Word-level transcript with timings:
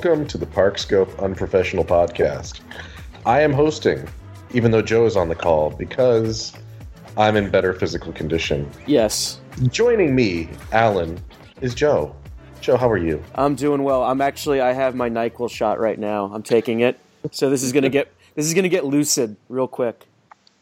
Welcome 0.00 0.28
to 0.28 0.38
the 0.38 0.46
Parkscope 0.46 1.18
Unprofessional 1.20 1.84
Podcast. 1.84 2.60
I 3.26 3.40
am 3.40 3.52
hosting, 3.52 4.08
even 4.52 4.70
though 4.70 4.80
Joe 4.80 5.06
is 5.06 5.16
on 5.16 5.28
the 5.28 5.34
call, 5.34 5.70
because 5.70 6.52
I'm 7.16 7.34
in 7.34 7.50
better 7.50 7.74
physical 7.74 8.12
condition. 8.12 8.70
Yes, 8.86 9.40
Joining 9.70 10.14
me, 10.14 10.50
Alan, 10.70 11.20
is 11.60 11.74
Joe. 11.74 12.14
Joe, 12.60 12.76
how 12.76 12.88
are 12.88 12.96
you? 12.96 13.20
I'm 13.34 13.56
doing 13.56 13.82
well. 13.82 14.04
I'm 14.04 14.20
actually 14.20 14.60
I 14.60 14.72
have 14.72 14.94
my 14.94 15.10
Nyquil 15.10 15.50
shot 15.50 15.80
right 15.80 15.98
now. 15.98 16.30
I'm 16.32 16.44
taking 16.44 16.78
it. 16.78 16.96
So 17.32 17.50
this 17.50 17.64
is 17.64 17.72
gonna 17.72 17.88
get 17.88 18.12
this 18.36 18.46
is 18.46 18.54
gonna 18.54 18.68
get 18.68 18.84
lucid 18.84 19.34
real 19.48 19.66
quick. 19.66 20.06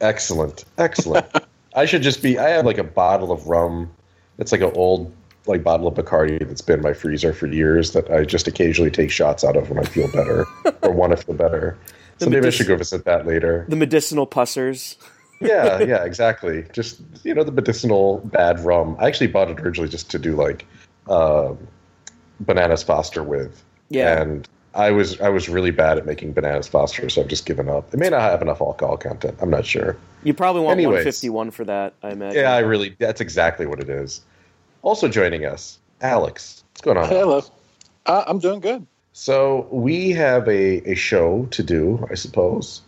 Excellent, 0.00 0.64
excellent. 0.78 1.26
I 1.74 1.84
should 1.84 2.00
just 2.00 2.22
be. 2.22 2.38
I 2.38 2.48
have 2.48 2.64
like 2.64 2.78
a 2.78 2.84
bottle 2.84 3.30
of 3.32 3.46
rum. 3.46 3.90
It's 4.38 4.50
like 4.50 4.62
an 4.62 4.72
old 4.74 5.12
like 5.46 5.62
bottle 5.62 5.86
of 5.86 5.94
Bacardi 5.94 6.38
that's 6.46 6.60
been 6.60 6.78
in 6.78 6.82
my 6.82 6.92
freezer 6.92 7.32
for 7.32 7.46
years 7.46 7.92
that 7.92 8.10
I 8.10 8.24
just 8.24 8.46
occasionally 8.48 8.90
take 8.90 9.10
shots 9.10 9.44
out 9.44 9.56
of 9.56 9.70
when 9.70 9.78
I 9.78 9.84
feel 9.84 10.10
better 10.12 10.46
or 10.82 10.90
want 10.92 11.16
to 11.16 11.16
feel 11.16 11.34
better. 11.34 11.76
So 12.18 12.24
The 12.26 12.30
maybe 12.30 12.46
I 12.46 12.50
should 12.50 12.66
go 12.66 12.76
visit 12.76 13.04
that 13.04 13.26
later. 13.26 13.66
The 13.68 13.76
medicinal 13.76 14.26
Pusser's. 14.26 14.96
yeah, 15.40 15.78
yeah, 15.82 16.04
exactly. 16.04 16.64
Just 16.72 17.00
you 17.24 17.34
know 17.34 17.44
the 17.44 17.52
medicinal 17.52 18.18
bad 18.24 18.60
rum. 18.60 18.96
I 18.98 19.06
actually 19.06 19.28
bought 19.28 19.50
it 19.50 19.60
originally 19.60 19.90
just 19.90 20.10
to 20.12 20.18
do 20.18 20.34
like 20.34 20.64
um, 21.08 21.58
bananas 22.40 22.82
Foster 22.82 23.22
with. 23.22 23.62
Yeah. 23.88 24.20
And 24.20 24.48
I 24.74 24.90
was 24.90 25.20
I 25.20 25.28
was 25.28 25.48
really 25.48 25.70
bad 25.70 25.98
at 25.98 26.06
making 26.06 26.32
bananas 26.32 26.68
Foster, 26.68 27.08
so 27.08 27.22
I've 27.22 27.28
just 27.28 27.46
given 27.46 27.68
up. 27.68 27.92
It 27.92 27.98
may 27.98 28.08
not 28.08 28.20
have 28.20 28.42
enough 28.42 28.60
alcohol 28.60 28.96
content. 28.96 29.36
I'm 29.40 29.50
not 29.50 29.64
sure. 29.64 29.96
You 30.22 30.34
probably 30.34 30.62
want 30.62 30.78
Anyways. 30.78 31.04
151 31.04 31.50
for 31.50 31.64
that, 31.64 31.94
I 32.02 32.10
imagine. 32.10 32.40
Yeah, 32.40 32.52
I 32.52 32.58
really. 32.58 32.96
That's 32.98 33.20
exactly 33.20 33.66
what 33.66 33.80
it 33.80 33.88
is. 33.88 34.22
Also 34.86 35.08
joining 35.08 35.44
us, 35.44 35.80
Alex. 36.00 36.62
What's 36.70 36.80
going 36.80 36.96
on? 36.96 37.08
Hello. 37.08 37.42
Uh, 38.06 38.22
I'm 38.28 38.38
doing 38.38 38.60
good. 38.60 38.86
So 39.14 39.66
we 39.72 40.10
have 40.10 40.46
a, 40.46 40.88
a 40.88 40.94
show 40.94 41.48
to 41.50 41.64
do, 41.64 42.06
I 42.08 42.14
suppose. 42.14 42.82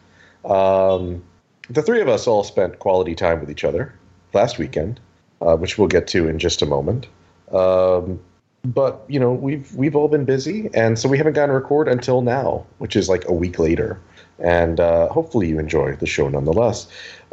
Um, 0.44 1.24
the 1.68 1.82
three 1.82 2.00
of 2.00 2.06
us 2.06 2.28
all 2.28 2.44
spent 2.44 2.78
quality 2.78 3.16
time 3.16 3.40
with 3.40 3.50
each 3.50 3.64
other 3.64 3.92
last 4.32 4.58
weekend, 4.58 5.00
uh, 5.42 5.56
which 5.56 5.76
we'll 5.76 5.88
get 5.88 6.06
to 6.08 6.28
in 6.28 6.38
just 6.38 6.62
a 6.62 6.66
moment. 6.66 7.08
Um, 7.50 8.20
but 8.64 9.04
you 9.08 9.18
know, 9.18 9.32
we've 9.32 9.74
we've 9.74 9.96
all 9.96 10.06
been 10.06 10.24
busy, 10.24 10.70
and 10.74 11.00
so 11.00 11.08
we 11.08 11.18
haven't 11.18 11.32
gotten 11.32 11.48
to 11.48 11.54
record 11.56 11.88
until 11.88 12.22
now, 12.22 12.64
which 12.78 12.94
is 12.94 13.08
like 13.08 13.28
a 13.28 13.32
week 13.32 13.58
later. 13.58 14.00
And 14.38 14.78
uh, 14.78 15.08
hopefully, 15.08 15.48
you 15.48 15.58
enjoy 15.58 15.96
the 15.96 16.06
show 16.06 16.28
nonetheless. 16.28 16.86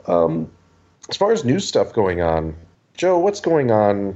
Um, 0.07 0.51
as 1.07 1.17
far 1.17 1.31
as 1.31 1.45
news 1.45 1.67
stuff 1.67 1.93
going 1.93 2.21
on, 2.21 2.55
Joe, 2.95 3.19
what's 3.19 3.39
going 3.39 3.69
on 3.69 4.15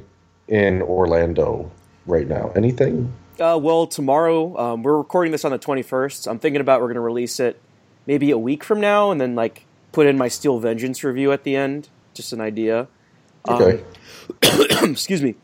in 0.49 0.81
Orlando 0.81 1.71
right 2.05 2.27
now? 2.27 2.51
Anything? 2.55 3.13
Uh, 3.39 3.57
well, 3.61 3.87
tomorrow 3.87 4.57
um, 4.57 4.83
we're 4.83 4.97
recording 4.97 5.31
this 5.31 5.45
on 5.45 5.51
the 5.51 5.59
21st. 5.59 6.27
I'm 6.29 6.39
thinking 6.39 6.59
about 6.59 6.81
we're 6.81 6.87
going 6.87 6.95
to 6.95 7.01
release 7.01 7.39
it 7.39 7.61
maybe 8.05 8.31
a 8.31 8.37
week 8.37 8.63
from 8.63 8.81
now, 8.81 9.11
and 9.11 9.21
then 9.21 9.35
like 9.35 9.65
put 9.91 10.07
in 10.07 10.17
my 10.17 10.27
Steel 10.27 10.59
Vengeance 10.59 11.03
review 11.03 11.31
at 11.31 11.43
the 11.43 11.55
end. 11.55 11.89
Just 12.13 12.33
an 12.33 12.41
idea. 12.41 12.87
Um, 13.47 13.61
Okay. 13.61 13.83
excuse 14.91 15.21
me. 15.21 15.35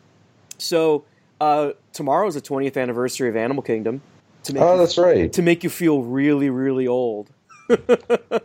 So 0.58 1.06
uh, 1.40 1.72
tomorrow 1.94 2.28
is 2.28 2.36
the 2.36 2.42
20th 2.42 2.82
anniversary 2.82 3.30
of 3.30 3.36
Animal 3.36 3.64
Kingdom. 3.64 4.02
To 4.44 4.54
make 4.54 4.62
oh, 4.62 4.74
you, 4.74 4.80
that's 4.80 4.98
right. 4.98 5.34
to 5.34 5.42
make 5.42 5.64
you 5.64 5.70
feel 5.72 6.04
really, 6.04 6.50
really 6.50 6.88
old. 6.88 7.32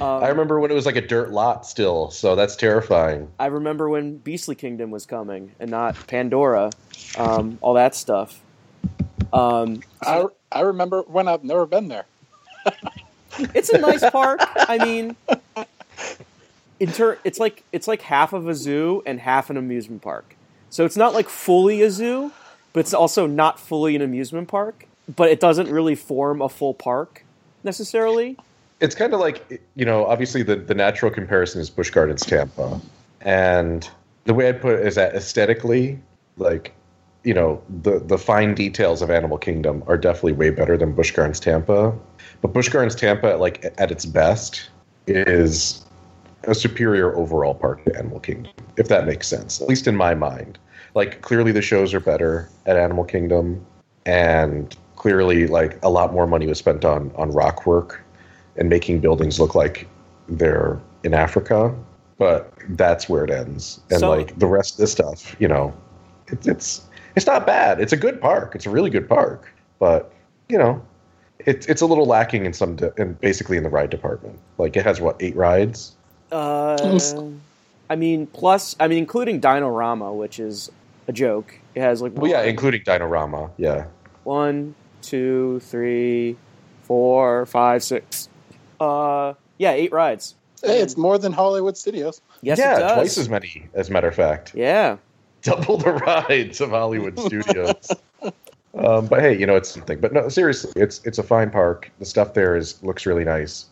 Um, 0.00 0.22
I 0.22 0.28
remember 0.28 0.60
when 0.60 0.70
it 0.70 0.74
was 0.74 0.84
like 0.84 0.96
a 0.96 1.00
dirt 1.00 1.30
lot 1.30 1.66
still, 1.66 2.10
so 2.10 2.36
that's 2.36 2.54
terrifying. 2.56 3.28
I 3.40 3.46
remember 3.46 3.88
when 3.88 4.18
Beastly 4.18 4.54
Kingdom 4.54 4.90
was 4.90 5.06
coming 5.06 5.52
and 5.58 5.70
not 5.70 6.06
Pandora, 6.06 6.70
um, 7.16 7.58
all 7.62 7.74
that 7.74 7.94
stuff. 7.94 8.40
Um, 9.32 9.80
I, 10.02 10.26
I 10.52 10.60
remember 10.60 11.02
when 11.02 11.26
I've 11.26 11.42
never 11.42 11.64
been 11.66 11.88
there. 11.88 12.04
it's 13.54 13.70
a 13.70 13.78
nice 13.78 14.08
park. 14.10 14.40
I 14.42 14.78
mean, 14.84 15.16
in 16.78 16.92
ter- 16.92 17.18
it's 17.24 17.38
like 17.38 17.64
it's 17.72 17.88
like 17.88 18.02
half 18.02 18.32
of 18.32 18.46
a 18.46 18.54
zoo 18.54 19.02
and 19.06 19.20
half 19.20 19.50
an 19.50 19.56
amusement 19.56 20.02
park. 20.02 20.36
So 20.70 20.84
it's 20.84 20.96
not 20.96 21.14
like 21.14 21.28
fully 21.28 21.82
a 21.82 21.90
zoo, 21.90 22.32
but 22.72 22.80
it's 22.80 22.94
also 22.94 23.26
not 23.26 23.58
fully 23.58 23.96
an 23.96 24.02
amusement 24.02 24.48
park. 24.48 24.86
But 25.14 25.30
it 25.30 25.40
doesn't 25.40 25.70
really 25.70 25.94
form 25.94 26.42
a 26.42 26.48
full 26.50 26.74
park 26.74 27.24
necessarily. 27.64 28.36
It's 28.80 28.94
kind 28.94 29.12
of 29.12 29.20
like, 29.20 29.62
you 29.74 29.84
know, 29.84 30.06
obviously 30.06 30.42
the, 30.42 30.56
the 30.56 30.74
natural 30.74 31.10
comparison 31.10 31.60
is 31.60 31.68
Busch 31.68 31.90
Gardens 31.90 32.24
Tampa. 32.24 32.80
And 33.20 33.88
the 34.24 34.34
way 34.34 34.48
I'd 34.48 34.60
put 34.60 34.74
it 34.74 34.86
is 34.86 34.94
that 34.94 35.14
aesthetically, 35.14 36.00
like, 36.36 36.74
you 37.24 37.34
know, 37.34 37.60
the, 37.82 37.98
the 37.98 38.18
fine 38.18 38.54
details 38.54 39.02
of 39.02 39.10
Animal 39.10 39.38
Kingdom 39.38 39.82
are 39.86 39.98
definitely 39.98 40.34
way 40.34 40.50
better 40.50 40.76
than 40.76 40.92
Busch 40.92 41.10
Gardens 41.10 41.40
Tampa. 41.40 41.92
But 42.40 42.52
Busch 42.52 42.68
Gardens 42.68 42.94
Tampa, 42.94 43.36
like, 43.38 43.64
at 43.78 43.90
its 43.90 44.06
best, 44.06 44.70
is 45.08 45.84
a 46.44 46.54
superior 46.54 47.16
overall 47.16 47.54
park 47.54 47.84
to 47.86 47.96
Animal 47.96 48.20
Kingdom, 48.20 48.52
if 48.76 48.86
that 48.88 49.06
makes 49.06 49.26
sense, 49.26 49.60
at 49.60 49.68
least 49.68 49.88
in 49.88 49.96
my 49.96 50.14
mind. 50.14 50.58
Like, 50.94 51.20
clearly 51.22 51.50
the 51.50 51.62
shows 51.62 51.92
are 51.92 52.00
better 52.00 52.48
at 52.66 52.76
Animal 52.76 53.04
Kingdom, 53.04 53.64
and 54.06 54.76
clearly, 54.94 55.48
like, 55.48 55.78
a 55.82 55.90
lot 55.90 56.12
more 56.12 56.28
money 56.28 56.46
was 56.46 56.58
spent 56.58 56.84
on, 56.84 57.10
on 57.16 57.32
rock 57.32 57.66
work 57.66 58.04
and 58.58 58.68
making 58.68 59.00
buildings 59.00 59.40
look 59.40 59.54
like 59.54 59.88
they're 60.28 60.78
in 61.04 61.14
Africa. 61.14 61.74
But 62.18 62.52
that's 62.70 63.08
where 63.08 63.24
it 63.24 63.30
ends. 63.30 63.80
And, 63.90 64.00
So- 64.00 64.10
like, 64.10 64.38
the 64.38 64.46
rest 64.46 64.74
of 64.74 64.78
the 64.80 64.86
stuff, 64.88 65.36
you 65.38 65.48
know, 65.48 65.72
it's, 66.26 66.46
it's, 66.46 66.82
it's 67.16 67.26
not 67.26 67.46
bad. 67.46 67.80
It's 67.80 67.92
a 67.92 67.96
good 67.96 68.20
park. 68.20 68.54
It's 68.54 68.66
a 68.66 68.70
really 68.70 68.90
good 68.90 69.08
park. 69.08 69.48
But, 69.78 70.12
you 70.48 70.58
know, 70.58 70.82
it's 71.46 71.66
it's 71.66 71.80
a 71.80 71.86
little 71.86 72.04
lacking 72.06 72.44
in 72.44 72.52
some, 72.52 72.74
de- 72.74 72.92
in 73.00 73.12
basically 73.14 73.56
in 73.56 73.62
the 73.62 73.68
ride 73.68 73.90
department. 73.90 74.36
Like, 74.58 74.76
it 74.76 74.84
has, 74.84 75.00
what, 75.00 75.16
eight 75.20 75.36
rides? 75.36 75.94
Uh, 76.32 76.76
I 77.88 77.96
mean, 77.96 78.26
plus, 78.26 78.74
I 78.80 78.88
mean, 78.88 78.98
including 78.98 79.40
Dinorama, 79.40 80.12
which 80.14 80.40
is 80.40 80.70
a 81.06 81.12
joke. 81.12 81.54
It 81.76 81.80
has 81.80 82.02
like 82.02 82.12
Well, 82.16 82.28
yeah, 82.30 82.40
one- 82.40 82.48
including 82.48 82.82
Dinorama. 82.82 83.50
Yeah. 83.56 83.86
one, 84.24 84.74
two, 85.02 85.60
three, 85.60 86.36
four, 86.82 87.46
five, 87.46 87.84
six. 87.84 88.27
Uh, 88.80 89.34
yeah, 89.58 89.72
eight 89.72 89.92
rides. 89.92 90.34
Hey, 90.62 90.80
it's 90.80 90.96
more 90.96 91.18
than 91.18 91.32
Hollywood 91.32 91.76
Studios. 91.76 92.20
Yes, 92.42 92.58
yeah, 92.58 92.76
it 92.76 92.80
does. 92.80 92.92
twice 92.94 93.18
as 93.18 93.28
many, 93.28 93.68
as 93.74 93.88
a 93.88 93.92
matter 93.92 94.08
of 94.08 94.14
fact. 94.14 94.54
Yeah, 94.54 94.96
Double 95.42 95.78
the 95.78 95.92
rides 95.92 96.60
of 96.60 96.70
Hollywood 96.70 97.18
Studios. 97.18 97.92
um, 98.74 99.06
but 99.06 99.20
hey, 99.20 99.38
you 99.38 99.46
know 99.46 99.56
it's 99.56 99.70
something. 99.70 100.00
But 100.00 100.12
no, 100.12 100.28
seriously, 100.28 100.72
it's 100.76 101.00
it's 101.04 101.18
a 101.18 101.22
fine 101.22 101.50
park. 101.50 101.90
The 101.98 102.04
stuff 102.04 102.34
there 102.34 102.56
is 102.56 102.82
looks 102.82 103.06
really 103.06 103.24
nice. 103.24 103.66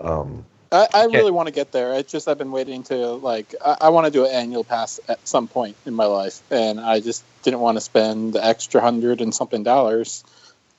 Um, 0.00 0.44
I, 0.72 0.86
I 0.94 1.04
really 1.06 1.30
want 1.30 1.48
to 1.48 1.52
get 1.52 1.72
there. 1.72 1.94
It's 1.94 2.10
just 2.10 2.26
I've 2.26 2.38
been 2.38 2.52
waiting 2.52 2.82
to 2.84 2.96
like 2.96 3.54
I, 3.64 3.76
I 3.82 3.88
want 3.90 4.06
to 4.06 4.10
do 4.10 4.24
an 4.24 4.30
annual 4.30 4.64
pass 4.64 4.98
at 5.08 5.26
some 5.26 5.46
point 5.46 5.76
in 5.84 5.94
my 5.94 6.06
life, 6.06 6.40
and 6.50 6.80
I 6.80 7.00
just 7.00 7.22
didn't 7.42 7.60
want 7.60 7.76
to 7.76 7.80
spend 7.80 8.32
the 8.32 8.44
extra 8.44 8.80
hundred 8.80 9.20
and 9.20 9.34
something 9.34 9.62
dollars 9.62 10.24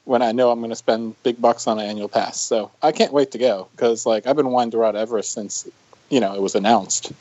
when 0.05 0.21
I 0.21 0.31
know 0.31 0.51
I'm 0.51 0.59
going 0.59 0.69
to 0.71 0.75
spend 0.75 1.15
big 1.23 1.39
bucks 1.41 1.67
on 1.67 1.79
an 1.79 1.85
annual 1.85 2.07
pass. 2.09 2.39
So 2.39 2.71
I 2.81 2.91
can't 2.91 3.13
wait 3.13 3.31
to 3.31 3.37
go 3.37 3.67
because 3.71 4.05
like 4.05 4.25
I've 4.27 4.35
been 4.35 4.49
wanting 4.51 4.71
to 4.71 4.77
ride 4.77 4.95
Everest 4.95 5.31
since 5.33 5.67
you 6.09 6.19
know 6.19 6.33
it 6.35 6.41
was 6.41 6.55
announced. 6.55 7.11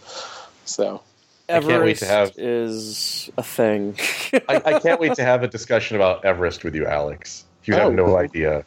So 0.65 1.03
I 1.49 1.55
can't 1.55 1.67
wait 1.67 1.75
Everest 1.75 2.01
to 2.03 2.07
have- 2.07 2.33
is 2.39 3.31
a 3.37 3.43
thing. 3.43 3.97
I, 4.49 4.63
I 4.65 4.79
can't 4.81 5.01
wait 5.01 5.15
to 5.15 5.25
have 5.25 5.43
a 5.43 5.49
discussion 5.49 5.97
about 5.97 6.25
Everest 6.25 6.63
with 6.65 6.75
you, 6.75 6.87
Alex. 6.87 7.45
You 7.65 7.75
have 7.75 7.89
Oh, 7.89 7.91
no 7.93 8.17
idea. 8.17 8.65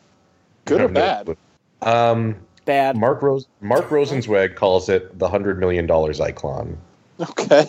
Good 0.65 0.81
or 0.81 0.87
bad? 0.87 1.25
clue. 1.25 1.37
Um, 1.81 2.35
Bad. 2.65 2.95
Mark 2.95 3.21
Rose 3.21 3.45
Mark 3.59 3.89
Rosenzweig 3.89 4.55
calls 4.55 4.87
it 4.87 5.19
the 5.19 5.27
hundred 5.27 5.59
million 5.59 5.85
dollar 5.85 6.13
Zyklon. 6.13 6.77
okay. 7.19 7.67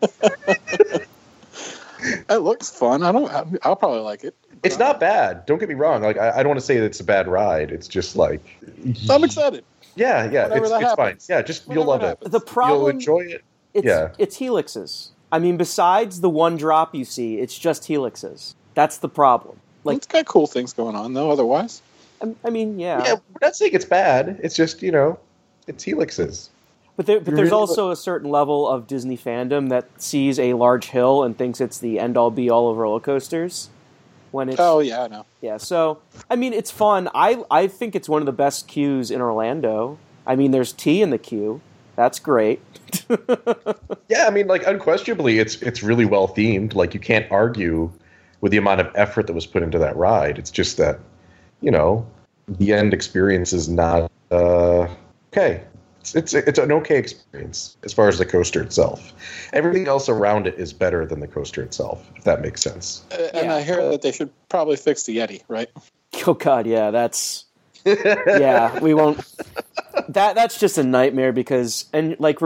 it 2.28 2.38
looks 2.40 2.70
fun. 2.70 3.02
I 3.02 3.12
don't. 3.12 3.58
I'll 3.62 3.76
probably 3.76 4.00
like 4.00 4.24
it. 4.24 4.34
It's 4.62 4.76
uh, 4.76 4.78
not 4.78 5.00
bad. 5.00 5.44
Don't 5.46 5.58
get 5.58 5.68
me 5.68 5.74
wrong. 5.74 6.02
Like 6.02 6.18
I, 6.18 6.30
I 6.30 6.36
don't 6.42 6.48
want 6.48 6.60
to 6.60 6.66
say 6.66 6.78
that 6.78 6.84
it's 6.86 7.00
a 7.00 7.04
bad 7.04 7.28
ride. 7.28 7.70
It's 7.70 7.88
just 7.88 8.16
like 8.16 8.40
I'm 9.10 9.24
excited. 9.24 9.64
yeah, 9.94 10.30
yeah. 10.30 10.44
Whenever 10.48 10.64
It's, 10.64 10.70
that 10.70 10.82
it's 10.82 10.94
fine. 10.94 11.06
happens. 11.06 11.26
Yeah, 11.28 11.42
just 11.42 11.66
you'll 11.68 11.84
Whenever 11.86 11.88
love 11.90 12.00
it 12.00 12.04
it. 12.04 12.08
happens. 12.08 12.32
the 12.32 12.40
You'll 12.68 12.88
enjoy 12.88 13.20
it. 13.20 13.44
it's, 13.74 13.86
yeah. 13.86 14.08
it's 14.18 14.38
helixes. 14.38 15.08
I 15.32 15.38
mean, 15.38 15.56
besides 15.56 16.20
the 16.20 16.30
one 16.30 16.56
drop 16.56 16.94
you 16.94 17.04
see, 17.04 17.38
it's 17.38 17.58
just 17.58 17.82
helixes. 17.84 18.54
That's 18.74 18.98
the 18.98 19.08
problem. 19.08 19.58
Like, 19.84 19.98
it's 19.98 20.06
got 20.06 20.26
cool 20.26 20.46
things 20.46 20.72
going 20.72 20.96
on 20.96 21.12
though. 21.14 21.30
Otherwise, 21.30 21.82
I, 22.22 22.34
I 22.44 22.50
mean, 22.50 22.78
yeah, 22.78 23.02
Yeah, 23.04 23.12
we're 23.14 23.46
not 23.46 23.56
saying 23.56 23.72
it's 23.74 23.84
bad. 23.84 24.40
It's 24.42 24.54
just 24.56 24.82
you 24.82 24.90
know, 24.92 25.18
it's 25.66 25.84
helixes. 25.84 26.48
but 26.96 27.06
there, 27.06 27.20
but 27.20 27.34
there's 27.36 27.50
really- 27.50 27.60
also 27.60 27.90
a 27.90 27.96
certain 27.96 28.30
level 28.30 28.66
of 28.68 28.86
Disney 28.86 29.16
fandom 29.18 29.68
that 29.68 29.86
sees 30.00 30.38
a 30.38 30.54
large 30.54 30.86
hill 30.86 31.22
and 31.22 31.36
thinks 31.36 31.60
it's 31.60 31.78
the 31.78 31.98
end 31.98 32.16
all 32.16 32.30
be 32.30 32.48
all 32.50 32.70
of 32.70 32.76
roller 32.78 33.00
coasters. 33.00 33.68
When 34.36 34.50
it's 34.50 34.60
oh 34.60 34.80
yeah, 34.80 35.04
I 35.04 35.08
know. 35.08 35.24
Yeah, 35.40 35.56
so 35.56 36.02
I 36.28 36.36
mean, 36.36 36.52
it's 36.52 36.70
fun. 36.70 37.08
I 37.14 37.42
I 37.50 37.68
think 37.68 37.96
it's 37.96 38.06
one 38.06 38.20
of 38.20 38.26
the 38.26 38.32
best 38.32 38.68
queues 38.68 39.10
in 39.10 39.22
Orlando. 39.22 39.96
I 40.26 40.36
mean, 40.36 40.50
there's 40.50 40.74
tea 40.74 41.00
in 41.00 41.08
the 41.08 41.16
queue. 41.16 41.62
That's 41.96 42.18
great. 42.18 42.60
Yeah, 44.08 44.26
I 44.26 44.30
mean, 44.30 44.46
like 44.46 44.64
unquestionably, 44.66 45.38
it's 45.38 45.60
it's 45.62 45.82
really 45.82 46.04
well 46.04 46.28
themed. 46.28 46.74
Like 46.74 46.94
you 46.94 47.00
can't 47.00 47.30
argue 47.32 47.90
with 48.40 48.52
the 48.52 48.58
amount 48.58 48.80
of 48.80 48.90
effort 48.94 49.26
that 49.26 49.32
was 49.32 49.46
put 49.46 49.62
into 49.62 49.78
that 49.78 49.96
ride. 49.96 50.38
It's 50.38 50.50
just 50.50 50.76
that, 50.76 51.00
you 51.60 51.70
know, 51.70 52.06
the 52.46 52.72
end 52.72 52.94
experience 52.94 53.52
is 53.52 53.68
not 53.68 54.10
uh, 54.30 54.86
okay. 55.32 55.62
It's, 56.14 56.34
it's 56.34 56.34
it's 56.34 56.58
an 56.58 56.70
okay 56.70 56.98
experience 56.98 57.76
as 57.82 57.92
far 57.92 58.08
as 58.08 58.18
the 58.18 58.26
coaster 58.26 58.62
itself. 58.62 59.12
Everything 59.52 59.88
else 59.88 60.08
around 60.08 60.46
it 60.46 60.54
is 60.54 60.72
better 60.72 61.04
than 61.04 61.18
the 61.18 61.26
coaster 61.26 61.62
itself, 61.62 62.08
if 62.16 62.24
that 62.24 62.42
makes 62.42 62.62
sense. 62.62 63.04
Uh, 63.10 63.28
and 63.34 63.46
Yeah. 63.46 63.56
I 63.56 63.62
hear 63.62 63.88
that 63.90 64.02
they 64.02 64.12
should 64.12 64.30
probably 64.48 64.76
fix 64.76 65.02
the 65.04 65.16
Yeti, 65.16 65.42
right? 65.48 65.68
Oh 66.26 66.34
God, 66.34 66.66
yeah, 66.66 66.90
that's 66.90 67.44
yeah. 67.84 68.78
We 68.80 68.94
won't. 68.94 69.20
That 70.08 70.34
that's 70.34 70.58
just 70.58 70.78
a 70.78 70.84
nightmare 70.84 71.32
because 71.32 71.86
and 71.92 72.16
like 72.18 72.38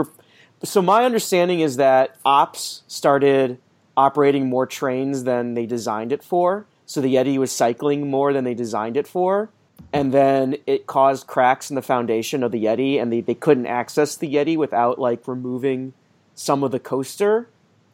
so 0.63 0.81
my 0.81 1.05
understanding 1.05 1.59
is 1.59 1.77
that 1.77 2.17
Ops 2.25 2.83
started 2.87 3.59
operating 3.95 4.49
more 4.49 4.65
trains 4.65 5.23
than 5.23 5.53
they 5.53 5.65
designed 5.65 6.11
it 6.11 6.23
for. 6.23 6.65
So 6.85 6.99
the 7.01 7.15
Yeti 7.15 7.37
was 7.37 7.51
cycling 7.51 8.09
more 8.09 8.33
than 8.33 8.43
they 8.43 8.53
designed 8.53 8.97
it 8.97 9.07
for. 9.07 9.49
And 9.93 10.13
then 10.13 10.57
it 10.65 10.87
caused 10.87 11.27
cracks 11.27 11.69
in 11.69 11.75
the 11.75 11.81
foundation 11.81 12.43
of 12.43 12.51
the 12.51 12.63
Yeti, 12.63 13.01
and 13.01 13.11
they, 13.11 13.21
they 13.21 13.35
couldn't 13.35 13.67
access 13.67 14.15
the 14.15 14.33
Yeti 14.33 14.57
without 14.57 14.99
like 14.99 15.27
removing 15.27 15.93
some 16.33 16.63
of 16.63 16.71
the 16.71 16.79
coaster 16.79 17.49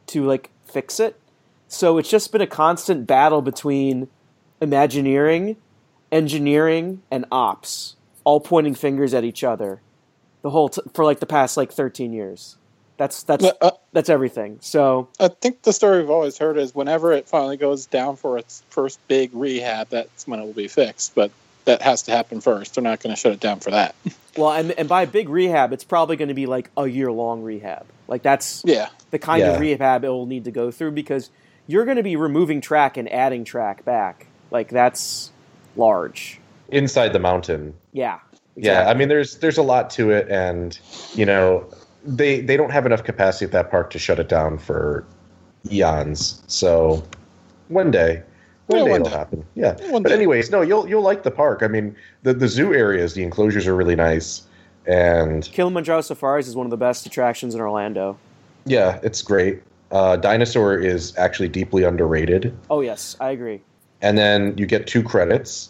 to 0.08 0.24
like 0.26 0.52
fix 0.66 1.00
it. 1.00 1.20
So 1.68 1.98
it's 1.98 2.10
just 2.10 2.32
been 2.32 2.42
a 2.42 2.48
constant 2.48 3.08
battle 3.08 3.42
between 3.42 4.08
Imagineering, 4.60 5.56
engineering, 6.12 7.04
and 7.12 7.26
ops, 7.32 7.96
all 8.24 8.40
pointing 8.40 8.74
fingers 8.74 9.14
at 9.14 9.24
each 9.24 9.44
other, 9.44 9.82
the 10.42 10.50
whole 10.50 10.70
t- 10.70 10.82
for 10.96 11.06
like 11.06 11.20
the 11.20 11.28
past 11.28 11.58
like 11.58 11.72
thirteen 11.72 12.12
years. 12.12 12.58
That's 12.98 13.22
that's 13.22 13.46
uh, 13.62 13.72
that's 13.94 14.10
everything. 14.10 14.58
So 14.62 15.10
I 15.20 15.28
think 15.28 15.62
the 15.62 15.74
story 15.74 16.00
we've 16.00 16.10
always 16.10 16.40
heard 16.40 16.58
is 16.58 16.74
whenever 16.74 17.12
it 17.12 17.28
finally 17.28 17.58
goes 17.58 17.86
down 17.86 18.16
for 18.16 18.40
its 18.40 18.64
first 18.72 19.00
big 19.08 19.30
rehab, 19.34 19.90
that's 19.90 20.28
when 20.28 20.40
it 20.40 20.44
will 20.44 20.54
be 20.54 20.68
fixed. 20.68 21.14
But 21.14 21.30
that 21.68 21.82
has 21.84 22.02
to 22.04 22.12
happen 22.12 22.42
first. 22.42 22.74
They're 22.76 22.84
not 22.84 23.00
going 23.00 23.14
to 23.16 23.20
shut 23.20 23.32
it 23.34 23.40
down 23.40 23.60
for 23.60 23.70
that. 23.72 23.96
well, 24.36 24.52
and 24.52 24.72
and 24.72 24.90
by 24.90 25.06
big 25.06 25.30
rehab, 25.30 25.72
it's 25.72 25.84
probably 25.84 26.16
going 26.18 26.30
to 26.30 26.34
be 26.34 26.46
like 26.48 26.70
a 26.76 26.88
year 26.88 27.12
long 27.12 27.44
rehab. 27.44 27.86
Like 28.08 28.24
that's 28.24 28.64
Yeah. 28.66 28.90
the 29.12 29.20
kind 29.20 29.42
Yeah. 29.42 29.52
of 29.54 29.60
rehab 29.62 30.04
it 30.04 30.10
will 30.10 30.26
need 30.26 30.46
to 30.46 30.52
go 30.52 30.72
through 30.72 30.92
because 30.92 31.30
you're 31.68 31.86
going 31.86 31.98
to 31.98 32.04
be 32.04 32.16
removing 32.16 32.60
track 32.62 32.98
and 32.98 33.12
adding 33.12 33.44
track 33.44 33.86
back. 33.86 34.26
Like 34.52 34.70
that's 34.70 35.32
large. 35.76 36.40
Inside 36.70 37.14
the 37.14 37.20
mountain, 37.20 37.74
Yeah. 37.94 38.20
Yeah, 38.60 38.90
I 38.90 38.96
mean, 38.96 39.08
there's 39.08 39.38
there's 39.38 39.60
a 39.60 39.64
lot 39.64 39.92
to 39.92 40.10
it, 40.10 40.28
and 40.32 40.78
you 41.14 41.28
know, 41.28 41.64
they 42.04 42.42
they 42.42 42.58
don't 42.58 42.72
have 42.72 42.88
enough 42.88 43.04
capacity 43.04 43.46
at 43.46 43.52
that 43.52 43.70
park 43.70 43.92
to 43.92 44.00
shut 44.00 44.18
it 44.20 44.28
down 44.30 44.58
for 44.58 45.06
eons. 45.72 46.42
So 46.48 47.04
one 47.68 47.92
day, 47.92 48.24
one 48.68 48.80
Yeah, 48.80 48.86
day 48.86 48.92
one 48.92 49.02
it'll 49.02 49.12
day. 49.12 49.18
happen. 49.18 49.46
Yeah, 49.56 49.76
One 49.92 50.04
but 50.04 50.10
day. 50.10 50.16
anyways, 50.16 50.52
no, 50.52 50.62
you'll 50.62 50.88
you'll 50.88 51.02
like 51.02 51.24
the 51.24 51.32
park. 51.32 51.64
I 51.64 51.68
mean, 51.68 51.96
the 52.24 52.34
the 52.34 52.48
zoo 52.48 52.74
areas, 52.74 53.14
the 53.14 53.24
enclosures 53.24 53.66
are 53.68 53.76
really 53.76 53.96
nice, 53.96 54.44
and 54.86 55.44
Kilimanjaro 55.52 56.02
Safaris 56.02 56.48
is 56.48 56.56
one 56.56 56.66
of 56.66 56.72
the 56.72 56.78
best 56.78 57.06
attractions 57.06 57.56
in 57.56 57.62
Orlando. 57.62 58.18
yeah, 58.66 59.00
it's 59.04 59.22
great. 59.22 59.62
Uh, 59.92 60.18
Dinosaur 60.18 60.78
is 60.78 61.16
actually 61.18 61.48
deeply 61.48 61.84
underrated, 61.84 62.54
Oh 62.70 62.82
yes, 62.82 63.16
I 63.22 63.32
agree. 63.32 63.62
and 64.02 64.18
then 64.18 64.58
you 64.58 64.66
get 64.66 64.86
two 64.86 65.02
credits, 65.02 65.70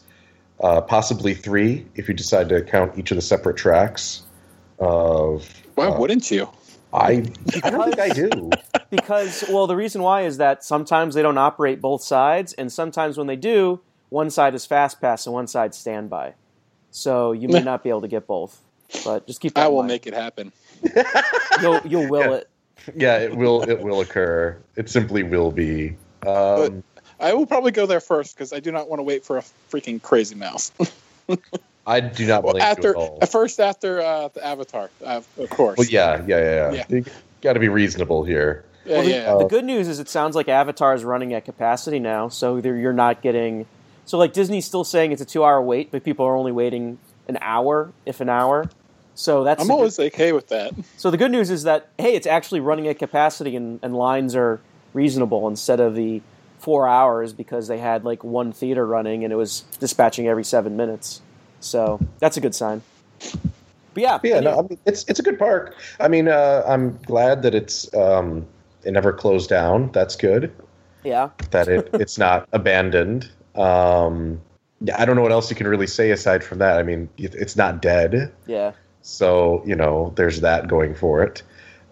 uh, 0.61 0.81
possibly 0.81 1.35
three 1.35 1.85
if 1.95 2.07
you 2.07 2.15
decide 2.15 2.49
to 2.49 2.63
count 2.63 2.97
each 2.97 3.11
of 3.11 3.15
the 3.15 3.21
separate 3.21 3.57
tracks. 3.57 4.23
Of 4.79 5.53
Why 5.75 5.87
uh, 5.87 5.99
wouldn't 5.99 6.29
you? 6.31 6.49
I 6.93 7.23
I 7.63 7.69
don't 7.69 7.83
think 7.93 7.99
I 7.99 8.09
do. 8.09 8.49
because 8.89 9.43
well 9.49 9.67
the 9.67 9.75
reason 9.75 10.01
why 10.01 10.21
is 10.23 10.37
that 10.37 10.63
sometimes 10.63 11.15
they 11.15 11.21
don't 11.21 11.37
operate 11.37 11.81
both 11.81 12.03
sides 12.03 12.53
and 12.53 12.71
sometimes 12.71 13.17
when 13.17 13.27
they 13.27 13.35
do 13.35 13.81
one 14.09 14.29
side 14.29 14.55
is 14.55 14.65
fast 14.65 15.01
pass 15.01 15.25
and 15.25 15.33
one 15.33 15.47
side 15.47 15.75
standby 15.75 16.33
so 16.91 17.31
you 17.33 17.47
may 17.49 17.61
not 17.71 17.83
be 17.83 17.89
able 17.89 18.01
to 18.01 18.07
get 18.07 18.25
both 18.27 18.61
but 19.03 19.27
just 19.27 19.41
keep 19.41 19.53
that 19.55 19.65
I 19.65 19.67
will 19.67 19.79
mind. 19.79 19.89
make 19.89 20.07
it 20.07 20.13
happen. 20.13 20.53
you'll, 21.61 21.81
you'll 21.85 22.07
will 22.09 22.21
Yeah. 22.31 22.37
it 22.37 22.49
yeah, 22.95 23.17
it 23.17 23.35
will. 23.35 23.63
It 23.63 23.81
will 23.81 23.99
occur. 23.99 24.55
It 24.77 24.89
simply 24.89 25.23
will 25.23 25.51
be. 25.51 25.97
Um, 26.25 26.83
I 27.19 27.33
will 27.33 27.45
probably 27.45 27.71
go 27.71 27.85
there 27.85 27.99
first 27.99 28.35
because 28.35 28.53
I 28.53 28.61
do 28.61 28.71
not 28.71 28.87
want 28.87 28.99
to 28.99 29.03
wait 29.03 29.25
for 29.25 29.37
a 29.37 29.43
freaking 29.69 30.01
crazy 30.01 30.35
mouse. 30.35 30.71
I 31.87 32.01
do 32.01 32.27
not 32.27 32.43
well, 32.43 32.53
blame 32.53 32.63
you 32.63 32.69
after 32.69 32.89
at 32.91 32.95
all. 32.97 33.17
at 33.21 33.31
first 33.31 33.59
after 33.59 34.01
uh, 34.01 34.27
the 34.27 34.45
Avatar, 34.45 34.89
uh, 35.03 35.21
of 35.37 35.49
course. 35.49 35.77
Well, 35.77 35.87
yeah, 35.87 36.23
yeah, 36.27 36.39
yeah, 36.39 36.71
yeah. 36.73 36.83
Yeah. 36.89 37.01
Got 37.41 37.53
to 37.53 37.59
be 37.59 37.69
reasonable 37.69 38.23
here. 38.23 38.65
yeah, 38.85 38.93
Well, 38.97 39.03
the, 39.03 39.09
yeah. 39.09 39.35
the 39.37 39.45
good 39.47 39.65
news 39.65 39.87
is 39.87 39.99
it 39.99 40.09
sounds 40.09 40.35
like 40.35 40.47
avatar 40.47 40.93
is 40.93 41.03
running 41.03 41.33
at 41.33 41.45
capacity 41.45 41.99
now 41.99 42.29
so 42.29 42.57
you're 42.57 42.93
not 42.93 43.21
getting 43.21 43.65
so 44.05 44.17
like 44.17 44.33
disney's 44.33 44.65
still 44.65 44.83
saying 44.83 45.11
it's 45.11 45.21
a 45.21 45.25
two 45.25 45.43
hour 45.43 45.61
wait 45.61 45.91
but 45.91 46.03
people 46.03 46.25
are 46.25 46.35
only 46.35 46.51
waiting 46.53 46.97
an 47.27 47.37
hour 47.41 47.91
if 48.05 48.21
an 48.21 48.29
hour 48.29 48.69
so 49.13 49.43
that's 49.43 49.61
I'm 49.61 49.67
the 49.67 49.73
good- 49.73 49.77
always 49.77 49.99
okay 49.99 50.31
with 50.31 50.47
that. 50.49 50.73
So 50.95 51.09
the 51.11 51.17
good 51.17 51.31
news 51.31 51.49
is 51.49 51.63
that 51.63 51.89
hey, 51.97 52.13
it's 52.15 52.27
actually 52.27 52.59
running 52.59 52.87
at 52.87 52.99
capacity 52.99 53.55
and, 53.55 53.79
and 53.81 53.95
lines 53.95 54.35
are 54.35 54.59
reasonable 54.93 55.47
instead 55.47 55.79
of 55.79 55.95
the 55.95 56.21
four 56.59 56.87
hours 56.87 57.33
because 57.33 57.67
they 57.67 57.79
had 57.79 58.05
like 58.05 58.23
one 58.23 58.51
theater 58.53 58.85
running 58.85 59.23
and 59.23 59.33
it 59.33 59.35
was 59.35 59.61
dispatching 59.79 60.27
every 60.27 60.43
seven 60.43 60.77
minutes. 60.77 61.21
So 61.67 61.99
that's 62.19 62.37
a 62.37 62.41
good 62.41 62.55
sign. 62.55 62.81
But 63.93 64.03
yeah, 64.03 64.19
yeah, 64.23 64.39
no, 64.39 64.59
I 64.59 64.61
mean, 64.61 64.79
it's 64.85 65.03
it's 65.05 65.19
a 65.19 65.23
good 65.23 65.39
park. 65.39 65.75
I 65.99 66.07
mean, 66.07 66.27
uh, 66.27 66.63
I'm 66.67 66.97
glad 66.99 67.41
that 67.41 67.55
it's 67.55 67.93
um, 67.93 68.45
it 68.83 68.91
never 68.91 69.11
closed 69.11 69.49
down. 69.49 69.91
That's 69.91 70.15
good. 70.15 70.53
yeah. 71.03 71.29
That 71.51 71.67
it 71.67 71.89
it's 71.93 72.17
not 72.17 72.47
abandoned. 72.53 73.29
Um, 73.55 74.39
yeah, 74.81 75.01
I 75.01 75.05
don't 75.05 75.15
know 75.15 75.23
what 75.23 75.31
else 75.31 75.49
you 75.49 75.55
can 75.55 75.67
really 75.67 75.87
say 75.87 76.11
aside 76.11 76.43
from 76.43 76.59
that. 76.59 76.77
I 76.77 76.83
mean, 76.83 77.09
it, 77.17 77.33
it's 77.33 77.55
not 77.55 77.81
dead. 77.81 78.31
Yeah. 78.45 78.73
So, 79.01 79.63
you 79.65 79.75
know, 79.75 80.13
there's 80.15 80.41
that 80.41 80.67
going 80.67 80.93
for 80.93 81.23
it. 81.23 81.41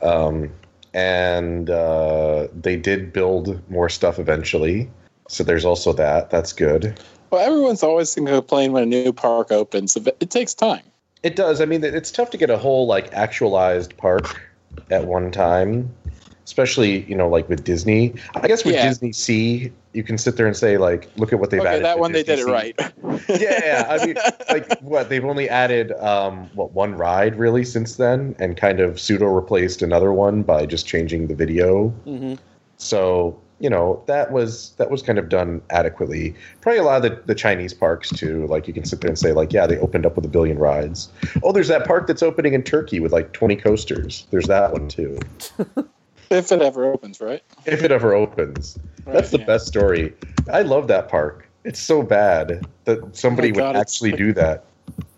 Um, 0.02 0.52
and 0.94 1.70
uh, 1.70 2.48
they 2.54 2.76
did 2.76 3.12
build 3.12 3.60
more 3.70 3.90
stuff 3.90 4.20
eventually. 4.20 4.90
So 5.28 5.44
there's 5.44 5.66
also 5.66 5.94
that. 5.94 6.30
That's 6.30 6.54
good. 6.54 7.00
Well, 7.32 7.42
everyone's 7.46 7.84
always 7.84 8.14
going 8.16 8.28
to 8.28 8.34
complain 8.34 8.72
when 8.72 8.84
a 8.84 8.86
new 8.86 9.12
park 9.12 9.52
opens. 9.52 9.96
It 9.98 10.30
takes 10.30 10.54
time. 10.54 10.84
It 11.24 11.36
does. 11.36 11.60
I 11.60 11.66
mean, 11.66 11.84
it's 11.84 12.12
tough 12.12 12.30
to 12.32 12.38
get 12.38 12.50
a 12.50 12.58
whole 12.58 12.86
like 12.88 13.12
actualized 13.14 13.98
park 13.98 14.40
at 14.92 15.06
one 15.06 15.32
time, 15.32 15.90
especially 16.46 17.04
you 17.06 17.16
know 17.16 17.28
like 17.28 17.50
with 17.50 17.64
Disney. 17.64 18.14
I 18.36 18.48
guess 18.48 18.64
with 18.64 18.76
Yeah. 18.76 18.88
Disney 18.88 19.12
Sea, 19.12 19.72
you 19.94 20.04
can 20.04 20.18
sit 20.20 20.38
there 20.38 20.46
and 20.46 20.56
say 20.56 20.78
like, 20.78 21.10
look 21.18 21.34
at 21.34 21.40
what 21.40 21.50
they've 21.50 21.62
okay, 21.62 21.70
added. 21.70 21.86
that 21.86 21.98
one 22.00 22.12
they 22.12 22.22
Disney 22.22 22.44
did 22.44 22.50
it 22.50 22.52
right. 22.52 22.76
yeah, 23.28 23.66
yeah. 23.66 23.88
I 23.90 24.06
mean, 24.06 24.16
like 24.50 24.80
what 24.82 25.10
they've 25.10 25.26
only 25.26 25.50
added 25.50 25.94
um, 25.94 26.48
what 26.54 26.74
one 26.74 26.94
ride 26.94 27.36
really 27.40 27.66
since 27.66 27.96
then, 27.96 28.36
and 28.38 28.56
kind 28.56 28.80
of 28.80 29.00
pseudo 29.00 29.26
replaced 29.26 29.82
another 29.82 30.14
one 30.14 30.44
by 30.44 30.66
just 30.68 30.86
changing 30.86 31.26
the 31.28 31.36
video. 31.36 31.90
hmm 32.06 32.36
So 32.78 33.40
you 33.60 33.70
know 33.70 34.04
that 34.08 34.32
was 34.32 34.72
that 34.78 34.92
was 34.92 35.02
kind 35.02 35.18
of 35.18 35.30
done 35.30 35.62
adequately. 35.70 36.36
Probably 36.62 36.80
a 36.80 36.84
lot 36.84 37.04
of 37.06 37.12
the, 37.12 37.22
the 37.26 37.36
Chinese 37.36 37.74
parks 37.74 38.10
too. 38.10 38.46
Like 38.48 38.68
you 38.68 38.74
can 38.74 38.86
sit 38.86 39.02
there 39.02 39.10
and 39.10 39.18
say 39.18 39.32
like, 39.32 39.54
yeah, 39.54 39.66
they 39.66 39.78
opened 39.78 40.06
up 40.06 40.16
with 40.16 40.26
a 40.26 40.30
billion 40.30 40.60
rides. 40.60 41.10
Oh, 41.44 41.52
there's 41.52 41.70
that 41.70 41.86
park 41.86 42.08
that's 42.08 42.24
opening 42.24 42.54
in 42.54 42.64
Turkey 42.64 43.00
with 43.00 43.14
like 43.14 43.32
20 43.34 43.56
coasters. 43.56 44.28
There's 44.32 44.48
that 44.48 44.74
one 44.74 44.88
too. 44.88 45.20
if 46.30 46.52
it 46.52 46.62
ever 46.62 46.86
opens, 46.86 47.22
right? 47.22 47.44
If 47.66 47.84
it 47.84 47.92
ever 47.92 48.14
opens, 48.14 48.78
that's 49.06 49.32
the 49.32 49.40
yeah. 49.40 49.46
best 49.46 49.68
story. 49.68 50.14
I 50.52 50.62
love 50.64 50.88
that 50.88 51.08
park. 51.08 51.50
It's 51.64 51.80
so 51.80 52.04
bad 52.04 52.66
that 52.84 53.16
somebody 53.16 53.52
Oh 53.52 53.56
God, 53.56 53.68
would 53.76 53.82
actually 53.82 54.12
like- 54.12 54.20
do 54.20 54.34
that. 54.34 54.66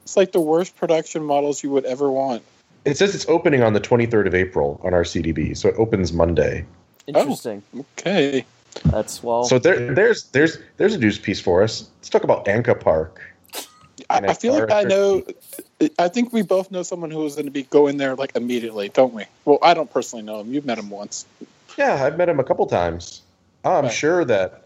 It's 0.03 0.15
like 0.15 0.32
the 0.32 0.39
worst 0.39 0.77
production 0.77 1.22
models 1.24 1.63
you 1.63 1.70
would 1.72 1.84
ever 1.84 2.10
want. 2.10 2.41
It 2.86 2.98
says 2.98 3.13
it's 3.13 3.27
opening 3.27 3.62
on 3.62 3.74
the 3.74 3.82
23rd 3.82 4.25
of 4.27 4.34
April 4.34 4.79
on 4.82 4.94
our 4.94 5.03
CDB, 5.03 5.58
so 5.58 5.67
it 5.67 5.75
opens 5.77 6.13
Monday. 6.13 6.65
Interesting. 7.08 7.64
Okay. 7.98 8.46
That's 8.86 9.24
well. 9.24 9.44
So 9.46 9.58
there, 9.60 9.94
there's 9.94 10.26
there's 10.26 10.60
there's 10.78 10.94
a 10.94 10.98
news 11.00 11.18
piece 11.18 11.40
for 11.40 11.64
us. 11.64 11.90
Let's 11.98 12.10
talk 12.10 12.24
about 12.24 12.46
Anka 12.46 12.80
Park. 12.80 13.22
I, 14.10 14.20
I 14.20 14.34
feel 14.34 14.54
like 14.54 14.72
I 14.72 14.84
know. 14.84 15.24
I 15.98 16.08
think 16.08 16.32
we 16.32 16.42
both 16.44 16.70
know 16.70 16.84
someone 16.84 17.10
who 17.12 17.26
is 17.26 17.36
going 17.36 17.46
to 17.46 17.52
be 17.52 17.64
going 17.64 17.98
there 17.98 18.16
like 18.16 18.36
immediately, 18.36 18.90
don't 18.90 19.14
we? 19.14 19.26
Well, 19.46 19.58
I 19.62 19.74
don't 19.74 19.92
personally 19.92 20.24
know 20.24 20.40
him. 20.42 20.54
You've 20.54 20.66
met 20.66 20.78
him 20.78 20.90
once. 20.90 21.26
Yeah, 21.78 22.04
I've 22.04 22.18
met 22.18 22.30
him 22.30 22.40
a 22.40 22.44
couple 22.44 22.66
times. 22.68 23.22
I'm 23.66 23.86
Right. 23.86 23.94
sure 23.94 24.24
that 24.26 24.66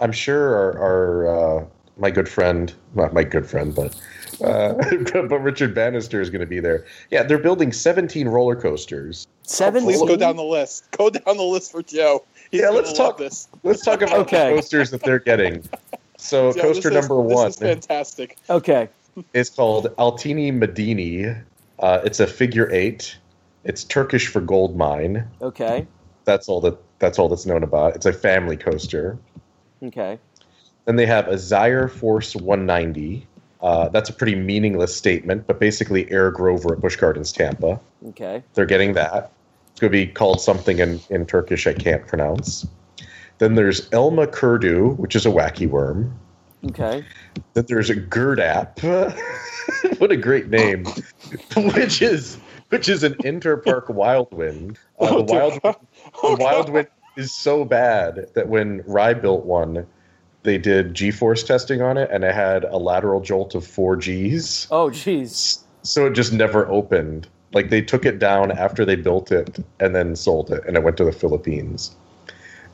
I'm 0.00 0.12
sure 0.12 0.54
our, 0.54 0.78
our 0.78 1.60
uh, 1.60 1.64
my 1.96 2.10
good 2.10 2.28
friend, 2.28 2.72
not 2.94 3.12
my 3.12 3.24
good 3.24 3.46
friend, 3.46 3.74
but 3.74 3.94
uh, 4.42 4.72
but 5.12 5.38
Richard 5.42 5.74
Bannister 5.74 6.20
is 6.20 6.30
going 6.30 6.40
to 6.40 6.46
be 6.46 6.60
there. 6.60 6.84
Yeah, 7.10 7.22
they're 7.22 7.38
building 7.38 7.72
17 7.72 8.28
roller 8.28 8.56
coasters. 8.56 9.26
Seven. 9.42 9.84
Please 9.84 10.00
go 10.00 10.16
down 10.16 10.36
the 10.36 10.42
list. 10.44 10.90
Go 10.92 11.10
down 11.10 11.36
the 11.36 11.42
list 11.42 11.72
for 11.72 11.82
Joe. 11.82 12.24
He's 12.50 12.60
Yeah, 12.62 12.70
let's 12.70 12.92
talk- 12.92 13.18
this. 13.18 13.48
Let's 13.62 13.84
talk 13.84 14.02
about 14.02 14.20
Okay. 14.20 14.50
the 14.50 14.56
coasters 14.60 14.90
that 14.90 15.02
they're 15.02 15.18
getting. 15.18 15.62
So 16.16 16.52
Joe, 16.54 16.62
coaster 16.62 16.90
this 16.90 17.04
is- 17.04 17.08
number 17.08 17.20
one 17.20 17.46
This 17.46 17.56
is 17.56 17.60
fantastic. 17.60 18.38
Okay. 18.48 18.88
It's 19.34 19.50
called 19.50 19.94
Altini 19.96 20.50
Medini. 20.52 21.42
Uh, 21.78 22.00
it's 22.04 22.20
a 22.20 22.26
figure 22.26 22.70
eight. 22.72 23.16
It's 23.64 23.84
Turkish 23.84 24.28
for 24.28 24.40
gold 24.40 24.76
mine. 24.76 25.28
Okay. 25.42 25.86
That's 26.24 26.48
all 26.48 26.60
that 26.62 26.78
that's 26.98 27.18
all 27.18 27.28
that's 27.28 27.44
known 27.46 27.62
about. 27.62 27.94
It's 27.96 28.06
a 28.06 28.12
family 28.12 28.56
coaster. 28.56 29.18
Okay. 29.82 30.18
Then 30.84 30.96
they 30.96 31.06
have 31.06 31.28
a 31.28 31.34
Zierer 31.34 31.90
Force 31.90 32.34
190. 32.34 33.26
Uh, 33.60 33.88
that's 33.88 34.10
a 34.10 34.12
pretty 34.12 34.34
meaningless 34.34 34.94
statement, 34.94 35.46
but 35.46 35.60
basically 35.60 36.10
Air 36.10 36.30
Grover 36.30 36.74
at 36.74 36.80
Busch 36.80 36.96
Gardens, 36.96 37.30
Tampa. 37.30 37.80
Okay. 38.08 38.42
They're 38.54 38.66
getting 38.66 38.94
that. 38.94 39.30
It's 39.70 39.80
going 39.80 39.92
to 39.92 39.96
be 39.96 40.06
called 40.06 40.40
something 40.40 40.80
in, 40.80 41.00
in 41.10 41.26
Turkish 41.26 41.66
I 41.66 41.72
can't 41.72 42.06
pronounce. 42.06 42.66
Then 43.38 43.54
there's 43.54 43.88
Elma 43.92 44.26
Kurdu, 44.26 44.96
which 44.98 45.14
is 45.14 45.26
a 45.26 45.30
wacky 45.30 45.68
worm. 45.68 46.18
Okay. 46.66 47.04
Then 47.54 47.64
there's 47.68 47.90
a 47.90 47.96
Gerdap. 47.96 48.82
what 49.98 50.12
a 50.12 50.16
great 50.16 50.48
name. 50.48 50.84
which 51.56 52.02
is 52.02 52.38
which 52.68 52.88
is 52.88 53.02
an 53.02 53.14
interpark 53.14 53.86
Wildwind. 53.86 54.76
Uh, 54.98 55.16
the 55.16 55.22
Wild 55.24 55.54
the 55.54 56.42
Wildwind 56.42 56.88
is 57.16 57.32
so 57.32 57.64
bad 57.64 58.28
that 58.34 58.48
when 58.48 58.82
Rye 58.86 59.14
built 59.14 59.44
one, 59.44 59.86
they 60.42 60.58
did 60.58 60.94
G-force 60.94 61.44
testing 61.44 61.82
on 61.82 61.96
it, 61.96 62.10
and 62.10 62.24
it 62.24 62.34
had 62.34 62.64
a 62.64 62.76
lateral 62.76 63.20
jolt 63.20 63.54
of 63.54 63.66
four 63.66 63.96
Gs. 63.96 64.66
Oh, 64.70 64.88
jeez. 64.90 65.60
So 65.82 66.06
it 66.06 66.12
just 66.12 66.32
never 66.32 66.68
opened. 66.68 67.28
Like 67.52 67.70
they 67.70 67.82
took 67.82 68.06
it 68.06 68.18
down 68.18 68.50
after 68.50 68.84
they 68.84 68.96
built 68.96 69.30
it 69.30 69.58
and 69.78 69.94
then 69.94 70.16
sold 70.16 70.50
it, 70.50 70.64
and 70.66 70.76
it 70.76 70.82
went 70.82 70.96
to 70.98 71.04
the 71.04 71.12
Philippines. 71.12 71.94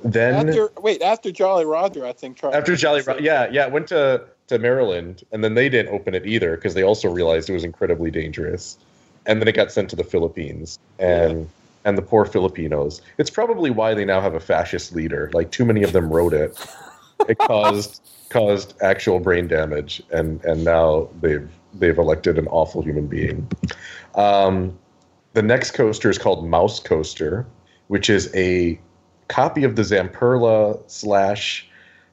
Then 0.04 0.48
After 0.48 0.70
wait, 0.80 1.02
after 1.02 1.32
Jolly 1.32 1.64
Roger, 1.64 2.06
I 2.06 2.12
think 2.12 2.36
tried 2.36 2.54
after 2.54 2.76
Jolly, 2.76 3.00
Roger, 3.00 3.20
yeah, 3.20 3.48
yeah, 3.50 3.66
it 3.66 3.72
went 3.72 3.88
to 3.88 4.24
to 4.46 4.58
Maryland, 4.58 5.24
and 5.32 5.42
then 5.42 5.54
they 5.54 5.68
didn't 5.68 5.92
open 5.92 6.14
it 6.14 6.24
either 6.24 6.54
because 6.54 6.74
they 6.74 6.84
also 6.84 7.10
realized 7.10 7.50
it 7.50 7.54
was 7.54 7.64
incredibly 7.64 8.10
dangerous, 8.10 8.78
and 9.26 9.40
then 9.40 9.48
it 9.48 9.56
got 9.56 9.72
sent 9.72 9.90
to 9.90 9.96
the 9.96 10.04
Philippines, 10.04 10.78
and 11.00 11.48
and 11.84 11.98
the 11.98 12.02
poor 12.02 12.24
Filipinos. 12.24 13.02
It's 13.18 13.30
probably 13.30 13.70
why 13.70 13.94
they 13.94 14.04
now 14.04 14.20
have 14.20 14.34
a 14.34 14.40
fascist 14.40 14.94
leader. 14.94 15.30
Like 15.32 15.50
too 15.50 15.64
many 15.64 15.82
of 15.82 15.92
them 15.92 16.08
wrote 16.10 16.32
it. 16.32 16.56
It 17.28 17.38
caused 17.38 18.00
caused 18.30 18.74
actual 18.82 19.20
brain 19.20 19.48
damage, 19.48 20.02
and 20.10 20.42
and 20.44 20.64
now 20.64 21.08
they've 21.20 21.48
they've 21.74 21.98
elected 21.98 22.38
an 22.38 22.46
awful 22.48 22.82
human 22.82 23.06
being. 23.06 23.48
Um, 24.14 24.78
the 25.34 25.42
next 25.42 25.72
coaster 25.72 26.10
is 26.10 26.18
called 26.18 26.46
Mouse 26.46 26.80
Coaster, 26.80 27.46
which 27.88 28.10
is 28.10 28.30
a 28.34 28.78
copy 29.28 29.64
of 29.64 29.76
the 29.76 29.82
Zamperla 29.82 30.80
slash 30.86 31.68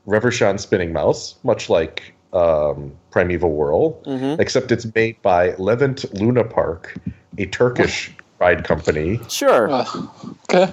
Reverchon 0.08 0.60
spinning 0.60 0.94
mouse, 0.94 1.36
much 1.44 1.70
like 1.70 2.14
um, 2.34 2.92
Primeval 3.12 3.52
Whirl, 3.52 3.92
hmm 4.06 4.36
except 4.40 4.72
it's 4.72 4.94
made 4.94 5.22
by 5.22 5.56
Levent 5.58 6.14
Luna 6.14 6.44
Park, 6.44 6.96
a 7.38 7.46
Turkish 7.48 8.12
ride 8.40 8.64
company. 8.64 9.20
Sure. 9.30 9.70
Uh, 9.72 9.86
okay. 10.44 10.72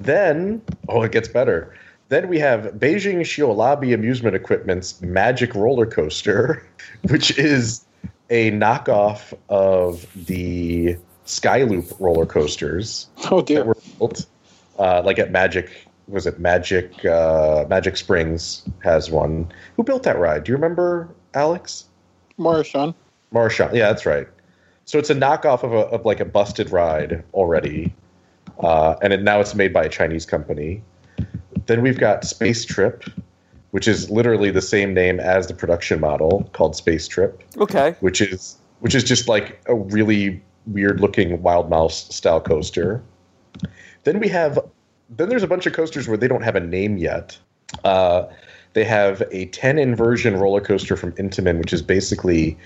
Then, 0.00 0.62
oh, 0.88 1.02
it 1.02 1.12
gets 1.12 1.28
better. 1.28 1.74
Then 2.08 2.28
we 2.28 2.38
have 2.38 2.64
Beijing 2.74 3.20
Xiolabi 3.20 3.92
Amusement 3.92 4.36
Equipment's 4.36 5.00
Magic 5.02 5.54
Roller 5.54 5.86
Coaster, 5.86 6.64
which 7.08 7.36
is 7.38 7.84
a 8.30 8.52
knockoff 8.52 9.32
of 9.48 10.06
the 10.26 10.96
Skyloop 11.26 11.94
roller 11.98 12.26
coasters 12.26 13.08
Oh 13.30 13.38
that 13.38 13.46
dear. 13.46 13.64
were 13.64 13.76
built, 13.98 14.26
uh, 14.78 15.02
like 15.04 15.18
at 15.18 15.30
Magic. 15.30 15.70
Was 16.08 16.26
it 16.26 16.38
Magic? 16.38 17.04
Uh, 17.04 17.64
Magic 17.68 17.96
Springs 17.96 18.62
has 18.84 19.10
one. 19.10 19.50
Who 19.74 19.82
built 19.82 20.04
that 20.04 20.18
ride? 20.18 20.44
Do 20.44 20.52
you 20.52 20.56
remember, 20.56 21.08
Alex? 21.34 21.86
Marshawn. 22.38 22.94
Marshawn. 23.34 23.74
Yeah, 23.74 23.88
that's 23.88 24.06
right. 24.06 24.28
So 24.84 24.98
it's 24.98 25.10
a 25.10 25.14
knockoff 25.16 25.64
of 25.64 25.72
a 25.72 25.78
of 25.88 26.04
like 26.06 26.20
a 26.20 26.24
busted 26.24 26.70
ride 26.70 27.24
already, 27.34 27.92
uh, 28.60 28.94
and 29.02 29.12
it, 29.12 29.22
now 29.22 29.40
it's 29.40 29.56
made 29.56 29.72
by 29.72 29.84
a 29.84 29.88
Chinese 29.88 30.24
company. 30.24 30.80
Then 31.66 31.82
we've 31.82 31.98
got 31.98 32.24
Space 32.24 32.64
Trip, 32.64 33.04
which 33.72 33.88
is 33.88 34.10
literally 34.10 34.50
the 34.50 34.62
same 34.62 34.94
name 34.94 35.20
as 35.20 35.48
the 35.48 35.54
production 35.54 36.00
model 36.00 36.48
called 36.52 36.76
Space 36.76 37.08
Trip, 37.08 37.42
Okay. 37.58 37.94
which 38.00 38.20
is 38.20 38.56
which 38.80 38.94
is 38.94 39.04
just 39.04 39.26
like 39.28 39.60
a 39.66 39.74
really 39.74 40.42
weird 40.66 41.00
looking 41.00 41.42
wild 41.42 41.70
mouse 41.70 42.14
style 42.14 42.40
coaster. 42.40 43.02
Then 44.04 44.20
we 44.20 44.28
have 44.28 44.58
then 45.10 45.28
there's 45.28 45.42
a 45.42 45.48
bunch 45.48 45.66
of 45.66 45.72
coasters 45.72 46.08
where 46.08 46.16
they 46.16 46.28
don't 46.28 46.42
have 46.42 46.56
a 46.56 46.60
name 46.60 46.96
yet. 46.96 47.38
Uh, 47.84 48.26
they 48.72 48.84
have 48.84 49.22
a 49.32 49.46
10 49.46 49.78
inversion 49.78 50.36
roller 50.36 50.60
coaster 50.60 50.96
from 50.96 51.12
Intamin, 51.12 51.58
which 51.58 51.72
is 51.72 51.80
basically 51.80 52.58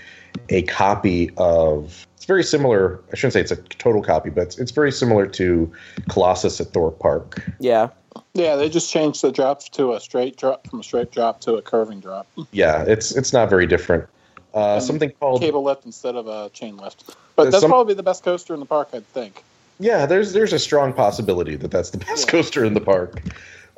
a 0.49 0.63
copy 0.63 1.31
of. 1.37 2.05
It's 2.17 2.25
very 2.25 2.43
similar. 2.43 2.99
I 3.11 3.15
shouldn't 3.15 3.33
say 3.33 3.41
it's 3.41 3.51
a 3.51 3.55
total 3.55 4.01
copy, 4.03 4.29
but 4.29 4.41
it's, 4.41 4.59
it's 4.59 4.71
very 4.71 4.91
similar 4.91 5.25
to 5.27 5.71
Colossus 6.09 6.59
at 6.59 6.67
Thorpe 6.73 6.99
Park. 6.99 7.41
Yeah. 7.59 7.89
Yeah, 8.33 8.55
they 8.55 8.69
just 8.69 8.91
changed 8.91 9.21
the 9.21 9.31
drop 9.31 9.61
to 9.71 9.93
a 9.93 9.99
straight 9.99 10.37
drop 10.37 10.67
from 10.67 10.79
a 10.79 10.83
straight 10.83 11.11
drop 11.11 11.41
to 11.41 11.55
a 11.55 11.61
curving 11.61 11.99
drop. 11.99 12.27
Yeah, 12.51 12.83
it's 12.83 13.15
it's 13.15 13.33
not 13.33 13.49
very 13.49 13.65
different. 13.67 14.07
Uh, 14.53 14.79
something 14.79 15.11
called 15.19 15.39
Cable 15.41 15.63
lift 15.63 15.85
instead 15.85 16.15
of 16.15 16.27
a 16.27 16.49
chain 16.49 16.77
lift. 16.77 17.15
But 17.35 17.45
that's 17.51 17.61
some- 17.61 17.71
probably 17.71 17.93
the 17.93 18.03
best 18.03 18.23
coaster 18.23 18.53
in 18.53 18.59
the 18.59 18.65
park, 18.65 18.89
I'd 18.93 19.07
think. 19.07 19.43
Yeah, 19.79 20.05
there's 20.05 20.33
there's 20.33 20.53
a 20.53 20.59
strong 20.59 20.93
possibility 20.93 21.55
that 21.55 21.71
that's 21.71 21.89
the 21.91 21.97
best 21.99 22.25
Yeah. 22.25 22.31
coaster 22.31 22.65
in 22.65 22.73
the 22.73 22.81
park. 22.81 23.21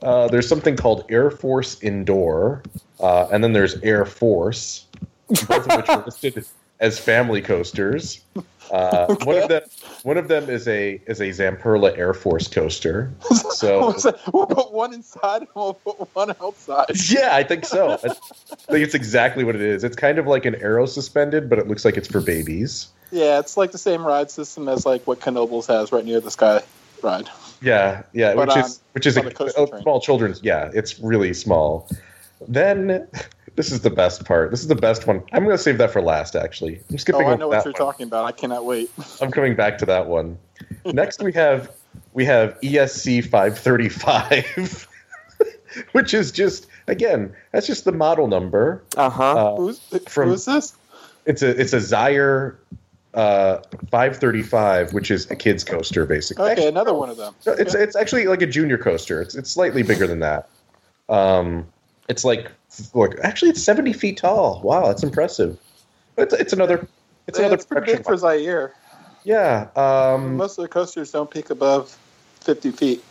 Uh, 0.01 0.27
there's 0.27 0.47
something 0.49 0.75
called 0.75 1.05
Air 1.09 1.31
Force 1.31 1.81
Indoor, 1.81 2.61
uh, 2.99 3.27
and 3.31 3.43
then 3.43 3.53
there's 3.53 3.75
Air 3.83 4.03
Force, 4.05 4.85
both 5.29 5.49
of 5.51 5.77
which 5.77 5.89
are 5.89 6.03
listed 6.05 6.45
as 6.81 6.99
family 6.99 7.41
coasters. 7.41 8.21
Uh, 8.71 9.13
One 9.23 9.37
of 9.37 9.47
them, 9.47 9.61
one 10.03 10.17
of 10.17 10.27
them 10.27 10.49
is 10.49 10.67
a 10.67 11.01
is 11.07 11.19
a 11.21 11.29
Zamperla 11.29 11.97
Air 11.97 12.13
Force 12.13 12.47
coaster. 12.47 13.11
So 13.53 13.95
we'll 14.33 14.45
put 14.47 14.73
one 14.73 14.93
inside 14.93 15.41
and 15.43 15.47
we'll 15.55 15.75
put 15.75 15.95
one 16.15 16.31
outside. 16.41 16.87
yeah, 17.09 17.29
I 17.33 17.43
think 17.43 17.63
so. 17.65 17.91
I 17.93 17.97
think 17.97 18.83
it's 18.83 18.93
exactly 18.93 19.45
what 19.45 19.55
it 19.55 19.61
is. 19.61 19.85
It's 19.85 19.95
kind 19.95 20.17
of 20.19 20.27
like 20.27 20.43
an 20.43 20.55
arrow 20.55 20.85
suspended, 20.85 21.49
but 21.49 21.59
it 21.59 21.67
looks 21.69 21.85
like 21.85 21.95
it's 21.95 22.09
for 22.09 22.19
babies. 22.19 22.87
Yeah, 23.11 23.39
it's 23.39 23.55
like 23.55 23.71
the 23.71 23.77
same 23.77 24.05
ride 24.05 24.29
system 24.29 24.67
as 24.67 24.85
like 24.85 25.07
what 25.07 25.21
Knoebels 25.21 25.67
has 25.67 25.93
right 25.93 26.03
near 26.03 26.19
the 26.19 26.31
sky 26.31 26.61
ride. 27.01 27.29
Yeah, 27.61 28.01
yeah, 28.11 28.33
But 28.35 28.47
which 28.49 28.57
on- 28.57 28.63
is 28.65 28.81
which 28.91 29.05
is 29.05 29.15
a, 29.15 29.21
a 29.27 29.81
small 29.81 30.01
children's. 30.01 30.41
Yeah, 30.43 30.69
it's 30.73 30.99
really 30.99 31.33
small. 31.33 31.87
Then 32.45 33.07
this 33.55 33.71
is 33.71 33.81
the 33.81 33.89
best 33.89 34.25
part. 34.25 34.51
This 34.51 34.61
is 34.61 34.67
the 34.67 34.75
best 34.75 35.05
one. 35.07 35.23
I'm 35.31 35.43
going 35.43 35.55
to 35.55 35.61
save 35.61 35.77
that 35.77 35.91
for 35.91 36.01
last. 36.01 36.35
Actually, 36.35 36.81
I'm 36.89 36.97
skipping. 36.97 36.97
Oh, 36.97 36.97
skipping 36.97 37.21
I 37.27 37.29
over 37.33 37.37
know 37.37 37.47
what 37.49 37.65
you're 37.65 37.71
one. 37.73 37.79
talking 37.79 38.07
about. 38.07 38.25
I 38.25 38.31
cannot 38.31 38.65
wait. 38.65 38.89
I'm 39.21 39.31
coming 39.31 39.55
back 39.55 39.77
to 39.79 39.85
that 39.87 40.07
one. 40.07 40.37
Next, 40.85 41.21
we 41.21 41.33
have 41.33 41.71
we 42.13 42.25
have 42.25 42.59
ESC 42.61 43.23
535, 43.29 44.87
which 45.91 46.13
is 46.13 46.31
just 46.31 46.67
again 46.87 47.33
that's 47.51 47.67
just 47.67 47.85
the 47.85 47.91
model 47.91 48.27
number. 48.27 48.83
Uh-huh. 48.97 49.23
Uh, 49.53 49.55
Who's 49.57 49.79
from- 50.07 50.29
who 50.29 50.33
is 50.33 50.45
this? 50.45 50.75
it's 51.25 51.41
a 51.41 51.49
it's 51.59 51.73
a 51.73 51.77
Zierer 51.77 52.55
uh, 53.13 53.57
535, 53.91 54.93
which 54.93 55.11
is 55.11 55.29
a 55.29 55.35
kids 55.35 55.63
coaster 55.63 56.05
basically. 56.05 56.51
Okay, 56.51 56.67
another 56.67 56.93
one 56.93 57.09
of 57.09 57.17
them. 57.17 57.33
No, 57.45 57.53
it's 57.53 57.75
Okay. 57.75 57.83
it's 57.83 57.95
actually 57.95 58.25
like 58.25 58.41
a 58.41 58.47
junior 58.47 58.77
coaster. 58.77 59.21
It's 59.21 59.35
it's 59.35 59.51
slightly 59.51 59.83
bigger 59.83 60.07
than 60.07 60.19
that. 60.19 60.49
Um, 61.09 61.67
it's 62.09 62.25
like 62.25 62.51
look, 62.93 63.15
actually, 63.23 63.49
it's 63.49 63.61
seventy 63.63 63.93
feet 63.93 64.17
tall. 64.17 64.61
Wow, 64.63 64.87
that's 64.87 65.03
impressive. 65.03 65.59
It's 66.17 66.33
it's 66.33 66.53
another 66.53 66.87
it's 67.27 67.39
Yeah, 67.39 67.45
another 67.45 67.55
it's 67.55 67.65
pretty 67.65 67.93
production 67.93 67.97
big 67.97 68.05
for 68.05 68.15
Zierer. 68.15 68.71
Yeah. 69.23 69.67
Um, 69.75 70.37
Most 70.37 70.57
of 70.57 70.63
the 70.63 70.67
coasters 70.67 71.11
don't 71.11 71.31
peak 71.31 71.49
above 71.49 71.97
50 72.41 72.71
feet. 72.71 73.03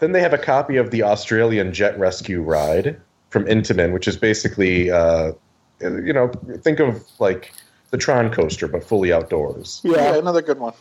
then 0.00 0.12
they 0.12 0.20
have 0.20 0.34
a 0.34 0.38
copy 0.38 0.76
of 0.76 0.90
the 0.90 1.02
Australian 1.02 1.72
Jet 1.72 1.98
Rescue 1.98 2.42
ride 2.42 3.00
from 3.30 3.44
Intamin, 3.44 3.92
which 3.92 4.08
is 4.08 4.16
basically, 4.16 4.90
uh, 4.90 5.32
you 5.80 6.12
know, 6.12 6.28
think 6.62 6.80
of 6.80 7.04
like 7.20 7.52
the 7.90 7.98
Tron 7.98 8.32
coaster, 8.32 8.66
but 8.66 8.82
fully 8.82 9.12
outdoors. 9.12 9.80
Yeah, 9.84 10.16
another 10.16 10.42
good 10.42 10.58
one. 10.58 10.74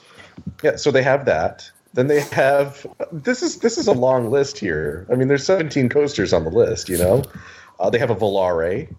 Yeah. 0.64 0.76
So 0.76 0.92
they 0.92 1.04
have 1.04 1.26
that. 1.26 1.70
Then 1.94 2.08
they 2.08 2.22
have 2.22 2.86
this 3.12 3.42
is 3.42 3.60
this 3.60 3.78
is 3.78 3.88
a 3.88 3.94
long 3.94 4.30
list 4.30 4.60
here. 4.60 5.08
I 5.12 5.16
mean, 5.16 5.30
there's 5.30 5.46
17 5.46 5.90
coasters 5.90 6.34
on 6.34 6.44
the 6.44 6.50
list. 6.52 6.90
You 6.90 6.98
know, 6.98 7.24
uh, 7.80 7.90
they 7.90 8.00
have 8.00 8.10
a 8.10 8.16
Volare 8.16 8.94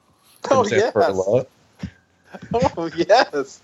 Oh, 0.51 0.67
yes. 0.69 0.93
Zamperla. 0.95 1.47
Oh, 2.53 2.91
yes. 2.95 3.61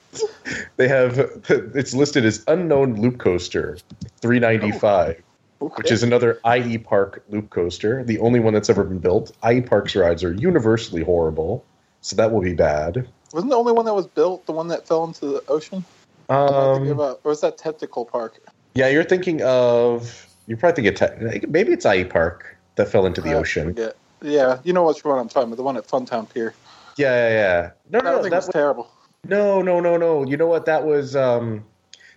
They 0.77 0.89
have 0.89 1.19
it's 1.49 1.95
listed 1.95 2.25
as 2.25 2.43
unknown 2.49 3.01
loop 3.01 3.19
coaster 3.19 3.79
395. 4.21 5.23
Okay. 5.63 5.75
which 5.77 5.91
is 5.93 6.03
another 6.03 6.41
IE 6.47 6.77
Park 6.79 7.23
loop 7.31 7.49
coaster, 7.51 8.03
the 8.05 8.19
only 8.19 8.41
one 8.41 8.53
that's 8.53 8.69
ever 8.69 8.85
been 8.85 8.99
built. 8.99 9.33
IE 9.49 9.61
Park's 9.63 9.95
rides 9.97 10.23
are 10.25 10.33
universally 10.33 11.03
horrible, 11.03 11.65
so 12.03 12.17
that 12.17 12.33
will 12.33 12.43
be 12.43 12.53
bad. 12.55 13.07
Wasn't 13.33 13.51
the 13.51 13.57
only 13.57 13.73
one 13.73 13.85
that 13.87 13.95
was 13.95 14.07
built 14.07 14.45
the 14.47 14.53
one 14.53 14.69
that 14.69 14.87
fell 14.87 15.05
into 15.05 15.27
the 15.27 15.45
ocean? 15.49 15.85
Um, 16.29 16.89
about- 16.89 17.21
or 17.25 17.31
was 17.31 17.41
that 17.43 17.57
Tentacle 17.57 18.05
Park? 18.05 18.41
yeah, 18.75 18.89
you're 18.89 19.05
thinking 19.05 19.41
of 19.43 20.27
you're 20.47 20.59
probably 20.59 20.85
thinking 20.91 21.09
of 21.09 21.41
te- 21.41 21.47
maybe 21.47 21.73
it's 21.73 21.87
IE 21.87 22.05
Park 22.05 22.57
that 22.77 22.89
fell 22.89 23.07
into 23.07 23.21
the 23.21 23.31
I 23.31 23.35
ocean. 23.35 23.69
forget. 23.69 23.97
Yeah, 24.25 24.59
you 24.65 24.73
know 24.73 24.85
which 24.87 25.05
one 25.05 25.19
I'm 25.19 25.29
talking 25.29 25.49
about, 25.49 25.57
the 25.57 25.63
one 25.63 25.77
at 25.77 25.87
Funtown 25.87 26.33
Pier. 26.33 26.55
Yeah, 26.97 27.29
yeah, 27.29 27.35
yeah. 27.35 27.71
No, 27.91 27.99
That 27.99 28.05
no, 28.05 28.17
no, 28.17 28.23
thing 28.23 28.31
that 28.31 28.37
was 28.37 28.47
was, 28.47 28.53
terrible. 28.53 28.91
no, 29.29 29.61
no, 29.61 29.81
no, 29.81 29.97
no. 29.99 30.25
You 30.25 30.37
know 30.39 30.47
what? 30.47 30.65
That 30.65 30.85
was 30.87 31.15
um, 31.15 31.63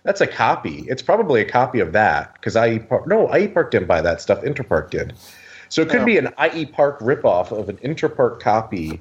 that's 0.04 0.20
a 0.22 0.26
copy. 0.26 0.84
It's 0.88 1.02
probably 1.02 1.42
a 1.42 1.44
copy 1.44 1.80
of 1.80 1.92
that 1.92 2.32
because 2.34 2.56
IE 2.56 2.78
Park. 2.78 3.06
No, 3.06 3.32
IE 3.34 3.48
Park 3.48 3.70
didn't 3.70 3.88
buy 3.88 4.00
that 4.00 4.20
stuff. 4.22 4.42
Interpark 4.42 4.90
did. 4.90 5.12
So 5.68 5.82
it 5.82 5.90
could 5.90 6.06
be 6.06 6.16
an 6.16 6.32
IE 6.54 6.64
Park 6.64 6.98
ripoff 7.00 7.52
of 7.52 7.68
an 7.68 7.76
Interpark 7.78 8.40
copy 8.40 8.92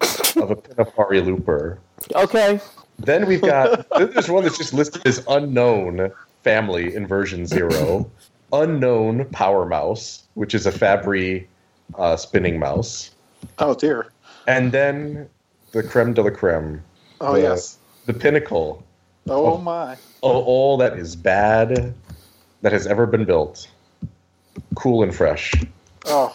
of 0.41 0.51
a 0.51 0.55
Pinfari 0.57 1.25
Looper. 1.25 1.79
Okay. 2.13 2.59
Then 2.99 3.25
we've 3.25 3.41
got 3.41 3.87
then 3.97 4.11
there's 4.11 4.27
one 4.27 4.43
that's 4.43 4.57
just 4.57 4.73
listed 4.73 5.07
as 5.07 5.23
unknown 5.29 6.11
family 6.43 6.93
in 6.93 7.07
version 7.07 7.45
zero, 7.45 8.11
unknown 8.51 9.25
Power 9.31 9.65
Mouse, 9.65 10.23
which 10.33 10.53
is 10.53 10.65
a 10.65 10.71
Fabbri 10.71 11.45
uh, 11.95 12.15
spinning 12.15 12.59
mouse, 12.59 13.11
Oh 13.59 13.73
dear. 13.75 14.07
and 14.47 14.71
then 14.71 15.29
the 15.71 15.83
creme 15.83 16.13
de 16.13 16.21
la 16.21 16.29
creme, 16.29 16.83
Oh 17.21 17.33
The- 17.33 17.41
yes. 17.41 17.77
the 18.05 18.13
pinnacle 18.13 18.83
Oh, 19.29 19.53
oh. 19.53 19.57
my. 19.57 19.93
of 19.93 19.97
all 20.47 20.77
that 20.77 20.97
is 20.97 21.15
bad 21.15 21.93
that 22.61 22.71
has 22.71 22.87
ever 22.87 23.05
been 23.05 23.25
built. 23.25 23.67
Cool 24.75 25.03
and 25.03 25.13
fresh 25.13 25.53
Oh, 26.05 26.33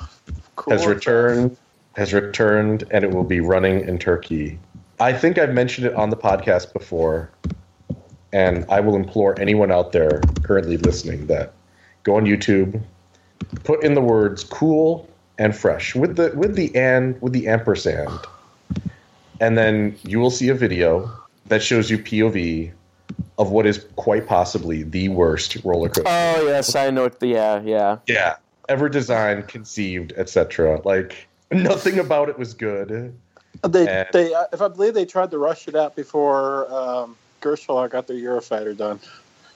cool. 0.56 0.72
has 0.72 0.86
returned, 0.86 1.56
has 1.96 2.12
returned, 2.12 2.84
and 2.90 3.04
it 3.04 3.10
will 3.10 3.24
be 3.24 3.40
running 3.40 3.80
in 3.88 3.98
Turkey. 3.98 4.58
I 5.00 5.12
think 5.12 5.38
I've 5.38 5.52
mentioned 5.54 5.86
it 5.86 5.94
on 5.94 6.10
the 6.10 6.16
podcast 6.16 6.72
before, 6.72 7.30
and 8.32 8.64
I 8.68 8.80
will 8.80 8.94
implore 8.96 9.38
anyone 9.40 9.72
out 9.72 9.92
there 9.92 10.20
currently 10.42 10.76
listening 10.76 11.26
that 11.26 11.52
go 12.04 12.16
on 12.16 12.24
YouTube, 12.24 12.80
put 13.64 13.82
in 13.82 13.94
the 13.94 14.00
words 14.00 14.44
"cool" 14.44 15.08
and 15.42 15.56
"fresh" 15.56 15.94
with 15.94 16.16
the 16.16 16.32
with 16.36 16.54
the 16.54 16.74
and 16.76 17.20
with 17.20 17.32
the 17.32 17.48
ampersand, 17.48 18.18
and 19.40 19.58
then 19.58 19.98
you 20.04 20.20
will 20.20 20.30
see 20.30 20.48
a 20.48 20.54
video 20.54 21.10
that 21.46 21.62
shows 21.62 21.90
you 21.90 21.98
POV 21.98 22.70
of 23.38 23.50
what 23.50 23.66
is 23.66 23.84
quite 23.96 24.26
possibly 24.28 24.84
the 24.84 25.08
worst 25.08 25.56
roller 25.64 25.88
coaster. 25.88 26.04
Oh 26.06 26.46
yes, 26.46 26.74
I 26.76 26.90
know. 26.90 27.08
The, 27.08 27.26
yeah, 27.26 27.60
yeah. 27.62 27.98
Yeah, 28.06 28.36
ever 28.68 28.88
designed, 28.88 29.48
conceived, 29.48 30.12
etc. 30.16 30.80
Like 30.84 31.26
nothing 31.50 31.98
about 31.98 32.28
it 32.28 32.38
was 32.38 32.54
good. 32.54 33.12
They, 33.66 33.88
And- 33.88 34.08
they, 34.12 34.32
uh, 34.32 34.44
if 34.52 34.62
I 34.62 34.68
believe 34.68 34.94
they 34.94 35.04
tried 35.04 35.32
to 35.32 35.38
rush 35.38 35.66
it 35.66 35.74
out 35.74 35.96
before 35.96 36.72
um, 36.72 37.16
Gerstlauer 37.40 37.90
got 37.90 38.06
their 38.06 38.16
Eurofighter 38.16 38.76
done. 38.76 39.00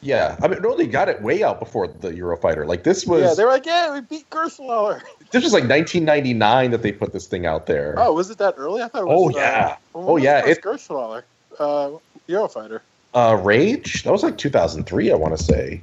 Yeah, 0.06 0.36
I 0.40 0.46
mean, 0.46 0.62
they 0.78 0.86
got 0.86 1.08
it 1.08 1.20
way 1.20 1.42
out 1.42 1.58
before 1.58 1.88
the 1.88 2.10
Eurofighter. 2.12 2.64
Like 2.64 2.84
this 2.84 3.04
was 3.04 3.22
yeah, 3.22 3.34
they 3.34 3.44
were 3.44 3.50
like, 3.50 3.66
"Yeah, 3.66 3.92
we 3.92 4.02
beat 4.02 4.30
Gerstlauer." 4.30 5.02
this 5.32 5.42
was 5.42 5.52
like 5.52 5.64
1999 5.68 6.70
that 6.70 6.82
they 6.82 6.92
put 6.92 7.12
this 7.12 7.26
thing 7.26 7.44
out 7.44 7.66
there. 7.66 7.96
Oh, 7.98 8.12
was 8.12 8.30
it 8.30 8.38
that 8.38 8.54
early? 8.56 8.82
I 8.82 8.88
thought 8.88 9.02
it 9.02 9.06
was. 9.08 9.34
Oh, 9.34 9.36
uh, 9.36 9.42
yeah. 9.42 9.76
when 9.94 10.04
Oh, 10.06 10.16
yeah, 10.16 10.42
the 10.42 10.46
first 10.46 10.58
it- 10.60 10.64
Gerstlauer, 10.64 11.24
uh, 11.58 11.90
Eurofighter, 12.28 12.82
Uh, 13.14 13.40
Rage 13.42 14.04
that 14.04 14.12
was 14.12 14.22
like 14.22 14.38
2003, 14.38 15.10
I 15.10 15.16
want 15.16 15.36
to 15.36 15.42
say. 15.42 15.82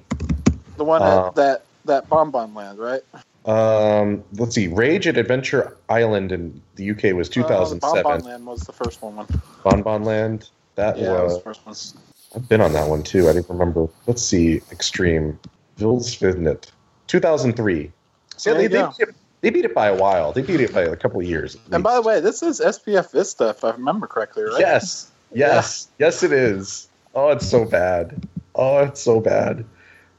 the 0.78 0.86
one 0.86 1.02
Uh, 1.02 1.28
at 1.28 1.36
that 1.36 1.66
that 1.84 2.08
Bonbon 2.08 2.54
Land, 2.54 2.80
right? 2.80 3.02
Um, 3.46 4.24
let's 4.36 4.56
see, 4.56 4.70
Rage 4.70 5.06
at 5.06 5.18
Adventure 5.18 5.76
Island 5.90 6.32
in 6.32 6.62
the 6.76 6.92
UK 6.92 7.12
was 7.12 7.28
Uh, 7.28 7.34
2007. 7.34 8.04
Bonbon 8.04 8.26
Land 8.26 8.46
was 8.46 8.62
the 8.62 8.72
first 8.72 9.02
one. 9.02 9.28
Bonbon 9.66 10.06
Land. 10.06 10.50
That 10.76 10.98
Yeah, 10.98 11.12
was 11.12 11.44
was. 11.66 11.94
The 12.34 12.40
first 12.40 12.42
one. 12.42 12.44
I've 12.44 12.50
been 12.50 12.62
on 12.62 12.74
that 12.74 12.90
one 12.90 13.04
too. 13.04 13.30
I 13.30 13.34
didn't 13.34 13.50
remember. 13.50 13.88
Let's 14.08 14.22
see, 14.24 14.62
Extreme 14.72 15.40
Vildsvinet, 15.80 16.72
2003. 17.08 17.92
So 18.38 18.54
they, 18.54 18.68
they, 18.68 18.82
beat 18.82 19.00
it, 19.00 19.16
they 19.42 19.50
beat 19.50 19.66
it 19.66 19.74
by 19.76 19.88
a 19.88 19.96
while. 19.96 20.32
They 20.32 20.42
beat 20.42 20.60
it 20.60 20.74
by 20.74 20.82
a 20.82 20.96
couple 20.96 21.20
of 21.20 21.26
years. 21.28 21.56
And 21.72 21.84
by 21.84 21.96
the 21.96 22.02
way, 22.02 22.20
this 22.20 22.42
is 22.44 22.60
SBF 22.60 23.12
Visa, 23.12 23.50
if 23.50 23.64
I 23.64 23.72
remember 23.72 24.08
correctly, 24.08 24.44
right? 24.44 24.60
yes, 24.60 25.12
yes, 25.34 25.88
yes, 26.00 26.24
it 26.24 26.32
is. 26.32 26.88
Oh, 27.16 27.30
it's 27.30 27.48
so 27.48 27.66
bad. 27.66 28.28
Oh, 28.56 28.80
it's 28.80 29.02
so 29.02 29.20
bad. 29.20 29.66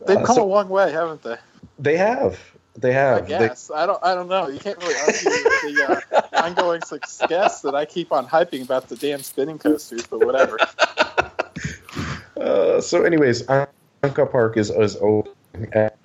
They've 0.06 0.16
Uh, 0.18 0.24
come 0.24 0.36
so- 0.36 0.44
a 0.44 0.46
long 0.46 0.68
way, 0.68 0.92
haven't 0.92 1.22
they? 1.22 1.36
They 1.78 1.96
have. 1.96 2.38
They 2.76 2.90
I 2.90 2.92
have. 2.92 3.28
They- 3.28 3.38
guess. 3.38 3.70
I 3.74 3.86
don't. 3.86 4.02
I 4.02 4.14
don't 4.14 4.28
know. 4.28 4.48
You 4.48 4.58
can't 4.58 4.76
really 4.78 4.94
argue 4.94 5.30
with 5.30 5.76
the 5.76 6.02
uh, 6.12 6.20
ongoing 6.44 6.82
success 6.82 7.62
that 7.62 7.74
I 7.74 7.84
keep 7.84 8.12
on 8.12 8.26
hyping 8.26 8.62
about 8.64 8.88
the 8.88 8.96
damn 8.96 9.22
spinning 9.22 9.58
coasters, 9.58 10.06
but 10.06 10.24
whatever. 10.24 10.58
Uh, 12.36 12.80
so, 12.80 13.02
anyways, 13.02 13.42
Anka 13.44 14.30
Park 14.30 14.56
is 14.56 14.70
is 14.70 14.96
open. 14.96 15.32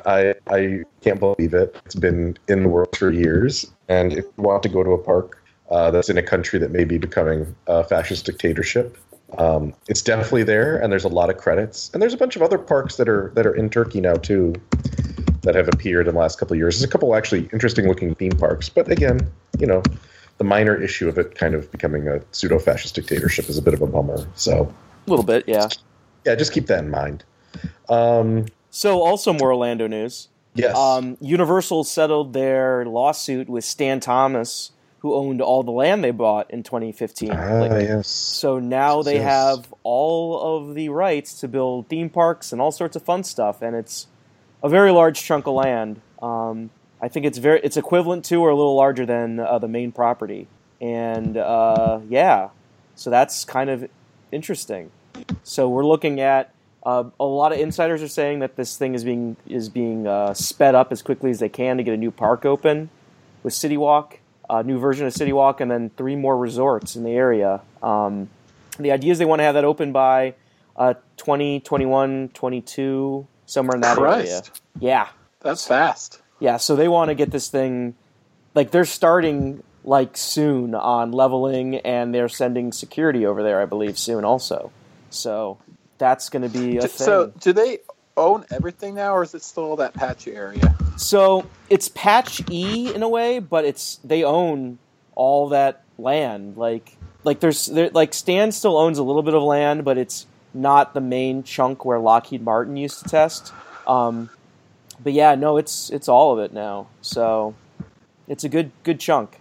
I 0.06 0.36
I 0.48 0.84
can't 1.02 1.20
believe 1.20 1.54
it. 1.54 1.76
It's 1.86 1.96
been 1.96 2.38
in 2.48 2.64
the 2.64 2.70
world 2.70 2.96
for 2.96 3.12
years, 3.12 3.70
and 3.88 4.14
if 4.14 4.26
you 4.26 4.44
want 4.44 4.64
to 4.64 4.70
go 4.70 4.84
to 4.84 4.92
a 4.92 4.98
park 4.98 5.44
uh, 5.70 5.92
that's 5.92 6.10
in 6.10 6.18
a 6.18 6.24
country 6.24 6.60
that 6.60 6.72
may 6.72 6.84
be 6.84 6.98
becoming 6.98 7.56
a 7.68 7.84
fascist 7.84 8.26
dictatorship, 8.26 8.98
um, 9.38 9.74
it's 9.88 10.02
definitely 10.02 10.44
there. 10.44 10.78
And 10.78 10.92
there's 10.92 11.04
a 11.04 11.10
lot 11.10 11.30
of 11.30 11.38
credits, 11.38 11.90
and 11.94 12.02
there's 12.02 12.14
a 12.14 12.18
bunch 12.18 12.36
of 12.36 12.42
other 12.42 12.58
parks 12.58 12.98
that 12.98 13.10
are 13.10 13.32
that 13.36 13.46
are 13.46 13.56
in 13.56 13.70
Turkey 13.70 14.02
now 14.02 14.16
too, 14.16 14.54
that 15.42 15.56
have 15.56 15.68
appeared 15.68 16.08
in 16.08 16.14
the 16.14 16.20
last 16.20 16.40
couple 16.40 16.54
of 16.54 16.60
years. 16.60 16.80
There's 16.80 16.88
a 16.88 16.92
couple 16.92 17.16
actually 17.16 17.50
interesting 17.52 17.88
looking 17.88 18.14
theme 18.16 18.34
parks, 18.34 18.70
but 18.70 18.92
again, 18.92 19.20
you 19.58 19.66
know, 19.66 19.82
the 20.38 20.44
minor 20.44 20.80
issue 20.80 21.10
of 21.10 21.18
it 21.18 21.36
kind 21.36 21.56
of 21.56 21.72
becoming 21.72 22.08
a 22.08 22.22
pseudo 22.32 22.60
fascist 22.60 22.96
dictatorship 22.96 23.50
is 23.50 23.58
a 23.58 23.62
bit 23.62 23.74
of 23.74 23.82
a 23.82 23.88
bummer. 23.88 24.28
So 24.36 24.72
A 25.08 25.10
little 25.10 25.26
bit, 25.26 25.46
yeah. 25.48 25.70
Yeah, 26.26 26.36
just 26.36 26.52
keep 26.54 26.68
that 26.68 26.80
in 26.84 26.90
mind. 26.90 27.24
Um, 27.90 28.46
So, 28.70 29.02
also 29.02 29.34
more 29.34 29.50
Orlando 29.52 29.88
news. 29.88 30.28
yes. 30.54 30.76
Um, 30.76 31.18
Universal 31.22 31.84
settled 31.86 32.34
their 32.34 32.86
lawsuit 32.86 33.50
with 33.50 33.64
Stan 33.66 34.00
Thomas, 34.00 34.72
who 35.00 35.16
owned 35.16 35.42
all 35.42 35.64
the 35.64 35.72
land 35.72 36.04
they 36.04 36.12
bought 36.12 36.52
in 36.52 36.62
2015. 36.62 37.32
ah, 37.32 37.60
Like, 37.62 37.72
yes. 37.88 38.08
So 38.08 38.60
now 38.60 39.02
they 39.02 39.16
Yes. 39.16 39.24
have 39.24 39.74
all 39.84 40.40
of 40.58 40.76
the 40.76 40.90
rights 40.90 41.40
to 41.40 41.48
build 41.48 41.88
theme 41.88 42.10
parks 42.10 42.52
and 42.52 42.62
all 42.62 42.72
sorts 42.72 42.96
of 42.96 43.02
fun 43.04 43.24
stuff, 43.24 43.62
and 43.62 43.76
it's 43.76 44.08
a 44.62 44.68
very 44.70 44.92
large 44.92 45.24
chunk 45.24 45.48
of 45.48 45.54
land. 45.54 46.02
Um, 46.22 46.70
I 47.02 47.08
think 47.08 47.26
it's 47.26 47.38
very 47.38 47.62
it's 47.64 47.78
equivalent 47.78 48.26
to 48.26 48.42
or 48.42 48.50
a 48.50 48.56
little 48.56 48.76
larger 48.76 49.06
than 49.06 49.40
uh, 49.40 49.58
the 49.58 49.70
main 49.70 49.94
property, 49.94 50.48
and 50.82 51.38
uh, 51.38 52.00
yeah, 52.10 52.50
so 52.96 53.10
that's 53.10 53.46
kind 53.46 53.70
of 53.70 53.88
interesting. 54.34 54.92
So 55.44 55.70
we're 55.70 55.86
looking 55.86 56.20
at 56.20 56.54
uh, 56.84 57.04
a 57.20 57.26
lot 57.26 57.52
of 57.52 57.60
insiders 57.60 58.02
are 58.02 58.08
saying 58.08 58.40
that 58.40 58.56
this 58.56 58.78
thing 58.78 58.96
is 58.96 59.04
being 59.04 59.36
is 59.48 59.70
being 59.70 60.08
uh, 60.08 60.34
sped 60.34 60.76
up 60.76 60.92
as 60.92 61.02
quickly 61.02 61.30
as 61.30 61.40
they 61.40 61.50
can 61.50 61.78
to 61.78 61.84
get 61.84 61.94
a 61.94 61.98
new 61.98 62.12
park 62.12 62.46
open 62.46 62.90
with 63.44 63.54
City 63.54 63.78
Walk, 63.78 64.20
a 64.50 64.64
new 64.64 64.80
version 64.80 65.06
of 65.06 65.14
City 65.14 65.34
Walk, 65.34 65.62
and 65.62 65.70
then 65.70 65.90
three 65.98 66.16
more 66.16 66.38
resorts 66.38 66.96
in 66.96 67.04
the 67.04 67.12
area. 67.12 67.62
Um, 67.84 68.30
the 68.78 68.92
idea 68.92 69.12
is 69.12 69.18
they 69.20 69.26
want 69.26 69.40
to 69.40 69.44
have 69.44 69.56
that 69.56 69.66
open 69.66 69.92
by 69.92 70.36
uh, 70.76 70.94
20, 71.18 71.60
21, 71.60 72.30
22, 72.34 73.28
somewhere 73.46 73.76
in 73.76 73.82
that 73.82 73.98
area. 73.98 74.42
Yeah, 74.80 75.10
that's 75.42 75.68
fast. 75.68 76.22
yeah. 76.40 76.58
So 76.58 76.76
they 76.78 76.88
want 76.88 77.10
to 77.10 77.16
get 77.16 77.32
this 77.32 77.50
thing, 77.50 77.96
like 78.56 78.72
they're 78.72 78.86
starting 78.86 79.64
like 79.84 80.16
soon 80.16 80.76
on 80.76 81.12
leveling, 81.12 81.76
and 81.78 82.16
they're 82.16 82.30
sending 82.30 82.72
security 82.72 83.26
over 83.26 83.44
there, 83.44 83.62
I 83.62 83.66
believe, 83.66 83.98
soon 83.98 84.24
also. 84.24 84.72
So 85.14 85.60
that's 85.98 86.30
going 86.30 86.44
to 86.44 86.50
be 86.50 86.78
a 86.78 86.82
thing. 86.82 86.90
So, 86.90 87.34
do 87.40 87.54
they 87.54 87.80
own 88.18 88.46
everything 88.52 88.96
now, 88.96 89.16
or 89.16 89.24
is 89.24 89.34
it 89.34 89.44
still 89.44 89.76
that 89.78 89.94
patchy 89.94 90.36
area? 90.36 90.76
So 90.98 91.46
it's 91.70 91.88
patch 91.90 92.42
E 92.52 92.94
in 92.94 93.04
a 93.04 93.10
way, 93.10 93.40
but 93.40 93.64
it's 93.66 93.96
they 94.04 94.24
own 94.24 94.80
all 95.16 95.50
that 95.50 95.84
land. 95.98 96.58
Like 96.58 96.98
like 97.24 97.40
there's 97.40 97.68
there, 97.68 97.90
like 97.92 98.14
Stan 98.14 98.52
still 98.52 98.78
owns 98.78 98.98
a 98.98 99.04
little 99.04 99.24
bit 99.24 99.34
of 99.34 99.42
land, 99.44 99.86
but 99.86 99.98
it's 99.98 100.26
not 100.54 100.94
the 100.94 101.02
main 101.02 101.44
chunk 101.44 101.86
where 101.86 102.00
Lockheed 102.00 102.42
Martin 102.42 102.76
used 102.76 103.00
to 103.04 103.10
test. 103.10 103.54
Um, 103.88 104.30
but 105.02 105.14
yeah, 105.14 105.36
no, 105.36 105.58
it's 105.58 105.90
it's 105.90 106.10
all 106.10 106.34
of 106.34 106.40
it 106.40 106.54
now. 106.54 106.88
So 107.02 107.56
it's 108.28 108.44
a 108.44 108.50
good 108.50 108.72
good 108.84 109.00
chunk. 109.00 109.40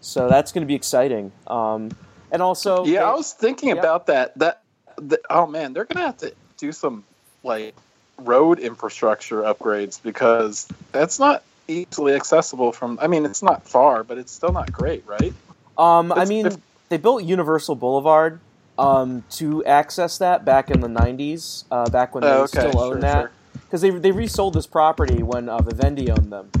So 0.00 0.28
that's 0.28 0.52
going 0.52 0.62
to 0.62 0.66
be 0.66 0.74
exciting. 0.74 1.32
Um, 1.46 1.90
and 2.30 2.42
also, 2.42 2.84
yeah, 2.84 3.00
they- 3.00 3.06
I 3.06 3.14
was 3.14 3.32
thinking 3.32 3.70
yeah. 3.70 3.76
about 3.76 4.06
that. 4.06 4.36
That, 4.38 4.61
the, 4.96 5.20
oh 5.30 5.46
man, 5.46 5.72
they're 5.72 5.84
gonna 5.84 6.06
have 6.06 6.18
to 6.18 6.34
do 6.58 6.72
some 6.72 7.04
like 7.42 7.74
road 8.18 8.58
infrastructure 8.58 9.42
upgrades 9.42 10.02
because 10.02 10.68
that's 10.92 11.18
not 11.18 11.44
easily 11.68 12.14
accessible 12.14 12.72
from. 12.72 12.98
I 13.00 13.06
mean, 13.06 13.24
it's 13.24 13.42
not 13.42 13.68
far, 13.68 14.04
but 14.04 14.18
it's 14.18 14.32
still 14.32 14.52
not 14.52 14.72
great, 14.72 15.06
right? 15.06 15.34
Um, 15.78 16.12
I 16.12 16.24
mean, 16.24 16.46
if- 16.46 16.56
they 16.90 16.98
built 16.98 17.24
Universal 17.24 17.76
Boulevard 17.76 18.40
um, 18.78 19.24
to 19.30 19.64
access 19.64 20.18
that 20.18 20.44
back 20.44 20.70
in 20.70 20.80
the 20.80 20.88
'90s, 20.88 21.64
uh, 21.70 21.88
back 21.88 22.14
when 22.14 22.24
they 22.24 22.30
Oh, 22.30 22.42
okay, 22.42 22.46
still 22.60 22.78
sure, 22.78 22.92
owned 22.92 23.02
that, 23.02 23.22
sure. 23.22 23.32
because 23.66 23.80
they 23.80 23.90
they 23.90 24.12
resold 24.12 24.54
this 24.54 24.66
property 24.66 25.22
when 25.22 25.48
uh, 25.48 25.62
Vivendi 25.62 26.10
owned 26.10 26.32
them. 26.32 26.52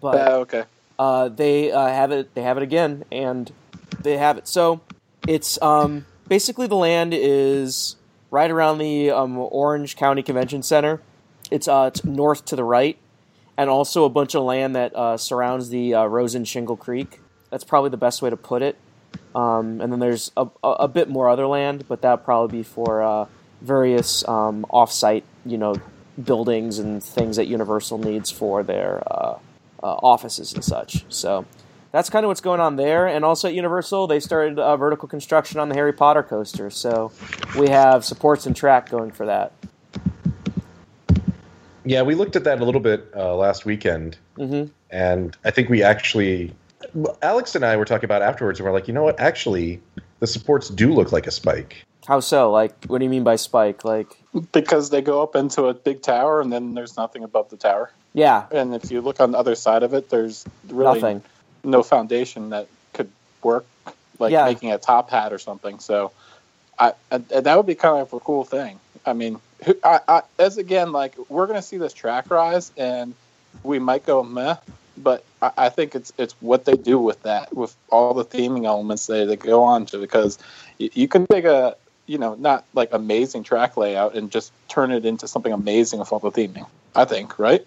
But 0.00 0.18
Oh, 0.18 0.40
okay. 0.40 0.64
uh, 0.98 1.28
they 1.28 1.72
uh, 1.72 1.86
have 1.88 2.12
it. 2.12 2.34
They 2.34 2.42
have 2.42 2.56
it 2.56 2.62
again, 2.62 3.04
and 3.10 3.50
they 4.02 4.16
have 4.18 4.38
it. 4.38 4.46
So 4.48 4.80
it's 5.26 5.60
um, 5.62 6.06
basically 6.32 6.66
the 6.66 6.74
land 6.74 7.12
is 7.12 7.96
right 8.30 8.50
around 8.50 8.78
the 8.78 9.10
um, 9.10 9.36
Orange 9.36 9.96
County 9.96 10.22
Convention 10.22 10.62
Center. 10.62 11.02
It's 11.50 11.68
uh, 11.68 11.90
it's 11.92 12.06
north 12.06 12.46
to 12.46 12.56
the 12.56 12.64
right, 12.64 12.96
and 13.58 13.68
also 13.68 14.06
a 14.06 14.08
bunch 14.08 14.34
of 14.34 14.42
land 14.42 14.74
that 14.74 14.96
uh, 14.96 15.18
surrounds 15.18 15.68
the 15.68 15.92
uh, 15.92 16.06
Rosen 16.06 16.46
Shingle 16.46 16.78
Creek. 16.78 17.20
That's 17.50 17.64
probably 17.64 17.90
the 17.90 17.98
best 17.98 18.22
way 18.22 18.30
to 18.30 18.36
put 18.38 18.62
it. 18.62 18.78
Um, 19.34 19.82
and 19.82 19.92
then 19.92 20.00
there's 20.00 20.32
a, 20.34 20.46
a, 20.64 20.68
a 20.68 20.88
bit 20.88 21.10
more 21.10 21.28
other 21.28 21.46
land, 21.46 21.84
but 21.86 22.00
that'll 22.00 22.24
probably 22.24 22.60
be 22.60 22.62
for 22.62 23.02
uh, 23.02 23.26
various 23.60 24.26
um, 24.26 24.64
off-site, 24.70 25.24
you 25.44 25.58
know, 25.58 25.74
buildings 26.16 26.78
and 26.78 27.04
things 27.04 27.36
that 27.36 27.46
Universal 27.46 27.98
needs 27.98 28.30
for 28.30 28.62
their 28.62 29.02
uh, 29.06 29.38
uh, 29.82 29.96
offices 30.02 30.54
and 30.54 30.64
such. 30.64 31.04
So 31.10 31.44
that's 31.92 32.10
kind 32.10 32.24
of 32.24 32.28
what's 32.28 32.40
going 32.40 32.60
on 32.60 32.76
there. 32.76 33.06
And 33.06 33.24
also 33.24 33.48
at 33.48 33.54
Universal, 33.54 34.06
they 34.08 34.18
started 34.18 34.58
uh, 34.58 34.76
vertical 34.76 35.06
construction 35.08 35.60
on 35.60 35.68
the 35.68 35.74
Harry 35.74 35.92
Potter 35.92 36.22
coaster. 36.22 36.70
So 36.70 37.12
we 37.58 37.68
have 37.68 38.04
supports 38.04 38.46
and 38.46 38.56
track 38.56 38.90
going 38.90 39.10
for 39.12 39.26
that. 39.26 39.52
Yeah, 41.84 42.02
we 42.02 42.14
looked 42.14 42.36
at 42.36 42.44
that 42.44 42.60
a 42.60 42.64
little 42.64 42.80
bit 42.80 43.08
uh, 43.14 43.34
last 43.36 43.64
weekend, 43.64 44.16
hmm 44.36 44.64
and 44.90 45.34
I 45.42 45.50
think 45.50 45.70
we 45.70 45.82
actually, 45.82 46.52
Alex 47.22 47.54
and 47.54 47.64
I 47.64 47.78
were 47.78 47.86
talking 47.86 48.04
about 48.04 48.20
afterwards, 48.20 48.60
and 48.60 48.66
we're 48.66 48.74
like, 48.74 48.86
you 48.86 48.92
know 48.92 49.02
what? 49.02 49.18
Actually, 49.18 49.80
the 50.20 50.26
supports 50.26 50.68
do 50.68 50.92
look 50.92 51.12
like 51.12 51.26
a 51.26 51.30
spike. 51.30 51.82
How 52.06 52.20
so? 52.20 52.50
Like, 52.50 52.84
what 52.88 52.98
do 52.98 53.04
you 53.04 53.10
mean 53.10 53.24
by 53.24 53.36
spike? 53.36 53.86
Like, 53.86 54.22
because 54.52 54.90
they 54.90 55.00
go 55.00 55.22
up 55.22 55.34
into 55.34 55.64
a 55.64 55.74
big 55.74 56.02
tower 56.02 56.42
and 56.42 56.52
then 56.52 56.74
there's 56.74 56.96
nothing 56.96 57.24
above 57.24 57.48
the 57.48 57.56
tower. 57.56 57.90
yeah, 58.12 58.44
And 58.52 58.74
if 58.74 58.90
you 58.90 59.00
look 59.00 59.18
on 59.18 59.32
the 59.32 59.38
other 59.38 59.54
side 59.54 59.82
of 59.82 59.94
it, 59.94 60.10
there's 60.10 60.44
really 60.68 61.00
nothing. 61.00 61.22
No 61.64 61.82
foundation 61.82 62.50
that 62.50 62.68
could 62.94 63.10
work, 63.42 63.64
like 64.18 64.32
Yeah. 64.32 64.44
making 64.44 64.72
a 64.72 64.78
top 64.78 65.10
hat 65.10 65.32
or 65.32 65.38
something. 65.38 65.78
So, 65.78 66.12
I, 66.78 66.94
I 67.10 67.18
that 67.18 67.56
would 67.56 67.66
be 67.66 67.74
kind 67.74 68.00
of 68.00 68.12
a 68.12 68.20
cool 68.20 68.44
thing. 68.44 68.78
I 69.04 69.12
mean, 69.12 69.38
I, 69.84 70.00
I, 70.08 70.22
as 70.38 70.58
again, 70.58 70.92
like 70.92 71.14
we're 71.28 71.46
gonna 71.46 71.62
see 71.62 71.76
this 71.76 71.92
track 71.92 72.30
rise, 72.30 72.72
and 72.76 73.14
we 73.62 73.78
might 73.78 74.06
go 74.06 74.22
meh, 74.22 74.56
but 74.96 75.24
I, 75.40 75.50
I 75.56 75.68
think 75.68 75.94
it's 75.94 76.12
it's 76.18 76.34
what 76.40 76.64
they 76.64 76.74
do 76.74 76.98
with 76.98 77.22
that, 77.22 77.54
with 77.54 77.76
all 77.90 78.14
the 78.14 78.24
theming 78.24 78.64
elements 78.64 79.06
they, 79.06 79.24
they 79.24 79.36
go 79.36 79.62
on 79.62 79.86
to, 79.86 79.98
because 79.98 80.38
you, 80.78 80.90
you 80.94 81.08
can 81.08 81.26
take 81.26 81.44
a 81.44 81.76
you 82.06 82.18
know 82.18 82.34
not 82.34 82.64
like 82.74 82.88
amazing 82.92 83.44
track 83.44 83.76
layout 83.76 84.14
and 84.16 84.30
just 84.30 84.52
turn 84.68 84.90
it 84.90 85.04
into 85.04 85.28
something 85.28 85.52
amazing 85.52 86.00
with 86.00 86.12
all 86.12 86.18
the 86.18 86.30
theming. 86.32 86.66
I 86.94 87.04
think, 87.04 87.38
right? 87.38 87.66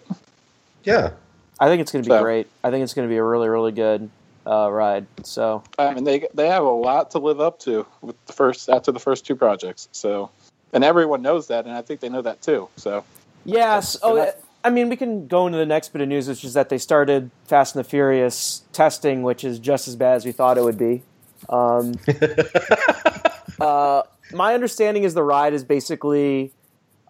Yeah, 0.84 1.10
I 1.58 1.68
think 1.68 1.80
it's 1.80 1.92
going 1.92 2.02
to 2.04 2.08
be 2.08 2.14
So- 2.14 2.22
great. 2.22 2.48
I 2.62 2.70
think 2.70 2.82
it's 2.84 2.94
going 2.94 3.08
to 3.08 3.12
be 3.12 3.16
a 3.18 3.24
really, 3.24 3.48
really 3.48 3.72
good 3.72 4.10
uh, 4.46 4.70
ride. 4.70 5.06
So, 5.24 5.62
I 5.78 5.92
mean, 5.94 6.04
they 6.04 6.28
they 6.34 6.48
have 6.48 6.62
a 6.62 6.70
lot 6.70 7.10
to 7.12 7.18
live 7.18 7.40
up 7.40 7.58
to 7.60 7.86
with 8.00 8.16
the 8.26 8.32
first 8.32 8.68
after 8.68 8.92
the 8.92 9.00
first 9.00 9.26
two 9.26 9.34
projects. 9.34 9.88
So, 9.92 10.30
and 10.72 10.84
everyone 10.84 11.22
knows 11.22 11.48
that, 11.48 11.64
and 11.64 11.74
I 11.74 11.82
think 11.82 12.00
they 12.00 12.08
know 12.08 12.22
that 12.22 12.42
too. 12.42 12.68
So, 12.76 13.04
yes. 13.44 13.96
Oh, 14.02 14.16
not- 14.16 14.34
I 14.64 14.70
mean, 14.70 14.88
we 14.88 14.96
can 14.96 15.28
go 15.28 15.46
into 15.46 15.58
the 15.58 15.66
next 15.66 15.92
bit 15.92 16.02
of 16.02 16.08
news, 16.08 16.26
which 16.28 16.42
is 16.44 16.54
that 16.54 16.68
they 16.70 16.78
started 16.78 17.30
Fast 17.46 17.76
and 17.76 17.84
the 17.84 17.88
Furious 17.88 18.62
testing, 18.72 19.22
which 19.22 19.44
is 19.44 19.60
just 19.60 19.86
as 19.86 19.94
bad 19.94 20.16
as 20.16 20.24
we 20.24 20.32
thought 20.32 20.58
it 20.58 20.64
would 20.64 20.78
be. 20.78 21.02
Um, 21.48 21.94
uh, 23.60 24.02
my 24.32 24.54
understanding 24.54 25.04
is 25.04 25.14
the 25.14 25.22
ride 25.22 25.54
is 25.54 25.62
basically 25.62 26.52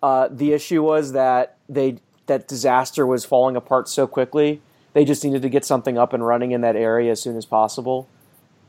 uh, 0.02 0.28
the 0.30 0.52
issue 0.52 0.82
was 0.82 1.12
that 1.12 1.56
they 1.68 1.96
that 2.26 2.48
disaster 2.48 3.06
was 3.06 3.24
falling 3.24 3.56
apart 3.56 3.88
so 3.88 4.06
quickly. 4.06 4.60
They 4.92 5.04
just 5.04 5.24
needed 5.24 5.42
to 5.42 5.48
get 5.48 5.64
something 5.64 5.98
up 5.98 6.12
and 6.12 6.26
running 6.26 6.52
in 6.52 6.60
that 6.62 6.76
area 6.76 7.12
as 7.12 7.20
soon 7.20 7.36
as 7.36 7.44
possible. 7.44 8.08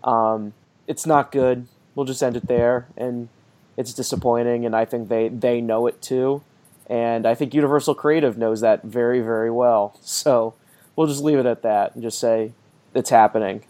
Um, 0.04 0.54
it's 0.88 1.06
not 1.06 1.32
good. 1.32 1.68
We'll 1.96 2.06
just 2.06 2.22
end 2.22 2.36
it 2.38 2.48
there, 2.48 2.88
and 2.96 3.30
it's 3.76 3.94
disappointing. 3.94 4.66
And 4.66 4.76
I 4.76 4.86
think 4.86 5.10
they 5.10 5.30
they 5.30 5.62
know 5.62 5.88
it 5.88 6.02
too, 6.02 6.44
and 6.90 7.26
I 7.26 7.34
think 7.34 7.54
Universal 7.54 7.96
Creative 7.96 8.38
knows 8.38 8.62
that 8.62 8.84
very 8.84 9.22
very 9.22 9.52
well. 9.52 9.98
So 10.02 10.54
we'll 10.96 11.08
just 11.08 11.24
leave 11.24 11.40
it 11.40 11.46
at 11.46 11.64
that 11.64 11.96
and 11.96 12.04
just 12.04 12.20
say 12.20 12.52
it's 12.94 13.10
happening 13.10 13.64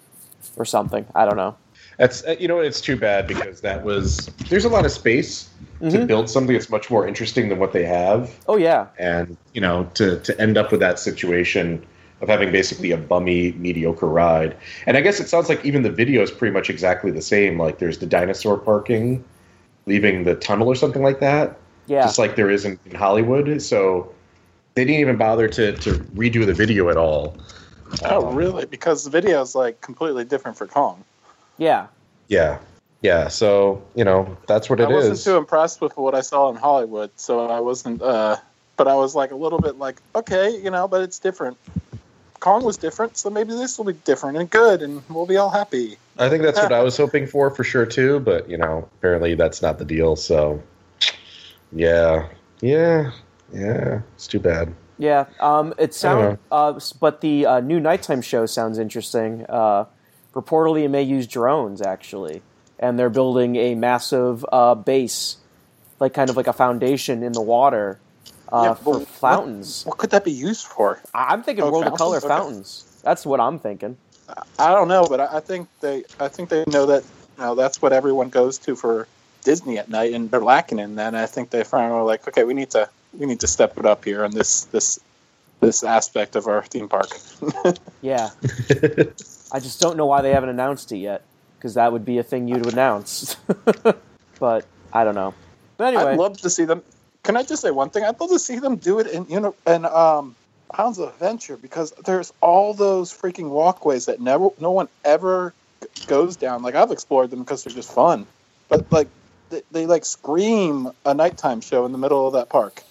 or 0.56 0.66
something. 0.66 1.06
I 1.14 1.26
don't 1.26 1.38
know. 1.38 1.56
That's 1.98 2.24
uh, 2.26 2.36
you 2.40 2.48
know 2.48 2.60
it's 2.60 2.82
too 2.82 2.96
bad 2.98 3.28
because 3.28 3.62
that 3.62 3.84
was 3.84 4.30
there's 4.50 4.66
a 4.66 4.70
lot 4.70 4.86
of 4.86 4.92
space 4.92 5.50
to 5.82 6.00
Mhm. 6.00 6.08
build 6.08 6.30
something 6.30 6.54
that's 6.54 6.70
much 6.70 6.90
more 6.90 7.08
interesting 7.08 7.50
than 7.50 7.60
what 7.60 7.72
they 7.74 7.84
have. 7.86 8.32
Oh 8.48 8.58
yeah, 8.58 8.88
and 8.98 9.38
you 9.54 9.62
know 9.62 9.90
to 9.96 10.20
to 10.22 10.40
end 10.42 10.58
up 10.58 10.72
with 10.72 10.80
that 10.80 11.00
situation 11.00 11.86
of 12.22 12.30
having 12.30 12.52
basically 12.52 12.92
a 12.92 12.98
bummy 12.98 13.52
mediocre 13.54 14.08
ride 14.08 14.56
and 14.88 14.98
i 14.98 15.02
guess 15.02 15.20
it 15.20 15.30
sounds 15.30 15.50
like 15.50 15.64
even 15.64 15.84
the 15.84 15.92
video 15.92 16.24
is 16.24 16.32
pretty 16.32 16.52
much 16.52 16.68
exactly 16.68 17.12
the 17.12 17.22
same 17.22 17.60
like 17.60 17.78
there's 17.78 18.00
the 18.00 18.08
dinosaur 18.08 18.58
parking 18.58 19.24
leaving 19.86 20.24
the 20.24 20.34
tunnel 20.34 20.68
or 20.68 20.74
something 20.74 21.04
like 21.04 21.20
that 21.20 21.60
yeah. 21.86 22.02
just 22.02 22.18
like 22.18 22.36
there 22.36 22.50
is 22.50 22.66
in, 22.66 22.80
in 22.86 22.96
hollywood 22.96 23.62
so 23.62 24.12
they 24.74 24.84
didn't 24.84 25.00
even 25.00 25.16
bother 25.16 25.48
to 25.48 25.78
to 25.78 25.98
redo 26.16 26.44
the 26.44 26.54
video 26.56 26.90
at 26.90 26.98
all 26.98 27.38
oh 28.06 28.28
Um, 28.28 28.36
really? 28.36 28.66
Because 28.66 29.04
the 29.04 29.10
video 29.12 29.42
is 29.42 29.54
like 29.56 29.82
completely 29.82 30.26
different 30.26 30.58
for 30.58 30.66
Kong. 30.68 31.04
Yeah. 31.58 31.88
yeah 32.28 32.60
yeah 33.02 33.28
so 33.28 33.82
you 33.96 34.04
know 34.04 34.38
that's 34.48 34.70
what 34.70 34.80
it 34.80 34.84
is. 34.84 34.90
I 34.90 34.94
wasn't 34.94 35.14
is. 35.14 35.24
too 35.24 35.38
impressed 35.38 35.82
with 35.82 35.96
what 35.98 36.16
I 36.16 36.22
saw 36.22 36.50
in 36.50 36.56
Hollywood, 36.56 37.12
so 37.16 37.48
I 37.48 37.60
wasn't. 37.60 38.02
uh 38.02 38.38
But 38.78 38.88
I 38.88 38.94
was 38.96 39.16
like 39.16 39.32
a 39.32 39.36
little 39.36 39.60
bit 39.60 39.80
like, 39.80 39.98
okay, 40.14 40.52
you 40.64 40.70
know, 40.70 40.88
but 40.88 41.02
it's 41.02 41.18
different. 41.18 41.58
Kong 42.40 42.64
was 42.64 42.78
different, 42.78 43.18
so 43.18 43.32
maybe 43.32 43.54
this 43.54 43.78
will 43.78 43.86
be 43.86 43.94
different 43.94 44.38
and 44.38 44.48
good, 44.48 44.84
and 44.84 45.02
we'll 45.10 45.26
be 45.26 45.38
all 45.38 45.50
happy. 45.50 45.98
i 46.20 46.30
think 46.30 46.44
that's 46.44 46.60
what 46.60 46.72
i 46.74 46.82
was 46.82 46.98
hoping 46.98 47.28
for 47.28 47.50
for 47.52 47.64
sure 47.64 47.86
too 47.86 48.20
but 48.20 48.50
you 48.50 48.58
know 48.58 48.88
apparently 48.98 49.36
that's 49.36 49.62
not 49.62 49.78
the 49.78 49.86
deal 49.86 50.16
so 50.16 50.62
yeah 51.72 52.28
yeah 52.62 53.12
yeah 53.54 54.02
it's 54.16 54.28
too 54.28 54.40
bad 54.40 54.74
Yeah, 54.98 55.26
um, 55.40 55.74
it 55.78 55.94
sounds, 55.94 56.40
uh, 56.52 56.74
but 57.00 57.22
the 57.22 57.46
uh, 57.46 57.60
new 57.60 57.80
nighttime 57.80 58.22
show 58.22 58.48
sounds 58.48 58.80
interesting. 58.80 59.46
Uh, 59.48 59.86
reportedly, 60.42 60.84
it 60.84 60.90
may 60.90 61.04
use 61.04 61.26
drones 61.28 61.82
actually, 61.82 62.42
and 62.80 62.98
they're 63.00 63.10
building 63.10 63.56
a 63.56 63.76
massive 63.76 64.46
uh, 64.52 64.76
base, 64.76 65.38
like 66.00 66.14
kind 66.14 66.30
of 66.30 66.38
like 66.38 66.48
a 66.48 66.54
foundation 66.54 67.24
in 67.24 67.32
the 67.34 67.42
water 67.42 68.00
uh, 68.54 68.62
Yeah, 68.64 68.74
for 68.76 68.84
but 68.84 69.00
what- 69.00 69.08
fountains. 69.10 69.84
What 69.86 69.98
could 69.98 70.12
that 70.12 70.24
be 70.24 70.32
used 70.32 70.66
for? 70.66 71.00
I- 71.14 71.34
I'm 71.34 71.44
thinking 71.44 71.64
Oh, 71.64 71.72
world 71.72 71.88
of 71.88 71.96
color 71.96 72.20
fountains? 72.22 72.38
fountains. 72.84 73.02
That's 73.04 73.26
what 73.26 73.40
I'm 73.40 73.60
thinking. 73.60 73.98
I 74.60 74.74
don't 74.74 74.88
know, 74.90 75.06
but 75.10 75.20
I 75.22 75.38
I 75.38 75.40
think 75.40 75.68
they, 75.82 76.04
I 76.20 76.28
think 76.28 76.50
they 76.50 76.64
know 76.68 76.86
that 76.88 77.04
you 77.38 77.44
know 77.44 77.56
that's 77.56 77.82
what 77.82 77.94
everyone 77.94 78.30
goes 78.30 78.58
to 78.60 78.76
for 78.76 79.08
Disney 79.44 79.78
at 79.78 79.90
night, 79.90 80.14
and 80.14 80.30
they're 80.30 80.42
lacking 80.42 80.80
in 80.80 80.96
that. 80.96 81.08
And 81.08 81.18
I 81.18 81.26
think 81.26 81.50
they 81.50 81.64
finally 81.64 81.98
were 81.98 82.04
like, 82.06 82.28
okay, 82.28 82.44
we 82.44 82.54
need 82.54 82.70
to, 82.72 82.90
we 83.18 83.26
need 83.26 83.40
to 83.40 83.48
step 83.48 83.78
it 83.78 83.86
up 83.86 84.04
here 84.04 84.26
on 84.26 84.32
this, 84.32 84.66
this, 84.66 85.00
this 85.62 85.82
aspect 85.84 86.36
of 86.36 86.48
our 86.48 86.62
theme 86.64 86.90
park. 86.90 87.10
Yeah, 88.02 88.30
I 89.52 89.60
just 89.60 89.80
don't 89.80 89.98
know 89.98 90.06
why 90.06 90.22
they 90.22 90.32
haven't 90.32 90.50
announced 90.50 90.92
it 90.92 90.98
yet, 90.98 91.24
because 91.58 91.76
that 91.76 91.92
would 91.92 92.06
be 92.06 92.18
a 92.18 92.24
thing 92.24 92.48
you'd 92.48 92.66
announce. 92.66 93.36
but 94.40 94.66
I 94.94 95.04
don't 95.04 95.16
know. 95.16 95.34
But 95.78 95.94
anyway, 95.94 96.12
I'd 96.12 96.18
love 96.18 96.38
to 96.42 96.50
see 96.50 96.66
them. 96.66 96.84
Can 97.24 97.38
I 97.38 97.44
just 97.44 97.62
say 97.62 97.72
one 97.72 97.90
thing? 97.90 98.04
I'd 98.04 98.20
love 98.20 98.30
to 98.30 98.40
see 98.40 98.60
them 98.60 98.78
do 98.78 99.00
it 99.00 99.08
in 99.08 99.26
you 99.30 99.40
know 99.40 99.56
in 99.66 99.86
um, 99.86 100.36
Islands 100.72 101.00
of 101.00 101.10
Adventure 101.10 101.58
because 101.58 101.92
there's 102.06 102.34
all 102.42 102.74
those 102.74 103.14
freaking 103.14 103.50
walkways 103.50 104.06
that 104.06 104.20
never 104.20 104.50
no 104.60 104.72
one 104.72 104.88
ever 105.06 105.54
goes 106.08 106.36
down. 106.36 106.64
Like 106.64 106.76
I've 106.76 106.92
explored 106.92 107.30
them 107.30 107.40
because 107.40 107.64
they're 107.64 107.74
just 107.74 107.92
fun, 107.92 108.26
but 108.70 108.92
like 108.92 109.08
they, 109.50 109.62
they 109.72 109.86
like 109.86 110.06
scream 110.06 110.92
a 111.06 111.14
nighttime 111.14 111.62
show 111.62 111.86
in 111.86 111.92
the 111.92 111.98
middle 111.98 112.28
of 112.28 112.34
that 112.34 112.50
park. 112.50 112.84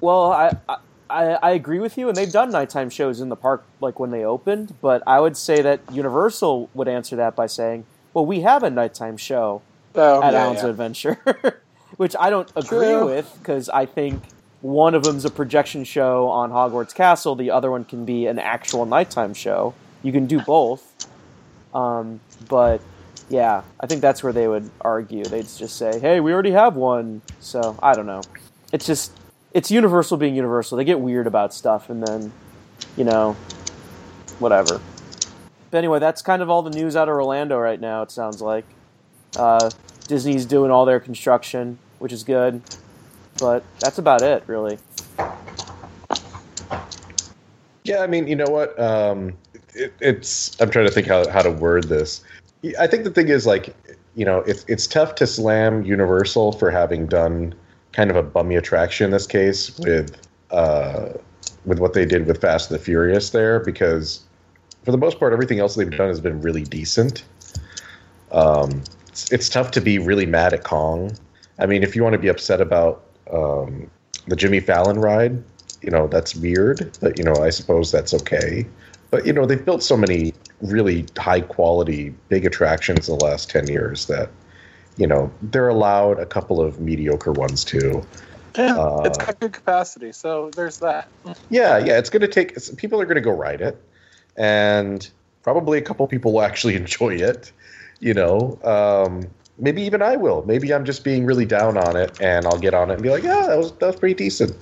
Well, 0.00 0.30
I, 0.32 0.52
I 0.68 0.76
I 1.08 1.50
agree 1.52 1.78
with 1.78 1.96
you, 1.98 2.08
and 2.08 2.16
they've 2.16 2.30
done 2.32 2.50
nighttime 2.50 2.90
shows 2.90 3.20
in 3.20 3.28
the 3.28 3.36
park 3.36 3.64
like 3.80 3.98
when 4.00 4.10
they 4.10 4.24
opened. 4.24 4.74
But 4.80 5.02
I 5.06 5.20
would 5.20 5.36
say 5.36 5.62
that 5.62 5.80
Universal 5.92 6.68
would 6.74 6.88
answer 6.88 7.16
that 7.16 7.36
by 7.36 7.46
saying, 7.46 7.84
"Well, 8.12 8.26
we 8.26 8.40
have 8.40 8.62
a 8.62 8.70
nighttime 8.70 9.16
show 9.16 9.62
Oh, 9.94 10.22
at 10.22 10.32
yeah, 10.34 10.42
Islands 10.44 10.62
yeah. 10.62 10.68
Adventure," 10.70 11.60
which 11.96 12.16
I 12.18 12.30
don't 12.30 12.50
agree 12.56 12.88
True. 12.88 13.06
with 13.06 13.32
because 13.38 13.68
I 13.68 13.86
think 13.86 14.22
one 14.62 14.94
of 14.94 15.04
them's 15.04 15.24
a 15.24 15.30
projection 15.30 15.84
show 15.84 16.28
on 16.28 16.50
Hogwarts 16.50 16.94
Castle, 16.94 17.36
the 17.36 17.50
other 17.50 17.70
one 17.70 17.84
can 17.84 18.04
be 18.04 18.26
an 18.26 18.38
actual 18.38 18.84
nighttime 18.86 19.34
show. 19.34 19.74
You 20.02 20.12
can 20.12 20.26
do 20.26 20.40
both, 20.40 20.82
um, 21.74 22.20
but 22.48 22.80
yeah, 23.28 23.62
I 23.80 23.86
think 23.86 24.00
that's 24.00 24.22
where 24.22 24.32
they 24.32 24.48
would 24.48 24.68
argue. 24.80 25.24
They'd 25.24 25.46
just 25.48 25.76
say, 25.76 26.00
"Hey, 26.00 26.20
we 26.20 26.32
already 26.32 26.52
have 26.52 26.74
one." 26.76 27.22
So 27.40 27.76
I 27.82 27.94
don't 27.94 28.06
know. 28.06 28.22
It's 28.72 28.86
just 28.86 29.12
it's 29.56 29.70
Universal 29.70 30.18
being 30.18 30.34
Universal. 30.34 30.76
They 30.76 30.84
get 30.84 31.00
weird 31.00 31.26
about 31.26 31.54
stuff, 31.54 31.88
and 31.88 32.06
then 32.06 32.30
you 32.94 33.04
know, 33.04 33.32
whatever. 34.38 34.82
But 35.70 35.78
anyway, 35.78 35.98
that's 35.98 36.20
kind 36.20 36.42
of 36.42 36.50
all 36.50 36.60
the 36.60 36.70
news 36.70 36.94
out 36.94 37.08
of 37.08 37.14
Orlando 37.14 37.58
right 37.58 37.80
now. 37.80 38.02
It 38.02 38.10
sounds 38.10 38.42
like 38.42 38.66
uh, 39.36 39.70
Disney's 40.08 40.44
doing 40.44 40.70
all 40.70 40.84
their 40.84 41.00
construction, 41.00 41.78
which 42.00 42.12
is 42.12 42.22
good. 42.22 42.60
But 43.38 43.64
that's 43.80 43.96
about 43.96 44.20
it, 44.20 44.44
really. 44.46 44.78
Yeah, 47.84 48.02
I 48.02 48.06
mean, 48.06 48.28
you 48.28 48.36
know 48.36 48.50
what? 48.50 48.78
Um, 48.78 49.38
it, 49.74 49.94
it's. 50.00 50.60
I'm 50.60 50.68
trying 50.68 50.86
to 50.86 50.92
think 50.92 51.06
how 51.06 51.26
how 51.30 51.40
to 51.40 51.50
word 51.50 51.84
this. 51.84 52.22
I 52.78 52.86
think 52.86 53.04
the 53.04 53.10
thing 53.10 53.28
is 53.30 53.46
like, 53.46 53.74
you 54.14 54.26
know, 54.26 54.40
it's 54.40 54.66
it's 54.68 54.86
tough 54.86 55.14
to 55.14 55.26
slam 55.26 55.82
Universal 55.82 56.52
for 56.52 56.70
having 56.70 57.06
done 57.06 57.54
kind 57.96 58.10
of 58.10 58.16
a 58.16 58.22
bummy 58.22 58.56
attraction 58.56 59.06
in 59.06 59.10
this 59.10 59.26
case 59.26 59.76
with 59.78 60.16
uh, 60.50 61.08
with 61.64 61.80
what 61.80 61.94
they 61.94 62.04
did 62.04 62.26
with 62.26 62.40
Fast 62.40 62.70
and 62.70 62.78
the 62.78 62.84
Furious 62.84 63.30
there 63.30 63.58
because 63.60 64.20
for 64.84 64.92
the 64.92 64.98
most 64.98 65.18
part 65.18 65.32
everything 65.32 65.58
else 65.58 65.74
they've 65.74 65.90
done 65.90 66.08
has 66.08 66.20
been 66.20 66.40
really 66.40 66.62
decent. 66.62 67.24
Um, 68.30 68.82
it's, 69.08 69.32
it's 69.32 69.48
tough 69.48 69.70
to 69.72 69.80
be 69.80 69.98
really 69.98 70.26
mad 70.26 70.52
at 70.52 70.62
Kong. 70.62 71.16
I 71.58 71.66
mean, 71.66 71.82
if 71.82 71.96
you 71.96 72.02
want 72.02 72.12
to 72.12 72.18
be 72.18 72.28
upset 72.28 72.60
about 72.60 73.04
um, 73.32 73.90
the 74.28 74.36
Jimmy 74.36 74.60
Fallon 74.60 74.98
ride, 75.00 75.42
you 75.82 75.90
know 75.90 76.06
that's 76.08 76.34
weird 76.34 76.96
but 77.00 77.18
you 77.18 77.22
know 77.22 77.34
i 77.42 77.50
suppose 77.50 77.92
that's 77.92 78.12
okay 78.14 78.66
But 79.10 79.26
you 79.26 79.32
know, 79.32 79.46
they've 79.46 79.64
built 79.64 79.82
so 79.82 79.96
many 79.96 80.34
really 80.60 81.06
high 81.16 81.40
quality 81.40 82.14
big 82.28 82.44
attractions 82.44 83.08
in 83.08 83.18
the 83.18 83.24
last 83.24 83.48
10 83.50 83.68
years 83.68 84.06
that 84.06 84.30
you 84.96 85.06
know, 85.06 85.30
they're 85.42 85.68
allowed 85.68 86.18
a 86.18 86.26
couple 86.26 86.60
of 86.60 86.80
mediocre 86.80 87.32
ones 87.32 87.64
too. 87.64 88.02
Yeah, 88.56 88.76
Uh, 88.76 89.02
it's 89.04 89.18
got 89.18 89.38
good 89.38 89.52
capacity, 89.52 90.12
so 90.12 90.50
there's 90.56 90.78
that. 90.78 91.08
Yeah, 91.50 91.78
yeah, 91.78 91.98
it's 91.98 92.10
going 92.10 92.22
to 92.22 92.28
take 92.28 92.54
people 92.76 93.00
are 93.00 93.04
going 93.04 93.16
to 93.16 93.20
go 93.20 93.30
ride 93.30 93.60
it 93.60 93.80
and 94.36 95.08
probably 95.42 95.78
a 95.78 95.82
couple 95.82 96.06
people 96.06 96.32
will 96.32 96.42
actually 96.42 96.74
enjoy 96.82 97.14
it, 97.14 97.52
you 98.00 98.14
know. 98.14 98.58
Um 98.64 99.28
maybe 99.58 99.80
even 99.82 100.02
I 100.02 100.16
will. 100.16 100.44
Maybe 100.46 100.74
I'm 100.74 100.84
just 100.84 101.02
being 101.02 101.24
really 101.24 101.46
down 101.46 101.78
on 101.78 101.96
it 101.96 102.20
and 102.20 102.46
I'll 102.46 102.58
get 102.58 102.74
on 102.74 102.90
it 102.90 102.94
and 102.94 103.02
be 103.02 103.08
like, 103.08 103.22
"Yeah, 103.22 103.46
that 103.48 103.56
was 103.56 103.72
that 103.72 103.86
was 103.86 103.96
pretty 103.96 104.14
decent." 104.14 104.52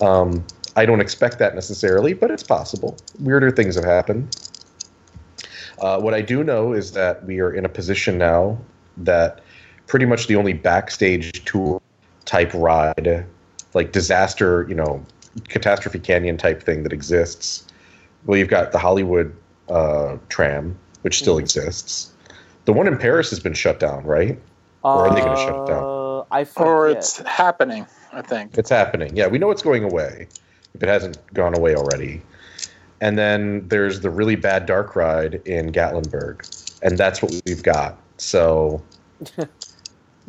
Um 0.00 0.44
I 0.76 0.86
don't 0.86 1.00
expect 1.00 1.38
that 1.40 1.54
necessarily, 1.54 2.14
but 2.14 2.30
it's 2.30 2.42
possible. 2.42 2.96
Weirder 3.18 3.50
things 3.50 3.74
have 3.74 3.84
happened. 3.84 4.36
Uh, 5.78 5.98
what 5.98 6.14
I 6.14 6.22
do 6.22 6.44
know 6.44 6.72
is 6.72 6.92
that 6.92 7.24
we 7.24 7.40
are 7.40 7.52
in 7.52 7.64
a 7.64 7.68
position 7.68 8.18
now 8.18 8.58
that 8.98 9.40
pretty 9.90 10.06
much 10.06 10.28
the 10.28 10.36
only 10.36 10.52
backstage 10.52 11.44
tour 11.44 11.82
type 12.24 12.52
ride, 12.54 13.26
like 13.74 13.90
disaster, 13.90 14.64
you 14.68 14.74
know, 14.74 15.04
catastrophe 15.48 15.98
canyon 15.98 16.36
type 16.36 16.62
thing 16.62 16.84
that 16.84 16.92
exists. 16.92 17.66
Well, 18.24 18.38
you've 18.38 18.48
got 18.48 18.70
the 18.70 18.78
Hollywood 18.78 19.34
uh, 19.68 20.16
tram, 20.28 20.78
which 21.02 21.18
still 21.18 21.36
Mhm. 21.36 21.40
exists. 21.40 22.12
The 22.66 22.72
one 22.72 22.86
in 22.86 22.98
Paris 22.98 23.30
has 23.30 23.40
been 23.40 23.52
shut 23.52 23.80
down, 23.80 24.04
right? 24.04 24.38
Or 24.84 25.06
are 25.06 25.10
they 25.10 25.22
gonna 25.22 25.36
shut 25.36 25.56
it 25.56 25.66
down? 25.66 25.84
Uh, 25.84 26.24
I 26.30 26.44
forget. 26.44 26.68
Or 26.68 26.88
it's 26.88 27.18
happening, 27.18 27.84
I 28.12 28.22
think. 28.22 28.56
It's 28.58 28.70
happening. 28.70 29.16
Yeah, 29.16 29.26
we 29.26 29.38
know 29.38 29.50
it's 29.50 29.62
going 29.62 29.82
away 29.82 30.28
if 30.74 30.82
it 30.84 30.88
hasn't 30.88 31.18
gone 31.34 31.56
away 31.56 31.74
already. 31.74 32.22
And 33.00 33.18
then 33.18 33.66
there's 33.66 34.00
the 34.00 34.10
really 34.10 34.36
bad 34.36 34.66
dark 34.66 34.94
ride 34.94 35.40
in 35.46 35.72
Gatlinburg, 35.72 36.46
and 36.82 36.96
that's 36.96 37.22
what 37.22 37.32
we've 37.44 37.62
got. 37.62 37.96
So, 38.18 38.82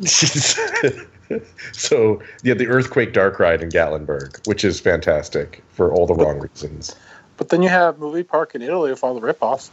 so 1.72 2.22
yeah, 2.42 2.54
the 2.54 2.66
earthquake 2.68 3.12
dark 3.12 3.38
ride 3.38 3.62
in 3.62 3.68
Gatlinburg, 3.68 4.46
which 4.46 4.64
is 4.64 4.80
fantastic 4.80 5.62
for 5.68 5.92
all 5.92 6.06
the 6.06 6.14
wrong 6.14 6.40
reasons. 6.40 6.96
But 7.36 7.48
then 7.48 7.62
you 7.62 7.68
have 7.68 7.98
Movie 7.98 8.22
Park 8.22 8.54
in 8.54 8.62
Italy 8.62 8.90
with 8.90 9.02
all 9.02 9.18
the 9.18 9.20
ripoffs. 9.20 9.70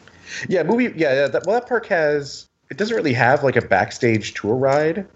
Yeah, 0.47 0.63
movie. 0.63 0.85
Yeah, 0.95 1.13
yeah 1.13 1.27
that, 1.27 1.45
well, 1.45 1.59
that 1.59 1.67
park 1.67 1.85
has. 1.87 2.47
It 2.69 2.77
doesn't 2.77 2.95
really 2.95 3.13
have 3.13 3.43
like 3.43 3.55
a 3.55 3.61
backstage 3.61 4.33
tour 4.35 4.55
ride 4.55 5.07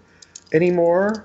anymore. 0.52 1.24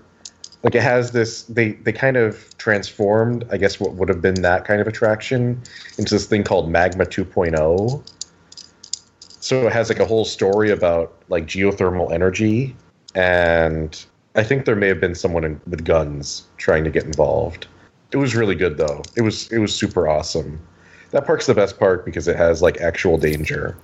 Like 0.63 0.75
it 0.75 0.83
has 0.83 1.11
this. 1.11 1.43
They 1.43 1.71
they 1.71 1.91
kind 1.91 2.17
of 2.17 2.57
transformed. 2.57 3.45
I 3.51 3.57
guess 3.57 3.79
what 3.79 3.93
would 3.93 4.09
have 4.09 4.21
been 4.21 4.41
that 4.41 4.65
kind 4.65 4.81
of 4.81 4.87
attraction 4.87 5.61
into 5.97 6.15
this 6.15 6.25
thing 6.25 6.43
called 6.43 6.69
Magma 6.69 7.05
2.0. 7.05 8.03
So 9.41 9.67
it 9.67 9.73
has 9.73 9.89
like 9.89 9.99
a 9.99 10.05
whole 10.05 10.25
story 10.25 10.69
about 10.69 11.15
like 11.29 11.45
geothermal 11.45 12.11
energy, 12.11 12.75
and 13.15 14.06
I 14.36 14.43
think 14.43 14.65
there 14.65 14.76
may 14.76 14.88
have 14.88 15.00
been 15.00 15.15
someone 15.15 15.43
in, 15.43 15.62
with 15.67 15.86
guns 15.86 16.43
trying 16.58 16.84
to 16.84 16.89
get 16.89 17.04
involved. 17.04 17.67
It 18.12 18.17
was 18.17 18.36
really 18.36 18.56
good 18.56 18.78
though. 18.78 19.02
It 19.15 19.22
was 19.22 19.52
it 19.52 19.60
was 19.60 19.74
super 19.74 20.08
awesome. 20.08 20.60
That 21.12 21.26
park's 21.26 21.48
the 21.48 21.56
best 21.56 21.80
park 21.80 22.06
because 22.06 22.28
it 22.28 22.36
has 22.36 22.62
like 22.62 22.80
actual 22.82 23.17
danger. 23.17 23.78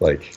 Like 0.00 0.36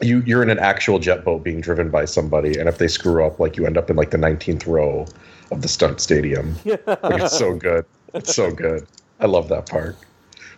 you 0.00 0.22
you're 0.26 0.42
in 0.42 0.50
an 0.50 0.58
actual 0.58 0.98
jet 0.98 1.24
boat 1.24 1.42
being 1.42 1.60
driven 1.60 1.90
by 1.90 2.04
somebody, 2.04 2.58
and 2.58 2.68
if 2.68 2.78
they 2.78 2.88
screw 2.88 3.24
up, 3.24 3.40
like 3.40 3.56
you 3.56 3.66
end 3.66 3.78
up 3.78 3.90
in 3.90 3.96
like 3.96 4.10
the 4.10 4.18
19th 4.18 4.66
row 4.66 5.06
of 5.50 5.62
the 5.62 5.68
stunt 5.68 6.00
stadium. 6.00 6.56
Like, 6.64 7.22
it's 7.22 7.36
so 7.36 7.54
good. 7.54 7.84
It's 8.14 8.34
so 8.34 8.50
good. 8.50 8.86
I 9.20 9.26
love 9.26 9.48
that 9.48 9.68
park. 9.68 9.96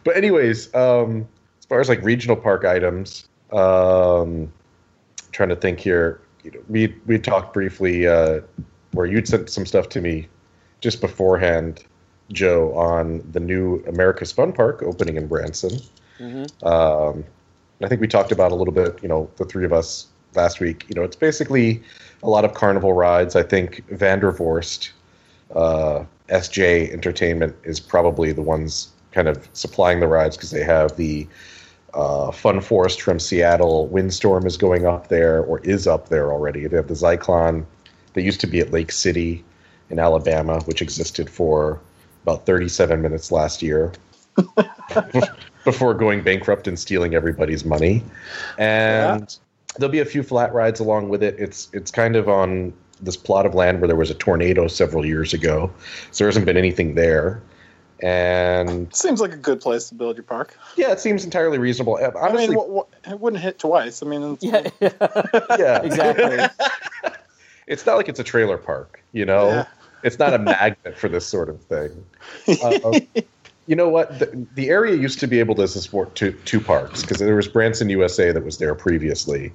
But 0.04 0.16
anyways, 0.16 0.72
um, 0.74 1.26
as 1.58 1.64
far 1.66 1.80
as 1.80 1.88
like 1.88 2.02
regional 2.02 2.36
park 2.36 2.64
items, 2.64 3.28
um, 3.52 4.52
trying 5.32 5.48
to 5.48 5.56
think 5.56 5.80
here. 5.80 6.20
You 6.46 6.52
know, 6.52 6.60
we 6.68 6.94
we 7.06 7.18
talked 7.18 7.52
briefly 7.52 8.06
uh, 8.06 8.40
where 8.92 9.04
you'd 9.04 9.26
sent 9.26 9.50
some 9.50 9.66
stuff 9.66 9.88
to 9.90 10.00
me 10.00 10.28
just 10.80 11.00
beforehand, 11.00 11.82
Joe, 12.30 12.72
on 12.76 13.28
the 13.32 13.40
new 13.40 13.82
America's 13.88 14.30
Fun 14.30 14.52
Park 14.52 14.80
opening 14.84 15.16
in 15.16 15.26
Branson. 15.26 15.80
Mhm. 16.20 16.64
Um, 16.64 17.24
I 17.82 17.88
think 17.88 18.00
we 18.00 18.06
talked 18.06 18.30
about 18.30 18.52
a 18.52 18.54
little 18.54 18.72
bit, 18.72 18.96
you 19.02 19.08
know, 19.08 19.28
the 19.38 19.44
three 19.44 19.64
of 19.64 19.72
us 19.72 20.06
last 20.36 20.60
week. 20.60 20.86
You 20.88 20.94
know, 20.94 21.02
it's 21.02 21.16
basically 21.16 21.82
a 22.22 22.30
lot 22.30 22.44
of 22.44 22.54
carnival 22.54 22.92
rides. 22.92 23.34
I 23.34 23.42
think 23.42 23.84
Vandervorst, 23.88 24.90
uh, 25.52 26.04
SJ 26.28 26.92
Entertainment 26.92 27.56
is 27.64 27.80
probably 27.80 28.30
the 28.30 28.42
ones 28.42 28.92
kind 29.10 29.26
of 29.26 29.48
supplying 29.52 29.98
the 29.98 30.06
rides 30.06 30.36
because 30.36 30.52
they 30.52 30.62
have 30.62 30.96
the 30.96 31.26
uh, 31.96 32.30
Fun 32.30 32.60
Forest 32.60 33.00
from 33.00 33.18
Seattle. 33.18 33.86
Windstorm 33.88 34.46
is 34.46 34.56
going 34.56 34.86
up 34.86 35.08
there 35.08 35.42
or 35.42 35.60
is 35.60 35.86
up 35.86 36.08
there 36.08 36.30
already. 36.30 36.66
They 36.66 36.76
have 36.76 36.88
the 36.88 36.94
Zyklon 36.94 37.64
that 38.12 38.22
used 38.22 38.40
to 38.42 38.46
be 38.46 38.60
at 38.60 38.70
Lake 38.70 38.92
City 38.92 39.42
in 39.90 39.98
Alabama, 39.98 40.60
which 40.66 40.82
existed 40.82 41.30
for 41.30 41.80
about 42.22 42.44
37 42.44 43.00
minutes 43.00 43.32
last 43.32 43.62
year 43.62 43.92
before 45.64 45.94
going 45.94 46.22
bankrupt 46.22 46.68
and 46.68 46.78
stealing 46.78 47.14
everybody's 47.14 47.64
money. 47.64 48.02
And 48.58 49.36
there'll 49.78 49.92
be 49.92 50.00
a 50.00 50.04
few 50.04 50.22
flat 50.22 50.52
rides 50.52 50.80
along 50.80 51.08
with 51.08 51.22
it. 51.22 51.36
It's 51.38 51.68
it's 51.72 51.90
kind 51.90 52.16
of 52.16 52.28
on 52.28 52.72
this 53.00 53.16
plot 53.16 53.46
of 53.46 53.54
land 53.54 53.80
where 53.80 53.88
there 53.88 53.96
was 53.96 54.10
a 54.10 54.14
tornado 54.14 54.68
several 54.68 55.04
years 55.04 55.32
ago, 55.32 55.70
so 56.10 56.24
there 56.24 56.28
hasn't 56.28 56.46
been 56.46 56.56
anything 56.56 56.94
there. 56.94 57.42
And 58.00 58.94
Seems 58.94 59.20
like 59.20 59.32
a 59.32 59.38
good 59.38 59.60
place 59.60 59.88
to 59.88 59.94
build 59.94 60.16
your 60.16 60.24
park. 60.24 60.56
yeah, 60.76 60.92
it 60.92 61.00
seems 61.00 61.24
entirely 61.24 61.58
reasonable. 61.58 61.96
Uh, 61.96 62.10
I 62.18 62.32
mean, 62.32 62.54
what, 62.54 62.68
what, 62.68 62.88
it 63.06 63.18
wouldn't 63.20 63.42
hit 63.42 63.58
twice. 63.58 64.02
I 64.02 64.06
mean, 64.06 64.38
it's, 64.40 64.44
Yeah, 64.44 64.68
yeah, 65.58 65.82
exactly. 65.82 66.66
it's 67.66 67.86
not 67.86 67.96
like 67.96 68.08
it's 68.08 68.20
a 68.20 68.24
trailer 68.24 68.58
park, 68.58 69.02
you 69.12 69.24
know. 69.24 69.48
Yeah. 69.48 69.66
It's 70.02 70.18
not 70.18 70.34
a 70.34 70.38
magnet 70.38 70.96
for 70.96 71.08
this 71.08 71.26
sort 71.26 71.48
of 71.48 71.60
thing. 71.62 72.04
Uh, 72.62 73.00
you 73.66 73.74
know 73.74 73.88
what? 73.88 74.18
The, 74.18 74.46
the 74.54 74.68
area 74.68 74.94
used 74.94 75.18
to 75.20 75.26
be 75.26 75.40
able 75.40 75.54
to 75.56 75.66
support 75.66 76.14
two 76.14 76.32
two 76.44 76.60
parks 76.60 77.02
because 77.02 77.18
there 77.18 77.34
was 77.34 77.48
Branson 77.48 77.90
USA 77.90 78.30
that 78.30 78.44
was 78.44 78.58
there 78.58 78.74
previously, 78.74 79.52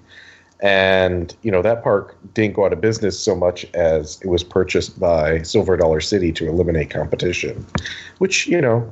and 0.62 1.36
you 1.42 1.52
know 1.52 1.62
that 1.62 1.84
park 1.84 2.16
didn't 2.34 2.56
go 2.56 2.66
out 2.66 2.74
of 2.74 2.82
business 2.82 3.20
so 3.20 3.36
much 3.36 3.66
as 3.74 4.20
it 4.22 4.28
was 4.28 4.44
purchased 4.44 5.00
by 5.00 5.42
Silver 5.42 5.76
Dollar 5.76 6.02
City 6.02 6.32
to 6.34 6.48
eliminate 6.48 6.90
competition, 6.90 7.66
which 8.20 8.48
you 8.48 8.62
know 8.62 8.92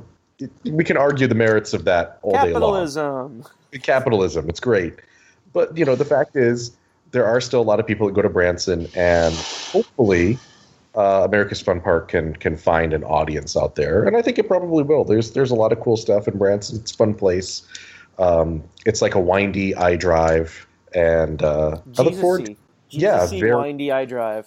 we 0.64 0.84
can 0.84 0.96
argue 0.96 1.26
the 1.26 1.34
merits 1.34 1.72
of 1.72 1.84
that 1.84 2.18
all 2.22 2.32
day 2.32 2.38
long 2.38 2.52
Capitalism. 2.52 3.44
capitalism. 3.82 4.48
It's 4.48 4.60
great, 4.60 4.94
but 5.52 5.76
you 5.76 5.84
know 5.84 5.94
the 5.94 6.04
fact 6.04 6.36
is 6.36 6.72
there 7.12 7.26
are 7.26 7.40
still 7.40 7.60
a 7.60 7.62
lot 7.62 7.80
of 7.80 7.86
people 7.86 8.06
that 8.06 8.14
go 8.14 8.22
to 8.22 8.28
Branson, 8.28 8.88
and 8.94 9.34
hopefully, 9.34 10.38
uh, 10.96 11.22
America's 11.24 11.60
Fun 11.60 11.80
Park 11.80 12.08
can 12.08 12.34
can 12.34 12.56
find 12.56 12.92
an 12.92 13.04
audience 13.04 13.56
out 13.56 13.76
there, 13.76 14.04
and 14.04 14.16
I 14.16 14.22
think 14.22 14.38
it 14.38 14.48
probably 14.48 14.82
will. 14.82 15.04
There's 15.04 15.32
there's 15.32 15.52
a 15.52 15.56
lot 15.56 15.70
of 15.72 15.80
cool 15.80 15.96
stuff 15.96 16.26
in 16.26 16.36
Branson. 16.36 16.80
It's 16.80 16.92
a 16.92 16.96
fun 16.96 17.14
place. 17.14 17.62
Um, 18.18 18.62
it's 18.84 19.00
like 19.00 19.14
a 19.14 19.20
windy 19.20 19.74
I 19.74 19.96
drive, 19.96 20.66
and 20.94 21.42
uh, 21.42 21.78
I 21.98 22.02
look 22.02 22.14
forward. 22.14 22.46
Jesus-y. 22.46 22.56
yeah, 22.90 23.20
Jesus-y 23.20 23.40
very- 23.40 23.56
windy 23.62 23.92
I 23.92 24.04
drive. 24.04 24.46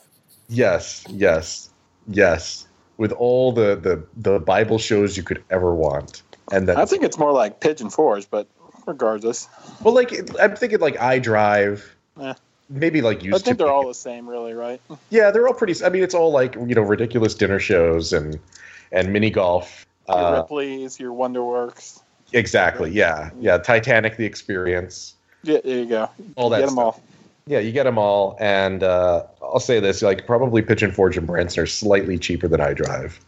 Yes, 0.49 1.05
yes, 1.09 1.69
yes. 2.07 2.67
With 2.97 3.11
all 3.13 3.51
the 3.51 3.75
the 3.75 4.03
the 4.17 4.39
Bible 4.39 4.77
shows 4.77 5.17
you 5.17 5.23
could 5.23 5.43
ever 5.49 5.73
want, 5.73 6.21
and 6.51 6.67
then 6.67 6.77
I 6.77 6.85
think 6.85 7.03
it's 7.03 7.17
more 7.17 7.31
like 7.31 7.59
Pigeon 7.59 7.89
Forge, 7.89 8.29
but 8.29 8.47
regardless, 8.85 9.47
well, 9.81 9.93
like 9.95 10.11
I'm 10.39 10.55
thinking 10.55 10.79
like 10.79 10.99
I 11.01 11.17
drive. 11.19 11.95
Eh. 12.21 12.33
Maybe 12.69 13.01
like 13.01 13.23
used 13.23 13.35
I 13.35 13.39
think 13.39 13.57
to 13.57 13.63
they're 13.63 13.67
be. 13.67 13.71
all 13.73 13.87
the 13.87 13.93
same, 13.93 14.27
really, 14.29 14.53
right? 14.53 14.79
Yeah, 15.09 15.31
they're 15.31 15.47
all 15.47 15.53
pretty. 15.53 15.83
I 15.83 15.89
mean, 15.89 16.03
it's 16.03 16.13
all 16.13 16.31
like 16.31 16.55
you 16.55 16.75
know 16.75 16.81
ridiculous 16.81 17.33
dinner 17.35 17.59
shows 17.59 18.13
and 18.13 18.39
and 18.91 19.11
mini 19.11 19.29
golf. 19.31 19.85
Your 20.07 20.17
Uh, 20.17 20.35
Ripley's, 20.41 20.99
your 20.99 21.13
Wonderworks. 21.13 22.01
exactly. 22.31 22.91
Yeah, 22.91 23.31
yeah. 23.39 23.57
Titanic, 23.57 24.17
the 24.17 24.25
experience, 24.25 25.15
Yeah, 25.43 25.59
there 25.63 25.77
you 25.79 25.85
go. 25.85 26.09
all 26.35 26.49
that 26.49 26.59
Get 26.59 26.65
them 26.67 26.75
stuff. 26.75 26.85
all. 26.85 27.03
Yeah, 27.45 27.59
you 27.59 27.71
get 27.73 27.83
them 27.83 27.97
all, 27.97 28.37
and 28.39 28.83
uh, 28.83 29.23
I'll 29.41 29.59
say 29.59 29.79
this: 29.81 30.01
like 30.01 30.25
probably 30.25 30.61
Pigeon 30.61 30.91
Forge 30.93 31.17
and 31.17 31.27
Branson 31.27 31.61
are 31.63 31.65
slightly 31.67 32.17
cheaper 32.17 32.47
than 32.47 32.61
I 32.61 32.73
drive, 32.73 33.19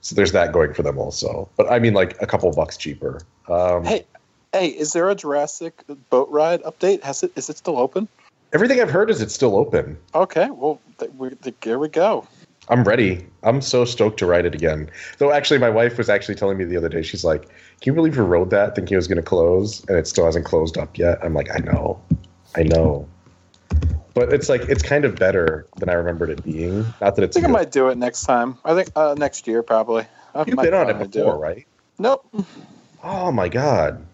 so 0.00 0.14
there's 0.16 0.32
that 0.32 0.52
going 0.52 0.74
for 0.74 0.82
them 0.82 0.98
also. 0.98 1.48
But 1.56 1.70
I 1.70 1.78
mean, 1.78 1.94
like 1.94 2.20
a 2.20 2.26
couple 2.26 2.50
bucks 2.52 2.76
cheaper. 2.76 3.20
Um, 3.48 3.84
Hey, 3.84 4.04
hey, 4.52 4.66
is 4.68 4.92
there 4.92 5.08
a 5.08 5.14
Jurassic 5.14 5.84
boat 6.10 6.28
ride 6.30 6.62
update? 6.64 7.02
Has 7.04 7.22
it? 7.22 7.30
Is 7.36 7.48
it 7.48 7.58
still 7.58 7.78
open? 7.78 8.08
Everything 8.52 8.80
I've 8.80 8.90
heard 8.90 9.08
is 9.08 9.22
it's 9.22 9.32
still 9.34 9.54
open. 9.54 9.96
Okay, 10.16 10.50
well, 10.50 10.80
th- 10.98 11.12
we, 11.16 11.30
th- 11.30 11.54
here 11.62 11.78
we 11.78 11.88
go. 11.88 12.26
I'm 12.68 12.84
ready. 12.84 13.26
I'm 13.42 13.60
so 13.60 13.84
stoked 13.84 14.18
to 14.18 14.26
ride 14.26 14.44
it 14.44 14.54
again. 14.54 14.90
Though 15.18 15.32
actually, 15.32 15.58
my 15.58 15.70
wife 15.70 15.98
was 15.98 16.08
actually 16.08 16.34
telling 16.34 16.58
me 16.58 16.64
the 16.64 16.76
other 16.76 16.88
day. 16.88 17.02
She's 17.02 17.24
like, 17.24 17.42
"Can 17.80 17.92
you 17.92 17.92
believe 17.94 18.16
we 18.16 18.22
rode 18.22 18.50
that 18.50 18.74
thinking 18.74 18.94
it 18.94 18.96
was 18.96 19.08
going 19.08 19.16
to 19.16 19.22
close, 19.22 19.84
and 19.88 19.96
it 19.96 20.06
still 20.06 20.24
hasn't 20.24 20.44
closed 20.44 20.78
up 20.78 20.96
yet?" 20.96 21.18
I'm 21.22 21.34
like, 21.34 21.48
"I 21.54 21.58
know, 21.58 22.00
I 22.56 22.62
know." 22.64 23.08
But 24.14 24.32
it's 24.32 24.48
like 24.48 24.62
it's 24.62 24.82
kind 24.82 25.04
of 25.04 25.16
better 25.16 25.66
than 25.76 25.88
I 25.88 25.94
remembered 25.94 26.30
it 26.30 26.44
being. 26.44 26.84
Not 27.00 27.16
that 27.16 27.22
it's. 27.22 27.36
I 27.36 27.40
think 27.40 27.50
I 27.50 27.52
might 27.52 27.72
do 27.72 27.88
it 27.88 27.98
next 27.98 28.24
time. 28.24 28.58
I 28.64 28.74
think 28.74 28.90
uh, 28.94 29.14
next 29.16 29.46
year 29.46 29.62
probably. 29.62 30.06
I 30.34 30.44
You've 30.46 30.56
been 30.56 30.74
on 30.74 30.90
it 30.90 31.10
before, 31.10 31.38
right? 31.38 31.66
Nope. 31.98 32.26
oh 33.02 33.32
my 33.32 33.48
god. 33.48 34.06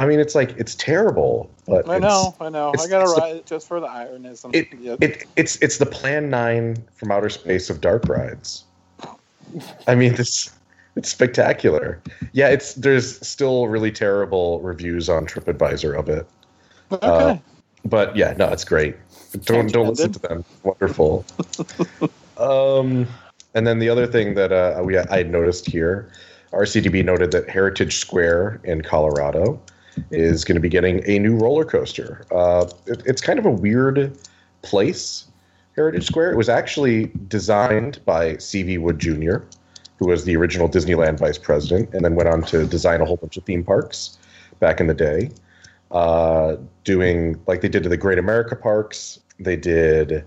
I 0.00 0.06
mean, 0.06 0.18
it's 0.18 0.34
like 0.34 0.52
it's 0.56 0.74
terrible, 0.74 1.50
but 1.66 1.86
I 1.86 1.98
know, 1.98 2.34
I 2.40 2.48
know. 2.48 2.72
I 2.80 2.88
gotta 2.88 3.10
ride 3.20 3.36
it 3.36 3.46
just 3.46 3.68
for 3.68 3.80
the 3.80 3.86
ironism. 3.86 4.50
It, 4.54 4.68
it 5.02 5.26
it's 5.36 5.56
it's 5.56 5.76
the 5.76 5.84
Plan 5.84 6.30
Nine 6.30 6.82
from 6.94 7.12
outer 7.12 7.28
space 7.28 7.68
of 7.68 7.82
dark 7.82 8.08
rides. 8.08 8.64
I 9.86 9.94
mean, 9.94 10.14
this 10.14 10.54
it's 10.96 11.10
spectacular. 11.10 12.00
Yeah, 12.32 12.48
it's 12.48 12.72
there's 12.74 13.26
still 13.26 13.68
really 13.68 13.92
terrible 13.92 14.62
reviews 14.62 15.10
on 15.10 15.26
TripAdvisor 15.26 15.98
of 15.98 16.08
it, 16.08 16.26
okay. 16.92 17.06
uh, 17.06 17.36
but 17.84 18.16
yeah, 18.16 18.32
no, 18.38 18.48
it's 18.48 18.64
great. 18.64 18.96
Don't 19.44 19.70
don't 19.70 19.90
listen 19.90 20.12
to 20.12 20.18
them. 20.18 20.44
Wonderful. 20.62 21.26
um, 22.38 23.06
and 23.52 23.66
then 23.66 23.78
the 23.78 23.90
other 23.90 24.06
thing 24.06 24.32
that 24.32 24.50
uh, 24.50 24.80
we 24.82 24.96
I 24.96 25.24
noticed 25.24 25.66
here, 25.66 26.10
RCDB 26.54 27.04
noted 27.04 27.32
that 27.32 27.50
Heritage 27.50 27.98
Square 27.98 28.62
in 28.64 28.80
Colorado 28.80 29.60
is 30.10 30.44
going 30.44 30.56
to 30.56 30.60
be 30.60 30.68
getting 30.68 31.02
a 31.06 31.18
new 31.18 31.36
roller 31.36 31.64
coaster. 31.64 32.24
Uh, 32.30 32.66
it, 32.86 33.02
it's 33.06 33.20
kind 33.20 33.38
of 33.38 33.46
a 33.46 33.50
weird 33.50 34.16
place, 34.62 35.26
Heritage 35.76 36.06
Square. 36.06 36.32
It 36.32 36.36
was 36.36 36.48
actually 36.48 37.10
designed 37.28 38.04
by 38.04 38.36
C.V. 38.38 38.78
Wood 38.78 38.98
Jr., 38.98 39.38
who 39.98 40.06
was 40.06 40.24
the 40.24 40.36
original 40.36 40.68
Disneyland 40.68 41.18
vice 41.18 41.38
president, 41.38 41.92
and 41.92 42.04
then 42.04 42.14
went 42.14 42.28
on 42.28 42.42
to 42.44 42.66
design 42.66 43.00
a 43.00 43.04
whole 43.04 43.16
bunch 43.16 43.36
of 43.36 43.44
theme 43.44 43.64
parks 43.64 44.18
back 44.58 44.80
in 44.80 44.86
the 44.86 44.94
day. 44.94 45.30
Uh, 45.90 46.56
doing 46.84 47.40
like 47.46 47.60
they 47.60 47.68
did 47.68 47.82
to 47.82 47.88
the 47.88 47.96
Great 47.96 48.18
America 48.18 48.54
parks, 48.54 49.18
they 49.40 49.56
did 49.56 50.24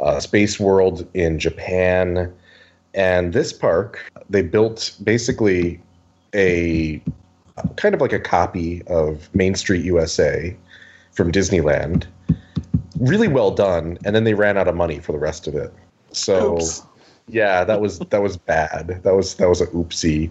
uh, 0.00 0.18
Space 0.18 0.58
World 0.58 1.06
in 1.14 1.38
Japan, 1.38 2.32
and 2.94 3.32
this 3.32 3.52
park 3.52 4.10
they 4.28 4.42
built 4.42 4.96
basically 5.04 5.80
a 6.34 7.00
kind 7.76 7.94
of 7.94 8.00
like 8.00 8.12
a 8.12 8.20
copy 8.20 8.82
of 8.86 9.34
Main 9.34 9.54
Street 9.54 9.84
USA 9.84 10.56
from 11.12 11.32
Disneyland. 11.32 12.06
Really 12.98 13.28
well 13.28 13.50
done, 13.50 13.98
and 14.04 14.14
then 14.14 14.24
they 14.24 14.34
ran 14.34 14.56
out 14.56 14.68
of 14.68 14.74
money 14.74 15.00
for 15.00 15.12
the 15.12 15.18
rest 15.18 15.46
of 15.46 15.54
it. 15.54 15.72
So 16.12 16.54
Oops. 16.54 16.82
yeah, 17.28 17.64
that 17.64 17.80
was 17.80 17.98
that 17.98 18.22
was 18.22 18.36
bad. 18.36 19.00
That 19.02 19.14
was 19.14 19.34
that 19.34 19.48
was 19.48 19.60
a 19.60 19.66
oopsie. 19.68 20.30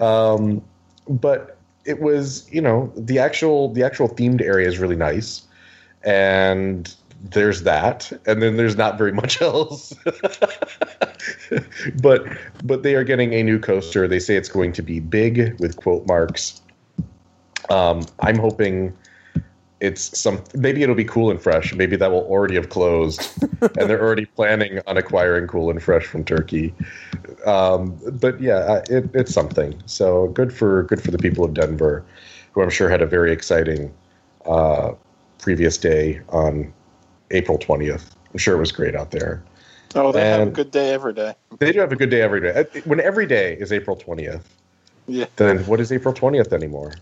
Um, 0.00 0.62
but 1.08 1.58
it 1.84 2.00
was, 2.00 2.48
you 2.52 2.60
know, 2.60 2.92
the 2.96 3.18
actual 3.18 3.72
the 3.72 3.82
actual 3.82 4.08
themed 4.08 4.40
area 4.40 4.68
is 4.68 4.78
really 4.78 4.96
nice, 4.96 5.42
and 6.02 6.94
there's 7.30 7.62
that, 7.62 8.12
and 8.26 8.42
then 8.42 8.56
there's 8.56 8.76
not 8.76 8.98
very 8.98 9.12
much 9.12 9.40
else. 9.42 9.92
but 12.02 12.26
but 12.64 12.82
they 12.82 12.94
are 12.94 13.04
getting 13.04 13.32
a 13.32 13.42
new 13.42 13.58
coaster. 13.58 14.06
They 14.06 14.20
say 14.20 14.36
it's 14.36 14.48
going 14.48 14.72
to 14.72 14.82
be 14.82 15.00
big 15.00 15.58
with 15.58 15.76
quote 15.76 16.06
marks. 16.06 16.60
Um, 17.70 18.06
I'm 18.20 18.38
hoping 18.38 18.96
it's 19.80 20.18
some 20.18 20.42
maybe 20.54 20.82
it'll 20.82 20.94
be 20.94 21.04
cool 21.04 21.30
and 21.30 21.40
fresh. 21.40 21.74
Maybe 21.74 21.96
that 21.96 22.10
will 22.10 22.24
already 22.26 22.54
have 22.54 22.68
closed, 22.68 23.28
and 23.60 23.88
they're 23.90 24.02
already 24.02 24.24
planning 24.24 24.80
on 24.86 24.96
acquiring 24.96 25.46
cool 25.46 25.70
and 25.70 25.82
fresh 25.82 26.04
from 26.06 26.24
Turkey. 26.24 26.74
Um, 27.46 27.98
but 28.12 28.40
yeah, 28.40 28.56
uh, 28.56 28.84
it, 28.88 29.10
it's 29.14 29.32
something. 29.32 29.80
So 29.86 30.28
good 30.28 30.52
for 30.52 30.84
good 30.84 31.02
for 31.02 31.10
the 31.10 31.18
people 31.18 31.44
of 31.44 31.54
Denver, 31.54 32.04
who 32.52 32.62
I'm 32.62 32.70
sure 32.70 32.88
had 32.88 33.02
a 33.02 33.06
very 33.06 33.32
exciting 33.32 33.92
uh, 34.46 34.92
previous 35.38 35.76
day 35.76 36.20
on 36.30 36.72
April 37.30 37.58
20th. 37.58 38.10
I'm 38.32 38.38
sure 38.38 38.56
it 38.56 38.60
was 38.60 38.72
great 38.72 38.94
out 38.94 39.10
there. 39.10 39.42
Oh, 39.94 40.10
they 40.10 40.28
have 40.28 40.48
a 40.48 40.50
good 40.50 40.70
day 40.70 40.92
every 40.92 41.12
day. 41.12 41.34
They 41.58 41.72
do 41.72 41.78
have 41.80 41.92
a 41.92 41.96
good 41.96 42.10
day 42.10 42.22
every 42.22 42.40
day. 42.40 42.50
Uh, 42.50 42.80
When 42.84 43.00
every 43.00 43.26
day 43.26 43.54
is 43.54 43.72
April 43.72 43.96
20th, 43.96 44.42
Yeah. 45.06 45.26
then 45.36 45.58
what 45.66 45.78
is 45.78 45.92
April 45.92 46.12
20th 46.12 46.52
anymore? 46.52 46.94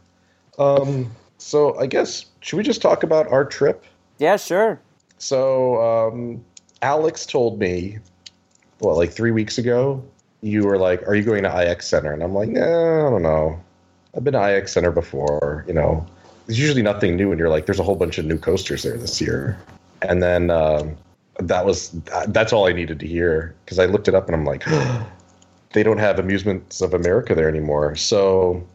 Um, 0.59 1.11
so 1.39 1.79
I 1.79 1.87
guess 1.87 2.27
should 2.41 2.57
we 2.57 2.63
just 2.63 2.83
talk 2.83 3.03
about 3.03 3.27
our 3.29 3.45
trip? 3.45 3.85
Yeah, 4.19 4.37
sure. 4.37 4.81
So 5.19 5.81
um, 5.83 6.45
Alex 6.83 7.27
told 7.27 7.59
me, 7.59 7.99
what, 8.79 8.97
like 8.97 9.13
three 9.13 9.31
weeks 9.31 9.59
ago, 9.59 10.03
you 10.41 10.65
were 10.65 10.79
like, 10.79 11.07
"Are 11.07 11.15
you 11.15 11.23
going 11.23 11.45
to 11.45 11.71
IX 11.71 11.85
Center?" 11.87 12.13
And 12.13 12.23
I'm 12.23 12.35
like, 12.35 12.49
"Nah, 12.49 13.07
I 13.07 13.11
don't 13.11 13.23
know. 13.23 13.61
I've 14.17 14.25
been 14.25 14.35
to 14.35 14.57
IX 14.57 14.71
Center 14.71 14.91
before. 14.91 15.65
You 15.67 15.75
know, 15.75 16.07
there's 16.47 16.59
usually 16.59 16.83
nothing 16.83 17.17
new." 17.17 17.31
And 17.31 17.39
you're 17.39 17.49
like, 17.49 17.67
"There's 17.67 17.81
a 17.81 17.85
whole 17.85 17.97
bunch 17.97 18.19
of 18.19 18.25
new 18.25 18.39
coasters 18.39 18.83
there 18.83 18.97
this 18.97 19.21
year." 19.21 19.59
And 20.03 20.23
then 20.23 20.51
um, 20.51 20.97
that 21.39 21.65
was 21.65 21.91
that's 22.29 22.53
all 22.53 22.67
I 22.67 22.73
needed 22.73 22.99
to 23.01 23.07
hear 23.07 23.55
because 23.65 23.79
I 23.79 23.87
looked 23.87 24.09
it 24.09 24.15
up 24.15 24.27
and 24.27 24.35
I'm 24.35 24.45
like, 24.45 24.65
they 25.73 25.83
don't 25.83 25.99
have 25.99 26.19
Amusements 26.19 26.81
of 26.81 26.95
America 26.95 27.35
there 27.35 27.49
anymore. 27.49 27.95
So 27.97 28.67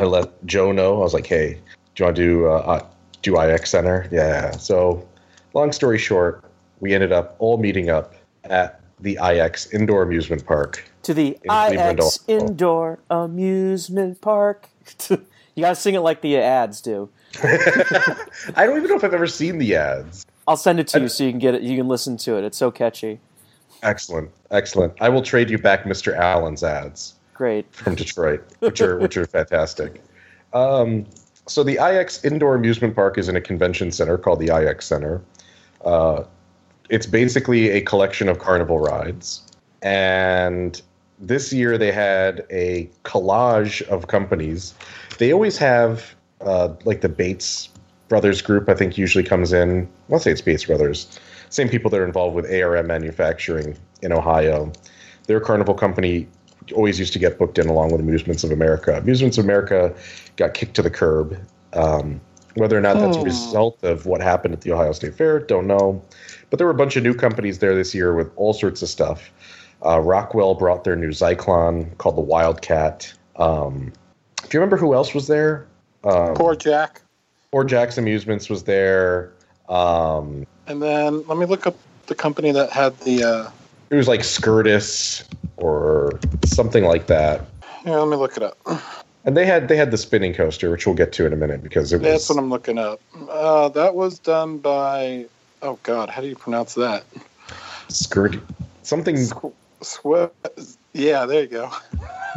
I 0.00 0.04
let 0.04 0.46
Joe 0.46 0.72
know. 0.72 0.96
I 0.96 0.98
was 1.00 1.12
like, 1.12 1.26
"Hey, 1.26 1.58
do 1.94 2.02
you 2.02 2.04
want 2.06 2.16
to 2.16 2.22
do 2.22 2.46
uh, 2.48 2.86
do 3.20 3.38
IX 3.38 3.68
Center?" 3.68 4.08
Yeah. 4.10 4.52
So 4.52 5.06
long 5.52 5.72
story 5.72 5.98
short, 5.98 6.42
we 6.80 6.94
ended 6.94 7.12
up 7.12 7.36
all 7.38 7.58
meeting 7.58 7.90
up 7.90 8.14
at 8.44 8.80
the 9.00 9.18
IX 9.22 9.72
Indoor 9.74 10.02
Amusement 10.02 10.46
Park. 10.46 10.82
To 11.02 11.12
the 11.12 11.38
In 11.44 11.74
IX. 11.78 12.18
Indoor 12.28 12.98
Amusement 13.10 14.22
Park. 14.22 14.70
you 15.10 15.18
gotta 15.58 15.74
sing 15.76 15.94
it 15.94 16.00
like 16.00 16.22
the 16.22 16.38
ads 16.38 16.80
do. 16.80 17.10
I 17.42 18.64
don't 18.64 18.78
even 18.78 18.88
know 18.88 18.96
if 18.96 19.04
I've 19.04 19.12
ever 19.12 19.26
seen 19.26 19.58
the 19.58 19.74
ads. 19.76 20.24
I'll 20.48 20.56
send 20.56 20.80
it 20.80 20.88
to 20.88 20.98
I- 20.98 21.02
you 21.02 21.08
so 21.08 21.24
you 21.24 21.30
can 21.30 21.38
get 21.38 21.54
it. 21.54 21.60
You 21.60 21.76
can 21.76 21.88
listen 21.88 22.16
to 22.18 22.38
it. 22.38 22.44
It's 22.44 22.56
so 22.56 22.70
catchy. 22.70 23.20
Excellent, 23.82 24.30
excellent. 24.50 24.94
I 25.00 25.10
will 25.10 25.22
trade 25.22 25.50
you 25.50 25.58
back 25.58 25.84
Mr. 25.84 26.16
Alan's 26.16 26.64
ads 26.64 27.16
Great. 27.40 27.74
from 27.74 27.94
Detroit, 27.94 28.44
which 28.58 28.82
are 28.82 28.98
which 28.98 29.16
are 29.16 29.24
fantastic. 29.24 30.02
Um, 30.52 31.06
so 31.46 31.62
the 31.62 31.78
IX 31.82 32.22
Indoor 32.22 32.54
Amusement 32.54 32.94
Park 32.94 33.16
is 33.16 33.30
in 33.30 33.36
a 33.36 33.40
convention 33.40 33.92
center 33.92 34.18
called 34.18 34.40
the 34.40 34.54
IX 34.54 34.84
Center. 34.84 35.22
Uh, 35.82 36.24
it's 36.90 37.06
basically 37.06 37.70
a 37.70 37.80
collection 37.80 38.28
of 38.28 38.40
carnival 38.40 38.78
rides, 38.78 39.40
and 39.80 40.82
this 41.18 41.50
year 41.50 41.78
they 41.78 41.90
had 41.90 42.44
a 42.50 42.90
collage 43.04 43.80
of 43.88 44.06
companies. 44.06 44.74
They 45.16 45.32
always 45.32 45.56
have 45.56 46.14
uh, 46.42 46.74
like 46.84 47.00
the 47.00 47.08
Bates 47.08 47.70
Brothers 48.08 48.42
group. 48.42 48.68
I 48.68 48.74
think 48.74 48.98
usually 48.98 49.24
comes 49.24 49.54
in. 49.54 49.88
To 50.10 50.20
say 50.20 50.30
it's 50.32 50.42
Bates 50.42 50.66
Brothers. 50.66 51.18
Same 51.48 51.70
people 51.70 51.90
that 51.90 52.00
are 52.00 52.06
involved 52.06 52.36
with 52.36 52.44
ARM 52.52 52.86
manufacturing 52.86 53.78
in 54.02 54.12
Ohio. 54.12 54.70
Their 55.26 55.40
carnival 55.40 55.72
company 55.72 56.28
always 56.72 56.98
used 56.98 57.12
to 57.14 57.18
get 57.18 57.38
booked 57.38 57.58
in 57.58 57.68
along 57.68 57.92
with 57.92 58.00
Amusements 58.00 58.44
of 58.44 58.50
America. 58.50 58.96
Amusements 58.96 59.38
of 59.38 59.44
America 59.44 59.94
got 60.36 60.54
kicked 60.54 60.74
to 60.76 60.82
the 60.82 60.90
curb. 60.90 61.36
Um, 61.72 62.20
whether 62.54 62.76
or 62.76 62.80
not 62.80 62.94
that's 63.00 63.16
a 63.16 63.20
Hmm. 63.20 63.24
result 63.26 63.82
of 63.84 64.06
what 64.06 64.20
happened 64.20 64.54
at 64.54 64.62
the 64.62 64.72
Ohio 64.72 64.92
State 64.92 65.14
Fair, 65.14 65.38
don't 65.38 65.66
know. 65.66 66.02
But 66.50 66.58
there 66.58 66.66
were 66.66 66.72
a 66.72 66.76
bunch 66.76 66.96
of 66.96 67.02
new 67.04 67.14
companies 67.14 67.60
there 67.60 67.74
this 67.76 67.94
year 67.94 68.14
with 68.14 68.30
all 68.36 68.52
sorts 68.52 68.82
of 68.82 68.88
stuff. 68.88 69.30
Uh, 69.86 70.00
Rockwell 70.00 70.54
brought 70.56 70.82
their 70.84 70.96
new 70.96 71.10
Zyklon 71.10 71.96
called 71.98 72.16
the 72.16 72.20
Wildcat. 72.22 73.12
Um, 73.36 73.92
do 74.42 74.48
you 74.56 74.60
remember 74.60 74.76
who 74.76 74.94
else 74.94 75.14
was 75.14 75.26
there? 75.28 75.66
Um, 76.04 76.34
Poor 76.34 76.56
Jack. 76.56 77.02
or 77.52 77.64
Jack's 77.64 77.96
Amusements 77.98 78.50
was 78.50 78.64
there. 78.64 79.32
Um, 79.68 80.44
And 80.66 80.82
then 80.82 81.24
let 81.28 81.38
me 81.38 81.46
look 81.46 81.66
up 81.66 81.76
the 82.06 82.14
company 82.16 82.50
that 82.52 82.70
had 82.70 82.98
the. 83.00 83.22
Uh, 83.22 83.50
it 83.90 83.94
was 83.96 84.08
like 84.08 84.20
Skirtus 84.20 85.24
or 85.60 86.20
something 86.44 86.84
like 86.84 87.06
that. 87.06 87.42
Yeah, 87.84 87.96
let 87.98 88.08
me 88.08 88.16
look 88.16 88.36
it 88.36 88.42
up. 88.42 88.58
And 89.24 89.36
they 89.36 89.44
had 89.44 89.68
they 89.68 89.76
had 89.76 89.90
the 89.90 89.98
spinning 89.98 90.32
coaster, 90.32 90.70
which 90.70 90.86
we'll 90.86 90.96
get 90.96 91.12
to 91.12 91.26
in 91.26 91.32
a 91.32 91.36
minute 91.36 91.62
because 91.62 91.92
it 91.92 92.00
was 92.00 92.10
That's 92.10 92.28
what 92.30 92.38
I'm 92.38 92.48
looking 92.50 92.78
up. 92.78 93.00
Uh, 93.28 93.68
that 93.70 93.94
was 93.94 94.18
done 94.18 94.58
by. 94.58 95.26
Oh 95.62 95.78
God, 95.82 96.08
how 96.08 96.22
do 96.22 96.28
you 96.28 96.36
pronounce 96.36 96.74
that? 96.74 97.04
skirt 97.88 98.36
something. 98.82 99.16
Sw- 99.16 99.54
Swe- 99.82 100.30
yeah, 100.94 101.26
there 101.26 101.42
you 101.42 101.48
go. 101.48 101.70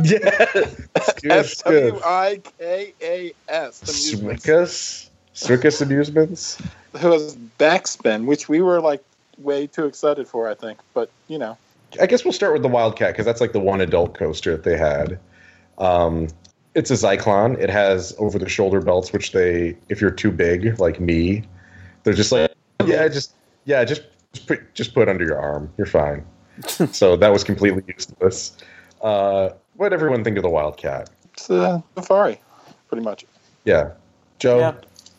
Yeah, 0.03 0.19
S. 1.29 1.61
W 1.61 1.99
I 2.03 2.41
K 2.57 2.95
A 2.99 3.31
S. 3.47 3.83
Swickus, 3.83 5.07
Swickus 5.35 5.83
Amusements. 5.83 6.59
Who 6.97 7.11
has 7.11 7.35
Backspin, 7.59 8.25
which 8.25 8.49
we 8.49 8.61
were 8.61 8.81
like 8.81 9.03
way 9.37 9.67
too 9.67 9.85
excited 9.85 10.27
for, 10.27 10.49
I 10.49 10.55
think. 10.55 10.79
But 10.95 11.11
you 11.27 11.37
know, 11.37 11.59
I 11.99 12.05
guess 12.05 12.23
we'll 12.23 12.33
start 12.33 12.53
with 12.53 12.61
the 12.61 12.67
Wildcat 12.69 13.13
because 13.13 13.25
that's 13.25 13.41
like 13.41 13.53
the 13.53 13.59
one 13.59 13.81
adult 13.81 14.17
coaster 14.17 14.51
that 14.51 14.63
they 14.63 14.77
had. 14.77 15.19
Um, 15.77 16.27
it's 16.75 16.89
a 16.91 16.95
Zyklon. 16.95 17.59
It 17.59 17.69
has 17.69 18.15
over 18.17 18.39
the 18.39 18.49
shoulder 18.49 18.81
belts, 18.81 19.13
which 19.13 19.31
they, 19.31 19.77
if 19.89 20.01
you're 20.01 20.11
too 20.11 20.31
big 20.31 20.79
like 20.79 20.99
me, 20.99 21.43
they're 22.03 22.13
just 22.13 22.31
like, 22.31 22.51
yeah, 22.85 23.07
just 23.07 23.33
yeah, 23.65 23.83
just 23.83 24.03
just 24.33 24.47
put 24.47 24.73
just 24.73 24.93
put 24.93 25.07
under 25.07 25.23
your 25.25 25.39
arm. 25.39 25.71
You're 25.77 25.87
fine. 25.87 26.25
so 26.91 27.15
that 27.15 27.31
was 27.31 27.43
completely 27.43 27.83
useless. 27.87 28.57
Uh, 29.01 29.49
what 29.75 29.89
did 29.89 29.95
everyone 29.95 30.23
think 30.23 30.37
of 30.37 30.43
the 30.43 30.49
Wildcat? 30.49 31.09
it's 31.33 31.49
a 31.49 31.83
safari, 31.95 32.39
pretty 32.87 33.03
much. 33.03 33.25
Yeah, 33.65 33.91
Joe, 34.39 34.59
Yeah, 34.59 34.73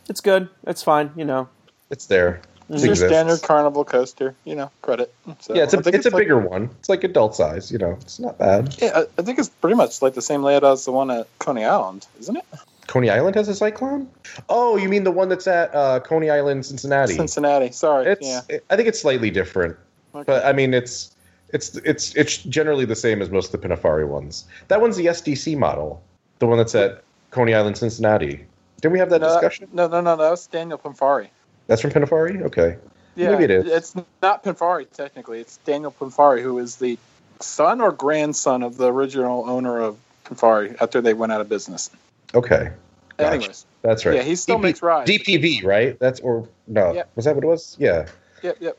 it's 0.08 0.20
good. 0.20 0.48
It's 0.66 0.82
fine. 0.82 1.10
You 1.16 1.24
know, 1.24 1.48
it's 1.90 2.06
there. 2.06 2.40
It's 2.70 2.84
your 2.84 2.94
standard 2.96 3.42
carnival 3.42 3.84
coaster, 3.84 4.34
you 4.44 4.54
know, 4.54 4.70
credit. 4.82 5.12
So 5.40 5.54
yeah, 5.54 5.64
it's 5.64 5.74
a 5.74 5.82
think 5.82 5.96
it's, 5.96 6.06
a 6.06 6.10
like- 6.10 6.22
bigger 6.22 6.38
one. 6.38 6.70
It's 6.78 6.88
like 6.88 7.04
adult 7.04 7.34
size. 7.36 7.70
You 7.70 7.78
know, 7.78 7.92
it's 8.00 8.18
not 8.18 8.38
bad. 8.38 8.74
Yeah, 8.80 8.92
I- 9.00 9.06
I 9.18 9.22
think 9.22 9.38
it's 9.38 9.48
pretty 9.48 9.76
much 9.76 10.00
like 10.00 10.14
the 10.14 10.22
same 10.22 10.42
layout 10.42 10.64
as 10.64 10.84
the 10.84 10.92
one 10.92 11.10
at 11.10 11.26
Coney 11.40 11.64
Island, 11.64 12.06
isn't 12.20 12.36
it? 12.36 12.44
Coney 12.86 13.10
Island 13.10 13.34
has 13.36 13.48
a 13.48 13.54
cyclone. 13.54 14.08
Oh, 14.48 14.76
you 14.76 14.88
mean 14.88 15.04
the 15.04 15.10
one 15.10 15.28
that's 15.28 15.46
at 15.46 15.74
uh, 15.74 16.00
Coney 16.00 16.30
Island, 16.30 16.64
Cincinnati? 16.66 17.14
Cincinnati. 17.14 17.70
Sorry. 17.72 18.06
It's. 18.06 18.26
yeah. 18.26 18.40
it- 18.48 18.64
I 18.70 18.76
think 18.76 18.88
it's 18.88 19.00
slightly 19.00 19.30
different, 19.30 19.76
Okay. 20.14 20.24
but 20.26 20.44
I 20.44 20.52
mean 20.52 20.72
it's. 20.74 21.10
It's 21.52 21.76
it's 21.84 22.14
it's 22.16 22.38
generally 22.38 22.84
the 22.84 22.96
same 22.96 23.22
as 23.22 23.30
most 23.30 23.54
of 23.54 23.60
the 23.60 23.68
Pinfari 23.68 24.08
ones. 24.08 24.44
That 24.68 24.80
one's 24.80 24.96
the 24.96 25.06
SDC 25.06 25.56
model, 25.56 26.02
the 26.40 26.46
one 26.48 26.58
that's 26.58 26.74
at 26.74 27.04
Coney 27.30 27.54
Island, 27.54 27.78
Cincinnati. 27.78 28.44
Didn't 28.80 28.92
we 28.92 28.98
have 28.98 29.10
that 29.10 29.20
no, 29.20 29.28
discussion? 29.28 29.68
no, 29.72 29.86
no, 29.86 30.00
no, 30.00 30.16
that 30.16 30.30
was 30.30 30.46
Daniel 30.48 30.78
Pinfari. 30.78 31.28
That's 31.66 31.80
from 31.80 31.90
Pinfari. 31.90 32.42
Okay. 32.42 32.76
Yeah, 33.16 33.30
Maybe 33.30 33.44
it 33.44 33.50
is. 33.50 33.66
It's 33.66 33.94
not 34.22 34.42
Pinfari 34.42 34.90
technically. 34.90 35.40
It's 35.40 35.58
Daniel 35.58 35.92
Pinfari, 35.92 36.42
who 36.42 36.58
is 36.58 36.76
the 36.76 36.98
son 37.40 37.80
or 37.80 37.92
grandson 37.92 38.62
of 38.62 38.76
the 38.76 38.92
original 38.92 39.48
owner 39.48 39.78
of 39.80 39.96
Pinfari 40.24 40.76
after 40.80 41.00
they 41.00 41.14
went 41.14 41.32
out 41.32 41.40
of 41.40 41.48
business. 41.48 41.90
Okay. 42.34 42.70
Gotcha. 43.16 43.34
Anyways, 43.34 43.66
That's 43.82 44.04
right. 44.04 44.16
yeah, 44.16 44.22
he 44.22 44.34
still 44.34 44.58
DP 44.58 44.62
makes 44.62 44.82
rides. 44.82 45.10
DPV, 45.10 45.64
right? 45.64 45.98
That's 46.00 46.18
or 46.20 46.48
no? 46.66 46.92
Yep. 46.92 47.10
Was 47.14 47.24
that 47.26 47.34
what 47.36 47.44
it 47.44 47.46
was? 47.46 47.76
Yeah. 47.78 48.08
Yep, 48.42 48.56
yep. 48.60 48.78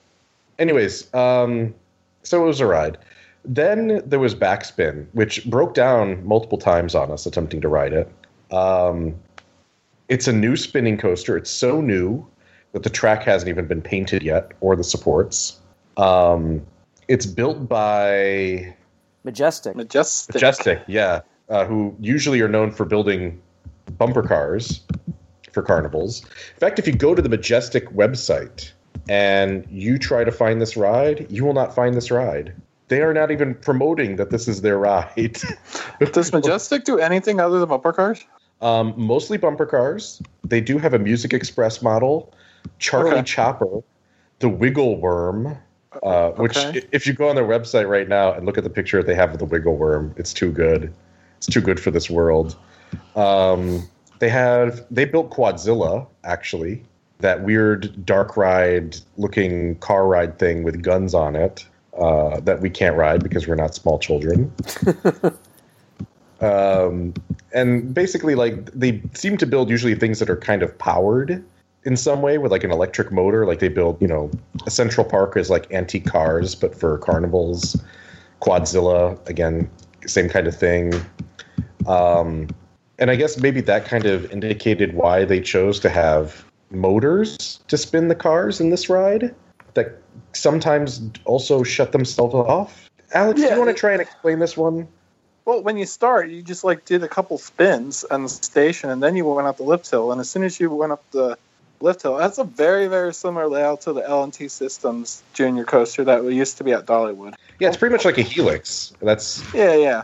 Anyways, 0.60 1.14
um, 1.14 1.74
so 2.24 2.44
it 2.44 2.46
was 2.46 2.60
a 2.60 2.66
ride. 2.66 2.98
Then 3.46 4.02
there 4.06 4.20
was 4.20 4.36
Backspin, 4.36 5.06
which 5.14 5.46
broke 5.46 5.74
down 5.74 6.26
multiple 6.26 6.58
times 6.58 6.96
on 6.96 7.12
us 7.12 7.26
attempting 7.26 7.62
to 7.62 7.70
ride 7.70 7.94
it. 7.94 8.12
Um, 8.52 9.16
it's 10.10 10.28
a 10.28 10.34
new 10.34 10.56
spinning 10.56 10.98
coaster. 10.98 11.38
It's 11.38 11.50
so 11.50 11.80
new 11.80 12.26
that 12.76 12.84
the 12.84 12.90
track 12.90 13.24
hasn't 13.24 13.48
even 13.48 13.66
been 13.68 13.82
painted 13.82 14.22
yet, 14.22 14.52
or 14.60 14.76
the 14.76 14.84
supports. 14.84 15.62
Um, 15.96 16.62
it's 17.08 17.26
built 17.26 17.70
by 17.70 18.76
Majestic. 19.24 19.78
Majestic. 19.78 20.34
Majestic, 20.34 20.84
yeah, 20.86 21.22
uh, 21.48 21.64
who 21.64 21.96
usually 22.02 22.42
are 22.42 22.50
known 22.50 22.72
for 22.72 22.84
building 22.84 23.42
bumper 23.98 24.22
cars 24.22 24.82
for 25.54 25.64
carnivals. 25.64 26.22
In 26.24 26.60
fact, 26.60 26.78
if 26.78 26.86
you 26.86 26.92
go 26.92 27.16
to 27.16 27.22
the 27.22 27.30
Majestic 27.30 27.90
website 27.92 28.74
and 29.08 29.66
you 29.72 29.98
try 29.98 30.26
to 30.26 30.32
find 30.32 30.62
this 30.62 30.76
ride, 30.76 31.28
you 31.32 31.46
will 31.46 31.54
not 31.54 31.74
find 31.74 31.96
this 31.96 32.12
ride. 32.12 32.54
They 32.90 33.02
are 33.02 33.14
not 33.14 33.32
even 33.32 33.56
promoting 33.56 34.18
that 34.18 34.32
this 34.32 34.50
is 34.50 34.64
their 34.64 34.78
ride. 34.90 35.38
Does 36.12 36.34
Majestic 36.34 36.84
do 36.84 37.00
anything 37.00 37.40
other 37.40 37.58
than 37.58 37.70
bumper 37.70 37.94
cars? 37.94 38.26
Um, 38.62 38.94
mostly 38.98 39.38
bumper 39.38 39.66
cars. 39.66 40.22
They 40.44 40.60
do 40.60 40.78
have 40.78 40.94
a 40.94 41.00
Music 41.00 41.34
Express 41.34 41.82
model, 41.82 42.34
Charlie 42.80 43.12
Okay. 43.12 43.24
Chopper, 43.24 43.82
the 44.40 44.50
Wiggle 44.50 44.98
Worm, 44.98 45.58
uh, 46.04 46.32
which 46.32 46.58
Okay. 46.58 46.82
if 46.92 47.08
you 47.08 47.14
go 47.14 47.30
on 47.30 47.36
their 47.36 47.46
website 47.46 47.88
right 47.88 48.08
now 48.08 48.34
and 48.34 48.46
look 48.46 48.58
at 48.58 48.64
the 48.64 48.70
picture 48.70 49.02
they 49.02 49.16
have 49.16 49.32
of 49.34 49.40
the 49.40 49.46
Wiggle 49.46 49.76
Worm, 49.76 50.14
it's 50.18 50.34
too 50.34 50.52
good. 50.52 50.94
It's 51.38 51.48
too 51.48 51.62
good 51.62 51.80
for 51.80 51.92
this 51.92 52.10
world. 52.10 52.56
Um, 53.16 53.88
they 54.20 54.30
have 54.30 54.86
they 54.92 55.06
built 55.06 55.30
Quadzilla 55.30 56.08
actually, 56.24 56.84
that 57.20 57.44
weird 57.44 58.06
dark 58.06 58.38
ride 58.38 58.98
looking 59.18 59.76
car 59.80 60.08
ride 60.08 60.38
thing 60.40 60.64
with 60.64 60.82
guns 60.82 61.14
on 61.14 61.36
it 61.36 61.66
uh, 61.98 62.40
that 62.42 62.62
we 62.62 62.70
can't 62.70 62.96
ride 62.98 63.24
because 63.24 63.48
we're 63.48 63.56
not 63.56 63.74
small 63.76 64.00
children. 64.00 64.52
um, 66.42 67.14
and 67.54 67.94
basically, 67.94 68.36
like 68.36 68.72
they 68.72 69.02
seem 69.14 69.38
to 69.38 69.46
build 69.46 69.70
usually 69.70 69.96
things 69.96 70.20
that 70.20 70.30
are 70.30 70.38
kind 70.38 70.62
of 70.64 70.78
powered 70.78 71.44
in 71.86 71.96
some 71.96 72.22
way 72.22 72.38
with 72.38 72.52
like 72.52 72.64
an 72.64 72.72
electric 72.72 73.12
motor. 73.12 73.46
Like 73.46 73.60
they 73.60 73.70
build, 73.70 74.02
you 74.02 74.08
know, 74.08 74.30
a 74.66 74.72
Central 74.72 75.06
Park 75.06 75.38
is 75.38 75.50
like 75.50 75.72
antique 75.72 76.06
cars, 76.06 76.56
but 76.56 76.76
for 76.78 76.98
carnivals. 76.98 77.82
Quadzilla, 78.42 79.18
again, 79.30 79.70
same 80.06 80.28
kind 80.28 80.48
of 80.48 80.56
thing. 80.56 80.94
Um, 81.88 82.50
and 83.00 83.10
I 83.10 83.16
guess 83.16 83.38
maybe 83.38 83.62
that 83.62 83.86
kind 83.86 84.06
of 84.06 84.32
indicated 84.32 84.94
why 84.94 85.26
they 85.26 85.40
chose 85.40 85.80
to 85.82 85.90
have 85.90 86.46
motors 86.72 87.60
to 87.68 87.78
spin 87.78 88.08
the 88.08 88.16
cars 88.16 88.60
in 88.60 88.70
this 88.70 88.90
ride 88.90 89.34
that 89.76 90.02
sometimes 90.34 91.02
also 91.26 91.64
shut 91.64 91.92
themselves 91.92 92.34
off. 92.34 92.90
Alex, 93.14 93.40
do 93.40 93.48
you 93.48 93.58
want 93.58 93.70
to 93.70 93.74
try 93.74 93.94
and 93.94 94.02
explain 94.02 94.40
this 94.40 94.58
one? 94.58 94.88
Well, 95.46 95.62
when 95.62 95.78
you 95.78 95.86
start, 95.86 96.30
you 96.30 96.42
just 96.42 96.64
like 96.64 96.86
did 96.86 97.04
a 97.04 97.08
couple 97.08 97.38
spins 97.38 98.04
on 98.04 98.24
the 98.24 98.30
station, 98.30 98.90
and 98.90 99.02
then 99.02 99.16
you 99.16 99.26
went 99.26 99.48
up 99.48 99.58
the 99.58 99.64
lift 99.64 99.90
hill. 99.90 100.12
And 100.12 100.20
as 100.20 100.30
soon 100.30 100.44
as 100.44 100.60
you 100.60 100.72
went 100.72 100.92
up 100.92 101.04
the 101.12 101.38
lift 101.82 102.02
hill, 102.02 102.18
that's 102.18 102.38
a 102.38 102.44
very, 102.44 102.88
very 102.88 103.14
similar 103.14 103.48
layout 103.48 103.82
to 103.82 103.94
the 103.94 104.08
L&T 104.08 104.48
Systems 104.48 105.24
Junior 105.34 105.64
coaster 105.64 106.04
that 106.04 106.24
used 106.24 106.58
to 106.58 106.64
be 106.64 106.72
at 106.72 106.86
Dollywood. 106.86 107.36
Yeah, 107.60 107.70
it's 107.70 107.78
pretty 107.78 107.94
much 107.94 108.06
like 108.06 108.18
a 108.18 108.22
helix. 108.22 108.94
That's 109.02 109.44
Yeah, 109.54 109.76
yeah. 109.76 110.04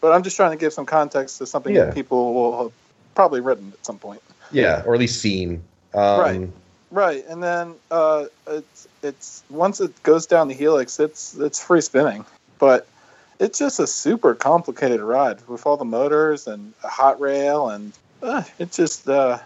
But 0.00 0.12
I'm 0.12 0.22
just 0.22 0.36
trying 0.36 0.50
to 0.52 0.56
give 0.56 0.72
some 0.72 0.86
context 0.86 1.38
to 1.38 1.46
something 1.46 1.74
Yeah. 1.74 1.86
that 1.86 1.94
people 1.94 2.34
will 2.34 2.62
have 2.64 2.72
probably 3.14 3.40
written 3.40 3.72
at 3.72 3.84
some 3.84 3.98
point. 3.98 4.22
yeah, 4.52 4.82
or 4.84 4.94
at 4.94 5.00
least 5.00 5.20
seen. 5.20 5.62
Um, 5.94 6.20
Right. 6.20 6.48
Right, 6.92 7.24
and 7.28 7.40
then 7.40 7.74
uh, 7.92 8.24
it's 8.48 8.88
it's 9.00 9.44
once 9.48 9.80
it 9.80 10.02
goes 10.02 10.26
down 10.26 10.48
the 10.48 10.54
helix, 10.54 10.98
it's 10.98 11.36
it's 11.38 11.62
free 11.62 11.80
spinning, 11.82 12.24
but 12.58 12.88
it's 13.38 13.60
just 13.60 13.78
a 13.78 13.86
super 13.86 14.34
complicated 14.34 15.00
ride 15.00 15.38
with 15.46 15.64
all 15.66 15.76
the 15.76 15.84
motors 15.84 16.48
and 16.48 16.74
a 16.82 16.88
hot 16.88 17.20
rail, 17.20 17.68
and 17.68 17.92
uh, 18.24 18.42
it 18.58 18.72
just 18.72 19.08
uh, 19.08 19.38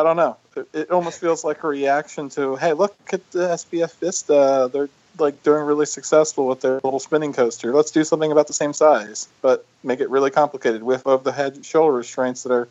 I 0.00 0.02
don't 0.02 0.16
know. 0.16 0.36
It, 0.56 0.68
it 0.72 0.90
almost 0.90 1.20
feels 1.20 1.44
like 1.44 1.62
a 1.64 1.68
reaction 1.68 2.28
to 2.30 2.56
hey, 2.56 2.72
look 2.72 2.96
at 3.12 3.30
the 3.30 3.48
SBF 3.48 3.94
Visa. 3.94 4.70
They're 4.72 4.88
like 5.18 5.42
doing 5.42 5.64
really 5.64 5.86
successful 5.86 6.46
with 6.46 6.60
their 6.60 6.74
little 6.84 7.00
spinning 7.00 7.32
coaster. 7.32 7.72
Let's 7.72 7.90
do 7.90 8.04
something 8.04 8.30
about 8.30 8.46
the 8.46 8.52
same 8.52 8.72
size, 8.72 9.28
but 9.40 9.64
make 9.82 10.00
it 10.00 10.10
really 10.10 10.30
complicated 10.30 10.82
with 10.82 11.06
of 11.06 11.24
the 11.24 11.32
head 11.32 11.64
shoulder 11.64 11.92
restraints 11.92 12.42
that 12.42 12.52
are 12.52 12.68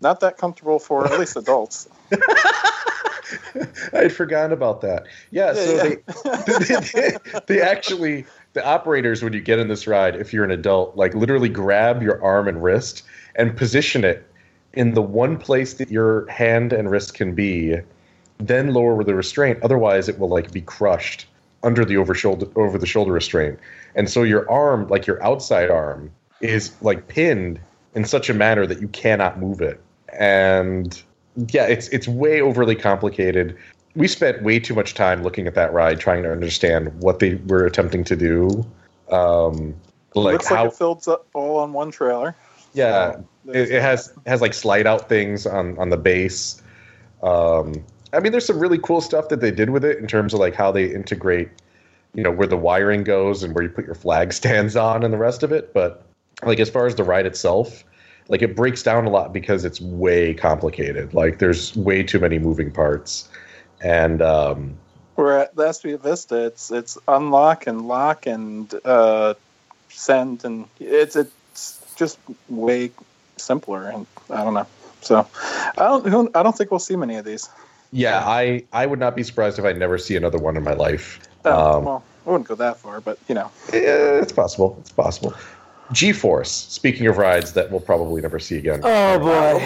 not 0.00 0.20
that 0.20 0.38
comfortable 0.38 0.78
for 0.78 1.06
at 1.06 1.18
least 1.18 1.36
adults. 1.36 1.88
I 3.92 4.02
had 4.02 4.12
forgotten 4.12 4.52
about 4.52 4.80
that. 4.82 5.06
Yeah, 5.30 5.54
so 5.54 5.84
Yeah, 5.84 5.94
They, 6.58 6.76
they, 6.92 7.38
they 7.46 7.60
actually 7.60 8.24
the 8.52 8.66
operators 8.66 9.22
when 9.22 9.32
you 9.32 9.40
get 9.40 9.58
in 9.58 9.68
this 9.68 9.86
ride, 9.86 10.16
if 10.16 10.32
you're 10.32 10.44
an 10.44 10.50
adult, 10.50 10.96
like 10.96 11.14
literally 11.14 11.48
grab 11.48 12.02
your 12.02 12.22
arm 12.22 12.48
and 12.48 12.62
wrist 12.62 13.02
and 13.36 13.56
position 13.56 14.04
it 14.04 14.26
in 14.74 14.94
the 14.94 15.02
one 15.02 15.36
place 15.36 15.74
that 15.74 15.90
your 15.90 16.26
hand 16.26 16.72
and 16.72 16.90
wrist 16.90 17.14
can 17.14 17.34
be, 17.34 17.76
then 18.38 18.72
lower 18.72 19.02
the 19.04 19.14
restraint. 19.14 19.58
Otherwise, 19.62 20.08
it 20.08 20.18
will 20.18 20.28
like 20.28 20.52
be 20.52 20.60
crushed 20.60 21.26
under 21.62 21.84
the 21.84 21.96
over 21.96 22.14
shoulder 22.14 22.46
over 22.56 22.78
the 22.78 22.86
shoulder 22.86 23.12
restraint, 23.12 23.58
and 23.94 24.08
so 24.08 24.22
your 24.22 24.50
arm, 24.50 24.88
like 24.88 25.06
your 25.06 25.22
outside 25.22 25.70
arm, 25.70 26.10
is 26.40 26.74
like 26.82 27.08
pinned 27.08 27.60
in 27.94 28.04
such 28.04 28.30
a 28.30 28.34
manner 28.34 28.66
that 28.66 28.80
you 28.80 28.88
cannot 28.88 29.38
move 29.38 29.60
it. 29.60 29.80
And 30.18 31.00
yeah, 31.48 31.66
it's 31.66 31.88
it's 31.88 32.08
way 32.08 32.40
overly 32.40 32.74
complicated. 32.74 33.56
We 33.96 34.06
spent 34.08 34.42
way 34.42 34.60
too 34.60 34.74
much 34.74 34.94
time 34.94 35.22
looking 35.22 35.46
at 35.46 35.54
that 35.54 35.72
ride, 35.72 36.00
trying 36.00 36.22
to 36.22 36.32
understand 36.32 36.92
what 37.02 37.18
they 37.18 37.34
were 37.46 37.66
attempting 37.66 38.04
to 38.04 38.16
do. 38.16 38.64
Um, 39.10 39.74
like 40.14 40.34
Looks 40.34 40.48
how 40.48 40.64
like 40.64 40.72
it 40.72 40.76
fills 40.76 41.08
up 41.08 41.26
all 41.34 41.58
on 41.58 41.72
one 41.72 41.90
trailer. 41.90 42.34
Yeah, 42.72 43.12
So, 43.12 43.24
it, 43.52 43.70
it 43.70 43.82
has 43.82 44.12
has 44.26 44.40
like 44.40 44.54
slide 44.54 44.86
out 44.86 45.08
things 45.08 45.46
on 45.46 45.78
on 45.78 45.90
the 45.90 45.96
base. 45.96 46.62
Um, 47.22 47.84
I 48.12 48.20
mean, 48.20 48.32
there's 48.32 48.46
some 48.46 48.58
really 48.58 48.78
cool 48.78 49.00
stuff 49.00 49.28
that 49.28 49.40
they 49.40 49.50
did 49.50 49.70
with 49.70 49.84
it 49.84 49.98
in 49.98 50.06
terms 50.06 50.34
of 50.34 50.40
like 50.40 50.54
how 50.54 50.72
they 50.72 50.92
integrate, 50.92 51.48
you 52.14 52.22
know, 52.22 52.30
where 52.30 52.46
the 52.46 52.56
wiring 52.56 53.04
goes 53.04 53.42
and 53.42 53.54
where 53.54 53.62
you 53.62 53.70
put 53.70 53.86
your 53.86 53.94
flag 53.94 54.32
stands 54.40 54.76
on 54.76 55.02
and 55.04 55.12
the 55.12 55.18
rest 55.18 55.42
of 55.42 55.52
it. 55.52 55.72
But 55.72 56.04
like 56.42 56.60
as 56.60 56.70
far 56.70 56.86
as 56.86 56.94
the 56.94 57.04
ride 57.04 57.26
itself, 57.26 57.84
like 58.28 58.42
it 58.42 58.56
breaks 58.56 58.82
down 58.82 59.06
a 59.06 59.10
lot 59.10 59.32
because 59.32 59.64
it's 59.64 59.80
way 59.80 60.34
complicated. 60.34 61.14
Like 61.14 61.38
there's 61.38 61.76
way 61.76 62.02
too 62.02 62.18
many 62.18 62.38
moving 62.38 62.70
parts, 62.70 63.28
and 63.82 64.22
um, 64.22 64.76
Where 65.16 65.40
at 65.40 65.56
the 65.56 65.64
SBF 65.64 66.00
Visa, 66.00 66.46
it's 66.46 66.70
it's 66.70 66.98
unlock 67.08 67.66
and 67.66 67.88
lock 67.88 68.26
and 68.26 68.72
uh, 68.84 69.34
send, 69.88 70.44
and 70.44 70.66
it's 70.78 71.16
it's 71.16 71.32
just 72.00 72.18
way 72.48 72.90
simpler. 73.36 73.88
And 73.90 74.06
I 74.30 74.42
don't 74.42 74.54
know. 74.54 74.66
So 75.02 75.26
I 75.78 76.00
don't 76.10 76.34
I 76.36 76.42
don't 76.42 76.56
think 76.56 76.70
we'll 76.72 76.80
see 76.80 76.96
many 76.96 77.14
of 77.16 77.24
these. 77.24 77.48
yeah, 77.92 78.22
I 78.26 78.64
I 78.72 78.86
would 78.86 78.98
not 78.98 79.14
be 79.14 79.22
surprised 79.22 79.58
if 79.58 79.64
I 79.64 79.72
never 79.72 79.98
see 79.98 80.16
another 80.16 80.38
one 80.38 80.56
in 80.56 80.64
my 80.64 80.74
life. 80.74 81.20
Oh, 81.44 81.78
Um, 81.78 81.84
well, 81.84 82.04
I 82.26 82.30
wouldn't 82.30 82.48
go 82.48 82.54
that 82.56 82.78
far, 82.78 83.00
but 83.00 83.18
you 83.28 83.34
know. 83.34 83.50
It's 83.72 84.32
possible. 84.32 84.76
It's 84.80 84.90
possible. 84.92 85.32
G-Force. 85.92 86.50
Speaking 86.50 87.06
of 87.08 87.18
rides 87.18 87.52
that 87.54 87.70
we'll 87.70 87.80
probably 87.80 88.20
never 88.22 88.38
see 88.38 88.56
again. 88.58 88.80
Oh 88.84 89.14
I 89.14 89.18
boy. 89.18 89.26
love 89.26 89.60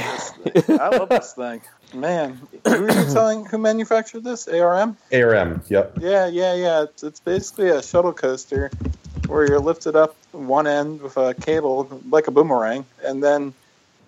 this 0.55 0.63
thing. 0.65 0.81
I 0.81 0.89
love 0.89 1.09
this 1.11 1.33
thing. 1.35 1.61
Man, 1.93 2.41
who 2.67 2.87
are 2.87 2.91
you 2.91 3.13
telling 3.13 3.45
who 3.45 3.59
manufactured 3.59 4.25
this? 4.25 4.49
ARM? 4.49 4.97
ARM. 5.13 5.63
Yep. 5.69 5.99
Yeah, 6.01 6.27
yeah, 6.27 6.55
yeah. 6.55 6.83
It's, 6.85 7.03
it's 7.03 7.21
basically 7.21 7.69
a 7.69 7.83
shuttle 7.83 8.13
coaster 8.13 8.71
where 9.35 9.49
you're 9.49 9.59
lifted 9.59 9.97
up 9.97 10.15
one 10.31 10.69
end 10.69 11.03
with 11.03 11.17
a 11.17 11.35
cable 11.35 12.01
like 12.09 12.29
a 12.29 12.31
boomerang, 12.31 12.87
and 13.03 13.21
then 13.21 13.53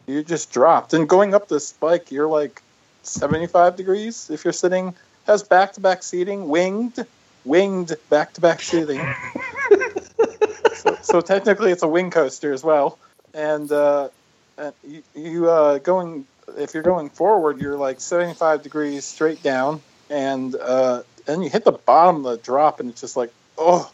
you 0.07 0.23
just 0.23 0.53
dropped. 0.53 0.95
And 0.95 1.09
going 1.09 1.35
up 1.35 1.49
this 1.49 1.67
spike, 1.67 2.13
you're 2.13 2.29
like 2.29 2.63
75 3.03 3.75
degrees 3.75 4.31
if 4.31 4.45
you're 4.45 4.53
sitting 4.53 4.95
has 5.27 5.43
back 5.43 5.73
to 5.73 5.81
back 5.81 6.05
seating, 6.05 6.49
winged, 6.49 7.05
winged 7.45 7.97
back 8.09 8.35
to 8.35 8.41
back 8.41 8.63
seating. 8.63 9.01
so, 10.75 10.97
so 11.03 11.21
technically, 11.21 11.73
it's 11.73 11.83
a 11.83 11.89
wing 11.89 12.13
coaster 12.13 12.53
as 12.53 12.63
well. 12.63 12.97
And, 13.35 13.71
uh, 13.73 14.11
and 14.57 14.73
you, 14.87 15.03
you 15.17 15.51
uh, 15.51 15.79
going 15.79 16.25
if 16.57 16.73
you're 16.73 16.85
going 16.85 17.11
forward, 17.11 17.61
you're 17.61 17.77
like 17.77 18.01
75 18.01 18.63
degrees 18.63 19.05
straight 19.05 19.43
down, 19.43 19.83
and 20.09 20.55
uh, 20.55 21.03
and 21.27 21.43
you 21.43 21.51
hit 21.51 21.65
the 21.65 21.73
bottom 21.73 22.25
of 22.25 22.31
the 22.31 22.37
drop, 22.39 22.79
and 22.79 22.89
it's 22.89 23.01
just 23.01 23.17
like, 23.17 23.33
oh, 23.59 23.91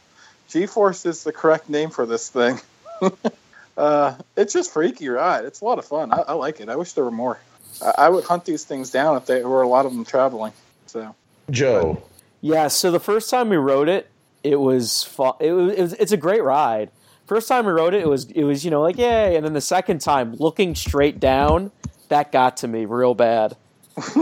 G-force 0.53 1.07
is 1.07 1.25
the 1.25 1.33
correct 1.33 1.71
name 1.71 1.91
for 1.91 2.05
this 2.05 2.29
thing. 2.29 2.61
uh, 3.77 4.15
it's 4.37 4.53
just 4.53 4.73
freaky 4.73 5.09
ride. 5.09 5.45
It's 5.45 5.63
a 5.63 5.65
lot 5.65 5.79
of 5.79 5.87
fun. 5.87 6.13
I, 6.13 6.19
I 6.29 6.33
like 6.35 6.61
it. 6.61 6.69
I 6.69 6.77
wish 6.77 6.93
there 6.93 7.05
were 7.05 7.11
more. 7.11 7.39
I, 7.81 7.95
I, 7.99 8.09
would 8.11 8.25
hunt 8.25 8.45
these 8.45 8.65
things 8.65 8.91
down 8.91 9.17
if 9.17 9.27
there 9.27 9.49
were 9.49 9.63
a 9.63 9.69
lot 9.69 9.87
of 9.87 9.93
them 9.93 10.05
traveling. 10.05 10.53
So, 10.87 11.15
Joe. 11.51 12.03
Yeah. 12.43 12.69
So 12.69 12.91
the 12.91 13.01
first 13.01 13.31
time 13.31 13.49
we 13.49 13.57
rode 13.57 13.89
it, 13.89 14.11
it 14.45 14.57
was, 14.57 15.05
fu- 15.05 15.33
it 15.41 15.53
was, 15.53 15.73
it 15.73 15.81
was 15.81 15.93
it's 15.95 16.13
a 16.13 16.17
great 16.17 16.43
ride. 16.43 16.91
First 17.27 17.49
time 17.49 17.65
we 17.65 17.73
rode 17.73 17.95
it, 17.95 18.03
it 18.03 18.09
was 18.09 18.25
it 18.31 18.45
was 18.45 18.65
you 18.65 18.71
know 18.71 18.83
like 18.83 18.99
yay, 18.99 19.37
and 19.37 19.47
then 19.47 19.55
the 19.55 19.61
second 19.61 20.01
time 20.01 20.35
looking 20.35 20.75
straight 20.75 21.19
down 21.19 21.71
that 22.09 22.31
got 22.31 22.59
to 22.59 22.69
me 22.69 22.85
real 22.85 23.15
bad. 23.15 23.57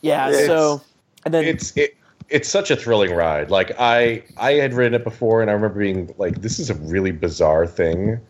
yeah, 0.00 0.30
it's, 0.30 0.46
so 0.46 0.80
and 1.24 1.32
then 1.32 1.44
it's 1.44 1.76
it, 1.76 1.96
it's 2.28 2.48
such 2.48 2.70
a 2.70 2.76
thrilling 2.76 3.14
ride. 3.14 3.50
Like 3.50 3.72
I 3.78 4.22
I 4.36 4.52
had 4.52 4.74
ridden 4.74 4.94
it 4.94 5.04
before, 5.04 5.42
and 5.42 5.50
I 5.50 5.54
remember 5.54 5.78
being 5.78 6.14
like, 6.18 6.42
this 6.42 6.58
is 6.58 6.70
a 6.70 6.74
really 6.74 7.12
bizarre 7.12 7.66
thing 7.66 8.20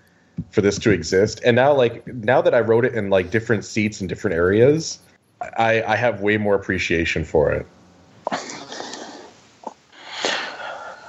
for 0.51 0.61
this 0.61 0.79
to 0.81 0.91
exist. 0.91 1.41
And 1.45 1.57
now 1.57 1.73
like 1.75 2.07
now 2.07 2.43
that 2.43 2.55
I 2.55 2.61
rode 2.61 2.85
it 2.85 2.95
in 2.95 3.11
like 3.11 3.31
different 3.31 3.65
seats 3.65 4.01
in 4.01 4.07
different 4.07 4.37
areas, 4.37 4.99
I 5.41 5.83
I 5.83 5.97
have 5.97 6.21
way 6.21 6.37
more 6.37 6.55
appreciation 6.55 7.25
for 7.25 7.53
it. 7.53 7.67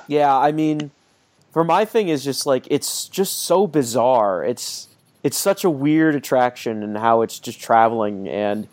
Yeah, 0.08 0.36
I 0.38 0.54
mean, 0.54 0.92
for 1.52 1.64
my 1.64 1.84
thing 1.84 2.08
is 2.08 2.24
just 2.24 2.46
like 2.46 2.68
it's 2.70 3.08
just 3.10 3.44
so 3.44 3.68
bizarre. 3.68 4.44
It's 4.44 4.88
it's 5.24 5.38
such 5.38 5.64
a 5.64 5.70
weird 5.70 6.16
attraction 6.16 6.84
and 6.84 6.98
how 6.98 7.22
it's 7.22 7.40
just 7.40 7.60
traveling 7.60 8.30
and 8.30 8.68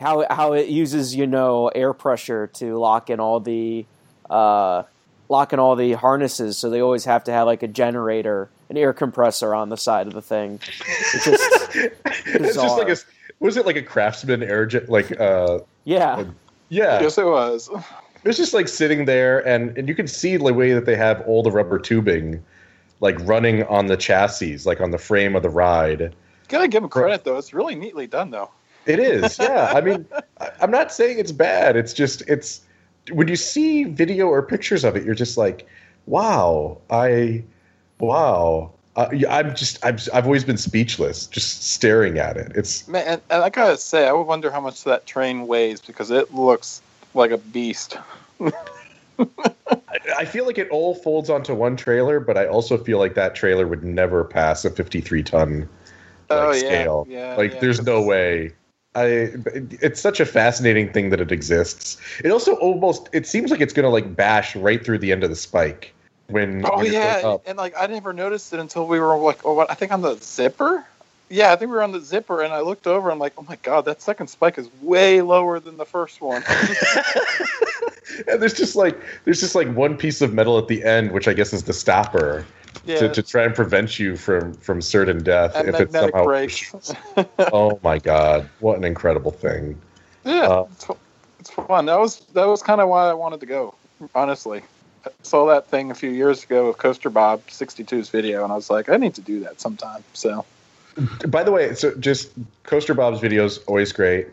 how 0.00 0.24
how 0.30 0.54
it 0.54 0.68
uses 0.68 1.14
you 1.14 1.26
know 1.26 1.68
air 1.68 1.92
pressure 1.92 2.46
to 2.54 2.78
lock 2.78 3.10
in 3.10 3.20
all 3.20 3.38
the 3.38 3.84
uh, 4.28 4.82
lock 5.28 5.52
in 5.52 5.58
all 5.58 5.76
the 5.76 5.92
harnesses, 5.92 6.56
so 6.56 6.70
they 6.70 6.80
always 6.80 7.04
have 7.04 7.24
to 7.24 7.32
have 7.32 7.46
like 7.46 7.62
a 7.62 7.68
generator, 7.68 8.48
an 8.68 8.76
air 8.76 8.92
compressor 8.92 9.54
on 9.54 9.68
the 9.68 9.76
side 9.76 10.06
of 10.06 10.12
the 10.12 10.22
thing. 10.22 10.60
It's 10.64 11.24
just, 11.24 11.76
it's 12.26 12.54
just 12.54 12.78
like 12.78 12.88
a 12.88 12.96
was 13.38 13.56
it 13.56 13.66
like 13.66 13.76
a 13.76 13.82
craftsman 13.82 14.42
air 14.42 14.68
like 14.88 15.18
uh 15.20 15.60
yeah. 15.84 16.24
yeah. 16.68 17.00
Yes 17.00 17.18
it 17.18 17.26
was. 17.26 17.68
It 18.22 18.28
was 18.28 18.36
just 18.36 18.54
like 18.54 18.68
sitting 18.68 19.04
there 19.04 19.46
and 19.46 19.76
and 19.76 19.88
you 19.88 19.94
can 19.94 20.06
see 20.06 20.36
the 20.36 20.52
way 20.52 20.72
that 20.72 20.86
they 20.86 20.96
have 20.96 21.22
all 21.22 21.42
the 21.42 21.50
rubber 21.50 21.78
tubing 21.78 22.42
like 23.00 23.16
running 23.20 23.64
on 23.64 23.86
the 23.86 23.96
chassis, 23.96 24.58
like 24.64 24.80
on 24.80 24.90
the 24.90 24.98
frame 24.98 25.34
of 25.34 25.42
the 25.42 25.50
ride. 25.50 26.14
Gotta 26.48 26.68
give 26.68 26.82
them 26.82 26.90
credit 26.90 27.24
though; 27.24 27.38
it's 27.38 27.54
really 27.54 27.74
neatly 27.74 28.06
done, 28.06 28.30
though. 28.30 28.50
It 28.90 28.98
is, 28.98 29.38
yeah. 29.38 29.72
I 29.74 29.80
mean, 29.80 30.06
I'm 30.60 30.70
not 30.70 30.92
saying 30.92 31.18
it's 31.18 31.32
bad. 31.32 31.76
It's 31.76 31.92
just 31.92 32.22
it's 32.28 32.62
when 33.12 33.28
you 33.28 33.36
see 33.36 33.84
video 33.84 34.26
or 34.26 34.42
pictures 34.42 34.84
of 34.84 34.96
it, 34.96 35.04
you're 35.04 35.14
just 35.14 35.36
like, 35.36 35.66
wow, 36.06 36.78
I, 36.90 37.44
wow. 37.98 38.72
Uh, 38.96 39.08
I'm 39.28 39.54
just 39.54 39.84
I've 39.84 40.08
I've 40.12 40.24
always 40.24 40.44
been 40.44 40.56
speechless, 40.56 41.28
just 41.28 41.62
staring 41.62 42.18
at 42.18 42.36
it. 42.36 42.50
It's 42.56 42.88
man, 42.88 43.06
and, 43.06 43.22
and 43.30 43.42
I 43.44 43.48
gotta 43.48 43.76
say, 43.76 44.08
I 44.08 44.12
would 44.12 44.26
wonder 44.26 44.50
how 44.50 44.60
much 44.60 44.82
that 44.84 45.06
train 45.06 45.46
weighs 45.46 45.80
because 45.80 46.10
it 46.10 46.34
looks 46.34 46.82
like 47.14 47.30
a 47.30 47.38
beast. 47.38 47.96
I 50.18 50.24
feel 50.24 50.46
like 50.46 50.58
it 50.58 50.68
all 50.70 50.94
folds 50.94 51.30
onto 51.30 51.54
one 51.54 51.76
trailer, 51.76 52.18
but 52.18 52.36
I 52.36 52.46
also 52.46 52.76
feel 52.76 52.98
like 52.98 53.14
that 53.14 53.34
trailer 53.34 53.66
would 53.66 53.84
never 53.84 54.24
pass 54.24 54.64
a 54.64 54.70
53 54.70 55.22
ton 55.22 55.68
like, 56.30 56.48
oh, 56.48 56.52
scale. 56.52 57.06
Yeah, 57.08 57.36
like, 57.36 57.54
yeah, 57.54 57.60
there's 57.60 57.82
no 57.82 58.02
way. 58.02 58.52
I. 58.94 59.30
It's 59.80 60.00
such 60.00 60.20
a 60.20 60.26
fascinating 60.26 60.92
thing 60.92 61.10
that 61.10 61.20
it 61.20 61.30
exists. 61.30 61.96
It 62.24 62.30
also 62.30 62.54
almost. 62.56 63.08
It 63.12 63.26
seems 63.26 63.50
like 63.50 63.60
it's 63.60 63.72
gonna 63.72 63.88
like 63.88 64.16
bash 64.16 64.56
right 64.56 64.84
through 64.84 64.98
the 64.98 65.12
end 65.12 65.22
of 65.22 65.30
the 65.30 65.36
spike. 65.36 65.92
When 66.28 66.64
oh 66.64 66.78
when 66.78 66.92
yeah, 66.92 67.36
and 67.46 67.58
like 67.58 67.74
I 67.78 67.86
never 67.86 68.12
noticed 68.12 68.52
it 68.52 68.60
until 68.60 68.86
we 68.86 69.00
were 69.00 69.16
like, 69.16 69.44
oh, 69.44 69.54
what? 69.54 69.70
I 69.70 69.74
think 69.74 69.92
on 69.92 70.02
the 70.02 70.16
zipper. 70.16 70.84
Yeah, 71.28 71.52
I 71.52 71.56
think 71.56 71.70
we 71.70 71.76
were 71.76 71.82
on 71.82 71.92
the 71.92 72.00
zipper, 72.00 72.42
and 72.42 72.52
I 72.52 72.60
looked 72.60 72.88
over. 72.88 73.10
I'm 73.10 73.20
like, 73.20 73.34
oh 73.38 73.44
my 73.48 73.56
god, 73.62 73.84
that 73.84 74.02
second 74.02 74.26
spike 74.26 74.58
is 74.58 74.68
way 74.82 75.22
lower 75.22 75.60
than 75.60 75.76
the 75.76 75.84
first 75.84 76.20
one. 76.20 76.42
and 78.28 78.42
there's 78.42 78.54
just 78.54 78.76
like 78.76 79.00
there's 79.24 79.40
just 79.40 79.54
like 79.54 79.68
one 79.74 79.96
piece 79.96 80.20
of 80.20 80.34
metal 80.34 80.58
at 80.58 80.68
the 80.68 80.82
end, 80.84 81.12
which 81.12 81.28
I 81.28 81.32
guess 81.32 81.52
is 81.52 81.64
the 81.64 81.72
stopper. 81.72 82.44
Yeah, 82.84 82.98
to, 83.00 83.08
to 83.10 83.22
try 83.22 83.44
and 83.44 83.54
prevent 83.54 83.98
you 83.98 84.16
from 84.16 84.54
from 84.54 84.80
certain 84.80 85.22
death 85.22 85.54
if 85.56 85.78
it's 85.78 85.92
somehow 85.92 86.24
brakes. 86.24 86.72
oh 87.52 87.78
my 87.82 87.98
god 87.98 88.48
what 88.60 88.78
an 88.78 88.84
incredible 88.84 89.30
thing. 89.30 89.80
Yeah 90.24 90.48
uh, 90.48 90.66
it's, 90.72 90.86
it's 91.38 91.50
fun. 91.50 91.86
That 91.86 91.98
was 91.98 92.20
that 92.34 92.46
was 92.46 92.62
kind 92.62 92.80
of 92.80 92.88
why 92.88 93.08
i 93.08 93.12
wanted 93.12 93.40
to 93.40 93.46
go 93.46 93.74
honestly. 94.14 94.62
I 95.04 95.10
saw 95.22 95.46
that 95.46 95.68
thing 95.68 95.90
a 95.90 95.94
few 95.94 96.10
years 96.10 96.44
ago 96.44 96.68
of 96.68 96.78
coaster 96.78 97.10
bob 97.10 97.46
62's 97.46 98.10
video 98.10 98.44
and 98.44 98.52
i 98.52 98.56
was 98.56 98.68
like 98.70 98.88
i 98.88 98.96
need 98.96 99.14
to 99.14 99.22
do 99.22 99.40
that 99.40 99.60
sometime 99.60 100.04
so. 100.12 100.44
By 101.28 101.42
the 101.42 101.52
way 101.52 101.74
so 101.74 101.94
just 101.96 102.32
coaster 102.64 102.94
bob's 102.94 103.20
videos 103.20 103.60
always 103.66 103.92
great. 103.92 104.28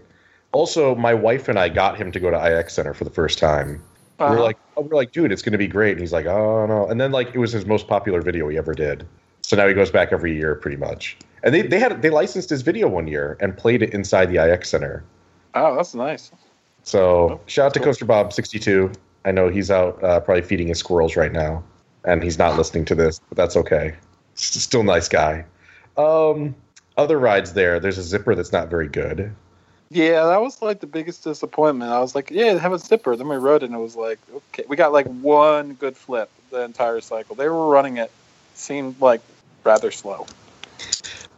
Also, 0.53 0.95
my 0.95 1.13
wife 1.13 1.49
and 1.49 1.59
I 1.59 1.69
got 1.69 1.97
him 1.97 2.11
to 2.13 2.19
go 2.19 2.31
to 2.31 2.59
IX 2.59 2.73
Center 2.73 2.93
for 2.93 3.03
the 3.03 3.09
first 3.09 3.37
time. 3.37 3.81
Uh-huh. 4.19 4.33
We 4.33 4.39
are 4.39 4.43
like, 4.43 4.57
oh, 4.75 4.81
we're 4.81 4.95
like, 4.95 5.11
dude, 5.11 5.31
it's 5.31 5.41
going 5.41 5.51
to 5.51 5.57
be 5.57 5.67
great. 5.67 5.91
And 5.91 5.99
he's 5.99 6.13
like, 6.13 6.25
oh 6.25 6.65
no. 6.65 6.87
And 6.87 6.99
then 6.99 7.11
like 7.11 7.29
it 7.33 7.37
was 7.37 7.51
his 7.51 7.65
most 7.65 7.87
popular 7.87 8.21
video 8.21 8.47
he 8.47 8.57
ever 8.57 8.73
did. 8.73 9.07
So 9.41 9.55
now 9.55 9.67
he 9.67 9.73
goes 9.73 9.91
back 9.91 10.11
every 10.11 10.35
year, 10.35 10.55
pretty 10.55 10.77
much. 10.77 11.17
And 11.43 11.53
they 11.53 11.61
they 11.61 11.79
had 11.79 12.01
they 12.01 12.09
licensed 12.09 12.49
his 12.49 12.61
video 12.63 12.87
one 12.87 13.07
year 13.07 13.37
and 13.39 13.55
played 13.55 13.81
it 13.81 13.93
inside 13.93 14.27
the 14.27 14.43
IX 14.43 14.67
Center. 14.67 15.03
Oh, 15.53 15.75
that's 15.75 15.93
nice. 15.93 16.31
So 16.83 17.01
oh, 17.31 17.41
shout 17.45 17.67
out 17.67 17.73
to 17.75 17.79
cool. 17.79 17.85
Coaster 17.85 18.05
Bob 18.05 18.33
sixty 18.33 18.59
two. 18.59 18.91
I 19.25 19.31
know 19.31 19.49
he's 19.49 19.69
out 19.69 20.03
uh, 20.03 20.19
probably 20.19 20.41
feeding 20.41 20.67
his 20.67 20.79
squirrels 20.79 21.15
right 21.15 21.31
now, 21.31 21.63
and 22.05 22.23
he's 22.23 22.37
not 22.37 22.57
listening 22.57 22.85
to 22.85 22.95
this, 22.95 23.19
but 23.29 23.37
that's 23.37 23.55
okay. 23.57 23.95
Still 24.35 24.83
nice 24.83 25.09
guy. 25.09 25.45
Um, 25.97 26.55
other 26.97 27.19
rides 27.19 27.53
there. 27.53 27.79
There's 27.79 27.97
a 27.97 28.03
zipper 28.03 28.35
that's 28.35 28.51
not 28.51 28.69
very 28.69 28.87
good. 28.87 29.35
Yeah, 29.89 30.25
that 30.25 30.41
was 30.41 30.61
like 30.61 30.79
the 30.79 30.87
biggest 30.87 31.23
disappointment. 31.23 31.91
I 31.91 31.99
was 31.99 32.13
like, 32.13 32.29
yeah, 32.29 32.57
have 32.57 32.73
a 32.73 32.79
zipper. 32.79 33.15
Then 33.15 33.29
we 33.29 33.37
rode 33.37 33.63
it 33.63 33.67
and 33.67 33.75
it 33.75 33.81
was 33.81 33.95
like, 33.95 34.19
okay, 34.33 34.65
we 34.67 34.75
got 34.75 34.91
like 34.91 35.07
one 35.07 35.73
good 35.73 35.95
flip 35.95 36.29
the 36.49 36.61
entire 36.61 37.01
cycle. 37.01 37.35
They 37.35 37.47
were 37.47 37.67
running 37.67 37.97
it, 37.97 38.11
seemed 38.53 38.99
like 38.99 39.21
rather 39.63 39.91
slow. 39.91 40.27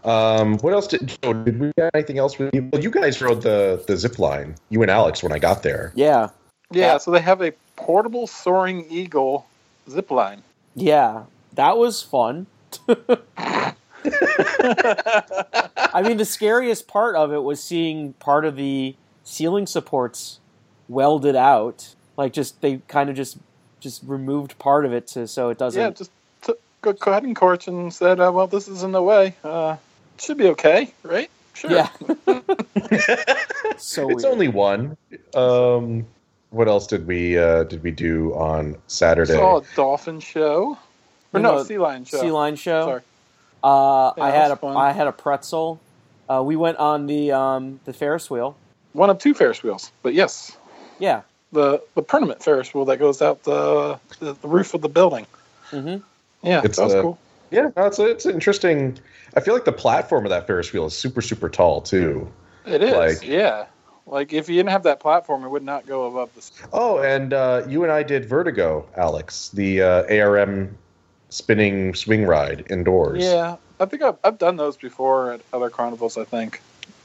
Um, 0.03 0.57
what 0.59 0.73
else 0.73 0.87
did 0.87 1.17
did 1.21 1.59
we 1.59 1.71
got 1.77 1.91
anything 1.93 2.17
else 2.17 2.39
with 2.39 2.53
you? 2.53 2.69
Well, 2.71 2.81
you 2.81 2.89
guys 2.89 3.21
rode 3.21 3.41
the 3.41 3.83
the 3.87 3.97
zip 3.97 4.17
line. 4.17 4.55
You 4.69 4.81
and 4.81 4.89
Alex 4.89 5.21
when 5.21 5.31
I 5.31 5.39
got 5.39 5.63
there. 5.63 5.91
Yeah. 5.95 6.29
Yeah, 6.71 6.99
so 6.99 7.11
they 7.11 7.21
have 7.21 7.41
a 7.41 7.51
portable 7.75 8.27
soaring 8.27 8.85
eagle 8.89 9.47
zip 9.89 10.11
line. 10.11 10.43
Yeah, 10.75 11.23
that 11.53 11.77
was 11.77 12.01
fun. 12.01 12.45
I 15.93 16.01
mean, 16.03 16.17
the 16.17 16.25
scariest 16.25 16.87
part 16.87 17.15
of 17.15 17.31
it 17.31 17.43
was 17.43 17.61
seeing 17.61 18.13
part 18.13 18.45
of 18.45 18.55
the 18.55 18.95
ceiling 19.23 19.67
supports 19.67 20.39
welded 20.87 21.35
out. 21.35 21.95
Like, 22.17 22.33
just 22.33 22.61
they 22.61 22.81
kind 22.87 23.09
of 23.09 23.15
just 23.15 23.37
just 23.79 24.03
removed 24.05 24.57
part 24.59 24.85
of 24.85 24.93
it 24.93 25.07
to 25.07 25.27
so 25.27 25.49
it 25.49 25.57
doesn't. 25.57 25.81
Yeah, 25.81 25.89
just 25.91 26.11
took 26.41 26.59
a 26.83 26.93
cutting 26.93 27.35
torch 27.35 27.67
and 27.67 27.93
said, 27.93 28.19
uh, 28.19 28.31
"Well, 28.33 28.47
this 28.47 28.67
is 28.67 28.83
in 28.83 28.91
the 28.91 29.01
way. 29.01 29.35
Uh, 29.43 29.77
should 30.17 30.37
be 30.37 30.47
okay, 30.47 30.93
right?" 31.03 31.29
Sure. 31.53 31.71
Yeah. 31.71 31.89
so 33.77 34.09
it's 34.09 34.23
weird. 34.23 34.25
only 34.25 34.47
one. 34.47 34.95
Um, 35.33 36.05
what 36.51 36.67
else 36.67 36.87
did 36.87 37.05
we 37.05 37.37
uh, 37.37 37.63
did 37.63 37.83
we 37.83 37.91
do 37.91 38.33
on 38.33 38.77
Saturday? 38.87 39.33
Saw 39.33 39.59
a 39.59 39.63
dolphin 39.75 40.19
show. 40.19 40.77
Or 41.33 41.39
no, 41.39 41.57
no, 41.57 41.63
sea 41.63 41.77
lion 41.77 42.05
show. 42.05 42.21
Sea 42.21 42.31
lion 42.31 42.55
show. 42.55 42.85
Sorry. 42.85 43.01
Uh, 43.63 44.13
yeah, 44.17 44.23
I 44.23 44.31
had 44.31 44.51
a 44.51 44.55
fun. 44.55 44.75
I 44.75 44.91
had 44.91 45.07
a 45.07 45.11
pretzel. 45.11 45.79
Uh, 46.29 46.43
we 46.43 46.55
went 46.55 46.77
on 46.77 47.07
the 47.07 47.31
um, 47.31 47.79
the 47.85 47.93
Ferris 47.93 48.29
wheel. 48.29 48.55
One 48.93 49.09
of 49.09 49.19
two 49.19 49.33
Ferris 49.33 49.63
wheels, 49.63 49.91
but 50.03 50.13
yes. 50.13 50.57
Yeah. 50.99 51.21
The 51.51 51.81
the 51.95 52.01
permanent 52.01 52.43
Ferris 52.43 52.73
wheel 52.73 52.85
that 52.85 52.97
goes 52.97 53.21
out 53.21 53.43
the 53.43 53.99
the, 54.19 54.33
the 54.33 54.47
roof 54.47 54.73
of 54.73 54.81
the 54.81 54.89
building. 54.89 55.25
Mm-hmm. 55.71 56.03
Yeah, 56.47 56.61
it's, 56.63 56.77
that 56.77 56.83
was 56.83 56.93
uh, 56.93 57.01
cool. 57.01 57.19
Yeah, 57.51 57.69
no, 57.75 57.85
it's 57.85 57.99
it's 57.99 58.25
interesting. 58.25 58.99
I 59.35 59.39
feel 59.39 59.53
like 59.53 59.65
the 59.65 59.71
platform 59.71 60.25
of 60.25 60.29
that 60.29 60.45
Ferris 60.47 60.71
wheel 60.71 60.85
is 60.85 60.95
super 60.95 61.21
super 61.21 61.49
tall 61.49 61.81
too. 61.81 62.31
It 62.65 62.83
is. 62.83 62.93
Like, 62.93 63.27
yeah. 63.27 63.65
Like 64.05 64.33
if 64.33 64.49
you 64.49 64.55
didn't 64.55 64.71
have 64.71 64.83
that 64.83 64.99
platform, 64.99 65.43
it 65.43 65.49
would 65.49 65.63
not 65.63 65.85
go 65.85 66.07
above 66.07 66.33
the. 66.35 66.67
Oh, 66.73 66.99
and 66.99 67.33
uh, 67.33 67.63
you 67.67 67.83
and 67.83 67.91
I 67.91 68.03
did 68.03 68.25
Vertigo, 68.25 68.87
Alex, 68.97 69.49
the 69.49 69.81
uh, 69.81 70.03
ARM 70.09 70.75
spinning 71.29 71.93
swing 71.95 72.25
ride 72.25 72.65
indoors. 72.69 73.23
Yeah, 73.23 73.57
I 73.79 73.85
think 73.85 74.01
I've, 74.01 74.17
I've 74.23 74.37
done 74.37 74.57
those 74.57 74.77
before 74.77 75.33
at 75.33 75.41
other 75.53 75.69
carnivals. 75.69 76.17
I 76.17 76.23
think. 76.25 76.61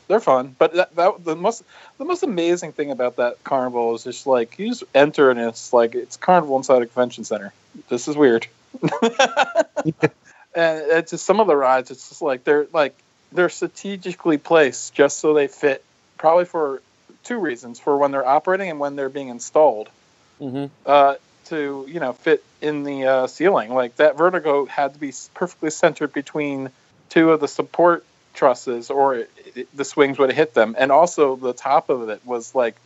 they're 0.08 0.20
fun. 0.20 0.54
But 0.58 0.74
that, 0.74 0.94
that 0.96 1.24
the 1.24 1.36
most 1.36 1.62
the 1.98 2.04
most 2.04 2.22
amazing 2.22 2.72
thing 2.72 2.90
about 2.90 3.16
that 3.16 3.42
carnival 3.44 3.94
is 3.94 4.04
just 4.04 4.26
like 4.26 4.58
you 4.58 4.68
just 4.68 4.84
enter 4.94 5.30
and 5.30 5.40
it's 5.40 5.72
like 5.72 5.94
it's 5.94 6.16
carnival 6.16 6.56
inside 6.56 6.82
a 6.82 6.86
convention 6.86 7.24
center. 7.24 7.52
This 7.88 8.06
is 8.08 8.16
weird. 8.16 8.46
and 9.02 10.02
it's 10.54 11.10
just 11.10 11.24
some 11.24 11.40
of 11.40 11.46
the 11.46 11.56
rides. 11.56 11.90
It's 11.90 12.08
just 12.08 12.22
like 12.22 12.44
they're 12.44 12.66
like 12.72 12.94
they're 13.32 13.48
strategically 13.48 14.38
placed 14.38 14.94
just 14.94 15.18
so 15.18 15.34
they 15.34 15.48
fit. 15.48 15.84
Probably 16.18 16.44
for 16.44 16.82
two 17.24 17.38
reasons: 17.38 17.80
for 17.80 17.96
when 17.96 18.10
they're 18.12 18.26
operating 18.26 18.70
and 18.70 18.78
when 18.78 18.96
they're 18.96 19.08
being 19.08 19.28
installed. 19.28 19.88
hmm 20.38 20.66
Uh, 20.86 21.14
to 21.46 21.86
you 21.88 22.00
know 22.00 22.12
fit 22.12 22.44
in 22.60 22.82
the 22.84 23.04
uh, 23.04 23.26
ceiling. 23.26 23.72
Like 23.74 23.96
that 23.96 24.16
vertigo 24.16 24.66
had 24.66 24.94
to 24.94 25.00
be 25.00 25.12
perfectly 25.34 25.70
centered 25.70 26.12
between 26.12 26.70
two 27.10 27.30
of 27.32 27.40
the 27.40 27.48
support 27.48 28.04
trusses, 28.34 28.90
or 28.90 29.14
it, 29.16 29.30
it- 29.54 29.76
the 29.76 29.84
swings 29.84 30.18
would 30.18 30.30
have 30.30 30.36
hit 30.36 30.54
them. 30.54 30.74
And 30.78 30.90
also 30.92 31.36
the 31.36 31.52
top 31.52 31.88
of 31.90 32.08
it 32.08 32.24
was 32.24 32.54
like 32.54 32.76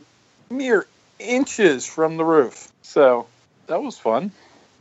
mere 0.50 0.86
inches 1.18 1.86
from 1.86 2.16
the 2.16 2.24
roof. 2.24 2.72
So 2.82 3.26
that 3.66 3.82
was 3.82 3.98
fun. 3.98 4.32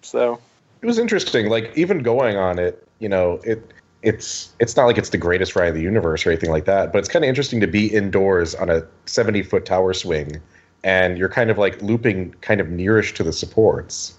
So 0.01 0.39
It 0.82 0.86
was 0.86 0.99
interesting. 0.99 1.49
Like 1.49 1.71
even 1.75 1.99
going 2.03 2.38
on 2.38 2.59
it, 2.59 2.88
you 2.99 3.09
know, 3.09 3.39
it 3.43 3.71
it's 4.03 4.53
it's 4.59 4.75
not 4.75 4.86
like 4.86 4.97
it's 4.97 5.09
the 5.09 5.17
greatest 5.17 5.55
ride 5.55 5.69
of 5.69 5.75
the 5.75 5.82
universe 5.82 6.25
or 6.25 6.32
anything 6.32 6.51
like 6.51 6.65
that, 6.65 6.93
but 6.93 6.99
it's 6.99 7.09
kind 7.09 7.25
of 7.25 7.30
interesting 7.30 7.59
to 7.61 7.67
be 7.67 7.88
indoors 7.88 8.53
on 8.55 8.69
a 8.69 8.84
70 9.05 9.43
foot 9.43 9.65
tower 9.65 9.93
swing, 9.93 10.41
and 10.88 11.17
you're 11.17 11.27
kind 11.27 11.49
of 11.49 11.57
like 11.57 11.81
looping 11.81 12.31
kind 12.39 12.61
of 12.61 12.67
nearish 12.67 13.13
to 13.13 13.21
the 13.21 13.33
supports 13.33 14.17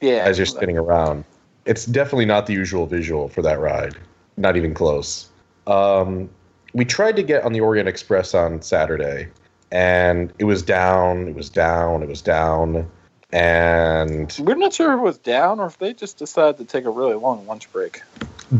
yeah, 0.00 0.24
as 0.24 0.38
you're 0.38 0.46
spinning 0.46 0.78
around. 0.78 1.26
It's 1.66 1.84
definitely 1.84 2.24
not 2.24 2.46
the 2.46 2.54
usual 2.54 2.86
visual 2.86 3.28
for 3.28 3.42
that 3.42 3.60
ride. 3.60 3.98
Not 4.38 4.56
even 4.56 4.72
close. 4.72 5.28
Um, 5.66 6.30
we 6.72 6.86
tried 6.86 7.16
to 7.16 7.22
get 7.22 7.44
on 7.44 7.52
the 7.52 7.60
Orient 7.60 7.86
Express 7.86 8.32
on 8.32 8.62
Saturday, 8.62 9.28
and 9.70 10.32
it 10.38 10.44
was 10.44 10.62
down. 10.62 11.28
It 11.28 11.34
was 11.34 11.50
down. 11.50 12.02
It 12.02 12.08
was 12.08 12.22
down. 12.22 12.90
And 13.32 14.34
We're 14.40 14.54
not 14.54 14.72
sure 14.72 14.94
if 14.94 14.98
it 14.98 15.02
was 15.02 15.18
down 15.18 15.60
or 15.60 15.66
if 15.66 15.76
they 15.78 15.92
just 15.92 16.16
decided 16.16 16.56
to 16.56 16.64
take 16.64 16.86
a 16.86 16.90
really 16.90 17.14
long 17.14 17.46
lunch 17.46 17.70
break. 17.72 18.00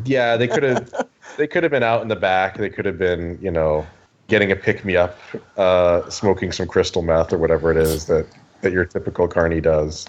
Yeah, 0.04 0.36
they 0.36 0.48
could 0.48 0.62
have. 0.62 1.06
they 1.38 1.46
could 1.46 1.62
have 1.62 1.72
been 1.72 1.82
out 1.82 2.02
in 2.02 2.08
the 2.08 2.16
back. 2.16 2.58
They 2.58 2.68
could 2.68 2.84
have 2.84 2.98
been, 2.98 3.38
you 3.40 3.50
know, 3.50 3.86
getting 4.28 4.50
a 4.50 4.56
pick 4.56 4.84
me 4.84 4.96
up, 4.96 5.18
uh, 5.56 6.08
smoking 6.10 6.52
some 6.52 6.66
crystal 6.66 7.02
meth 7.02 7.32
or 7.32 7.38
whatever 7.38 7.70
it 7.70 7.76
is 7.76 8.06
that 8.06 8.26
that 8.62 8.72
your 8.72 8.84
typical 8.84 9.28
carny 9.28 9.60
does. 9.60 10.06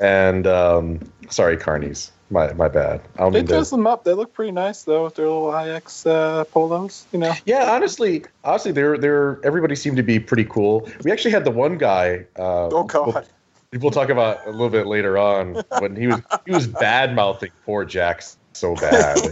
And 0.00 0.46
um, 0.46 1.00
sorry, 1.28 1.56
carnies. 1.56 2.10
My 2.30 2.52
my 2.52 2.68
bad. 2.68 3.00
I 3.16 3.22
don't 3.22 3.32
They 3.32 3.40
mean 3.40 3.46
to- 3.48 3.52
dress 3.54 3.70
them 3.70 3.86
up. 3.86 4.04
They 4.04 4.12
look 4.12 4.32
pretty 4.32 4.52
nice 4.52 4.84
though 4.84 5.04
with 5.04 5.16
their 5.16 5.26
little 5.26 5.52
IX 5.54 6.06
uh, 6.06 6.44
polos. 6.44 7.06
You 7.12 7.18
know. 7.18 7.34
Yeah, 7.44 7.72
honestly, 7.72 8.24
honestly, 8.44 8.72
they're 8.72 8.96
they're 8.96 9.44
everybody 9.44 9.74
seemed 9.74 9.96
to 9.96 10.02
be 10.04 10.20
pretty 10.20 10.44
cool. 10.44 10.88
We 11.02 11.10
actually 11.10 11.32
had 11.32 11.44
the 11.44 11.50
one 11.50 11.76
guy. 11.76 12.24
Uh, 12.38 12.68
Oh 12.68 12.84
God. 12.84 13.26
We'll, 13.72 13.80
we'll 13.80 13.90
talk 13.90 14.10
about 14.10 14.46
a 14.46 14.50
little 14.50 14.70
bit 14.70 14.86
later 14.86 15.18
on 15.18 15.62
when 15.80 15.96
he 15.96 16.06
was 16.06 16.20
he 16.46 16.52
was 16.52 16.66
bad 16.68 17.14
mouthing 17.16 17.50
poor 17.66 17.84
Jax 17.84 18.36
so 18.52 18.74
bad. 18.76 19.16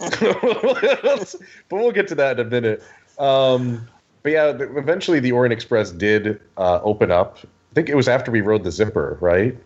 but 0.00 1.36
we'll 1.70 1.92
get 1.92 2.08
to 2.08 2.14
that 2.14 2.40
in 2.40 2.46
a 2.46 2.50
minute. 2.50 2.82
Um, 3.20 3.86
but 4.22 4.32
yeah, 4.32 4.48
eventually 4.58 5.20
the 5.20 5.32
Orient 5.32 5.52
Express 5.52 5.92
did 5.92 6.40
uh, 6.56 6.80
open 6.82 7.10
up. 7.10 7.38
I 7.44 7.74
think 7.74 7.88
it 7.88 7.94
was 7.94 8.08
after 8.08 8.30
we 8.30 8.40
rode 8.40 8.64
the 8.64 8.72
zipper, 8.72 9.16
right? 9.20 9.56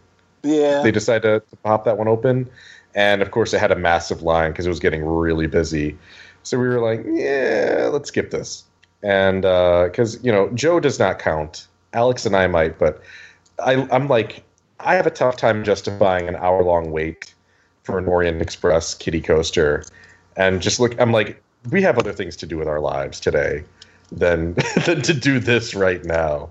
Yeah. 0.42 0.82
They 0.82 0.90
decided 0.90 1.22
to, 1.22 1.40
to 1.48 1.56
pop 1.62 1.84
that 1.84 1.96
one 1.96 2.08
open, 2.08 2.50
and 2.94 3.22
of 3.22 3.30
course 3.30 3.54
it 3.54 3.60
had 3.60 3.70
a 3.70 3.76
massive 3.76 4.22
line 4.22 4.50
because 4.50 4.66
it 4.66 4.68
was 4.68 4.80
getting 4.80 5.04
really 5.04 5.46
busy. 5.46 5.96
So 6.42 6.58
we 6.58 6.68
were 6.68 6.80
like, 6.80 7.04
yeah, 7.06 7.88
let's 7.90 8.08
skip 8.08 8.30
this. 8.30 8.64
And 9.02 9.42
because 9.42 10.22
you 10.22 10.32
know 10.32 10.50
Joe 10.50 10.80
does 10.80 10.98
not 10.98 11.18
count, 11.18 11.66
Alex 11.92 12.26
and 12.26 12.36
I 12.36 12.46
might, 12.46 12.78
but 12.78 13.02
I, 13.62 13.86
I'm 13.90 14.08
like, 14.08 14.42
I 14.80 14.94
have 14.94 15.06
a 15.06 15.10
tough 15.10 15.36
time 15.36 15.64
justifying 15.64 16.28
an 16.28 16.36
hour 16.36 16.62
long 16.62 16.90
wait 16.90 17.34
for 17.84 17.98
an 17.98 18.06
Orient 18.06 18.42
Express 18.42 18.94
kitty 18.94 19.20
coaster, 19.20 19.84
and 20.36 20.60
just 20.60 20.80
look, 20.80 21.00
I'm 21.00 21.12
like, 21.12 21.42
we 21.70 21.82
have 21.82 21.98
other 21.98 22.12
things 22.12 22.36
to 22.36 22.46
do 22.46 22.56
with 22.58 22.68
our 22.68 22.80
lives 22.80 23.20
today 23.20 23.64
than 24.12 24.54
than 24.86 25.02
to 25.02 25.14
do 25.14 25.38
this 25.38 25.74
right 25.74 26.04
now. 26.04 26.50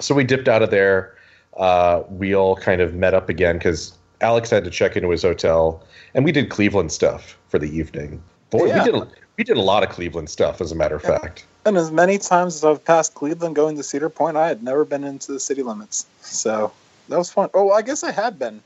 So 0.00 0.14
we 0.14 0.24
dipped 0.24 0.48
out 0.48 0.62
of 0.62 0.70
there. 0.70 1.16
Uh, 1.56 2.02
we 2.08 2.34
all 2.34 2.56
kind 2.56 2.80
of 2.80 2.94
met 2.94 3.12
up 3.14 3.28
again 3.28 3.58
because 3.58 3.92
Alex 4.22 4.48
had 4.50 4.64
to 4.64 4.70
check 4.70 4.96
into 4.96 5.10
his 5.10 5.22
hotel, 5.22 5.82
and 6.14 6.24
we 6.24 6.32
did 6.32 6.48
Cleveland 6.48 6.92
stuff 6.92 7.36
for 7.48 7.58
the 7.58 7.66
evening. 7.76 8.22
Boy, 8.50 8.66
Yeah. 8.66 8.78
we 8.84 8.90
did 8.90 8.94
a, 9.02 9.08
we 9.36 9.44
did 9.44 9.56
a 9.56 9.62
lot 9.62 9.82
of 9.82 9.90
Cleveland 9.90 10.30
stuff, 10.30 10.60
as 10.60 10.72
a 10.72 10.74
matter 10.74 10.96
of 10.96 11.02
Yeah. 11.02 11.18
fact. 11.18 11.44
And 11.66 11.76
as 11.76 11.90
many 11.90 12.18
times 12.18 12.56
as 12.56 12.64
I've 12.64 12.84
passed 12.84 13.14
Cleveland 13.14 13.54
going 13.54 13.76
to 13.76 13.82
Cedar 13.82 14.08
Point, 14.08 14.36
I 14.36 14.48
had 14.48 14.62
never 14.62 14.84
been 14.84 15.04
into 15.04 15.32
the 15.32 15.38
city 15.40 15.62
limits. 15.62 16.06
So 16.22 16.72
that 17.08 17.18
was 17.18 17.30
fun. 17.30 17.50
Oh, 17.54 17.70
I 17.70 17.82
guess 17.82 18.02
I 18.02 18.10
had 18.12 18.38
been. 18.38 18.62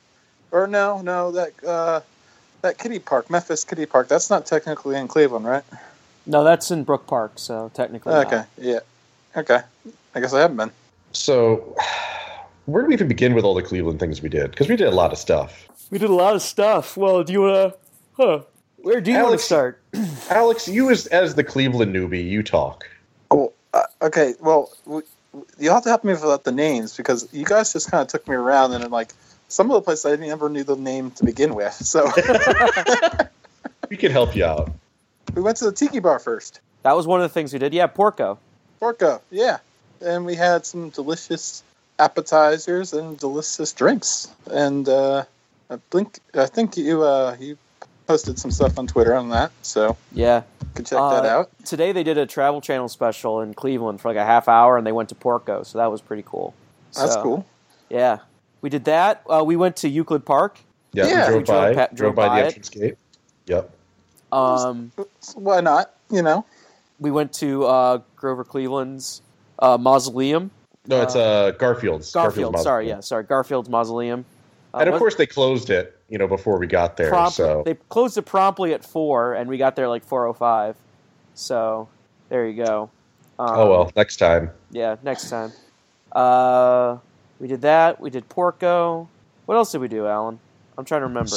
Or 0.52 0.66
no, 0.66 1.02
no, 1.02 1.32
that 1.32 1.52
uh, 1.64 2.00
that 2.66 2.78
kitty 2.78 2.98
park, 2.98 3.30
Memphis 3.30 3.64
Kiddie 3.64 3.86
Park, 3.86 4.08
that's 4.08 4.28
not 4.28 4.46
technically 4.46 4.96
in 4.96 5.08
Cleveland, 5.08 5.46
right? 5.46 5.64
No, 6.26 6.42
that's 6.42 6.70
in 6.70 6.84
Brook 6.84 7.06
Park, 7.06 7.32
so 7.36 7.70
technically. 7.74 8.12
not. 8.12 8.26
Okay, 8.26 8.44
yeah. 8.58 8.80
Okay. 9.36 9.60
I 10.14 10.20
guess 10.20 10.32
I 10.32 10.40
haven't 10.40 10.56
been. 10.56 10.72
So, 11.12 11.76
where 12.66 12.82
do 12.82 12.88
we 12.88 12.94
even 12.94 13.08
begin 13.08 13.34
with 13.34 13.44
all 13.44 13.54
the 13.54 13.62
Cleveland 13.62 14.00
things 14.00 14.22
we 14.22 14.28
did? 14.28 14.50
Because 14.50 14.68
we 14.68 14.76
did 14.76 14.88
a 14.88 14.94
lot 14.94 15.12
of 15.12 15.18
stuff. 15.18 15.68
We 15.90 15.98
did 15.98 16.10
a 16.10 16.14
lot 16.14 16.34
of 16.34 16.42
stuff. 16.42 16.96
Well, 16.96 17.22
do 17.22 17.32
you 17.32 17.42
wanna? 17.42 17.74
Huh? 18.16 18.40
Where 18.78 19.00
do 19.00 19.10
you 19.10 19.16
want 19.18 19.26
to 19.26 19.28
Alex- 19.28 19.44
start? 19.44 19.82
Alex, 20.30 20.66
you 20.66 20.90
as 20.90 21.06
as 21.08 21.36
the 21.36 21.44
Cleveland 21.44 21.94
newbie, 21.94 22.28
you 22.28 22.42
talk. 22.42 22.88
Oh, 23.30 23.52
uh, 23.72 23.82
okay. 24.02 24.34
Well, 24.40 24.72
we, 24.84 25.02
you'll 25.58 25.74
have 25.74 25.84
to 25.84 25.90
help 25.90 26.02
me 26.02 26.14
with 26.14 26.42
the 26.42 26.52
names 26.52 26.96
because 26.96 27.28
you 27.32 27.44
guys 27.44 27.72
just 27.72 27.90
kind 27.90 28.02
of 28.02 28.08
took 28.08 28.26
me 28.26 28.34
around 28.34 28.72
and 28.72 28.82
then, 28.82 28.90
like, 28.90 29.12
some 29.48 29.70
of 29.70 29.74
the 29.74 29.80
places 29.82 30.06
I 30.06 30.16
never 30.16 30.48
knew 30.48 30.64
the 30.64 30.76
name 30.76 31.10
to 31.12 31.24
begin 31.24 31.54
with. 31.54 31.72
So 31.74 32.10
We 33.90 33.96
can 33.96 34.10
help 34.10 34.34
you 34.34 34.44
out. 34.44 34.72
we 35.34 35.42
went 35.42 35.56
to 35.58 35.66
the 35.66 35.72
Tiki 35.72 36.00
Bar 36.00 36.18
first. 36.18 36.60
That 36.82 36.96
was 36.96 37.06
one 37.06 37.20
of 37.20 37.24
the 37.24 37.32
things 37.32 37.52
we 37.52 37.58
did. 37.58 37.72
Yeah, 37.72 37.86
Porco. 37.86 38.38
Porco, 38.80 39.20
yeah. 39.30 39.58
And 40.00 40.26
we 40.26 40.34
had 40.34 40.66
some 40.66 40.90
delicious 40.90 41.62
appetizers 41.98 42.92
and 42.92 43.18
delicious 43.18 43.72
drinks. 43.72 44.28
And 44.50 44.88
uh, 44.88 45.24
I 45.70 45.78
think 45.90 46.18
I 46.34 46.46
think 46.46 46.76
you 46.76 47.02
uh, 47.04 47.36
you 47.38 47.56
posted 48.06 48.38
some 48.38 48.50
stuff 48.50 48.78
on 48.78 48.86
Twitter 48.86 49.14
on 49.14 49.30
that, 49.30 49.50
so 49.62 49.96
Yeah. 50.12 50.42
you 50.62 50.68
can 50.76 50.84
check 50.84 50.98
Uh, 50.98 51.20
that 51.20 51.24
out. 51.28 51.50
Today 51.64 51.90
they 51.92 52.04
did 52.04 52.18
a 52.18 52.26
Travel 52.26 52.60
Channel 52.60 52.88
special 52.88 53.40
in 53.40 53.52
Cleveland 53.54 54.00
for 54.00 54.08
like 54.08 54.16
a 54.16 54.24
half 54.24 54.46
hour, 54.48 54.76
and 54.78 54.86
they 54.86 54.92
went 54.92 55.08
to 55.08 55.14
Porco, 55.16 55.62
so 55.64 55.78
that 55.78 55.90
was 55.90 56.00
pretty 56.00 56.22
cool. 56.24 56.54
That's 56.94 57.14
So, 57.14 57.22
cool. 57.22 57.46
Yeah, 57.90 58.18
we 58.66 58.70
did 58.70 58.84
that. 58.86 59.22
Uh, 59.30 59.44
we 59.46 59.54
went 59.54 59.76
to 59.76 59.88
Euclid 59.88 60.24
Park. 60.26 60.58
Yeah, 60.92 61.06
Yeah. 61.06 61.10
we 61.10 61.14
drove 61.14 61.34
We 61.38 61.44
drove 61.44 61.46
by, 61.46 61.74
pa- 61.74 61.86
drove, 61.86 61.96
drove 61.96 62.14
by, 62.16 62.26
by 62.26 62.34
the 62.34 62.40
it. 62.42 62.46
entrance 62.46 62.68
gate. 62.68 62.96
Yep. 63.46 63.70
Um, 64.32 64.90
Why 65.36 65.60
not? 65.60 65.94
You 66.10 66.22
know, 66.22 66.44
we 66.98 67.12
went 67.12 67.32
to 67.34 67.64
uh, 67.64 67.98
Grover 68.16 68.42
Cleveland's 68.42 69.22
uh, 69.60 69.78
mausoleum. 69.78 70.50
No, 70.88 71.00
it's 71.00 71.14
uh, 71.14 71.52
Garfield's. 71.60 72.10
Garfield, 72.12 72.54
Garfield's 72.54 72.62
sorry, 72.64 72.88
yeah, 72.88 72.98
sorry, 72.98 73.22
Garfield's 73.22 73.68
mausoleum. 73.68 74.24
Uh, 74.74 74.78
And 74.78 74.88
of 74.90 74.98
course, 74.98 75.14
they 75.14 75.26
closed 75.26 75.70
it. 75.70 75.92
You 76.08 76.18
know, 76.18 76.26
before 76.26 76.58
we 76.58 76.66
got 76.66 76.96
there. 76.96 77.10
prompt- 77.10 77.36
so 77.36 77.62
they 77.64 77.74
closed 77.88 78.18
it 78.18 78.22
promptly 78.22 78.74
at 78.74 78.84
four, 78.84 79.34
and 79.34 79.48
we 79.48 79.58
got 79.58 79.76
there 79.76 79.88
like 79.88 80.02
four 80.02 80.26
o 80.26 80.32
five. 80.32 80.74
So 81.34 81.88
there 82.30 82.48
you 82.48 82.64
go. 82.64 82.90
Um, 83.38 83.48
oh 83.50 83.70
well, 83.70 83.92
next 83.94 84.16
time. 84.16 84.50
Yeah, 84.72 84.96
next 85.04 85.30
time. 85.30 85.52
Uh, 86.10 86.98
we 87.40 87.48
did 87.48 87.62
that. 87.62 88.00
We 88.00 88.10
did 88.10 88.28
Porco. 88.28 89.08
What 89.46 89.56
else 89.56 89.72
did 89.72 89.80
we 89.80 89.88
do, 89.88 90.06
Alan? 90.06 90.38
I'm 90.78 90.84
trying 90.84 91.02
to 91.02 91.06
remember. 91.06 91.36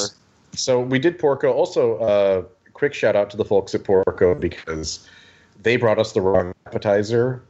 So 0.52 0.80
we 0.80 0.98
did 0.98 1.18
Porco. 1.18 1.52
Also, 1.52 1.98
uh, 1.98 2.42
quick 2.72 2.94
shout 2.94 3.16
out 3.16 3.30
to 3.30 3.36
the 3.36 3.44
folks 3.44 3.74
at 3.74 3.84
Porco 3.84 4.34
because 4.34 5.08
they 5.62 5.76
brought 5.76 5.98
us 5.98 6.12
the 6.12 6.20
wrong 6.20 6.54
appetizer, 6.66 7.42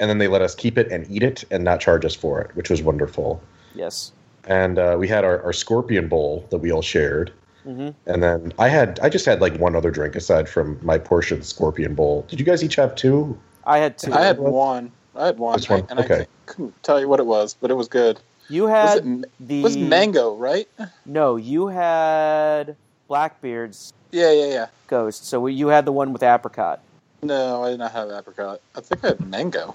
and 0.00 0.08
then 0.10 0.18
they 0.18 0.28
let 0.28 0.42
us 0.42 0.54
keep 0.54 0.78
it 0.78 0.90
and 0.90 1.08
eat 1.10 1.22
it 1.22 1.44
and 1.50 1.64
not 1.64 1.80
charge 1.80 2.04
us 2.04 2.14
for 2.14 2.40
it, 2.40 2.54
which 2.56 2.70
was 2.70 2.82
wonderful. 2.82 3.42
Yes. 3.74 4.12
And 4.44 4.78
uh, 4.78 4.96
we 4.98 5.06
had 5.06 5.24
our, 5.24 5.42
our 5.42 5.52
scorpion 5.52 6.08
bowl 6.08 6.46
that 6.50 6.58
we 6.58 6.72
all 6.72 6.82
shared, 6.82 7.32
hmm 7.64 7.90
and 8.06 8.22
then 8.22 8.52
I 8.58 8.68
had 8.68 8.98
I 9.02 9.10
just 9.10 9.26
had 9.26 9.40
like 9.40 9.54
one 9.58 9.76
other 9.76 9.90
drink 9.90 10.16
aside 10.16 10.48
from 10.48 10.78
my 10.82 10.96
portion 10.96 11.42
scorpion 11.42 11.94
bowl. 11.94 12.24
Did 12.28 12.40
you 12.40 12.46
guys 12.46 12.64
each 12.64 12.76
have 12.76 12.94
two? 12.94 13.38
I 13.66 13.78
had 13.78 13.98
two. 13.98 14.12
I 14.14 14.22
had 14.22 14.38
one. 14.38 14.90
I 15.18 15.26
had 15.26 15.38
one, 15.38 15.56
This 15.58 15.68
one? 15.68 15.86
and 15.90 16.00
Okay. 16.00 16.22
I 16.22 16.26
couldn't 16.46 16.80
tell 16.82 17.00
you 17.00 17.08
what 17.08 17.20
it 17.20 17.26
was, 17.26 17.54
but 17.60 17.70
it 17.70 17.74
was 17.74 17.88
good. 17.88 18.20
you 18.48 18.66
had 18.66 18.84
Was 18.84 18.94
had 18.94 19.06
it, 19.24 19.30
the 19.40 19.62
was 19.62 19.76
mango, 19.76 20.34
right? 20.36 20.68
no. 21.04 21.36
You 21.36 21.66
had 21.66 22.76
Blackbeard's 23.08 23.92
Yeah, 24.12 24.30
yeah, 24.32 24.46
yeah. 24.46 24.66
ghost. 24.86 25.26
So 25.26 25.46
you 25.46 25.68
had 25.68 25.84
the 25.84 25.92
one 25.92 26.12
with 26.12 26.22
apricot. 26.22 26.80
No, 27.22 27.64
I 27.64 27.70
did 27.70 27.78
not 27.80 27.92
have 27.92 28.10
apricot. 28.10 28.60
I 28.76 28.80
think 28.80 29.04
I 29.04 29.08
had 29.08 29.20
mango. 29.28 29.74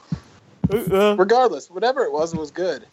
Uh, 0.72 1.16
Regardless, 1.18 1.70
whatever 1.70 2.04
it 2.04 2.12
was, 2.14 2.34
it 2.34 2.40
was 2.40 2.50
good. 2.52 2.86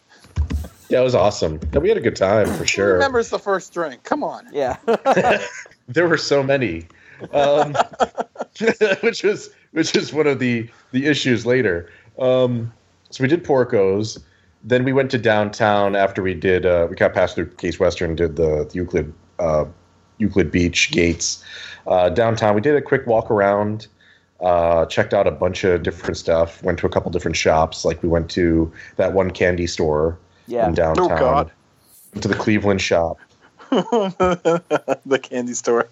Yeah, 0.89 0.99
it 0.99 1.03
was 1.03 1.15
awesome. 1.15 1.57
Yeah, 1.71 1.79
we 1.79 1.87
had 1.87 1.97
a 1.97 2.01
good 2.01 2.17
time 2.17 2.47
for 2.47 2.51
Who 2.57 2.65
sure. 2.65 2.93
remembers 2.93 3.29
the 3.29 3.39
first 3.39 3.73
drink? 3.73 4.03
Come 4.03 4.23
on. 4.25 4.47
yeah. 4.51 4.75
there 5.87 6.05
were 6.09 6.17
so 6.17 6.43
many, 6.43 6.85
um, 7.31 7.73
which 9.01 9.23
was 9.23 9.49
which 9.71 9.95
is 9.95 10.11
one 10.11 10.27
of 10.27 10.39
the 10.39 10.69
the 10.91 11.05
issues 11.05 11.45
later. 11.45 11.89
Um, 12.19 12.71
so 13.09 13.23
we 13.23 13.27
did 13.27 13.43
Porco's. 13.43 14.19
Then 14.63 14.83
we 14.83 14.93
went 14.93 15.09
to 15.11 15.17
downtown 15.17 15.95
after 15.95 16.21
we 16.21 16.33
did. 16.33 16.65
Uh, 16.65 16.87
we 16.89 16.95
got 16.95 17.13
past 17.13 17.35
through 17.35 17.47
Case 17.51 17.79
Western, 17.79 18.15
did 18.15 18.35
the, 18.35 18.65
the 18.65 18.75
Euclid 18.75 19.11
uh, 19.39 19.65
Euclid 20.19 20.51
Beach 20.51 20.91
gates. 20.91 21.43
Uh, 21.87 22.09
downtown, 22.09 22.53
we 22.53 22.61
did 22.61 22.75
a 22.75 22.81
quick 22.81 23.07
walk 23.07 23.31
around. 23.31 23.87
Uh, 24.39 24.85
checked 24.85 25.13
out 25.13 25.27
a 25.27 25.31
bunch 25.31 25.63
of 25.63 25.83
different 25.83 26.17
stuff. 26.17 26.61
Went 26.63 26.79
to 26.79 26.85
a 26.85 26.89
couple 26.89 27.11
different 27.11 27.37
shops. 27.37 27.85
Like 27.85 28.01
we 28.01 28.09
went 28.09 28.29
to 28.31 28.71
that 28.97 29.13
one 29.13 29.31
candy 29.31 29.67
store 29.67 30.17
Yeah. 30.47 30.67
in 30.67 30.73
downtown. 30.73 31.07
God. 31.19 31.51
To 32.21 32.27
the 32.27 32.35
Cleveland 32.35 32.81
shop. 32.81 33.19
the 35.05 35.19
candy 35.21 35.53
store. 35.53 35.87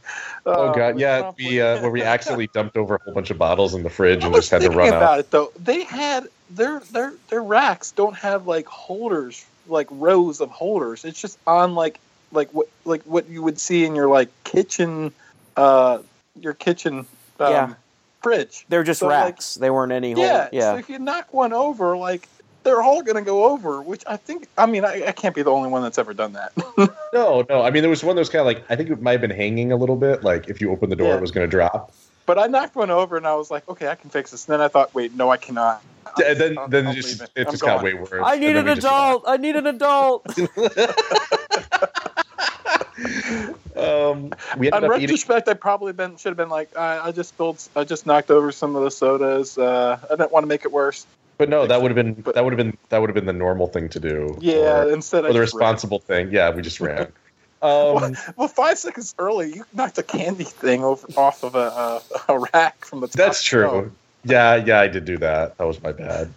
Oh, 0.45 0.73
god, 0.73 0.99
yeah. 0.99 1.21
probably- 1.21 1.45
We 1.47 1.61
uh, 1.61 1.81
where 1.81 1.91
we 1.91 2.03
accidentally 2.03 2.47
dumped 2.53 2.77
over 2.77 2.95
a 2.95 2.99
whole 3.03 3.13
bunch 3.13 3.31
of 3.31 3.37
bottles 3.37 3.73
in 3.73 3.83
the 3.83 3.89
fridge 3.89 4.23
I 4.23 4.27
and 4.27 4.35
just 4.35 4.51
had 4.51 4.57
to 4.57 4.63
thinking 4.63 4.77
run 4.77 4.87
about 4.89 5.03
out. 5.03 5.19
it 5.19 5.31
though. 5.31 5.51
They 5.57 5.83
had 5.83 6.27
their 6.49 6.79
their 6.91 7.13
their 7.29 7.41
racks 7.43 7.91
don't 7.91 8.15
have 8.15 8.47
like 8.47 8.65
holders, 8.67 9.45
like 9.67 9.87
rows 9.91 10.41
of 10.41 10.49
holders. 10.49 11.05
It's 11.05 11.19
just 11.21 11.37
on 11.47 11.73
like 11.75 11.99
like 12.31 12.53
what 12.53 12.67
like 12.85 13.03
what 13.03 13.29
you 13.29 13.41
would 13.41 13.59
see 13.59 13.85
in 13.85 13.95
your 13.95 14.07
like 14.07 14.29
kitchen, 14.43 15.13
uh, 15.55 15.99
your 16.39 16.53
kitchen 16.53 16.99
um, 17.39 17.51
Yeah. 17.51 17.73
fridge. 18.21 18.65
They're 18.67 18.83
just 18.83 18.99
So, 18.99 19.07
like, 19.07 19.23
racks. 19.35 19.55
they 19.55 19.69
weren't 19.69 19.93
any 19.93 20.11
hole. 20.11 20.23
Yeah, 20.23 20.49
Yeah. 20.51 20.73
So 20.73 20.77
if 20.79 20.89
you 20.89 20.99
knock 20.99 21.33
one 21.33 21.53
over, 21.53 21.95
like 21.95 22.27
they're 22.63 22.81
all 22.81 23.01
gonna 23.01 23.21
go 23.21 23.45
over. 23.45 23.81
Which 23.81 24.03
I 24.07 24.17
think. 24.17 24.47
I 24.57 24.65
mean, 24.65 24.83
I, 24.85 25.07
I 25.07 25.11
can't 25.11 25.33
be 25.35 25.41
the 25.43 25.51
only 25.51 25.69
one 25.69 25.81
that's 25.81 25.97
ever 25.97 26.13
done 26.13 26.33
that. 26.33 26.51
No, 27.11 27.43
no. 27.49 27.63
I 27.63 27.71
mean, 27.71 27.81
there 27.81 27.89
was 27.89 28.03
one 28.03 28.15
that 28.15 28.19
was 28.21 28.29
kind 28.29 28.41
of 28.41 28.45
like 28.45 28.63
I 28.69 28.75
think 28.75 28.91
it 28.91 29.01
might 29.01 29.13
have 29.13 29.21
been 29.21 29.31
hanging 29.31 29.71
a 29.71 29.75
little 29.75 29.95
bit. 29.95 30.23
Like 30.23 30.47
if 30.47 30.61
you 30.61 30.71
open 30.71 30.91
the 30.91 30.95
door, 30.95 31.07
Yeah. 31.09 31.15
it 31.17 31.21
was 31.21 31.31
going 31.31 31.47
to 31.47 31.49
drop. 31.49 31.91
but 32.27 32.37
I 32.37 32.45
knocked 32.45 32.75
one 32.75 32.91
over, 32.91 33.17
and 33.17 33.25
I 33.25 33.33
was 33.35 33.49
like, 33.49 33.67
okay, 33.67 33.87
I 33.87 33.95
can 33.95 34.11
fix 34.11 34.29
this. 34.29 34.47
And 34.47 34.53
then 34.53 34.61
I 34.61 34.67
thought, 34.67 34.93
wait, 34.93 35.15
no, 35.15 35.31
I 35.31 35.37
cannot. 35.37 35.81
And 36.23 36.39
then 36.39 36.57
I'll- 36.59 36.67
then 36.67 36.85
I'll 36.85 36.93
it 36.93 36.95
just 36.97 37.19
leave 37.19 37.29
it, 37.35 37.47
I'm 37.47 37.51
just 37.51 37.63
got 37.63 37.83
way 37.83 37.95
worse. 37.95 38.11
I 38.23 38.37
need 38.37 38.55
an 38.55 38.65
then 38.65 38.65
we 38.65 38.75
just- 38.75 38.85
adult. 38.85 39.23
I 39.27 39.37
need 39.37 39.55
an 39.55 39.65
adult. 39.67 40.27
Um, 43.75 44.31
we 44.57 44.67
ended 44.67 44.73
On 44.73 44.83
up 44.91 44.97
eating. 44.97 45.07
retrospect, 45.15 45.47
I 45.47 45.53
probably 45.53 45.93
been 45.93 46.17
should 46.17 46.29
have 46.31 46.37
been 46.37 46.49
like, 46.49 46.75
I, 46.77 46.99
I 47.07 47.11
just 47.13 47.29
spilled, 47.29 47.65
I 47.75 47.85
just 47.85 48.05
knocked 48.05 48.29
over 48.29 48.51
some 48.51 48.75
of 48.75 48.83
the 48.83 48.91
sodas. 48.91 49.57
Uh, 49.57 49.97
I 50.03 50.15
didn't 50.15 50.33
want 50.33 50.43
to 50.43 50.47
make 50.47 50.65
it 50.65 50.71
worse. 50.73 51.05
But 51.39 51.47
no, 51.49 51.65
that 51.65 51.81
would 51.81 51.89
have 51.89 51.95
been 51.95 52.13
But- 52.13 52.35
that 52.35 52.43
would 52.43 52.51
have 52.53 52.57
been 52.57 52.77
that 52.89 52.99
would 52.99 53.09
have 53.09 53.15
been 53.15 53.25
the 53.25 53.33
normal 53.33 53.65
thing 53.67 53.89
to 53.89 53.99
do. 53.99 54.37
Yeah, 54.41 54.83
or, 54.83 54.91
instead 54.93 55.23
or 55.23 55.29
I 55.29 55.31
the 55.33 55.39
just 55.39 55.53
ran. 55.55 55.59
responsible 55.61 55.99
thing. 55.99 56.29
Yeah, 56.31 56.51
we 56.53 56.61
just 56.61 56.79
ran. 56.79 57.07
Um, 57.61 58.15
Well, 58.37 58.47
five 58.47 58.77
seconds 58.77 59.13
early, 59.19 59.53
you 59.53 59.65
knocked 59.73 59.97
a 59.97 60.03
candy 60.03 60.45
thing 60.45 60.81
over 60.81 61.05
off 61.17 61.43
of 61.43 61.55
a, 61.55 61.59
a, 61.59 62.01
a 62.29 62.39
rack 62.53 62.85
from 62.85 63.01
the 63.01 63.07
top. 63.07 63.17
that's 63.17 63.43
true. 63.43 63.63
shelf. 63.69 63.85
Yeah, 64.23 64.55
yeah, 64.55 64.79
I 64.79 64.87
did 64.87 65.03
do 65.03 65.17
that. 65.17 65.57
That 65.57 65.65
was 65.67 65.83
my 65.83 65.91
bad. 65.91 66.31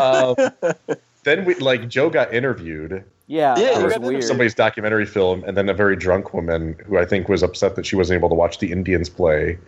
Um, 0.00 0.34
then 1.24 1.44
we 1.44 1.56
like 1.56 1.90
Joe 1.90 2.08
got 2.08 2.32
interviewed 2.32 3.04
Yeah, 3.26 3.54
Yeah, 3.58 3.72
that 3.74 3.78
you 3.80 3.84
was 3.84 3.98
weird. 3.98 4.24
somebody's 4.24 4.54
documentary 4.54 5.04
film, 5.04 5.44
and 5.44 5.58
then 5.58 5.68
a 5.68 5.74
very 5.74 5.94
drunk 5.94 6.32
woman 6.32 6.74
who 6.86 6.96
I 6.96 7.04
think 7.04 7.28
was 7.28 7.42
upset 7.42 7.76
that 7.76 7.84
she 7.84 7.94
wasn't 7.96 8.16
able 8.18 8.30
to 8.30 8.34
watch 8.34 8.58
the 8.58 8.72
Indians 8.72 9.10
play 9.10 9.58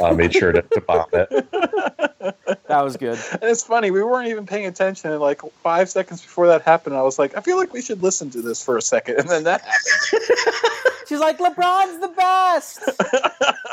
uh, 0.00 0.12
made 0.14 0.32
sure 0.32 0.52
to, 0.52 0.62
to 0.62 0.80
bomb 0.80 1.06
it. 1.12 1.48
That 2.68 2.82
was 2.84 2.96
good. 2.96 3.18
And 3.32 3.42
it's 3.42 3.62
funny, 3.64 3.90
we 3.90 4.02
weren't 4.02 4.28
even 4.28 4.46
paying 4.46 4.64
attention. 4.66 5.10
And 5.10 5.20
like 5.20 5.42
five 5.62 5.90
seconds 5.90 6.22
before 6.22 6.46
that 6.46 6.62
happened, 6.62 6.96
I 6.96 7.02
was 7.02 7.18
like, 7.18 7.36
I 7.36 7.42
feel 7.42 7.58
like 7.58 7.74
we 7.74 7.82
should 7.82 8.02
listen 8.02 8.30
to 8.30 8.40
this 8.40 8.64
for 8.64 8.78
a 8.78 8.82
second. 8.82 9.18
And 9.18 9.28
then 9.28 9.44
that 9.44 9.60
happened. 9.60 10.82
She's 11.06 11.20
like, 11.20 11.36
LeBron's 11.38 12.00
the 12.00 12.08
best. 12.16 12.80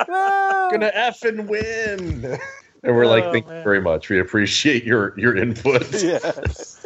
Gonna 0.72 0.92
f 0.94 1.24
and 1.24 1.48
win. 1.48 2.40
And 2.84 2.96
we're 2.96 3.06
like, 3.06 3.24
Oh, 3.26 3.32
thank 3.32 3.48
you 3.48 3.64
very 3.64 3.80
much. 3.80 4.10
We 4.10 4.20
appreciate 4.20 4.84
your 4.84 5.18
your 5.18 5.38
input. 5.38 5.90
Yes. 6.04 6.86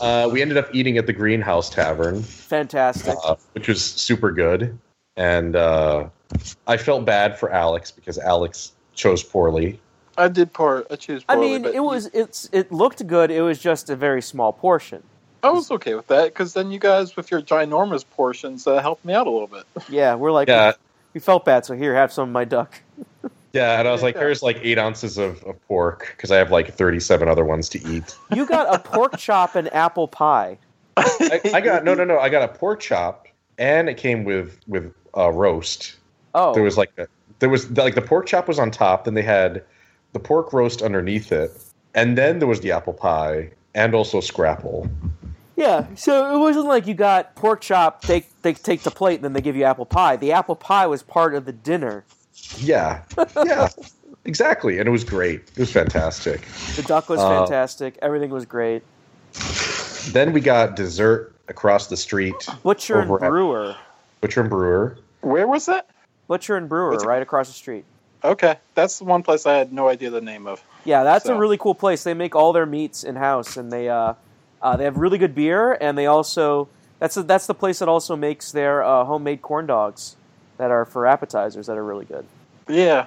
Uh, 0.00 0.28
we 0.32 0.42
ended 0.42 0.56
up 0.56 0.72
eating 0.72 0.98
at 0.98 1.06
the 1.06 1.12
Greenhouse 1.12 1.68
Tavern, 1.68 2.22
Fantastic. 2.22 3.16
uh, 3.24 3.34
which 3.52 3.66
was 3.66 3.84
super 3.84 4.30
good. 4.30 4.78
And 5.16 5.56
uh, 5.56 6.08
I 6.66 6.76
felt 6.76 7.04
bad 7.04 7.38
for 7.38 7.50
Alex 7.52 7.90
because 7.90 8.18
Alex 8.18 8.72
chose 8.94 9.22
poorly. 9.22 9.80
I 10.16 10.28
did 10.28 10.52
pour, 10.52 10.84
I 10.90 10.96
choose 10.96 11.24
I 11.28 11.36
mean, 11.36 11.64
it 11.64 11.82
was 11.82 12.06
it's 12.06 12.48
it 12.52 12.70
looked 12.70 13.06
good. 13.06 13.30
It 13.30 13.42
was 13.42 13.58
just 13.58 13.90
a 13.90 13.96
very 13.96 14.22
small 14.22 14.52
portion. 14.52 15.02
I 15.42 15.50
was 15.50 15.70
okay 15.70 15.94
with 15.94 16.08
that 16.08 16.26
because 16.26 16.52
then 16.52 16.70
you 16.70 16.78
guys, 16.78 17.16
with 17.16 17.30
your 17.30 17.40
ginormous 17.40 18.04
portions, 18.08 18.66
uh, 18.66 18.80
helped 18.82 19.04
me 19.04 19.14
out 19.14 19.26
a 19.26 19.30
little 19.30 19.46
bit. 19.46 19.64
Yeah, 19.88 20.14
we're 20.14 20.32
like, 20.32 20.48
Yeah, 20.48 20.72
we 21.14 21.20
felt 21.20 21.44
bad, 21.44 21.64
so 21.64 21.74
here, 21.74 21.94
have 21.94 22.12
some 22.12 22.28
of 22.28 22.32
my 22.32 22.44
duck. 22.44 22.78
yeah. 23.52 23.78
And 23.78 23.88
I 23.88 23.92
was 23.92 24.02
like, 24.02 24.14
Yeah. 24.14 24.22
here's 24.22 24.42
like 24.42 24.58
eight 24.62 24.78
ounces 24.78 25.16
of, 25.16 25.42
of 25.44 25.56
pork 25.66 26.12
because 26.16 26.30
I 26.30 26.36
have 26.36 26.50
like 26.50 26.74
37 26.74 27.26
other 27.28 27.44
ones 27.44 27.68
to 27.70 27.88
eat. 27.88 28.14
You 28.34 28.46
got 28.46 28.74
a 28.74 28.78
pork 28.78 29.16
chop 29.16 29.54
and 29.54 29.72
apple 29.72 30.08
pie. 30.08 30.58
I, 30.96 31.40
I 31.54 31.60
got 31.62 31.84
no, 31.84 31.94
no, 31.94 32.04
no. 32.04 32.18
I 32.18 32.28
got 32.28 32.42
a 32.42 32.48
pork 32.48 32.80
chop, 32.80 33.26
and 33.58 33.88
it 33.88 33.96
came 33.96 34.24
with 34.24 34.58
with 34.66 34.92
uh, 35.16 35.30
roast. 35.32 35.96
Oh, 36.34 36.54
There 36.54 36.62
was 36.62 36.76
like 36.76 36.92
a, 36.98 37.06
there 37.40 37.48
was 37.48 37.70
like 37.72 37.94
the 37.94 38.02
pork 38.02 38.26
chop 38.26 38.46
was 38.48 38.58
on 38.58 38.70
top. 38.70 39.04
Then 39.04 39.14
they 39.14 39.22
had 39.22 39.62
the 40.12 40.18
pork 40.20 40.52
roast 40.52 40.82
underneath 40.82 41.32
it, 41.32 41.50
and 41.94 42.16
then 42.18 42.38
there 42.38 42.48
was 42.48 42.60
the 42.60 42.72
apple 42.72 42.92
pie 42.92 43.50
and 43.74 43.94
also 43.94 44.20
scrapple. 44.20 44.88
yeah. 45.56 45.86
So 45.94 46.34
it 46.34 46.38
wasn't 46.38 46.66
like 46.66 46.86
you 46.86 46.94
got 46.94 47.34
pork 47.36 47.60
chop. 47.60 48.02
They 48.02 48.26
they 48.42 48.52
take 48.54 48.82
the 48.82 48.90
plate, 48.90 49.16
and 49.16 49.24
then 49.24 49.32
they 49.32 49.40
give 49.40 49.56
you 49.56 49.64
apple 49.64 49.86
pie. 49.86 50.16
The 50.16 50.32
apple 50.32 50.56
pie 50.56 50.86
was 50.86 51.02
part 51.02 51.34
of 51.34 51.44
the 51.46 51.52
dinner. 51.52 52.04
Yeah, 52.58 53.02
yeah, 53.44 53.68
exactly. 54.24 54.78
And 54.78 54.88
it 54.88 54.90
was 54.92 55.04
great. 55.04 55.40
It 55.54 55.58
was 55.58 55.72
fantastic. 55.72 56.42
The 56.76 56.82
duck 56.82 57.08
was 57.08 57.20
Uh, 57.20 57.28
fantastic. 57.40 57.98
Everything 58.02 58.30
was 58.30 58.44
great. 58.46 58.82
Then 60.12 60.32
we 60.32 60.40
got 60.40 60.76
dessert 60.76 61.34
across 61.48 61.86
the 61.88 61.96
street, 61.96 62.34
Butcher 62.62 63.00
and 63.00 63.10
Over 63.10 63.24
at- 63.24 63.28
Brewer. 63.30 63.76
Butcher 64.20 64.40
and 64.40 64.50
Brewer. 64.50 64.98
Where 65.22 65.46
was 65.46 65.66
that? 65.66 65.88
Butcher 66.30 66.56
and 66.56 66.68
Brewer, 66.68 66.92
What's 66.92 67.02
it- 67.02 67.08
right 67.08 67.20
across 67.22 67.48
the 67.48 67.54
street. 67.54 67.84
Okay, 68.22 68.56
that's 68.76 68.98
the 68.98 69.04
one 69.04 69.24
place 69.24 69.46
I 69.46 69.54
had 69.56 69.72
no 69.72 69.88
idea 69.88 70.10
the 70.10 70.20
name 70.20 70.46
of. 70.46 70.62
Yeah, 70.84 71.02
that's 71.02 71.26
a 71.26 71.34
really 71.34 71.56
cool 71.58 71.74
place. 71.74 72.04
They 72.04 72.14
make 72.14 72.36
all 72.36 72.52
their 72.52 72.66
meats 72.66 73.02
in 73.02 73.16
house, 73.16 73.56
and 73.56 73.72
they 73.72 73.88
uh, 73.88 74.14
uh, 74.62 74.76
they 74.76 74.84
have 74.84 74.96
really 74.98 75.18
good 75.18 75.34
beer, 75.34 75.76
and 75.80 75.98
they 75.98 76.06
also 76.06 76.68
that's 77.00 77.16
the 77.16 77.22
that's 77.24 77.46
the 77.48 77.54
place 77.54 77.80
that 77.80 77.88
also 77.88 78.14
makes 78.14 78.52
their 78.52 78.84
uh, 78.84 79.04
homemade 79.04 79.42
corn 79.42 79.66
dogs 79.66 80.14
that 80.58 80.70
are 80.70 80.84
for 80.84 81.04
appetizers 81.06 81.66
that 81.66 81.76
are 81.76 81.84
really 81.84 82.04
good. 82.04 82.24
Yeah, 82.68 83.06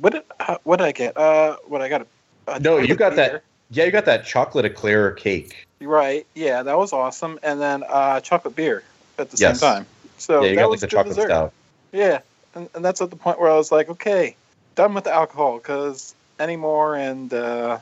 what 0.00 0.12
did 0.12 0.22
uh, 0.40 0.58
what 0.64 0.76
did 0.78 0.84
I 0.86 0.92
get? 0.92 1.16
Uh, 1.16 1.56
what 1.68 1.80
I 1.80 1.88
got? 1.88 2.02
A, 2.02 2.06
a 2.52 2.60
No, 2.60 2.76
you 2.78 2.96
got 2.96 3.14
beer. 3.14 3.30
that. 3.30 3.44
Yeah, 3.70 3.84
you 3.84 3.92
got 3.92 4.04
that 4.06 4.26
chocolate 4.26 4.64
eclair 4.66 5.12
cake. 5.12 5.66
Right. 5.80 6.26
Yeah, 6.34 6.64
that 6.64 6.76
was 6.76 6.92
awesome. 6.92 7.38
And 7.42 7.60
then 7.60 7.84
uh, 7.88 8.20
chocolate 8.20 8.56
beer 8.56 8.82
at 9.18 9.30
the 9.30 9.36
Yes. 9.38 9.60
same 9.60 9.68
time. 9.70 9.86
So 10.18 10.42
yeah, 10.42 10.48
you 10.50 10.56
that 10.56 10.60
got 10.62 10.64
like 10.66 10.70
was 10.72 10.80
the 10.82 10.86
chocolate 10.88 11.14
dessert. 11.14 11.28
stout. 11.28 11.52
Yeah, 11.92 12.18
and, 12.54 12.68
and 12.74 12.84
that's 12.84 13.00
at 13.00 13.10
the 13.10 13.16
point 13.16 13.40
where 13.40 13.50
I 13.50 13.56
was 13.56 13.70
like, 13.72 13.88
okay, 13.88 14.36
done 14.74 14.94
with 14.94 15.04
the 15.04 15.12
alcohol 15.12 15.58
because 15.58 16.14
anymore 16.38 16.94
and 16.96 17.32
uh, 17.32 17.78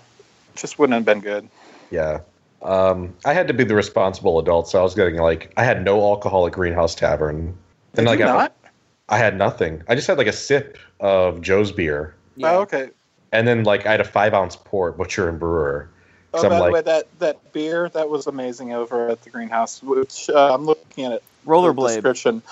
just 0.55 0.79
wouldn't 0.79 0.95
have 0.95 1.05
been 1.05 1.21
good. 1.21 1.49
Yeah. 1.91 2.21
Um, 2.63 3.15
I 3.25 3.33
had 3.35 3.49
to 3.49 3.55
be 3.55 3.65
the 3.65 3.75
responsible 3.75 4.39
adult, 4.39 4.69
so 4.69 4.81
I 4.81 4.83
was 4.83 4.95
getting 4.95 5.17
like 5.17 5.53
I 5.57 5.65
had 5.65 5.85
no 5.85 6.01
alcohol 6.01 6.47
at 6.47 6.53
Greenhouse 6.53 6.95
Tavern. 6.95 7.47
Did 7.93 7.99
And 8.01 8.07
like 8.07 8.19
you 8.19 8.25
I, 8.25 8.29
not? 8.29 8.53
I 9.09 9.19
had 9.19 9.37
nothing. 9.37 9.83
I 9.89 9.95
just 9.95 10.07
had 10.09 10.19
like 10.19 10.27
a 10.27 10.33
sip 10.33 10.79
of 10.99 11.41
Joe's 11.43 11.71
beer, 11.71 12.15
Oh, 12.43 12.61
okay. 12.63 12.89
and 13.33 13.47
then 13.47 13.63
like 13.65 13.87
I 13.87 13.91
had 13.93 14.01
a 14.01 14.05
five 14.05 14.35
ounce 14.35 14.57
port, 14.57 14.97
Butcher 14.97 15.29
and 15.29 15.39
Brewer. 15.39 15.89
Oh, 16.35 16.41
So 16.41 16.47
I'm 16.47 16.51
by 16.51 16.57
the 16.57 16.63
like- 16.63 16.73
way, 16.73 16.81
that 16.83 17.19
that 17.21 17.53
beer 17.53 17.89
that 17.91 18.09
was 18.09 18.27
amazing 18.27 18.73
over 18.73 19.09
at 19.11 19.23
the 19.23 19.31
greenhouse. 19.31 19.83
Which 19.83 20.29
uh, 20.31 20.53
I'm 20.55 20.65
looking 20.65 21.05
at 21.05 21.13
it. 21.13 21.23
the 21.45 21.51
Rollerblade. 21.51 21.89
description. 21.95 22.43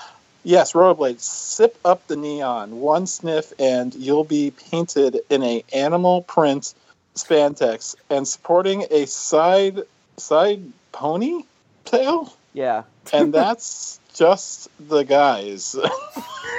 Yes, 0.47 0.73
rollerblade. 0.73 1.19
Sip 1.19 1.75
up 1.83 2.05
the 2.07 2.15
neon. 2.15 2.79
One 2.79 3.07
sniff, 3.07 3.51
and 3.59 3.93
you'll 3.95 4.23
be 4.23 4.51
painted 4.51 5.19
in 5.31 5.41
a 5.41 5.63
animal 5.73 6.21
print 6.21 6.75
spandex 7.15 7.95
and 8.11 8.27
sporting 8.27 8.85
a 8.91 9.05
side 9.07 9.81
side 10.17 10.61
pony 10.91 11.41
tail. 11.85 12.31
Yeah, 12.53 12.83
And 13.11 13.33
that's 13.39 13.99
just 14.13 14.69
the 14.87 15.01
guys. 15.03 15.71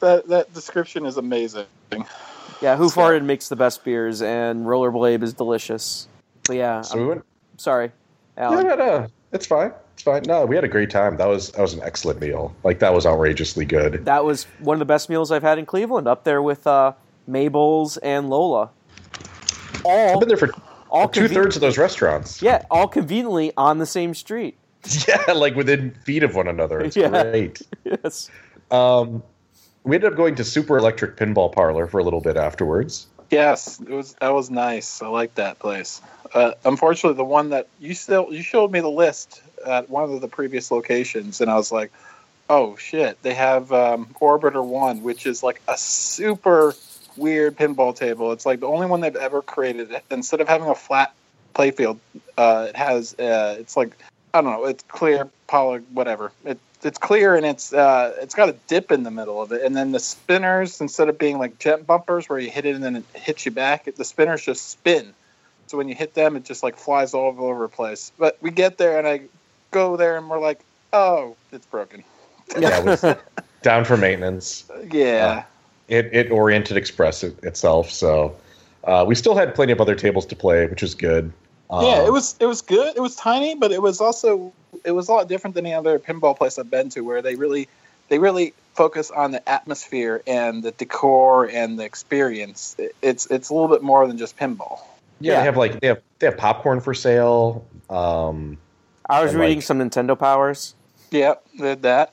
that 0.00 0.26
that 0.28 0.52
description 0.54 1.06
is 1.06 1.16
amazing. 1.16 1.66
yeah. 2.60 2.76
Who 2.76 2.88
So- 2.88 3.00
farted 3.00 3.24
makes 3.24 3.48
the 3.48 3.56
best 3.56 3.82
beers, 3.84 4.20
and 4.22 4.66
Rollerblade 4.66 5.22
is 5.22 5.32
delicious. 5.32 6.06
But 6.46 6.56
yeah, 6.56 6.82
So 6.82 6.96
we 6.96 7.02
I'm 7.02 7.08
went. 7.08 7.24
sorry, 7.56 7.92
Yeah, 8.36 8.44
Alan. 8.50 8.66
no, 8.66 8.74
no, 8.76 9.06
it's 9.32 9.46
fine. 9.46 9.72
It's 9.98 10.04
fine. 10.04 10.22
No, 10.28 10.46
we 10.46 10.54
had 10.54 10.62
a 10.62 10.68
great 10.68 10.90
time. 10.90 11.16
That 11.16 11.26
was 11.26 11.50
that 11.50 11.60
was 11.60 11.74
an 11.74 11.82
excellent 11.82 12.20
meal. 12.20 12.54
Like 12.62 12.78
that 12.78 12.94
was 12.94 13.04
outrageously 13.04 13.64
good. 13.64 14.04
That 14.04 14.24
was 14.24 14.44
one 14.60 14.76
of 14.76 14.78
the 14.78 14.84
best 14.84 15.08
meals 15.10 15.32
I've 15.32 15.42
had 15.42 15.58
in 15.58 15.66
Cleveland, 15.66 16.06
up 16.06 16.22
there 16.22 16.40
with 16.40 16.68
uh, 16.68 16.92
Mabel's 17.26 17.96
and 17.96 18.30
Lola. 18.30 18.70
I've 19.74 19.84
All, 19.84 20.20
been 20.20 20.28
there 20.28 20.36
for 20.36 20.50
all 20.88 21.08
two 21.08 21.22
conven- 21.22 21.34
thirds 21.34 21.56
of 21.56 21.62
those 21.62 21.78
restaurants. 21.78 22.40
Yeah, 22.40 22.64
all 22.70 22.86
conveniently 22.86 23.52
on 23.56 23.78
the 23.78 23.86
same 23.86 24.14
street. 24.14 24.56
Yeah, 25.08 25.32
like 25.32 25.56
within 25.56 25.90
feet 26.04 26.22
of 26.22 26.36
one 26.36 26.46
another. 26.46 26.78
It's 26.80 26.96
Yeah. 26.96 27.08
great. 27.08 27.60
Yes. 27.82 28.30
Um, 28.70 29.24
we 29.82 29.96
ended 29.96 30.12
up 30.12 30.16
going 30.16 30.36
to 30.36 30.44
Super 30.44 30.78
Electric 30.78 31.16
Pinball 31.16 31.52
Parlor 31.52 31.88
for 31.88 31.98
a 31.98 32.04
little 32.04 32.20
bit 32.20 32.36
afterwards. 32.36 33.08
Yes, 33.32 33.80
it 33.80 33.90
was 33.90 34.14
that 34.20 34.32
was 34.32 34.48
nice. 34.48 35.02
I 35.02 35.08
like 35.08 35.34
that 35.34 35.58
place. 35.58 36.00
Uh, 36.32 36.52
unfortunately, 36.64 37.16
the 37.16 37.24
one 37.24 37.50
that 37.50 37.66
you 37.80 37.94
still 37.94 38.28
you 38.32 38.42
showed 38.42 38.70
me 38.70 38.78
the 38.80 38.88
list 38.88 39.42
at 39.66 39.90
one 39.90 40.04
of 40.04 40.20
the 40.20 40.28
previous 40.28 40.70
locations, 40.70 41.40
and 41.40 41.50
I 41.50 41.56
was 41.56 41.72
like, 41.72 41.92
"Oh 42.48 42.76
shit!" 42.76 43.20
They 43.22 43.34
have 43.34 43.72
um, 43.72 44.06
Orbitor 44.20 44.64
One, 44.64 45.02
which 45.02 45.26
is 45.26 45.42
like 45.42 45.60
a 45.68 45.76
super 45.76 46.74
weird 47.16 47.56
pinball 47.56 47.94
table. 47.94 48.32
It's 48.32 48.46
like 48.46 48.60
the 48.60 48.66
only 48.66 48.86
one 48.86 49.00
they've 49.00 49.16
ever 49.16 49.42
created. 49.42 50.00
Instead 50.10 50.40
of 50.40 50.48
having 50.48 50.68
a 50.68 50.74
flat 50.74 51.12
playfield, 51.54 51.98
uh, 52.36 52.66
it 52.68 52.76
has 52.76 53.14
uh, 53.18 53.56
it's 53.58 53.76
like 53.76 53.96
I 54.32 54.40
don't 54.40 54.52
know. 54.52 54.66
It's 54.66 54.84
clear, 54.84 55.28
poly, 55.46 55.80
whatever. 55.92 56.32
It 56.44 56.58
it's 56.82 56.98
clear 56.98 57.34
and 57.34 57.44
it's 57.44 57.72
uh, 57.72 58.14
it's 58.20 58.34
got 58.34 58.48
a 58.48 58.56
dip 58.68 58.92
in 58.92 59.02
the 59.02 59.10
middle 59.10 59.42
of 59.42 59.52
it, 59.52 59.62
and 59.62 59.76
then 59.76 59.92
the 59.92 60.00
spinners 60.00 60.80
instead 60.80 61.08
of 61.08 61.18
being 61.18 61.38
like 61.38 61.58
jet 61.58 61.86
bumpers 61.86 62.28
where 62.28 62.38
you 62.38 62.50
hit 62.50 62.64
it 62.64 62.74
and 62.74 62.84
then 62.84 62.96
it 62.96 63.04
hits 63.14 63.44
you 63.46 63.52
back, 63.52 63.88
the 63.96 64.04
spinners 64.04 64.44
just 64.44 64.70
spin. 64.70 65.12
So 65.66 65.76
when 65.76 65.88
you 65.88 65.94
hit 65.94 66.14
them, 66.14 66.36
it 66.36 66.44
just 66.44 66.62
like 66.62 66.76
flies 66.76 67.14
all 67.14 67.34
over 67.38 67.62
the 67.62 67.68
place. 67.68 68.12
But 68.18 68.38
we 68.40 68.50
get 68.50 68.78
there 68.78 68.98
and 68.98 69.06
I 69.06 69.22
go 69.70 69.96
there 69.96 70.16
and 70.16 70.28
we're 70.28 70.40
like, 70.40 70.60
oh, 70.92 71.36
it's 71.52 71.66
broken. 71.66 72.04
Yeah, 72.58 72.78
it 72.80 72.84
was 72.84 73.04
down 73.62 73.84
for 73.84 73.96
maintenance. 73.96 74.64
Yeah. 74.90 75.26
Uh, 75.26 75.42
it 75.88 76.10
it 76.12 76.30
Oriented 76.30 76.76
Express 76.76 77.24
it, 77.24 77.38
itself, 77.42 77.90
so 77.90 78.36
uh, 78.84 79.04
we 79.06 79.14
still 79.14 79.34
had 79.34 79.54
plenty 79.54 79.72
of 79.72 79.80
other 79.80 79.94
tables 79.94 80.26
to 80.26 80.36
play, 80.36 80.66
which 80.66 80.82
was 80.82 80.94
good. 80.94 81.32
Um, 81.70 81.84
yeah, 81.84 82.06
it 82.06 82.12
was 82.12 82.36
it 82.40 82.46
was 82.46 82.62
good. 82.62 82.96
It 82.96 83.00
was 83.00 83.16
tiny, 83.16 83.54
but 83.54 83.72
it 83.72 83.82
was 83.82 84.00
also 84.00 84.52
it 84.84 84.92
was 84.92 85.08
a 85.08 85.12
lot 85.12 85.28
different 85.28 85.54
than 85.54 85.66
any 85.66 85.74
other 85.74 85.98
pinball 85.98 86.36
place 86.36 86.58
I've 86.58 86.70
been 86.70 86.88
to, 86.90 87.00
where 87.00 87.22
they 87.22 87.34
really 87.36 87.68
they 88.08 88.18
really 88.18 88.52
focus 88.74 89.10
on 89.10 89.32
the 89.32 89.46
atmosphere 89.48 90.22
and 90.26 90.62
the 90.62 90.70
decor 90.72 91.48
and 91.50 91.78
the 91.78 91.84
experience. 91.84 92.76
It, 92.78 92.94
it's 93.02 93.26
it's 93.30 93.48
a 93.48 93.54
little 93.54 93.68
bit 93.68 93.82
more 93.82 94.06
than 94.06 94.18
just 94.18 94.36
pinball. 94.36 94.80
Yeah, 95.20 95.32
Yeah. 95.32 95.38
they 95.40 95.44
have 95.44 95.56
like 95.56 95.80
they 95.80 95.86
have 95.88 96.00
they 96.18 96.26
have 96.26 96.36
popcorn 96.36 96.80
for 96.80 96.94
sale. 96.94 97.66
Um, 97.90 98.58
I 99.08 99.22
was 99.22 99.32
And, 99.32 99.40
reading 99.40 99.58
like- 99.58 99.64
some 99.64 99.78
Nintendo 99.78 100.18
powers. 100.18 100.74
Yeah, 101.10 101.34
did 101.56 101.82
that. 101.82 102.12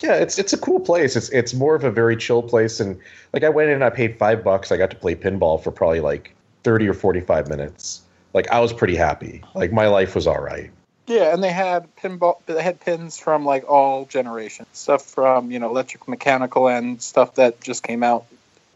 yeah, 0.00 0.14
it's 0.14 0.38
it's 0.38 0.52
a 0.52 0.58
cool 0.58 0.80
place. 0.80 1.16
It's 1.16 1.28
it's 1.30 1.52
more 1.52 1.74
of 1.74 1.84
a 1.84 1.90
very 1.90 2.16
chill 2.16 2.42
place, 2.42 2.80
and 2.80 2.98
like 3.34 3.44
I 3.44 3.50
went 3.50 3.68
in, 3.68 3.74
and 3.74 3.84
I 3.84 3.90
paid 3.90 4.18
five 4.18 4.42
bucks. 4.42 4.72
I 4.72 4.76
got 4.78 4.90
to 4.90 4.96
play 4.96 5.14
pinball 5.14 5.62
for 5.62 5.70
probably 5.70 6.00
like 6.00 6.34
thirty 6.64 6.88
or 6.88 6.94
forty 6.94 7.20
five 7.20 7.48
minutes. 7.48 8.00
Like 8.32 8.50
I 8.50 8.60
was 8.60 8.72
pretty 8.72 8.96
happy. 8.96 9.42
Like 9.54 9.72
my 9.72 9.88
life 9.88 10.14
was 10.14 10.26
all 10.26 10.40
right. 10.40 10.70
Yeah, 11.06 11.34
and 11.34 11.42
they 11.44 11.52
had 11.52 11.94
pinball. 11.96 12.38
They 12.46 12.62
had 12.62 12.80
pins 12.80 13.18
from 13.18 13.44
like 13.44 13.68
all 13.68 14.06
generations, 14.06 14.68
stuff 14.72 15.04
from 15.04 15.50
you 15.50 15.58
know 15.58 15.68
electric, 15.68 16.08
mechanical, 16.08 16.68
and 16.68 17.02
stuff 17.02 17.34
that 17.34 17.60
just 17.60 17.82
came 17.82 18.02
out 18.02 18.24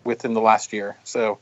within 0.04 0.34
the 0.34 0.40
last 0.42 0.72
year. 0.72 0.96
So 1.04 1.38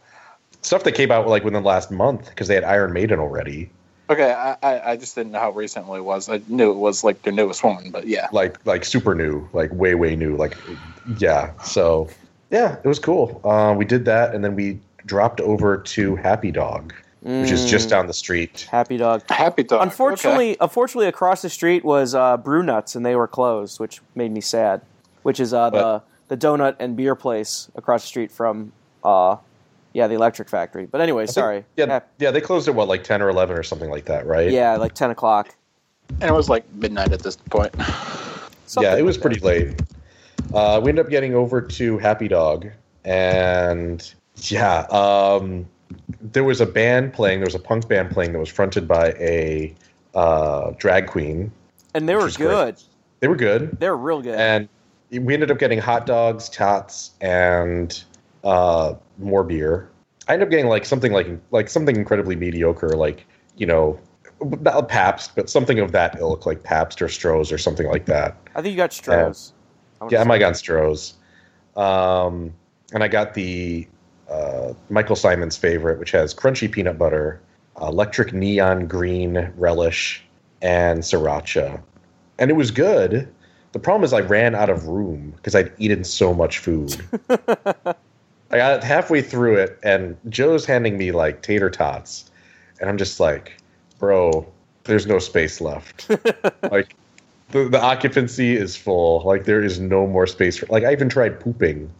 Stuff 0.63 0.85
that 0.85 0.93
came 0.93 1.11
out 1.11 1.27
like 1.27 1.43
within 1.45 1.63
the 1.63 1.69
last 1.69 1.91
month 1.91 2.29
because 2.31 2.49
they 2.49 2.55
had 2.55 2.65
Iron 2.65 2.93
Maiden 2.93 3.19
already. 3.19 3.69
Okay, 4.11 4.33
I, 4.33 4.57
I 4.63 4.91
I 4.91 4.97
just 4.97 5.15
didn't 5.15 5.33
know 5.33 5.41
how 5.41 5.51
recently 5.51 5.99
it 5.99 6.05
was. 6.05 6.29
I 6.29 6.41
knew 6.49 6.71
it 6.71 6.77
was 6.77 7.05
like 7.05 7.23
their 7.23 7.33
newest 7.33 7.65
one, 7.65 7.91
but 7.91 8.07
yeah. 8.07 8.29
like 8.33 8.65
like 8.67 8.85
super 8.85 9.15
new, 9.15 9.49
like 9.53 9.73
way 9.73 9.95
way 9.95 10.15
new, 10.15 10.37
like 10.37 10.57
yeah. 11.19 11.59
So 11.63 12.09
yeah, 12.51 12.77
it 12.85 12.87
was 12.87 12.99
cool. 12.99 13.41
Uh, 13.45 13.75
we 13.77 13.85
did 13.85 14.05
that, 14.05 14.35
and 14.35 14.45
then 14.45 14.55
we 14.55 14.79
dropped 15.07 15.41
over 15.41 15.79
to 15.79 16.17
Happy 16.17 16.51
Dog, 16.51 16.93
which 17.23 17.51
is 17.51 17.65
just 17.65 17.89
Mm, 17.89 17.91
down 17.91 18.07
the 18.07 18.13
street. 18.13 18.69
Happy 18.71 18.99
Dog. 18.99 19.23
Happy 19.31 19.63
dog. 19.63 19.83
Unfortunately, 19.83 20.57
unfortunately, 20.61 21.09
across 21.09 21.41
the 21.41 21.51
street 21.51 21.85
was 21.85 22.15
uh, 22.15 22.37
Brewnuts, 22.37 22.95
and 22.95 23.07
they 23.07 23.17
were 23.17 23.29
closed, 23.29 23.81
which 23.81 24.03
made 24.15 24.33
me 24.33 24.41
sad. 24.43 24.83
Which 25.23 25.41
is 25.41 25.55
uh, 25.55 25.71
the 25.71 26.03
the 26.29 26.37
donut 26.37 26.77
and 26.79 26.97
beer 26.97 27.15
place 27.15 27.71
across 27.75 28.03
the 28.03 28.09
street 28.09 28.33
from, 28.33 28.73
uh, 29.03 29.37
yeah, 29.95 30.07
the 30.07 30.15
Electric 30.15 30.51
Factory. 30.51 30.85
But 30.87 31.01
anyway, 31.01 31.23
I 31.23 31.27
think- 31.27 31.35
sorry. 31.35 31.65
Yeah, 31.77 31.87
Hap- 31.87 32.11
yeah, 32.19 32.31
they 32.31 32.41
closed 32.43 32.69
at 32.69 32.75
what 32.75 32.89
like 32.89 33.03
ten 33.05 33.23
or 33.23 33.31
eleven 33.31 33.57
or 33.57 33.63
something 33.63 33.89
like 33.91 34.05
that, 34.05 34.27
right? 34.27 34.51
yeah, 34.51 34.77
like 34.77 34.93
ten 34.95 35.11
o'clock. 35.11 35.55
and 36.21 36.25
it 36.25 36.33
was 36.35 36.51
like 36.51 36.71
midnight 36.75 37.13
at 37.13 37.21
this 37.23 37.37
point. 37.37 37.75
Something 38.67 38.93
yeah, 38.93 38.99
it 38.99 39.03
was 39.03 39.17
like 39.17 39.23
pretty 39.23 39.41
late. 39.41 39.81
Uh, 40.53 40.81
we 40.83 40.91
ended 40.91 41.05
up 41.07 41.11
getting 41.11 41.35
over 41.35 41.61
to 41.63 41.97
Happy 41.99 42.29
Dog, 42.29 42.67
and 43.05 44.13
yeah, 44.37 44.81
um, 44.91 45.67
there 46.21 46.45
was 46.45 46.61
a 46.61 46.67
band 46.67 47.13
playing. 47.15 47.39
There 47.41 47.47
was 47.47 47.55
a 47.55 47.59
punk 47.61 47.89
band 47.89 48.11
playing 48.11 48.33
that 48.33 48.39
was 48.39 48.49
fronted 48.49 48.87
by 48.89 49.11
a 49.13 49.75
uh, 50.15 50.73
drag 50.79 51.07
queen. 51.07 51.51
And 51.95 52.09
they 52.09 52.15
were 52.17 52.25
was 52.25 52.37
great. 52.37 52.49
good. 52.49 52.83
They 53.21 53.29
were 53.29 53.37
good, 53.37 53.79
They 53.81 53.89
were 53.89 53.97
real 53.97 54.21
good. 54.21 54.35
and 54.35 54.69
we 55.11 55.33
ended 55.33 55.51
up 55.51 55.59
getting 55.59 55.79
hot 55.79 56.05
dogs, 56.07 56.49
tots, 56.49 57.13
and 57.21 58.03
uh, 58.45 58.95
more 59.19 59.43
beer. 59.43 59.91
I 60.29 60.35
end 60.35 60.43
up 60.43 60.51
getting 60.51 60.69
like 60.69 60.85
something 60.85 61.13
like 61.13 61.29
like 61.51 61.69
something 61.69 61.97
incredibly 61.97 62.37
mediocre, 62.37 62.91
like 62.91 63.27
you 63.57 63.67
know, 63.67 63.99
not 64.41 64.89
Pabst, 64.89 65.35
but 65.35 65.51
something 65.51 65.79
of 65.79 65.93
that 65.93 66.19
ilk, 66.19 66.47
like 66.47 66.63
Pabst 66.63 67.03
or 67.03 67.07
Stroh's 67.07 67.53
or 67.53 67.59
something 67.59 67.87
like 67.87 68.07
that. 68.07 68.37
I 68.55 68.63
think 68.63 68.73
you 68.73 68.77
got 68.77 68.91
Stroh's. 68.91 69.53
Wanna 70.01 70.13
Yeah, 70.13 70.21
I 70.21 70.25
might 70.25 70.39
got 70.39 70.55
Stroh's. 70.55 71.15
Um, 71.77 72.55
and 72.93 73.03
I 73.03 73.09
got 73.09 73.35
the 73.35 73.87
uh, 74.31 74.73
Michael 74.89 75.17
Symon's 75.17 75.57
favorite, 75.57 75.99
which 75.99 76.11
has 76.13 76.35
crunchy 76.35 76.71
peanut 76.71 76.99
butter, 76.99 77.41
electric 77.81 78.33
neon 78.33 78.87
green 78.87 79.53
relish, 79.57 80.25
and 80.63 81.01
sriracha. 81.01 81.83
And 82.39 82.51
it 82.51 82.55
was 82.55 82.71
good. 82.71 83.29
The 83.73 83.79
problem 83.79 84.05
is 84.05 84.13
I 84.13 84.21
ran 84.21 84.55
out 84.55 84.71
of 84.71 84.87
room 84.87 85.33
because 85.37 85.55
I'd 85.55 85.73
eaten 85.79 86.05
so 86.05 86.33
much 86.33 86.59
food. 86.59 86.97
I 88.55 88.59
got 88.59 88.85
halfway 88.85 89.21
through 89.21 89.57
it, 89.57 89.81
and 89.83 90.17
Joe's 90.29 90.65
handing 90.65 90.97
me 90.97 91.11
like 91.11 91.43
tater 91.43 91.69
tots, 91.69 92.31
and 92.81 92.89
I'm 92.89 92.97
just 92.97 93.19
like, 93.19 93.61
bro, 93.99 94.47
there's 94.85 95.09
no 95.09 95.19
space 95.19 95.61
left. 95.61 96.09
like, 96.71 96.95
the, 97.51 97.69
the 97.69 97.83
occupancy 97.83 98.57
is 98.57 98.77
full. 98.77 99.25
Like, 99.27 99.43
there 99.45 99.61
is 99.61 99.81
no 99.81 100.07
more 100.07 100.29
space. 100.29 100.57
For, 100.57 100.67
like, 100.67 100.85
I 100.85 100.93
even 100.93 101.09
tried 101.09 101.41
pooping 101.41 101.91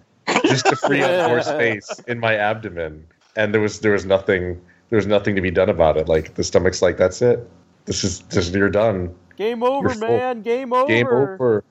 just 0.45 0.67
to 0.67 0.77
free 0.77 1.03
up 1.03 1.29
more 1.29 1.43
space 1.43 1.91
in 2.07 2.21
my 2.21 2.37
abdomen, 2.37 3.05
and 3.35 3.53
there 3.53 3.61
was 3.61 3.81
there 3.81 3.91
was 3.91 4.05
nothing 4.05 4.61
there 4.91 4.97
was 4.97 5.09
nothing 5.09 5.35
to 5.35 5.41
be 5.41 5.51
done 5.51 5.69
about 5.69 5.97
it. 5.97 6.09
Like, 6.09 6.35
the 6.35 6.45
stomach's 6.45 6.81
like, 6.81 6.99
that's 6.99 7.21
it. 7.21 7.51
This 7.87 8.05
is 8.05 8.21
this 8.21 8.51
you're 8.51 8.71
done. 8.71 9.13
Game 9.37 9.65
over, 9.65 9.93
man. 9.97 10.43
Game 10.43 10.73
over. 10.73 10.87
Game 10.87 11.09
over. 11.09 11.65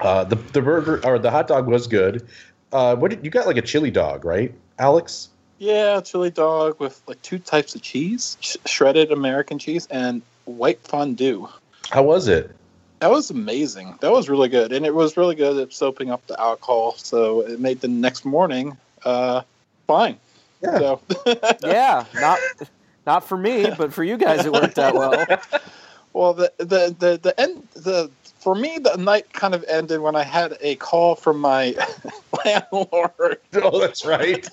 Uh, 0.00 0.24
the 0.24 0.34
the 0.34 0.60
burger 0.60 1.00
or 1.06 1.20
the 1.20 1.30
hot 1.30 1.46
dog 1.46 1.68
was 1.68 1.86
good. 1.86 2.26
Uh, 2.74 2.96
what 2.96 3.12
did 3.12 3.24
you 3.24 3.30
got? 3.30 3.46
Like 3.46 3.56
a 3.56 3.62
chili 3.62 3.92
dog, 3.92 4.24
right, 4.24 4.52
Alex? 4.80 5.28
Yeah, 5.58 6.00
chili 6.00 6.30
dog 6.30 6.80
with 6.80 7.00
like 7.06 7.22
two 7.22 7.38
types 7.38 7.76
of 7.76 7.82
cheese, 7.82 8.36
sh- 8.40 8.56
shredded 8.66 9.12
American 9.12 9.60
cheese 9.60 9.86
and 9.92 10.22
white 10.44 10.80
fondue. 10.80 11.48
How 11.90 12.02
was 12.02 12.26
it? 12.26 12.50
That 12.98 13.12
was 13.12 13.30
amazing. 13.30 13.96
That 14.00 14.10
was 14.10 14.28
really 14.28 14.48
good, 14.48 14.72
and 14.72 14.84
it 14.84 14.92
was 14.92 15.16
really 15.16 15.36
good 15.36 15.56
at 15.58 15.72
soaping 15.72 16.10
up 16.10 16.26
the 16.26 16.38
alcohol, 16.40 16.96
so 16.96 17.42
it 17.42 17.60
made 17.60 17.80
the 17.80 17.86
next 17.86 18.24
morning 18.24 18.76
uh, 19.04 19.42
fine. 19.86 20.18
Yeah. 20.60 20.78
So, 20.78 21.00
yeah, 21.62 22.06
not 22.14 22.40
not 23.06 23.28
for 23.28 23.38
me, 23.38 23.70
but 23.78 23.92
for 23.92 24.02
you 24.02 24.16
guys, 24.16 24.44
it 24.44 24.52
worked 24.52 24.80
out 24.80 24.94
well. 24.94 25.24
well, 26.12 26.34
the 26.34 26.52
the 26.58 26.96
the 26.98 27.20
the 27.22 27.40
end 27.40 27.68
the 27.74 28.10
for 28.44 28.54
me 28.54 28.78
the 28.78 28.96
night 28.98 29.32
kind 29.32 29.54
of 29.54 29.64
ended 29.66 30.00
when 30.00 30.14
I 30.14 30.22
had 30.22 30.58
a 30.60 30.76
call 30.76 31.14
from 31.16 31.40
my 31.40 31.74
landlord. 32.44 33.38
Oh, 33.54 33.80
that's 33.80 34.04
right. 34.04 34.46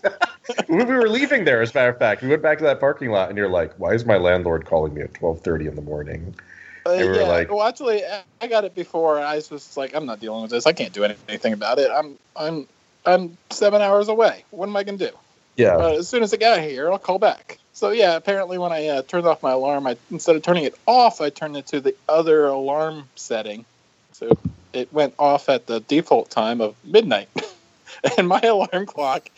we 0.70 0.84
were 0.86 1.10
leaving 1.10 1.44
there, 1.44 1.62
as 1.62 1.72
a 1.72 1.74
matter 1.74 1.90
of 1.90 1.98
fact. 2.00 2.22
We 2.22 2.30
went 2.30 2.42
back 2.42 2.60
to 2.60 2.64
that 2.66 2.80
parking 2.80 3.10
lot, 3.10 3.30
and 3.30 3.38
you're 3.38 3.50
like, 3.50 3.74
"Why 3.78 3.94
is 3.94 4.06
my 4.06 4.18
landlord 4.18 4.66
calling 4.66 4.94
me 4.94 5.02
at 5.02 5.14
twelve 5.14 5.42
thirty 5.42 5.68
in 5.68 5.76
the 5.76 5.82
morning?" 5.82 6.34
Uh, 6.86 6.96
They 6.96 7.04
were 7.04 7.16
yeah, 7.16 7.24
like- 7.24 7.52
well, 7.52 7.68
actually, 7.68 8.04
I- 8.06 8.48
got 8.48 8.64
it 8.64 8.74
before. 8.74 9.20
I 9.20 9.36
was 9.36 9.50
just 9.50 9.76
like, 9.76 9.94
I'm 9.94 10.06
not 10.06 10.20
dealing 10.20 10.42
with 10.44 10.52
this. 10.52 10.66
I 10.66 10.74
can't 10.74 10.94
do 10.94 11.04
anything 11.04 11.54
about 11.54 11.80
it. 11.80 11.92
I'm 11.94 12.18
I'm 12.36 12.68
I'm 13.06 13.38
seven 13.50 13.82
hours 13.82 14.08
away. 14.08 14.46
What 14.52 14.70
am 14.70 14.76
I 14.78 14.84
gonna 14.84 14.98
do? 14.98 15.12
Yeah, 15.58 15.76
Uh, 15.78 15.96
as 15.98 16.08
soon 16.08 16.24
as 16.24 16.34
I 16.34 16.38
get 16.38 16.62
here, 16.62 16.92
I'll 16.92 16.98
call 17.00 17.20
back. 17.20 17.58
So 17.74 17.90
yeah, 17.92 18.16
apparently 18.16 18.58
when 18.58 18.72
I 18.72 18.88
uh, 18.88 19.02
turned 19.02 19.26
off 19.26 19.44
my 19.44 19.52
alarm, 19.52 19.88
I 19.88 19.98
instead 20.12 20.36
of 20.36 20.44
turning 20.44 20.64
it 20.66 20.76
off, 20.86 21.20
I 21.22 21.30
turned 21.30 21.58
it 21.58 21.68
to 21.68 21.82
the 21.82 21.96
other 22.08 22.46
alarm 22.46 23.06
setting. 23.16 23.66
So 24.22 24.38
it 24.72 24.94
went 24.94 25.16
off 25.20 25.50
at 25.50 25.68
the 25.68 25.82
default 25.82 26.30
time 26.30 26.62
of 26.62 26.76
midnight, 26.86 27.28
and 28.18 28.28
my 28.28 28.40
alarm 28.40 28.86
clock 28.86 29.30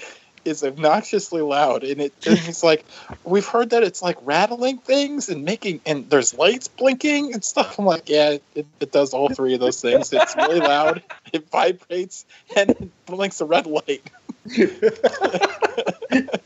is 0.45 0.61
obnoxiously 0.61 1.41
loud. 1.41 1.83
And 1.83 2.01
it, 2.01 2.13
it's 2.25 2.63
like 2.63 2.85
we've 3.23 3.47
heard 3.47 3.69
that 3.69 3.81
it's 3.83 4.01
like 4.01 4.17
rattling 4.23 4.77
things 4.79 5.29
and 5.29 5.45
making 5.45 5.79
and 5.85 6.09
there's 6.09 6.33
lights 6.37 6.67
blinking 6.67 7.33
and 7.33 7.43
stuff. 7.43 7.79
I'm 7.79 7.85
like, 7.85 8.09
yeah, 8.09 8.37
it, 8.53 8.65
it 8.81 8.91
does 8.91 9.13
all 9.13 9.29
three 9.29 9.53
of 9.53 9.61
those 9.61 9.81
things. 9.81 10.11
It's 10.11 10.35
really 10.35 10.59
loud, 10.59 11.01
it 11.31 11.49
vibrates, 11.49 12.25
and 12.57 12.71
it 12.71 13.05
blinks 13.05 13.39
a 13.41 13.45
red 13.45 13.65
light. 13.65 14.03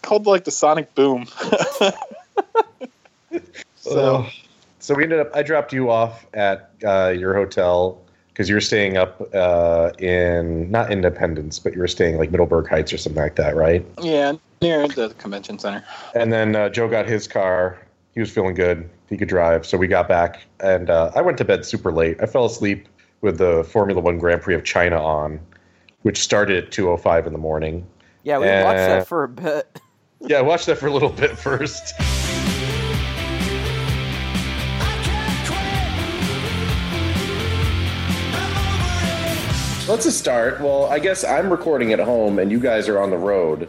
It's 0.00 0.08
called 0.08 0.26
like 0.26 0.44
the 0.44 0.50
sonic 0.50 0.94
boom. 0.94 1.26
so 1.36 1.92
so 3.76 4.26
so 4.80 4.94
we 4.94 5.04
ended 5.04 5.20
up. 5.20 5.30
I 5.34 5.42
dropped 5.42 5.72
you 5.72 5.90
off 5.90 6.26
at 6.34 6.70
uh, 6.84 7.14
your 7.16 7.34
hotel. 7.34 8.00
because 8.28 8.48
you 8.48 8.54
were 8.54 8.60
staying 8.60 8.96
up 8.96 9.20
uh, 9.34 9.90
in 9.98 10.70
not 10.70 10.90
Independence, 10.90 11.58
but 11.58 11.74
you 11.74 11.78
were 11.80 11.88
staying 11.88 12.16
like 12.18 12.30
Middleburg 12.30 12.68
Heights 12.68 12.92
or 12.92 12.98
something 12.98 13.22
like 13.22 13.36
that, 13.36 13.54
right? 13.54 13.84
Yeah, 14.00 14.32
near 14.62 14.88
the 14.88 15.10
convention 15.18 15.58
center. 15.58 15.84
And 16.14 16.32
then 16.32 16.56
uh, 16.56 16.68
Joe 16.70 16.88
got 16.88 17.06
his 17.06 17.28
car. 17.28 17.78
He 18.14 18.20
was 18.20 18.30
feeling 18.30 18.54
good. 18.54 18.88
He 19.08 19.16
could 19.16 19.28
drive. 19.28 19.66
So 19.66 19.76
we 19.78 19.86
got 19.88 20.08
back, 20.08 20.42
and 20.60 20.88
uh, 20.90 21.12
I 21.14 21.20
went 21.22 21.36
to 21.38 21.44
bed 21.44 21.64
super 21.66 21.92
late. 21.92 22.16
I 22.22 22.26
fell 22.26 22.44
asleep 22.46 22.88
with 23.20 23.38
the 23.38 23.64
Formula 23.64 24.00
One 24.00 24.18
Grand 24.18 24.40
Prix 24.42 24.54
of 24.54 24.64
China 24.64 25.02
on, 25.02 25.38
which 26.02 26.18
started 26.18 26.64
at 26.64 26.70
2:05 26.72 27.26
in 27.26 27.32
the 27.32 27.38
morning. 27.38 27.86
Yeah, 28.22 28.38
we 28.38 28.48
Uh, 28.48 28.64
watched 28.64 28.76
that 28.78 29.06
for 29.08 29.24
a 29.24 29.28
bit. 29.28 29.80
Yeah, 30.20 30.38
I 30.38 30.42
watched 30.42 30.66
that 30.66 30.78
for 30.78 30.86
a 30.86 30.92
little 30.92 31.08
bit 31.10 31.36
first. 31.46 31.92
Let's 39.90 40.04
just 40.04 40.18
start. 40.20 40.60
Well, 40.60 40.84
I 40.86 41.00
guess 41.00 41.24
I'm 41.24 41.50
recording 41.50 41.92
at 41.92 41.98
home 41.98 42.38
and 42.38 42.50
you 42.52 42.60
guys 42.60 42.88
are 42.88 43.00
on 43.00 43.10
the 43.10 43.18
road. 43.18 43.68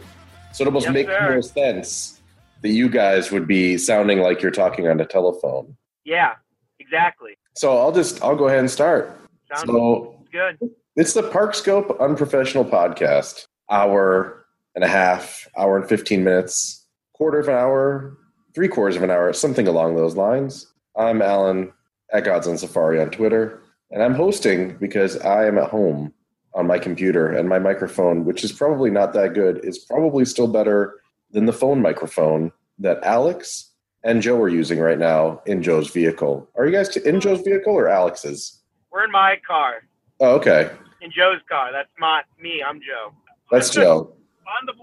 So 0.52 0.62
it 0.62 0.66
almost 0.68 0.86
Yes, 0.86 0.94
makes 0.94 1.10
sir. 1.10 1.30
more 1.32 1.42
sense 1.42 2.20
that 2.62 2.68
you 2.68 2.88
guys 2.88 3.32
would 3.32 3.48
be 3.48 3.76
sounding 3.76 4.20
like 4.20 4.40
you're 4.40 4.52
talking 4.52 4.86
on 4.86 5.00
a 5.00 5.04
telephone. 5.04 5.76
Yeah, 6.04 6.34
exactly. 6.78 7.32
So 7.56 7.76
I'll 7.76 7.90
just 7.90 8.22
I'll 8.22 8.36
go 8.36 8.46
ahead 8.46 8.60
and 8.60 8.70
start. 8.70 9.10
Sounds 9.52 9.66
So 9.68 10.24
good. 10.30 10.58
it's 10.94 11.12
the 11.12 11.24
Park 11.24 11.54
Scope 11.56 12.00
Unprofessional 12.00 12.64
Podcast. 12.64 13.46
Hour 13.68 14.46
and 14.76 14.84
a 14.84 14.88
half, 14.88 15.48
hour 15.56 15.76
and 15.76 15.88
15 15.88 16.22
minutes, 16.22 16.86
quarter 17.14 17.40
of 17.40 17.48
an 17.48 17.54
hour, 17.54 18.16
three 18.54 18.68
quarters 18.68 18.94
of 18.96 19.02
an 19.02 19.10
hour, 19.10 19.32
something 19.32 19.66
along 19.66 19.96
those 19.96 20.14
lines. 20.14 20.72
I'm 20.96 21.20
Alan 21.20 21.72
at 22.12 22.24
Gods 22.24 22.46
on 22.46 22.58
Safari 22.58 23.00
on 23.00 23.10
Twitter, 23.10 23.61
and 23.92 24.02
I'm 24.02 24.14
hosting 24.14 24.76
because 24.78 25.18
I 25.20 25.46
am 25.46 25.58
at 25.58 25.70
home 25.70 26.12
on 26.54 26.66
my 26.66 26.78
computer, 26.78 27.30
and 27.30 27.48
my 27.48 27.58
microphone, 27.58 28.24
which 28.26 28.44
is 28.44 28.52
probably 28.52 28.90
not 28.90 29.12
that 29.14 29.32
good, 29.32 29.64
is 29.64 29.78
probably 29.78 30.24
still 30.26 30.48
better 30.48 31.00
than 31.30 31.46
the 31.46 31.52
phone 31.52 31.80
microphone 31.80 32.52
that 32.78 33.02
Alex 33.04 33.70
and 34.04 34.20
Joe 34.20 34.38
are 34.42 34.48
using 34.50 34.78
right 34.78 34.98
now 34.98 35.40
in 35.46 35.62
Joe's 35.62 35.90
vehicle. 35.90 36.46
Are 36.56 36.66
you 36.66 36.72
guys 36.72 36.94
in 36.96 37.20
Joe's 37.20 37.40
vehicle 37.40 37.72
or 37.72 37.88
Alex's? 37.88 38.60
We're 38.90 39.04
in 39.04 39.10
my 39.12 39.40
car, 39.46 39.84
Oh, 40.20 40.34
okay. 40.34 40.70
in 41.00 41.10
Joe's 41.10 41.40
car. 41.48 41.72
That's 41.72 41.88
not 41.98 42.24
me. 42.38 42.62
I'm 42.62 42.80
Joe. 42.80 43.12
That's 43.50 43.70
Joe. 43.74 44.12
On 44.60 44.66
the 44.66 44.74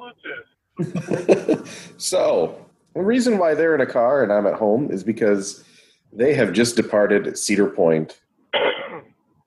Bluetooth. 0.81 1.67
so 2.01 2.65
the 2.95 3.01
reason 3.01 3.37
why 3.37 3.53
they're 3.53 3.75
in 3.75 3.81
a 3.81 3.85
car 3.85 4.23
and 4.23 4.33
I'm 4.33 4.47
at 4.47 4.55
home 4.55 4.89
is 4.89 5.03
because 5.03 5.63
they 6.11 6.33
have 6.33 6.53
just 6.53 6.75
departed 6.75 7.37
Cedar 7.37 7.67
Point 7.67 8.19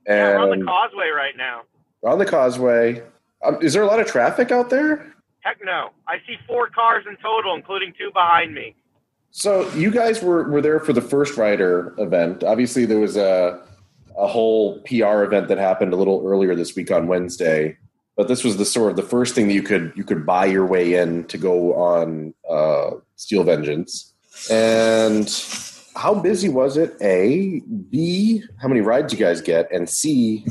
yeah, 0.07 0.37
we're 0.37 0.51
on 0.51 0.59
the 0.59 0.65
causeway 0.65 1.09
right 1.09 1.37
now. 1.37 1.63
on 2.05 2.19
the 2.19 2.27
causeway. 2.27 3.03
Um, 3.45 3.59
is 3.61 3.73
there 3.73 3.83
a 3.83 3.87
lot 3.87 4.01
of 4.01 4.07
traffic 4.07 4.53
out 4.53 4.71
there? 4.71 5.15
Heck 5.41 5.59
no. 5.65 5.91
I 6.07 6.19
see 6.27 6.37
four 6.47 6.69
cars 6.69 7.05
in 7.09 7.17
total, 7.17 7.55
including 7.55 7.93
two 7.99 8.11
behind 8.13 8.55
me. 8.55 8.77
So 9.33 9.69
you 9.73 9.91
guys 9.91 10.23
were, 10.23 10.49
were 10.49 10.61
there 10.61 10.79
for 10.79 10.93
the 10.93 11.01
first 11.01 11.37
rider 11.37 11.95
event. 11.99 12.45
Obviously, 12.45 12.85
there 12.85 13.01
was 13.01 13.17
a 13.17 13.61
a 14.17 14.27
whole 14.27 14.79
PR 14.81 15.23
event 15.23 15.49
that 15.49 15.59
happened 15.59 15.93
a 15.93 15.97
little 15.97 16.23
earlier 16.25 16.55
this 16.55 16.77
week 16.77 16.91
on 16.91 17.07
Wednesday. 17.07 17.79
But 18.17 18.29
this 18.29 18.45
was 18.45 18.59
the 18.59 18.67
sort 18.67 18.91
of 18.91 18.97
the 18.97 19.03
first 19.03 19.35
thing 19.35 19.49
that 19.49 19.55
you 19.55 19.63
could 19.63 19.93
you 19.97 20.05
could 20.05 20.27
buy 20.27 20.45
your 20.45 20.67
way 20.67 20.95
in 20.95 21.25
to 21.25 21.39
go 21.39 21.75
on 21.75 22.35
uh, 22.49 22.91
Steel 23.17 23.43
Vengeance. 23.43 24.13
And 24.51 25.29
how 25.95 26.15
busy 26.15 26.49
was 26.49 26.77
it? 26.77 26.97
A, 27.01 27.61
B, 27.91 28.43
how 28.61 28.69
many 28.69 28.81
rides 28.81 29.13
you 29.13 29.19
guys 29.19 29.41
get, 29.41 29.71
and 29.73 29.89
C, 29.89 30.45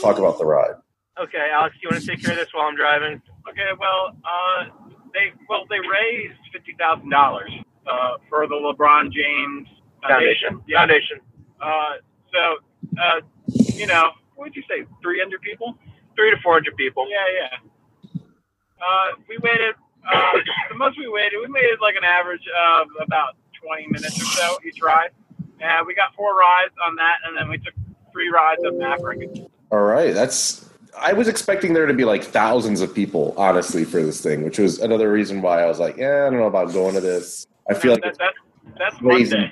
talk 0.00 0.18
about 0.18 0.38
the 0.38 0.46
ride. 0.46 0.74
Okay, 1.18 1.50
Alex, 1.52 1.76
you 1.82 1.88
want 1.90 2.02
to 2.02 2.06
take 2.06 2.22
care 2.22 2.32
of 2.32 2.38
this 2.38 2.48
while 2.52 2.66
I'm 2.66 2.76
driving? 2.76 3.22
Okay, 3.48 3.70
well, 3.78 4.16
uh, 4.24 4.64
they 5.14 5.32
well 5.48 5.64
they 5.70 5.78
raised 5.78 6.38
fifty 6.52 6.74
thousand 6.78 7.10
dollars 7.10 7.50
uh, 7.86 8.16
for 8.28 8.46
the 8.46 8.54
LeBron 8.54 9.12
James 9.12 9.68
Foundation. 10.02 10.60
Yeah. 10.66 10.80
Foundation. 10.80 11.20
Uh, 11.60 11.92
so 12.32 12.56
uh, 13.00 13.20
you 13.74 13.86
know, 13.86 14.10
what 14.34 14.46
would 14.46 14.56
you 14.56 14.62
say? 14.68 14.84
Three 15.02 15.18
hundred 15.18 15.40
people? 15.40 15.76
Three 16.16 16.30
to 16.30 16.36
four 16.42 16.54
hundred 16.54 16.76
people. 16.76 17.06
Yeah, 17.08 17.24
yeah. 17.38 18.20
Uh, 18.80 19.16
we 19.28 19.38
waited. 19.38 19.74
Uh, 20.06 20.32
the 20.68 20.76
most 20.76 20.98
we 20.98 21.08
waited, 21.08 21.38
we 21.40 21.50
waited 21.50 21.78
like 21.80 21.96
an 21.96 22.04
average 22.04 22.44
of 22.46 22.88
about 23.00 23.36
twenty 23.66 23.86
minutes 23.88 24.20
or 24.20 24.24
so 24.24 24.58
each 24.66 24.80
ride, 24.80 25.10
and 25.60 25.86
we 25.86 25.94
got 25.94 26.14
four 26.14 26.36
rides 26.36 26.74
on 26.86 26.94
that, 26.96 27.16
and 27.26 27.36
then 27.36 27.48
we 27.48 27.58
took 27.58 27.74
three 28.12 28.28
rides 28.28 28.62
of 28.64 28.76
Maverick. 28.76 29.28
All 29.70 29.82
right, 29.82 30.14
that's. 30.14 30.64
I 30.98 31.12
was 31.12 31.28
expecting 31.28 31.74
there 31.74 31.84
to 31.84 31.92
be 31.92 32.06
like 32.06 32.24
thousands 32.24 32.80
of 32.80 32.94
people, 32.94 33.34
honestly, 33.36 33.84
for 33.84 34.02
this 34.02 34.22
thing, 34.22 34.44
which 34.44 34.58
was 34.58 34.78
another 34.78 35.12
reason 35.12 35.42
why 35.42 35.62
I 35.62 35.66
was 35.66 35.78
like, 35.78 35.98
yeah, 35.98 36.26
I 36.26 36.30
don't 36.30 36.38
know 36.38 36.46
about 36.46 36.72
going 36.72 36.94
to 36.94 37.02
this. 37.02 37.46
I 37.68 37.74
feel 37.74 37.92
like 37.92 38.02
that, 38.02 38.32
that's 38.78 39.02
one 39.02 39.16
crazy. 39.16 39.50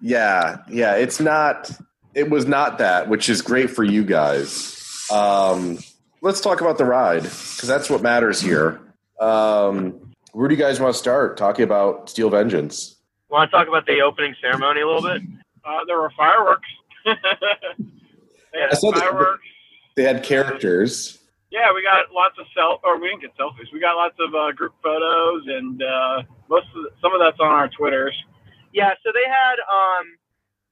Yeah, 0.00 0.58
yeah, 0.70 0.94
it's 0.94 1.18
not. 1.18 1.70
It 2.14 2.30
was 2.30 2.46
not 2.46 2.78
that, 2.78 3.08
which 3.08 3.28
is 3.28 3.42
great 3.42 3.70
for 3.70 3.82
you 3.82 4.04
guys. 4.04 5.08
Um, 5.10 5.78
let's 6.20 6.40
talk 6.40 6.60
about 6.60 6.78
the 6.78 6.84
ride 6.84 7.22
because 7.22 7.66
that's 7.66 7.90
what 7.90 8.02
matters 8.02 8.40
here. 8.40 8.80
Um, 9.18 10.12
where 10.32 10.48
do 10.48 10.54
you 10.54 10.60
guys 10.60 10.78
want 10.78 10.94
to 10.94 10.98
start 10.98 11.36
talking 11.36 11.64
about 11.64 12.08
Steel 12.10 12.30
Vengeance? 12.30 12.93
Want 13.34 13.50
to 13.50 13.56
talk 13.56 13.66
about 13.66 13.84
the 13.84 14.00
opening 14.00 14.32
ceremony 14.40 14.82
a 14.82 14.86
little 14.86 15.02
bit? 15.02 15.20
Uh, 15.64 15.80
there 15.88 15.98
were 15.98 16.12
fireworks. 16.16 16.68
they 17.04 17.10
I 18.54 18.68
had 18.68 18.78
saw 18.78 18.92
that- 18.92 19.00
fireworks. 19.00 19.42
They 19.96 20.04
had 20.04 20.22
characters. 20.22 21.18
Yeah, 21.50 21.72
we 21.74 21.82
got 21.82 22.12
lots 22.14 22.36
of 22.38 22.46
self, 22.56 22.80
or 22.84 23.00
we 23.00 23.08
didn't 23.08 23.22
get 23.22 23.36
selfies. 23.36 23.72
We 23.72 23.80
got 23.80 23.96
lots 23.96 24.14
of 24.20 24.32
uh, 24.36 24.52
group 24.52 24.74
photos, 24.84 25.42
and 25.48 25.82
uh, 25.82 26.22
most 26.48 26.66
of 26.76 26.84
the, 26.84 26.90
some 27.02 27.12
of 27.12 27.18
that's 27.20 27.38
on 27.40 27.48
our 27.48 27.68
Twitters. 27.68 28.14
Yeah, 28.72 28.90
so 29.04 29.10
they 29.12 29.28
had 29.28 29.56
um, 29.66 30.06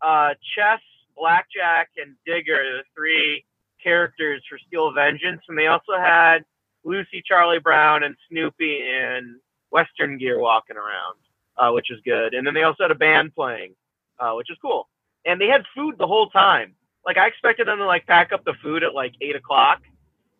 uh, 0.00 0.34
Chess, 0.54 0.80
Blackjack, 1.16 1.90
and 1.96 2.14
Digger, 2.24 2.62
the 2.78 2.82
three 2.96 3.44
characters 3.82 4.40
for 4.48 4.56
Steel 4.68 4.92
Vengeance, 4.92 5.42
and 5.48 5.58
they 5.58 5.66
also 5.66 5.94
had 5.98 6.44
Lucy, 6.84 7.24
Charlie 7.26 7.58
Brown, 7.58 8.04
and 8.04 8.14
Snoopy 8.28 8.82
in 8.88 9.40
Western 9.70 10.16
gear 10.16 10.38
walking 10.40 10.76
around, 10.76 11.18
uh, 11.58 11.70
which 11.72 11.90
is 11.90 11.98
good. 12.04 12.34
And 12.34 12.46
then 12.46 12.54
they 12.54 12.62
also 12.62 12.84
had 12.84 12.90
a 12.90 12.96
band 12.96 13.34
playing, 13.34 13.74
uh, 14.18 14.32
which 14.32 14.50
is 14.50 14.56
cool. 14.62 14.88
And 15.24 15.40
they 15.40 15.46
had 15.48 15.62
food 15.74 15.96
the 15.98 16.06
whole 16.06 16.28
time. 16.30 16.74
Like 17.06 17.16
I 17.18 17.26
expected 17.26 17.66
them 17.68 17.78
to 17.78 17.86
like 17.86 18.06
pack 18.06 18.32
up 18.32 18.44
the 18.44 18.54
food 18.62 18.82
at 18.82 18.94
like 18.94 19.12
eight 19.20 19.34
o'clock, 19.36 19.80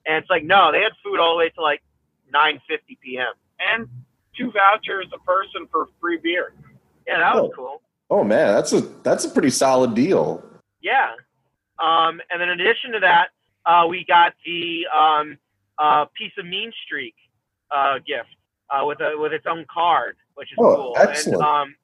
and 0.06 0.16
it's 0.16 0.30
like 0.30 0.44
no, 0.44 0.70
they 0.72 0.80
had 0.80 0.92
food 1.04 1.18
all 1.18 1.32
the 1.34 1.38
way 1.38 1.48
to 1.50 1.60
like 1.60 1.82
nine 2.32 2.60
fifty 2.68 2.98
p.m. 3.02 3.32
And 3.58 3.88
two 4.36 4.50
vouchers 4.52 5.06
a 5.14 5.18
person 5.18 5.66
for 5.70 5.88
free 6.00 6.18
beer. 6.22 6.54
Yeah, 7.06 7.18
that 7.18 7.34
was 7.34 7.50
Oh. 7.52 7.56
cool. 7.56 7.82
Oh 8.10 8.24
man, 8.24 8.54
that's 8.54 8.72
a 8.72 8.80
that's 9.02 9.24
a 9.24 9.30
pretty 9.30 9.50
solid 9.50 9.94
deal. 9.94 10.44
Yeah. 10.80 11.12
Um, 11.78 12.20
and 12.30 12.40
then 12.40 12.48
in 12.48 12.60
addition 12.60 12.92
to 12.92 13.00
that, 13.00 13.28
uh, 13.66 13.86
we 13.88 14.04
got 14.04 14.34
the 14.44 14.86
um, 14.96 15.38
uh, 15.78 16.04
piece 16.16 16.32
of 16.38 16.46
Mean 16.46 16.70
Streak 16.84 17.14
uh, 17.74 17.98
gift 18.06 18.28
uh, 18.72 18.84
with 18.84 19.00
a 19.00 19.14
with 19.18 19.32
its 19.32 19.46
own 19.46 19.64
card, 19.72 20.16
which 20.34 20.50
is 20.52 20.58
Oh, 20.60 20.74
cool. 20.76 20.96
excellent. 20.98 21.42
And 21.42 21.42
um, 21.44 21.74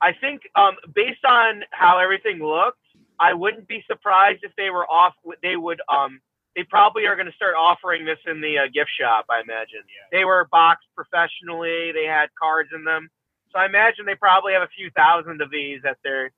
I 0.00 0.12
think 0.12 0.42
um, 0.56 0.74
based 0.94 1.24
on 1.24 1.62
how 1.70 1.98
everything 1.98 2.38
looked, 2.40 2.78
I 3.20 3.32
wouldn't 3.34 3.68
be 3.68 3.84
surprised 3.86 4.40
if 4.42 4.52
they 4.56 4.70
were 4.70 4.86
off. 4.90 5.14
They 5.42 5.56
would. 5.56 5.80
Um, 5.88 6.20
they 6.54 6.64
probably 6.64 7.06
are 7.06 7.16
going 7.16 7.26
to 7.28 7.32
start 7.32 7.54
offering 7.58 8.04
this 8.04 8.18
in 8.26 8.42
the 8.42 8.58
uh, 8.58 8.62
gift 8.74 8.90
shop. 9.00 9.24
I 9.30 9.40
imagine. 9.40 9.80
They 10.10 10.26
were 10.26 10.46
boxed 10.50 10.86
professionally. 10.94 11.92
They 11.92 12.04
had 12.04 12.28
cards 12.38 12.68
in 12.74 12.84
them. 12.84 13.08
So 13.52 13.58
I 13.58 13.64
imagine 13.66 14.04
they 14.04 14.14
probably 14.16 14.52
have 14.52 14.60
a 14.62 14.68
few 14.76 14.90
thousand 14.90 15.40
of 15.40 15.50
these 15.50 15.80
that 15.82 15.96
they're 16.04 16.30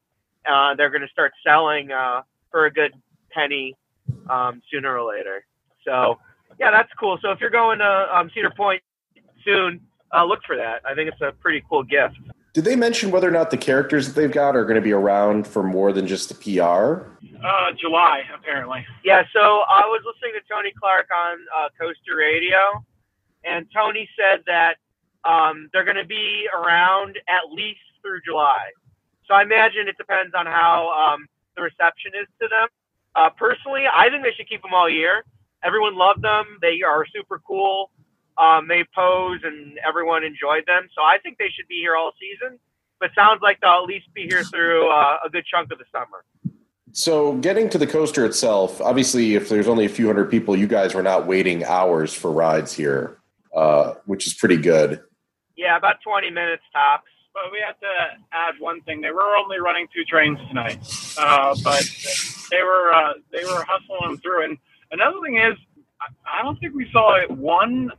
uh, 0.48 0.74
they're 0.74 0.90
going 0.90 1.02
to 1.02 1.08
start 1.08 1.32
selling 1.44 1.90
uh, 1.90 2.22
for 2.50 2.66
a 2.66 2.70
good 2.70 2.92
penny 3.32 3.74
um, 4.30 4.62
sooner 4.70 4.96
or 4.98 5.08
later. 5.10 5.44
So 5.84 6.18
yeah, 6.60 6.70
that's 6.70 6.92
cool. 7.00 7.18
So 7.22 7.30
if 7.32 7.40
you're 7.40 7.50
going 7.50 7.78
to 7.80 8.16
um, 8.16 8.30
Cedar 8.34 8.50
Point 8.50 8.82
soon, 9.44 9.80
uh, 10.14 10.24
look 10.24 10.40
for 10.46 10.56
that. 10.56 10.82
I 10.84 10.94
think 10.94 11.08
it's 11.08 11.20
a 11.20 11.32
pretty 11.32 11.62
cool 11.68 11.82
gift. 11.82 12.16
Did 12.52 12.64
they 12.64 12.76
mention 12.76 13.10
whether 13.10 13.28
or 13.28 13.32
not 13.32 13.50
the 13.50 13.56
characters 13.56 14.06
that 14.06 14.20
they've 14.20 14.30
got 14.30 14.54
are 14.54 14.64
going 14.64 14.76
to 14.76 14.80
be 14.80 14.92
around 14.92 15.46
for 15.46 15.62
more 15.64 15.92
than 15.92 16.06
just 16.06 16.28
the 16.28 16.34
PR? 16.36 17.08
Uh, 17.44 17.72
July, 17.78 18.22
apparently. 18.32 18.86
Yeah, 19.04 19.24
so 19.32 19.40
I 19.40 19.82
was 19.86 20.02
listening 20.06 20.40
to 20.40 20.54
Tony 20.54 20.72
Clark 20.78 21.08
on 21.14 21.38
uh, 21.56 21.68
Coaster 21.78 22.16
Radio, 22.16 22.84
and 23.44 23.66
Tony 23.74 24.08
said 24.16 24.44
that 24.46 24.76
um, 25.24 25.68
they're 25.72 25.84
going 25.84 25.96
to 25.96 26.06
be 26.06 26.46
around 26.54 27.18
at 27.28 27.50
least 27.52 27.80
through 28.02 28.20
July. 28.24 28.70
So 29.26 29.34
I 29.34 29.42
imagine 29.42 29.88
it 29.88 29.96
depends 29.98 30.34
on 30.34 30.46
how 30.46 30.92
um, 30.92 31.26
the 31.56 31.62
reception 31.62 32.12
is 32.20 32.28
to 32.40 32.48
them. 32.48 32.68
Uh, 33.16 33.30
personally, 33.30 33.84
I 33.92 34.08
think 34.10 34.22
they 34.22 34.32
should 34.36 34.48
keep 34.48 34.62
them 34.62 34.74
all 34.74 34.88
year. 34.88 35.24
Everyone 35.64 35.96
loved 35.96 36.22
them. 36.22 36.58
They 36.60 36.82
are 36.82 37.06
super 37.06 37.40
cool. 37.46 37.90
Um, 38.38 38.66
they 38.68 38.84
pose, 38.94 39.40
and 39.44 39.78
everyone 39.86 40.24
enjoyed 40.24 40.64
them. 40.66 40.88
So 40.94 41.02
I 41.02 41.18
think 41.22 41.38
they 41.38 41.48
should 41.54 41.68
be 41.68 41.76
here 41.76 41.96
all 41.96 42.12
season. 42.20 42.58
But 43.00 43.10
sounds 43.14 43.40
like 43.42 43.60
they'll 43.60 43.70
at 43.82 43.84
least 43.84 44.06
be 44.14 44.22
here 44.28 44.44
through 44.44 44.88
uh, 44.90 45.18
a 45.24 45.28
good 45.28 45.44
chunk 45.46 45.70
of 45.72 45.78
the 45.78 45.84
summer. 45.92 46.24
So, 46.92 47.34
getting 47.34 47.68
to 47.70 47.76
the 47.78 47.88
coaster 47.88 48.24
itself, 48.24 48.80
obviously, 48.80 49.34
if 49.34 49.48
there's 49.48 49.66
only 49.66 49.84
a 49.84 49.88
few 49.88 50.06
hundred 50.06 50.30
people, 50.30 50.56
you 50.56 50.68
guys 50.68 50.94
were 50.94 51.02
not 51.02 51.26
waiting 51.26 51.64
hours 51.64 52.14
for 52.14 52.30
rides 52.30 52.72
here, 52.72 53.18
uh, 53.54 53.94
which 54.06 54.28
is 54.28 54.34
pretty 54.34 54.56
good. 54.56 55.00
Yeah, 55.56 55.76
about 55.76 55.96
20 56.04 56.30
minutes 56.30 56.62
tops. 56.72 57.10
But 57.34 57.50
we 57.50 57.58
have 57.66 57.78
to 57.80 57.86
add 58.32 58.54
one 58.60 58.80
thing. 58.82 59.00
They 59.00 59.10
were 59.10 59.36
only 59.36 59.58
running 59.58 59.88
two 59.92 60.04
trains 60.04 60.38
tonight, 60.46 60.78
uh, 61.18 61.56
but 61.64 61.82
they 62.52 62.62
were 62.62 62.92
uh, 62.94 63.14
they 63.32 63.42
were 63.44 63.64
hustling 63.68 64.18
through. 64.18 64.44
And 64.44 64.58
another 64.92 65.16
thing 65.20 65.38
is, 65.38 65.54
I- 66.00 66.38
I 66.38 66.42
don't 66.44 66.56
think 66.60 66.74
we 66.76 66.88
saw 66.92 67.16
it 67.16 67.28
one. 67.28 67.90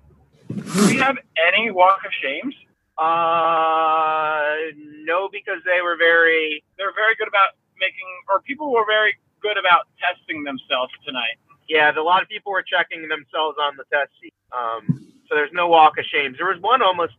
Do 0.56 0.88
we 0.88 0.98
have 0.98 1.18
any 1.36 1.72
walk 1.72 2.00
of 2.06 2.12
shames? 2.22 2.56
Uh, 2.98 4.72
no, 5.04 5.28
because 5.32 5.60
they 5.66 5.82
were 5.82 5.98
very. 5.98 6.64
They're 6.78 6.96
very 6.96 7.16
good 7.16 7.28
about 7.28 7.60
making, 7.80 8.08
or 8.30 8.42
people 8.42 8.72
were 8.72 8.86
very 8.86 9.16
good 9.42 9.58
about 9.58 9.88
testing 10.00 10.44
themselves 10.44 10.94
tonight. 11.06 11.36
Yeah, 11.68 11.92
a 11.92 12.02
lot 12.02 12.22
of 12.22 12.30
people 12.30 12.52
were 12.52 12.64
checking 12.64 13.08
themselves 13.08 13.58
on 13.60 13.76
the 13.76 13.84
test 13.92 14.12
seat. 14.22 14.34
Um, 14.56 15.12
so 15.28 15.36
there's 15.36 15.52
no 15.54 15.68
walk 15.68 15.98
of 15.98 16.06
shames. 16.06 16.38
There 16.38 16.48
was 16.48 16.62
one 16.62 16.82
almost 16.82 17.14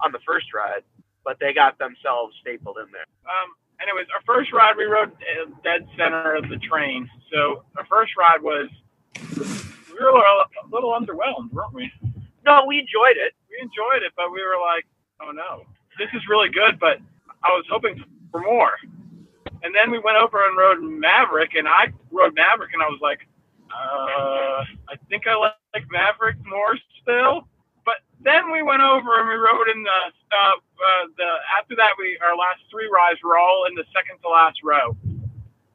on 0.00 0.12
the 0.12 0.18
first 0.26 0.52
ride, 0.52 0.82
but 1.24 1.38
they 1.40 1.54
got 1.54 1.78
themselves 1.78 2.34
stapled 2.40 2.76
in 2.78 2.90
there. 2.92 3.06
Um, 3.24 3.54
anyways, 3.80 4.06
our 4.14 4.22
first 4.26 4.52
ride 4.52 4.76
we 4.76 4.84
rode 4.84 5.12
uh, 5.12 5.50
dead 5.62 5.86
center 5.96 6.34
of 6.34 6.48
the 6.48 6.58
train. 6.58 7.08
So 7.32 7.64
our 7.76 7.86
first 7.86 8.12
ride 8.18 8.42
was 8.42 8.68
we 9.30 10.04
were 10.04 10.10
a 10.10 10.44
little 10.70 10.90
underwhelmed, 10.90 11.52
weren't 11.52 11.72
we? 11.72 11.92
No, 12.44 12.64
we 12.66 12.78
enjoyed 12.78 13.16
it. 13.16 13.34
We 13.50 13.58
enjoyed 13.60 14.02
it, 14.02 14.12
but 14.16 14.32
we 14.32 14.42
were 14.42 14.58
like, 14.60 14.86
oh 15.20 15.30
no, 15.30 15.64
this 15.98 16.08
is 16.14 16.22
really 16.28 16.48
good, 16.48 16.78
but 16.80 16.98
I 17.44 17.48
was 17.48 17.64
hoping 17.70 18.02
for 18.30 18.40
more. 18.40 18.72
And 19.62 19.74
then 19.74 19.90
we 19.90 19.98
went 19.98 20.16
over 20.16 20.46
and 20.46 20.56
rode 20.56 20.82
Maverick, 20.82 21.54
and 21.54 21.68
I 21.68 21.92
rode 22.10 22.34
Maverick, 22.34 22.70
and 22.74 22.82
I 22.82 22.86
was 22.86 22.98
like, 23.00 23.20
uh, 23.70 24.64
I 24.90 24.96
think 25.08 25.26
I 25.26 25.36
like 25.36 25.86
Maverick 25.90 26.36
more 26.44 26.76
still. 27.00 27.48
But 27.84 27.96
then 28.20 28.50
we 28.52 28.62
went 28.62 28.82
over 28.82 29.18
and 29.18 29.28
we 29.28 29.34
rode 29.34 29.68
in 29.74 29.82
the 29.82 30.00
uh, 30.32 30.56
uh, 30.56 31.06
the 31.16 31.28
after 31.58 31.74
that 31.76 31.92
we 31.98 32.18
our 32.22 32.36
last 32.36 32.60
three 32.70 32.88
rides 32.92 33.18
were 33.24 33.38
all 33.38 33.64
in 33.68 33.74
the 33.74 33.84
second 33.94 34.20
to 34.22 34.28
last 34.28 34.58
row, 34.62 34.96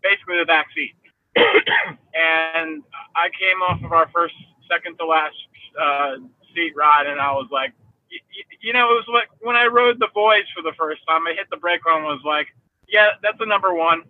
basically 0.04 0.38
the 0.40 0.46
back 0.46 0.68
seat. 0.76 0.96
and 1.38 2.84
I 3.16 3.30
came 3.40 3.62
off 3.62 3.84
of 3.84 3.92
our 3.92 4.10
first 4.14 4.36
second 4.70 4.98
to 4.98 5.06
last 5.06 5.36
uh, 5.80 6.18
seat 6.58 6.74
ride, 6.76 7.06
and 7.06 7.22
I 7.22 7.32
was 7.34 7.48
like, 7.52 7.72
y- 8.12 8.18
y- 8.34 8.58
you 8.62 8.74
know, 8.74 8.90
it 8.90 9.06
was 9.06 9.06
like 9.14 9.30
when 9.42 9.56
I 9.56 9.68
rode 9.68 10.00
the 10.00 10.10
Voyage 10.14 10.48
for 10.56 10.64
the 10.64 10.74
first 10.78 11.02
time. 11.08 11.28
I 11.28 11.34
hit 11.34 11.46
the 11.52 11.58
brake 11.58 11.86
on, 11.86 12.04
was 12.04 12.22
like, 12.26 12.48
yeah, 12.90 13.10
that's 13.22 13.38
a 13.40 13.46
number 13.46 13.74
one, 13.76 14.02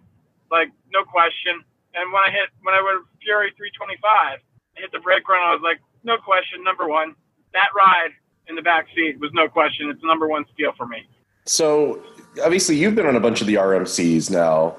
like 0.49 0.69
no 0.93 1.03
question. 1.03 1.59
And 1.93 2.13
when 2.13 2.23
I 2.23 2.31
hit 2.31 2.47
when 2.63 2.73
I 2.75 2.81
went 2.81 3.03
Fury 3.21 3.51
325, 3.57 3.99
I 4.07 4.79
hit 4.79 4.91
the 4.93 4.99
brake 4.99 5.27
run. 5.27 5.41
I 5.43 5.51
was 5.51 5.61
like, 5.63 5.79
no 6.03 6.17
question, 6.17 6.63
number 6.63 6.87
one. 6.87 7.15
That 7.53 7.69
ride 7.75 8.11
in 8.47 8.55
the 8.55 8.61
back 8.61 8.87
seat 8.95 9.19
was 9.19 9.31
no 9.33 9.47
question. 9.49 9.89
It's 9.89 10.03
number 10.03 10.27
one 10.27 10.45
steel 10.53 10.71
for 10.77 10.85
me. 10.87 11.03
So, 11.45 12.03
obviously, 12.43 12.75
you've 12.77 12.93
been 12.95 13.05
on 13.07 13.15
a 13.15 13.19
bunch 13.19 13.41
of 13.41 13.47
the 13.47 13.55
RMCs 13.55 14.29
now 14.31 14.75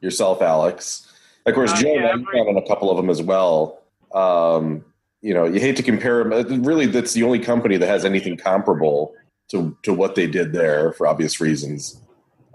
yourself, 0.00 0.40
Alex. 0.42 1.06
Of 1.46 1.54
course, 1.54 1.72
Uh, 1.72 1.76
Joe, 1.82 1.94
yeah, 1.94 2.00
now 2.00 2.12
you've 2.14 2.20
every- 2.28 2.44
been 2.44 2.56
on 2.56 2.62
a 2.62 2.66
couple 2.68 2.90
of 2.90 2.96
them 2.98 3.10
as 3.10 3.22
well. 3.22 3.82
Um, 4.14 4.84
you 5.20 5.34
know, 5.34 5.44
you 5.44 5.60
hate 5.60 5.76
to 5.76 5.82
compare 5.82 6.24
them. 6.24 6.62
Really, 6.62 6.86
that's 6.86 7.12
the 7.12 7.22
only 7.22 7.38
company 7.38 7.76
that 7.76 7.86
has 7.86 8.04
anything 8.04 8.36
comparable 8.36 9.14
to, 9.50 9.76
to 9.82 9.92
what 9.92 10.14
they 10.14 10.26
did 10.26 10.52
there 10.52 10.92
for 10.92 11.06
obvious 11.06 11.40
reasons. 11.40 12.00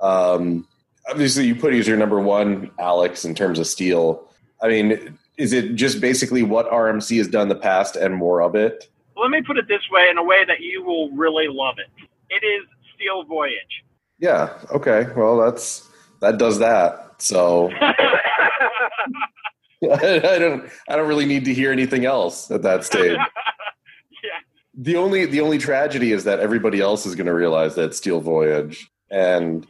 Um, 0.02 0.68
obviously, 1.10 1.46
you 1.46 1.56
put 1.56 1.74
as 1.74 1.88
your 1.88 1.98
number 1.98 2.20
one, 2.20 2.72
Alex, 2.80 3.26
in 3.26 3.36
terms 3.36 3.60
of 3.60 3.68
steel. 3.68 4.28
I 4.62 4.70
mean, 4.70 5.18
is 5.38 5.54
it 5.54 5.76
just 5.76 6.02
basically 6.02 6.44
what 6.44 6.70
RMC 6.70 7.18
has 7.18 7.28
done 7.28 7.44
in 7.44 7.50
the 7.50 7.56
past 7.56 7.96
and 7.96 8.16
more 8.16 8.42
of 8.42 8.56
it? 8.56 8.90
Let 9.18 9.30
me 9.30 9.42
put 9.42 9.58
it 9.58 9.68
this 9.68 9.82
way, 9.92 10.08
in 10.10 10.18
a 10.18 10.24
way 10.24 10.44
that 10.46 10.60
you 10.60 10.84
will 10.84 11.12
really 11.12 11.48
love 11.48 11.76
it. 11.78 11.90
It 12.30 12.46
is 12.46 12.66
Steel 12.96 13.24
Voyage. 13.24 13.84
Yeah. 14.20 14.58
Okay. 14.74 15.08
Well, 15.16 15.38
that's 15.38 15.88
that 16.22 16.38
does 16.38 16.60
that. 16.60 17.22
So 17.22 17.70
I 19.84 20.40
don't. 20.40 20.70
I 20.88 20.96
don't 20.96 21.08
really 21.08 21.26
need 21.26 21.46
to 21.46 21.54
hear 21.54 21.72
anything 21.72 22.06
else 22.06 22.50
at 22.50 22.62
that 22.64 22.84
stage. 22.84 23.18
yeah, 24.24 24.30
The 24.74 24.96
only 24.96 25.26
the 25.26 25.42
only 25.42 25.58
tragedy 25.58 26.12
is 26.12 26.24
that 26.24 26.40
everybody 26.40 26.80
else 26.80 27.06
is 27.06 27.16
going 27.16 27.28
to 27.28 27.34
realize 27.34 27.76
that 27.76 27.94
Steel 27.94 28.22
Voyage, 28.22 28.90
and 29.12 29.68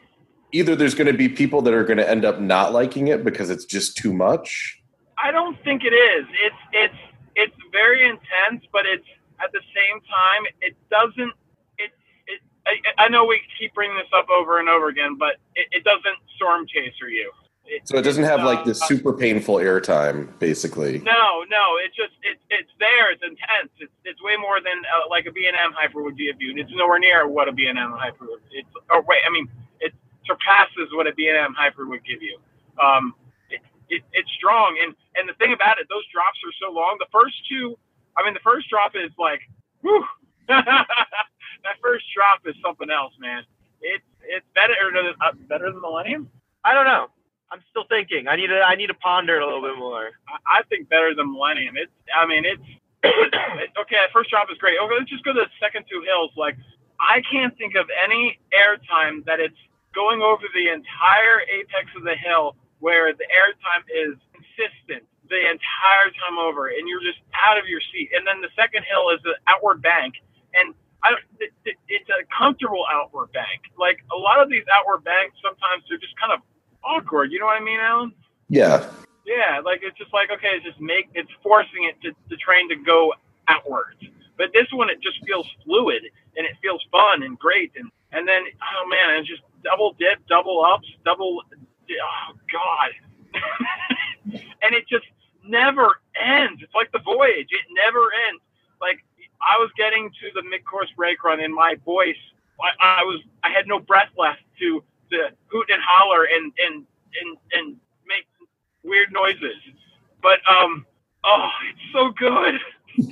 either 0.51 0.75
there's 0.75 0.95
going 0.95 1.07
to 1.07 1.17
be 1.17 1.27
people 1.27 1.61
that 1.63 1.73
are 1.73 1.83
going 1.83 1.97
to 1.97 2.09
end 2.09 2.23
up 2.23 2.39
not 2.39 2.71
liking 2.71 3.07
it 3.07 3.23
because 3.23 3.49
it's 3.49 3.65
just 3.65 3.97
too 3.97 4.13
much. 4.13 4.81
I 5.17 5.31
don't 5.31 5.61
think 5.63 5.83
it 5.83 5.93
is. 5.93 6.25
It's 6.45 6.55
it's 6.71 7.01
it's 7.35 7.55
very 7.71 8.03
intense, 8.05 8.65
but 8.71 8.85
it's 8.85 9.07
at 9.43 9.51
the 9.51 9.61
same 9.75 10.01
time 10.01 10.43
it 10.61 10.75
doesn't. 10.89 11.33
It 11.77 11.91
it. 12.27 12.41
I, 12.67 13.05
I 13.05 13.09
know 13.09 13.25
we 13.25 13.41
keep 13.59 13.73
bringing 13.73 13.97
this 13.97 14.11
up 14.15 14.29
over 14.29 14.59
and 14.59 14.69
over 14.69 14.89
again, 14.89 15.17
but 15.17 15.37
it, 15.55 15.67
it 15.71 15.83
doesn't 15.83 16.17
storm 16.35 16.65
chaser 16.67 17.09
you. 17.09 17.31
It, 17.67 17.87
So 17.87 17.97
it 17.97 18.03
doesn't 18.03 18.23
have 18.23 18.43
like 18.43 18.59
uh, 18.59 18.63
this 18.63 18.81
super 18.87 19.13
painful 19.13 19.55
airtime, 19.55 20.37
basically. 20.39 20.99
No, 20.99 21.43
no, 21.49 21.63
it's 21.83 21.95
just 21.95 22.13
it's 22.21 22.41
it's 22.49 22.69
there. 22.79 23.11
It's 23.11 23.23
intense. 23.23 23.71
It's 23.79 23.91
it's 24.03 24.21
way 24.21 24.37
more 24.37 24.61
than 24.61 24.85
uh, 24.85 25.09
like 25.09 25.25
a 25.25 25.31
B 25.31 25.45
and 25.47 25.57
M 25.57 25.73
hyper 25.73 26.03
would 26.03 26.17
give 26.17 26.39
you. 26.39 26.53
It's 26.55 26.71
nowhere 26.73 26.99
near 26.99 27.27
what 27.27 27.47
a 27.47 27.51
B 27.51 27.65
and 27.65 27.77
M 27.77 27.91
hyper. 27.97 28.25
Would, 28.25 28.41
it's 28.51 28.69
or 28.89 29.01
wait, 29.01 29.19
I 29.25 29.31
mean, 29.31 29.49
it 29.79 29.93
surpasses 30.25 30.93
what 30.93 31.07
a 31.07 31.13
B 31.13 31.27
and 31.27 31.37
M 31.37 31.53
hyper 31.57 31.87
would 31.87 32.05
give 32.05 32.21
you. 32.21 32.37
Um, 32.81 33.15
it, 33.49 33.61
it, 33.89 34.03
it's 34.13 34.31
strong, 34.37 34.77
and 34.83 34.93
and 35.15 35.27
the 35.27 35.33
thing 35.33 35.53
about 35.53 35.79
it, 35.79 35.87
those 35.89 36.05
drops 36.13 36.37
are 36.45 36.53
so 36.61 36.71
long. 36.71 36.97
The 36.99 37.09
first 37.11 37.35
two, 37.49 37.77
I 38.15 38.23
mean, 38.23 38.33
the 38.33 38.45
first 38.45 38.69
drop 38.69 38.93
is 38.95 39.11
like, 39.17 39.41
whew. 39.81 40.05
that 40.47 41.81
first 41.81 42.05
drop 42.13 42.45
is 42.45 42.55
something 42.61 42.91
else, 42.91 43.13
man. 43.19 43.43
It's 43.81 44.05
it's 44.21 44.45
better 44.53 44.75
uh, 45.21 45.31
better 45.49 45.71
than 45.71 45.81
Millennium. 45.81 46.29
I 46.63 46.73
don't 46.73 46.85
know. 46.85 47.07
I'm 47.51 47.61
still 47.69 47.85
thinking. 47.89 48.27
I 48.27 48.35
need 48.35 48.47
to. 48.47 48.59
I 48.59 48.75
need 48.75 48.87
to 48.87 48.97
ponder 48.97 49.37
it 49.37 49.41
a 49.41 49.45
little 49.45 49.61
bit 49.61 49.77
more. 49.77 50.11
I 50.47 50.63
think 50.69 50.89
better 50.89 51.13
than 51.15 51.31
Millennium. 51.31 51.77
It's, 51.77 51.91
I 52.09 52.25
mean, 52.25 52.43
it's 52.45 52.63
it- 53.03 53.71
okay. 53.79 54.03
First 54.11 54.29
drop 54.31 54.49
is 54.51 54.57
great. 54.57 54.77
Okay, 54.81 54.95
let's 54.97 55.09
just 55.09 55.23
go 55.23 55.33
to 55.33 55.41
the 55.45 55.51
second 55.61 55.85
two 55.89 56.01
hills. 56.01 56.31
Like, 56.35 56.57
I 56.99 57.21
can't 57.29 57.55
think 57.57 57.75
of 57.75 57.85
any 58.03 58.39
airtime 58.51 59.23
that 59.25 59.39
it's 59.39 59.57
going 59.93 60.21
over 60.21 60.43
the 60.53 60.67
entire 60.73 61.45
apex 61.53 61.93
of 61.95 62.03
the 62.03 62.15
hill 62.17 62.55
where 62.79 63.13
the 63.13 63.25
airtime 63.29 63.85
is 63.93 64.17
consistent 64.33 65.05
the 65.29 65.39
entire 65.41 66.09
time 66.21 66.37
over, 66.37 66.67
and 66.69 66.87
you're 66.87 67.01
just 67.01 67.17
out 67.33 67.57
of 67.57 67.65
your 67.67 67.81
seat. 67.93 68.09
And 68.13 68.27
then 68.27 68.41
the 68.41 68.49
second 68.57 68.83
hill 68.89 69.09
is 69.09 69.21
the 69.23 69.33
outward 69.47 69.81
bank, 69.81 70.13
and 70.53 70.73
I, 71.03 71.13
it, 71.39 71.53
it, 71.65 71.77
it's 71.87 72.09
a 72.09 72.25
comfortable 72.33 72.85
outward 72.89 73.31
bank. 73.33 73.69
Like 73.77 74.01
a 74.13 74.17
lot 74.17 74.41
of 74.41 74.49
these 74.49 74.65
outward 74.73 75.03
banks, 75.05 75.37
sometimes 75.41 75.85
they're 75.89 76.01
just 76.01 76.13
kind 76.19 76.33
of 76.33 76.41
awkward. 76.85 77.31
You 77.31 77.39
know 77.39 77.45
what 77.45 77.61
I 77.61 77.63
mean, 77.63 77.79
Alan? 77.79 78.13
Yeah. 78.49 78.89
Yeah, 79.25 79.59
like 79.65 79.81
it's 79.81 79.97
just 79.97 80.13
like 80.13 80.29
okay, 80.31 80.49
it's 80.53 80.65
just 80.65 80.79
make 80.79 81.09
it's 81.15 81.31
forcing 81.41 81.89
it 81.89 81.99
to 82.03 82.15
the 82.29 82.37
train 82.37 82.69
to 82.69 82.75
go 82.75 83.13
outwards. 83.47 83.97
But 84.37 84.51
this 84.53 84.67
one, 84.71 84.89
it 84.89 85.01
just 85.01 85.17
feels 85.25 85.47
fluid 85.63 86.03
and 86.37 86.45
it 86.45 86.53
feels 86.61 86.85
fun 86.91 87.23
and 87.23 87.37
great. 87.39 87.71
And 87.75 87.89
and 88.11 88.27
then 88.27 88.43
oh 88.45 88.87
man, 88.87 89.19
it's 89.19 89.27
just 89.27 89.41
double 89.63 89.93
dip, 89.97 90.25
double 90.27 90.63
ups, 90.63 90.87
double. 91.03 91.41
Oh 91.89 92.35
god, 92.51 92.91
and 94.61 94.75
it 94.75 94.87
just 94.87 95.05
never 95.43 95.95
ends. 96.21 96.61
It's 96.61 96.75
like 96.75 96.91
the 96.91 96.99
voyage; 96.99 97.49
it 97.49 97.65
never 97.73 98.11
ends. 98.29 98.41
Like 98.79 99.03
I 99.41 99.57
was 99.57 99.69
getting 99.77 100.09
to 100.09 100.29
the 100.33 100.43
mid-course 100.47 100.91
brake 100.95 101.23
run, 101.23 101.39
and 101.39 101.53
my 101.53 101.75
voice, 101.85 102.17
I, 102.61 102.99
I 102.99 103.03
was, 103.03 103.21
I 103.43 103.49
had 103.49 103.67
no 103.67 103.79
breath 103.79 104.09
left 104.17 104.41
to 104.59 104.83
to 105.11 105.29
hoot 105.47 105.69
and 105.69 105.81
holler 105.85 106.25
and 106.25 106.53
and 106.65 106.85
and 107.21 107.37
and 107.53 107.77
make 108.07 108.25
weird 108.83 109.11
noises. 109.11 109.57
But 110.21 110.39
um, 110.49 110.85
oh, 111.23 111.49
it's 111.69 111.91
so 111.93 112.11
good. 112.11 112.59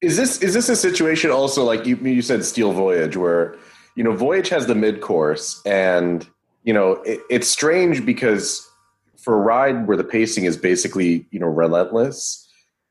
is 0.00 0.16
this 0.16 0.40
is 0.42 0.54
this 0.54 0.68
a 0.68 0.76
situation 0.76 1.30
also 1.30 1.64
like 1.64 1.86
you 1.86 1.96
you 1.96 2.22
said 2.22 2.44
Steel 2.44 2.72
Voyage 2.72 3.16
where 3.16 3.56
you 3.96 4.04
know 4.04 4.14
Voyage 4.14 4.48
has 4.50 4.66
the 4.66 4.74
mid 4.74 5.00
course 5.00 5.60
and 5.66 6.28
you 6.62 6.72
know 6.72 6.92
it, 7.02 7.20
it's 7.30 7.48
strange 7.48 8.06
because 8.06 8.70
for 9.16 9.34
a 9.34 9.38
ride 9.38 9.88
where 9.88 9.96
the 9.96 10.04
pacing 10.04 10.44
is 10.44 10.56
basically 10.56 11.26
you 11.30 11.40
know 11.40 11.46
relentless 11.46 12.48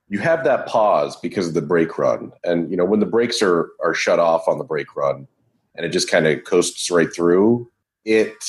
you 0.10 0.20
have 0.20 0.44
that 0.44 0.68
pause 0.68 1.16
because 1.18 1.48
of 1.48 1.54
the 1.54 1.62
brake 1.62 1.98
run 1.98 2.32
and 2.44 2.70
you 2.70 2.76
know 2.76 2.86
when 2.86 3.00
the 3.00 3.06
brakes 3.06 3.42
are 3.42 3.72
are 3.84 3.94
shut 3.94 4.20
off 4.20 4.48
on 4.48 4.58
the 4.58 4.64
brake 4.64 4.96
run 4.96 5.28
and 5.76 5.86
it 5.86 5.90
just 5.90 6.10
kind 6.10 6.28
of 6.28 6.44
coasts 6.44 6.90
right 6.90 7.14
through 7.14 7.70
it 8.06 8.44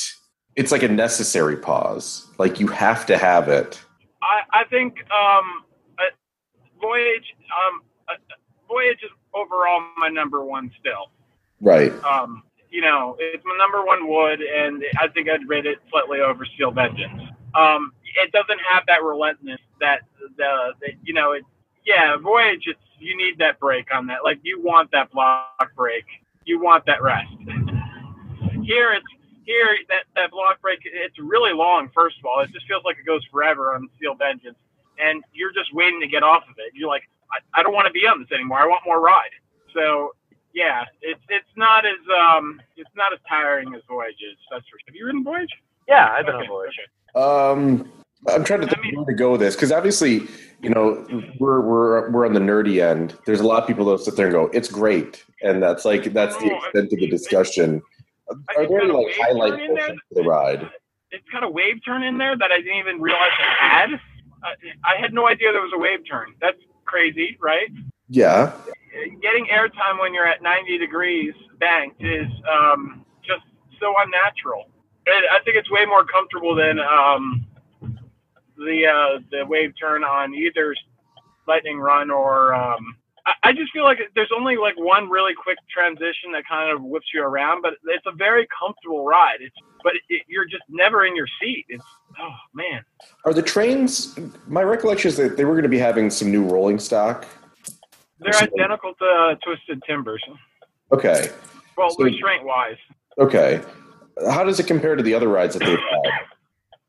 it's 0.55 0.71
like 0.71 0.83
a 0.83 0.87
necessary 0.87 1.57
pause 1.57 2.27
like 2.37 2.59
you 2.59 2.67
have 2.67 3.05
to 3.05 3.17
have 3.17 3.47
it 3.49 3.81
I 4.25 4.61
I 4.61 4.63
think 4.65 4.97
um, 5.11 5.63
uh, 5.99 6.03
Voyage 6.81 7.35
um, 7.51 7.81
uh, 8.09 8.13
Voyage 8.67 9.03
is 9.03 9.11
overall 9.33 9.81
my 9.97 10.09
number 10.09 10.43
one 10.43 10.71
still. 10.79 11.11
right 11.61 11.91
Um, 12.03 12.43
you 12.69 12.81
know, 12.81 13.15
it's 13.19 13.43
my 13.45 13.55
number 13.57 13.85
one 13.85 14.07
wood, 14.07 14.41
and 14.41 14.83
I 14.99 15.07
think 15.07 15.29
I'd 15.29 15.47
rate 15.47 15.65
it 15.65 15.77
slightly 15.89 16.19
over 16.19 16.45
Steel 16.45 16.71
Vengeance. 16.71 17.21
Um, 17.53 17.93
it 18.21 18.31
doesn't 18.31 18.59
have 18.69 18.83
that 18.87 19.01
relentlessness 19.03 19.61
that 19.79 20.01
the, 20.37 20.73
the 20.81 20.91
you 21.03 21.13
know, 21.13 21.31
it, 21.33 21.43
yeah, 21.85 22.17
Voyage. 22.17 22.63
It's 22.65 22.79
you 22.99 23.15
need 23.15 23.37
that 23.39 23.59
break 23.59 23.93
on 23.93 24.07
that. 24.07 24.23
Like 24.23 24.39
you 24.43 24.61
want 24.61 24.91
that 24.91 25.11
block 25.11 25.71
brake. 25.75 26.05
You 26.45 26.61
want 26.61 26.85
that 26.85 27.01
rest. 27.01 27.27
here 28.63 28.93
it's 28.93 29.05
here 29.45 29.77
that 29.89 30.03
that 30.15 30.31
block 30.31 30.61
brake. 30.61 30.79
It's 30.85 31.17
really 31.19 31.53
long. 31.53 31.89
First 31.93 32.17
of 32.19 32.25
all, 32.25 32.39
it 32.41 32.51
just 32.51 32.67
feels 32.67 32.83
like 32.83 32.97
it 32.97 33.05
goes 33.05 33.23
forever 33.31 33.73
on 33.75 33.89
Steel 33.97 34.15
Vengeance, 34.15 34.57
and 34.99 35.23
you're 35.33 35.51
just 35.53 35.73
waiting 35.73 35.99
to 36.01 36.07
get 36.07 36.23
off 36.23 36.43
of 36.43 36.55
it. 36.57 36.71
You're 36.73 36.89
like, 36.89 37.03
I, 37.31 37.59
I 37.59 37.63
don't 37.63 37.73
want 37.73 37.87
to 37.87 37.91
be 37.93 38.07
on 38.07 38.19
this 38.21 38.31
anymore. 38.31 38.59
I 38.59 38.65
want 38.65 38.81
more 38.85 39.01
ride. 39.01 39.29
So 39.73 40.13
yeah, 40.53 40.83
it's 41.01 41.21
it's 41.29 41.49
not 41.55 41.85
as 41.85 41.97
um 42.17 42.61
it's 42.77 42.89
not 42.95 43.11
as 43.13 43.19
tiring 43.27 43.73
as 43.75 43.81
Voyage 43.87 44.13
is. 44.21 44.37
That's 44.51 44.63
for 44.65 44.77
sure. 44.79 44.85
Have 44.87 44.95
you 44.95 45.05
ridden 45.05 45.23
Voyage? 45.23 45.49
Yeah, 45.87 46.09
I've 46.11 46.25
been 46.25 46.35
Okay, 46.35 46.43
on 46.45 46.49
Voyage. 46.49 46.79
okay. 47.15 47.23
Um, 47.83 47.91
I'm 48.27 48.43
trying 48.43 48.61
to 48.61 48.67
I 48.67 48.69
think 48.69 48.83
mean- 48.83 48.95
where 48.95 49.05
to 49.05 49.13
go 49.13 49.31
with 49.33 49.41
this 49.41 49.55
because 49.55 49.71
obviously, 49.71 50.27
you 50.61 50.69
know, 50.69 51.05
we're 51.39 51.61
we're 51.61 52.09
we're 52.09 52.25
on 52.25 52.33
the 52.33 52.39
nerdy 52.39 52.81
end. 52.83 53.15
There's 53.25 53.41
a 53.41 53.45
lot 53.45 53.61
of 53.61 53.67
people 53.67 53.85
that 53.87 53.99
sit 53.99 54.15
there 54.15 54.25
and 54.27 54.33
go, 54.33 54.45
"It's 54.53 54.69
great," 54.71 55.24
and 55.41 55.61
that's 55.61 55.85
like 55.85 56.11
that's 56.13 56.37
the 56.37 56.55
extent 56.55 56.93
of 56.93 56.99
the 56.99 57.07
discussion. 57.07 57.81
Are 58.29 58.67
there 58.67 58.79
got 58.79 58.83
any 58.83 58.89
a 58.89 58.97
like 58.97 59.15
highlight 59.15 59.67
portions 59.67 59.99
of 60.11 60.15
the 60.15 60.23
ride? 60.23 60.69
It's 61.11 61.27
got 61.31 61.43
a 61.43 61.49
wave 61.49 61.77
turn 61.85 62.03
in 62.03 62.17
there 62.17 62.37
that 62.37 62.51
I 62.51 62.57
didn't 62.57 62.79
even 62.79 63.01
realize 63.01 63.31
it 63.39 63.57
had. 63.57 63.89
I, 64.43 64.53
I 64.83 64.99
had 64.99 65.13
no 65.13 65.27
idea 65.27 65.51
there 65.51 65.61
was 65.61 65.71
a 65.73 65.79
wave 65.79 65.99
turn. 66.09 66.33
That's 66.41 66.57
crazy, 66.85 67.37
right? 67.41 67.69
Yeah. 68.09 68.53
Getting 69.21 69.47
airtime 69.47 69.99
when 69.99 70.13
you're 70.13 70.27
at 70.27 70.41
90 70.41 70.77
degrees 70.77 71.33
banked 71.59 72.01
is 72.03 72.27
um, 72.51 73.05
just 73.25 73.43
so 73.79 73.93
unnatural. 73.99 74.69
And 75.07 75.25
I 75.31 75.43
think 75.43 75.57
it's 75.57 75.69
way 75.69 75.85
more 75.85 76.05
comfortable 76.05 76.55
than 76.55 76.79
um, 76.79 77.45
the 78.57 78.87
uh, 78.87 79.19
the 79.31 79.45
wave 79.45 79.73
turn 79.79 80.03
on 80.03 80.33
either 80.33 80.75
Lightning 81.47 81.79
Run 81.79 82.09
or. 82.09 82.53
Um, 82.53 82.97
I, 83.43 83.53
just 83.53 83.71
feel 83.71 83.83
like 83.83 83.97
there's 84.13 84.31
only 84.35 84.55
like 84.55 84.77
one 84.77 85.09
really 85.09 85.33
quick 85.33 85.57
transition 85.71 86.31
that 86.33 86.43
kind 86.47 86.69
of 86.71 86.83
whips 86.83 87.07
you 87.13 87.23
around, 87.23 87.61
but 87.63 87.73
it's 87.85 88.05
a 88.05 88.11
very 88.11 88.47
comfortable 88.57 89.03
ride. 89.03 89.37
It's 89.39 89.55
but 89.83 89.93
it, 90.09 90.23
you're 90.27 90.45
just 90.45 90.63
never 90.69 91.05
in 91.05 91.15
your 91.15 91.27
seat. 91.41 91.65
It's 91.69 91.83
oh 92.19 92.35
man. 92.53 92.83
Are 93.23 93.33
the 93.33 93.41
trains? 93.41 94.17
My 94.47 94.61
recollection 94.63 95.09
is 95.09 95.17
that 95.17 95.37
they 95.37 95.45
were 95.45 95.53
going 95.53 95.63
to 95.63 95.69
be 95.69 95.77
having 95.79 96.09
some 96.09 96.31
new 96.31 96.45
rolling 96.45 96.79
stock. 96.79 97.25
They're 98.19 98.35
identical 98.35 98.93
to 98.93 99.05
uh, 99.05 99.35
Twisted 99.43 99.81
Timbers. 99.87 100.23
Okay. 100.91 101.29
Well, 101.77 101.89
So- 101.89 102.03
restraint 102.03 102.45
wise, 102.45 102.77
Okay. 103.17 103.61
How 104.29 104.43
does 104.43 104.59
it 104.59 104.67
compare 104.67 104.95
to 104.95 105.03
the 105.03 105.13
other 105.13 105.27
rides 105.27 105.55
that 105.55 105.65
they've 105.65 105.77
had? 105.77 106.11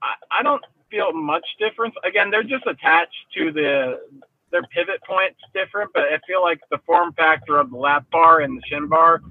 I, 0.03 0.15
I 0.41 0.43
don't 0.43 0.63
feel 0.91 1.13
much 1.13 1.45
difference. 1.59 1.95
Again, 2.05 2.31
they're 2.31 2.45
just 2.45 2.67
attached 2.67 3.17
to 3.37 3.51
the 3.51 4.01
their 4.51 4.63
pivot 4.65 5.03
points 5.07 5.39
different, 5.55 5.91
but 5.93 6.05
I 6.05 6.19
feel 6.27 6.43
like 6.43 6.61
the 6.71 6.79
form 6.87 7.13
factor 7.15 7.59
of 7.59 7.71
the 7.71 7.77
lap 7.77 8.07
bar 8.11 8.41
and 8.41 8.57
the 8.57 8.63
shin 8.69 8.89
bar 8.89 9.23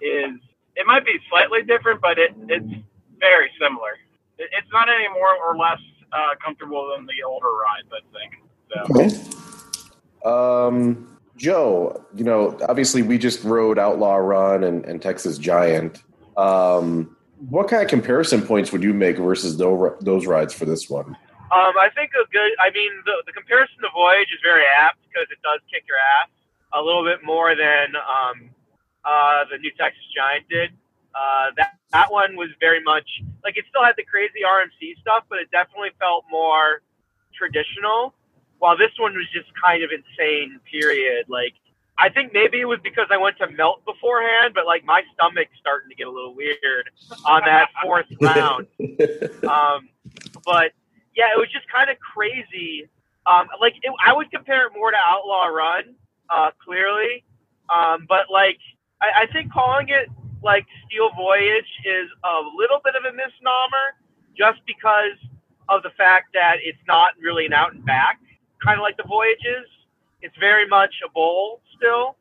is 0.00 0.38
it 0.76 0.86
might 0.86 1.04
be 1.04 1.18
slightly 1.28 1.62
different, 1.62 2.00
but 2.00 2.18
it 2.18 2.32
it's 2.48 2.72
very 3.18 3.50
similar. 3.60 3.92
It, 4.38 4.50
it's 4.52 4.72
not 4.72 4.88
any 4.88 5.08
more 5.08 5.36
or 5.36 5.56
less 5.56 5.80
uh, 6.12 6.34
comfortable 6.42 6.92
than 6.94 7.06
the 7.06 7.22
older 7.26 7.48
rides, 7.48 7.88
I 7.92 8.00
think. 8.18 8.32
So. 8.72 8.80
Okay. 8.90 9.32
Um, 10.24 11.18
Joe, 11.36 12.04
you 12.14 12.24
know, 12.24 12.56
obviously 12.68 13.02
we 13.02 13.18
just 13.18 13.42
rode 13.42 13.78
Outlaw 13.78 14.16
Run 14.16 14.64
and, 14.64 14.84
and 14.84 15.02
Texas 15.02 15.38
Giant. 15.38 16.02
Um, 16.36 17.16
what 17.48 17.68
kind 17.68 17.82
of 17.82 17.88
comparison 17.88 18.42
points 18.42 18.70
would 18.72 18.82
you 18.82 18.94
make 18.94 19.18
versus 19.18 19.56
those, 19.56 19.92
those 20.00 20.26
rides 20.26 20.54
for 20.54 20.64
this 20.64 20.88
one? 20.88 21.16
Um, 21.52 21.76
I 21.76 21.92
think 21.94 22.16
a 22.16 22.24
good. 22.32 22.56
I 22.56 22.72
mean, 22.72 22.88
the, 23.04 23.20
the 23.28 23.32
comparison 23.32 23.76
to 23.84 23.90
Voyage 23.92 24.32
is 24.32 24.40
very 24.42 24.64
apt 24.64 25.04
because 25.04 25.28
it 25.28 25.36
does 25.44 25.60
kick 25.68 25.84
your 25.84 26.00
ass 26.00 26.32
a 26.72 26.80
little 26.80 27.04
bit 27.04 27.20
more 27.22 27.52
than 27.54 27.92
um, 27.92 28.48
uh, 29.04 29.44
the 29.52 29.58
new 29.58 29.70
Texas 29.76 30.00
Giant 30.16 30.48
did. 30.48 30.72
Uh, 31.12 31.52
that 31.60 31.76
that 31.92 32.10
one 32.10 32.36
was 32.36 32.48
very 32.58 32.80
much 32.80 33.04
like 33.44 33.58
it 33.60 33.68
still 33.68 33.84
had 33.84 33.92
the 34.00 34.04
crazy 34.08 34.40
RMC 34.48 34.96
stuff, 35.04 35.28
but 35.28 35.38
it 35.38 35.50
definitely 35.52 35.92
felt 36.00 36.24
more 36.30 36.80
traditional. 37.36 38.14
While 38.58 38.78
this 38.78 38.96
one 38.96 39.12
was 39.12 39.28
just 39.34 39.52
kind 39.60 39.84
of 39.84 39.90
insane. 39.92 40.56
Period. 40.70 41.28
Like 41.28 41.52
I 41.98 42.08
think 42.08 42.32
maybe 42.32 42.60
it 42.60 42.64
was 42.64 42.80
because 42.82 43.08
I 43.10 43.18
went 43.18 43.36
to 43.38 43.50
melt 43.50 43.84
beforehand, 43.84 44.54
but 44.54 44.64
like 44.64 44.84
my 44.84 45.02
stomach's 45.12 45.52
starting 45.60 45.90
to 45.90 45.94
get 45.94 46.06
a 46.06 46.10
little 46.10 46.34
weird 46.34 46.88
on 47.26 47.42
that 47.44 47.68
fourth 47.82 48.06
round. 48.20 48.66
Um, 49.42 49.88
but 50.44 50.72
yeah, 51.16 51.28
it 51.34 51.38
was 51.38 51.48
just 51.52 51.66
kind 51.68 51.90
of 51.90 51.96
crazy. 52.00 52.88
Um, 53.26 53.48
like 53.60 53.74
it, 53.82 53.92
I 54.04 54.12
would 54.12 54.30
compare 54.30 54.66
it 54.66 54.72
more 54.76 54.90
to 54.90 54.96
Outlaw 54.96 55.46
Run, 55.46 55.94
uh, 56.30 56.50
clearly. 56.64 57.24
Um, 57.70 58.06
but 58.08 58.26
like 58.30 58.58
I, 59.00 59.24
I 59.24 59.32
think 59.32 59.52
calling 59.52 59.88
it 59.88 60.08
like 60.42 60.66
Steel 60.86 61.10
Voyage 61.16 61.70
is 61.84 62.08
a 62.24 62.40
little 62.56 62.80
bit 62.84 62.94
of 62.96 63.04
a 63.04 63.12
misnomer, 63.14 63.96
just 64.36 64.60
because 64.66 65.18
of 65.68 65.82
the 65.82 65.90
fact 65.96 66.28
that 66.34 66.56
it's 66.62 66.82
not 66.88 67.10
really 67.20 67.46
an 67.46 67.52
out 67.52 67.74
and 67.74 67.84
back, 67.84 68.18
kind 68.64 68.78
of 68.78 68.82
like 68.82 68.96
the 68.96 69.06
Voyages. 69.06 69.68
It's 70.22 70.36
very 70.38 70.66
much 70.68 70.94
a 71.06 71.10
bowl 71.10 71.60
still. 71.76 72.16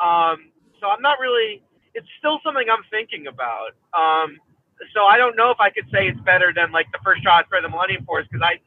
Um, 0.00 0.52
so 0.80 0.88
I'm 0.88 1.02
not 1.02 1.18
really. 1.20 1.62
It's 1.94 2.06
still 2.18 2.38
something 2.44 2.66
I'm 2.70 2.84
thinking 2.90 3.26
about. 3.26 3.72
Um, 3.92 4.38
so 4.94 5.04
I 5.04 5.16
don't 5.16 5.36
know 5.36 5.50
if 5.50 5.60
I 5.60 5.70
could 5.70 5.86
say 5.92 6.08
it's 6.08 6.20
better 6.20 6.52
than 6.54 6.72
like 6.72 6.86
the 6.92 6.98
first 7.04 7.22
shot 7.22 7.46
for 7.48 7.60
the 7.60 7.68
Millennium 7.68 8.04
Force 8.04 8.26
because 8.30 8.42
I 8.44 8.58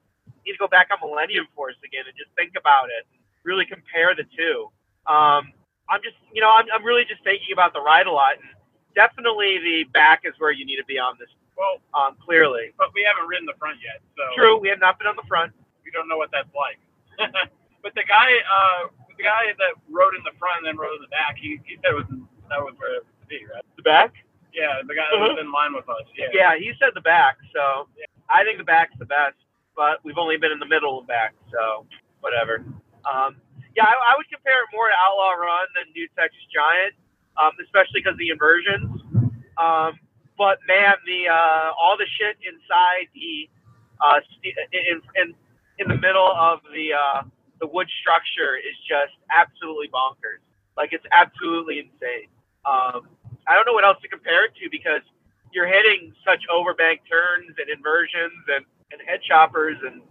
need 0.46 0.54
to 0.54 0.62
go 0.62 0.68
back 0.68 0.90
on 0.92 1.00
Millennium 1.02 1.48
Force 1.56 1.76
again 1.86 2.04
and 2.08 2.16
just 2.18 2.30
think 2.36 2.54
about 2.58 2.90
it, 2.90 3.06
and 3.12 3.20
really 3.44 3.66
compare 3.66 4.14
the 4.16 4.24
two. 4.36 4.70
Um, 5.08 5.52
I'm 5.90 6.00
just, 6.04 6.16
you 6.32 6.40
know, 6.42 6.50
I'm, 6.52 6.66
I'm 6.74 6.84
really 6.84 7.04
just 7.04 7.24
thinking 7.24 7.52
about 7.52 7.74
the 7.74 7.82
ride 7.82 8.08
a 8.08 8.12
lot, 8.12 8.40
and 8.40 8.48
definitely 8.96 9.60
the 9.60 9.84
back 9.92 10.22
is 10.24 10.34
where 10.40 10.52
you 10.52 10.66
need 10.66 10.78
to 10.78 10.86
be 10.88 10.98
on 10.98 11.16
this. 11.20 11.30
Well, 11.58 11.78
Um, 11.94 12.18
clearly, 12.24 12.74
but 12.78 12.90
we 12.98 13.06
haven't 13.06 13.28
ridden 13.30 13.46
the 13.46 13.54
front 13.60 13.78
yet, 13.84 14.02
so 14.18 14.24
true. 14.36 14.58
We 14.58 14.70
have 14.70 14.80
not 14.80 14.98
been 14.98 15.06
on 15.08 15.16
the 15.16 15.28
front. 15.28 15.54
we 15.86 15.92
don't 15.92 16.08
know 16.10 16.18
what 16.18 16.32
that's 16.32 16.50
like. 16.56 16.80
but 17.84 17.94
the 17.94 18.04
guy, 18.10 18.42
uh, 18.42 18.90
the 19.18 19.22
guy 19.24 19.54
that 19.54 19.74
rode 19.92 20.16
in 20.18 20.24
the 20.26 20.34
front 20.40 20.64
and 20.64 20.66
then 20.66 20.78
rode 20.82 20.96
in 20.98 21.02
the 21.06 21.14
back, 21.14 21.38
he, 21.38 21.60
he 21.66 21.78
said 21.84 21.94
it 21.94 21.96
was 21.96 22.10
that 22.50 22.58
was 22.58 22.74
where 22.82 22.98
it 22.98 23.06
was 23.06 23.14
to 23.22 23.28
be, 23.28 23.46
right? 23.46 23.62
The 23.78 23.84
back? 23.86 24.14
Yeah, 24.54 24.86
the 24.86 24.94
guy 24.94 25.10
that 25.10 25.20
was 25.20 25.38
in 25.42 25.52
line 25.52 25.74
with 25.74 25.90
us. 25.90 26.06
Yeah. 26.14 26.30
Yeah, 26.34 26.54
he 26.58 26.72
said 26.78 26.94
the 26.94 27.02
back. 27.02 27.38
So 27.54 27.90
I 28.30 28.46
think 28.46 28.58
the 28.62 28.64
back's 28.70 28.94
the 29.00 29.10
best, 29.10 29.36
but 29.76 29.98
we've 30.06 30.18
only 30.18 30.38
been 30.38 30.52
in 30.52 30.60
the 30.60 30.70
middle 30.70 31.00
of 31.00 31.08
back, 31.08 31.34
so 31.52 31.86
whatever. 32.22 32.62
Um, 33.04 33.42
yeah, 33.76 33.90
I, 33.90 33.94
I 33.94 34.14
would 34.16 34.30
compare 34.30 34.62
it 34.62 34.70
more 34.72 34.88
to 34.88 34.98
Outlaw 35.10 35.34
Run 35.42 35.68
than 35.74 35.90
New 35.98 36.08
Texas 36.14 36.46
Giant, 36.54 36.94
um, 37.42 37.58
especially 37.66 38.06
because 38.06 38.18
the 38.22 38.30
inversions. 38.30 39.02
Um, 39.58 39.98
but 40.38 40.62
man, 40.70 40.96
the 41.06 41.30
uh, 41.30 41.74
all 41.74 41.98
the 41.98 42.08
shit 42.18 42.38
inside 42.46 43.10
the 43.14 43.50
uh, 44.02 44.22
in, 44.74 45.02
in 45.18 45.34
in 45.80 45.86
the 45.90 45.98
middle 45.98 46.30
of 46.30 46.62
the 46.74 46.94
uh, 46.94 47.24
the 47.60 47.68
wood 47.68 47.90
structure 48.02 48.58
is 48.58 48.78
just 48.86 49.14
absolutely 49.34 49.90
bonkers. 49.90 50.42
Like 50.78 50.94
it's 50.94 51.06
absolutely 51.12 51.80
insane. 51.80 52.30
Um, 52.66 53.10
I 53.48 53.56
don't 53.56 53.66
know 53.66 53.74
what 53.74 53.84
else 53.86 53.98
to 54.02 54.08
compare 54.08 54.46
it 54.46 54.54
to 54.62 54.70
because 54.72 55.02
you're 55.52 55.68
hitting 55.68 56.14
such 56.26 56.42
overbank 56.52 57.04
turns 57.10 57.54
and 57.58 57.70
inversions 57.70 58.42
and, 58.56 58.66
and 58.92 59.02
head 59.08 59.20
choppers 59.28 59.78
and 59.86 60.02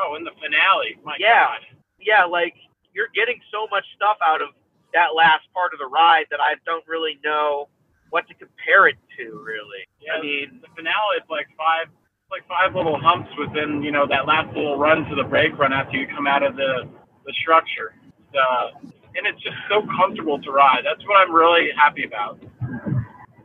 Oh, 0.00 0.14
in 0.14 0.22
the 0.22 0.30
finale. 0.40 0.94
My 1.02 1.16
Yeah. 1.18 1.46
God. 1.58 1.60
yeah, 1.98 2.24
like 2.24 2.54
you're 2.94 3.08
getting 3.14 3.40
so 3.50 3.66
much 3.70 3.84
stuff 3.96 4.16
out 4.22 4.40
of 4.42 4.50
that 4.94 5.14
last 5.16 5.42
part 5.52 5.72
of 5.72 5.80
the 5.80 5.86
ride 5.86 6.26
that 6.30 6.40
I 6.40 6.54
don't 6.64 6.86
really 6.86 7.18
know 7.24 7.68
what 8.10 8.28
to 8.28 8.34
compare 8.34 8.86
it 8.86 8.96
to. 9.18 9.42
Really, 9.44 9.84
Yeah. 10.00 10.14
I 10.14 10.20
mean, 10.22 10.60
the 10.62 10.68
finale 10.76 11.16
is 11.16 11.24
like 11.28 11.48
five, 11.56 11.88
like 12.30 12.46
five 12.46 12.76
little 12.76 12.98
humps 13.00 13.30
within 13.38 13.82
you 13.82 13.90
know 13.90 14.06
that 14.06 14.26
last 14.26 14.54
little 14.54 14.76
run 14.78 15.04
to 15.08 15.14
the 15.16 15.24
brake 15.24 15.58
run 15.58 15.72
after 15.72 15.96
you 15.96 16.06
come 16.06 16.26
out 16.28 16.42
of 16.44 16.54
the 16.54 16.86
the 17.26 17.32
structure. 17.42 17.94
Uh, 18.38 18.70
and 19.16 19.26
it's 19.26 19.40
just 19.42 19.56
so 19.68 19.82
comfortable 19.98 20.38
to 20.40 20.52
ride. 20.52 20.82
That's 20.84 21.04
what 21.08 21.16
I'm 21.16 21.34
really 21.34 21.70
happy 21.76 22.04
about. 22.04 22.38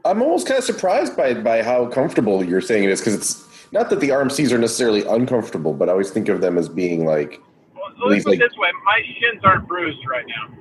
I'm 0.05 0.21
almost 0.21 0.47
kind 0.47 0.57
of 0.57 0.63
surprised 0.63 1.15
by 1.15 1.33
by 1.33 1.63
how 1.63 1.87
comfortable 1.87 2.43
you're 2.43 2.61
saying 2.61 2.83
it 2.83 2.89
is 2.89 2.99
because 2.99 3.15
it's 3.15 3.71
not 3.71 3.89
that 3.89 3.99
the 3.99 4.09
RMCs 4.09 4.51
are 4.51 4.57
necessarily 4.57 5.03
uncomfortable, 5.05 5.73
but 5.73 5.89
I 5.89 5.93
always 5.93 6.11
think 6.11 6.29
of 6.29 6.41
them 6.41 6.57
as 6.57 6.69
being 6.69 7.05
like 7.05 7.41
Well, 7.75 7.83
let 8.09 8.17
me 8.17 8.23
put 8.23 8.29
like- 8.31 8.39
it 8.41 8.49
this 8.49 8.57
way: 8.57 8.69
my 8.85 9.01
shins 9.19 9.41
aren't 9.43 9.67
bruised 9.67 10.05
right 10.07 10.25
now, 10.27 10.55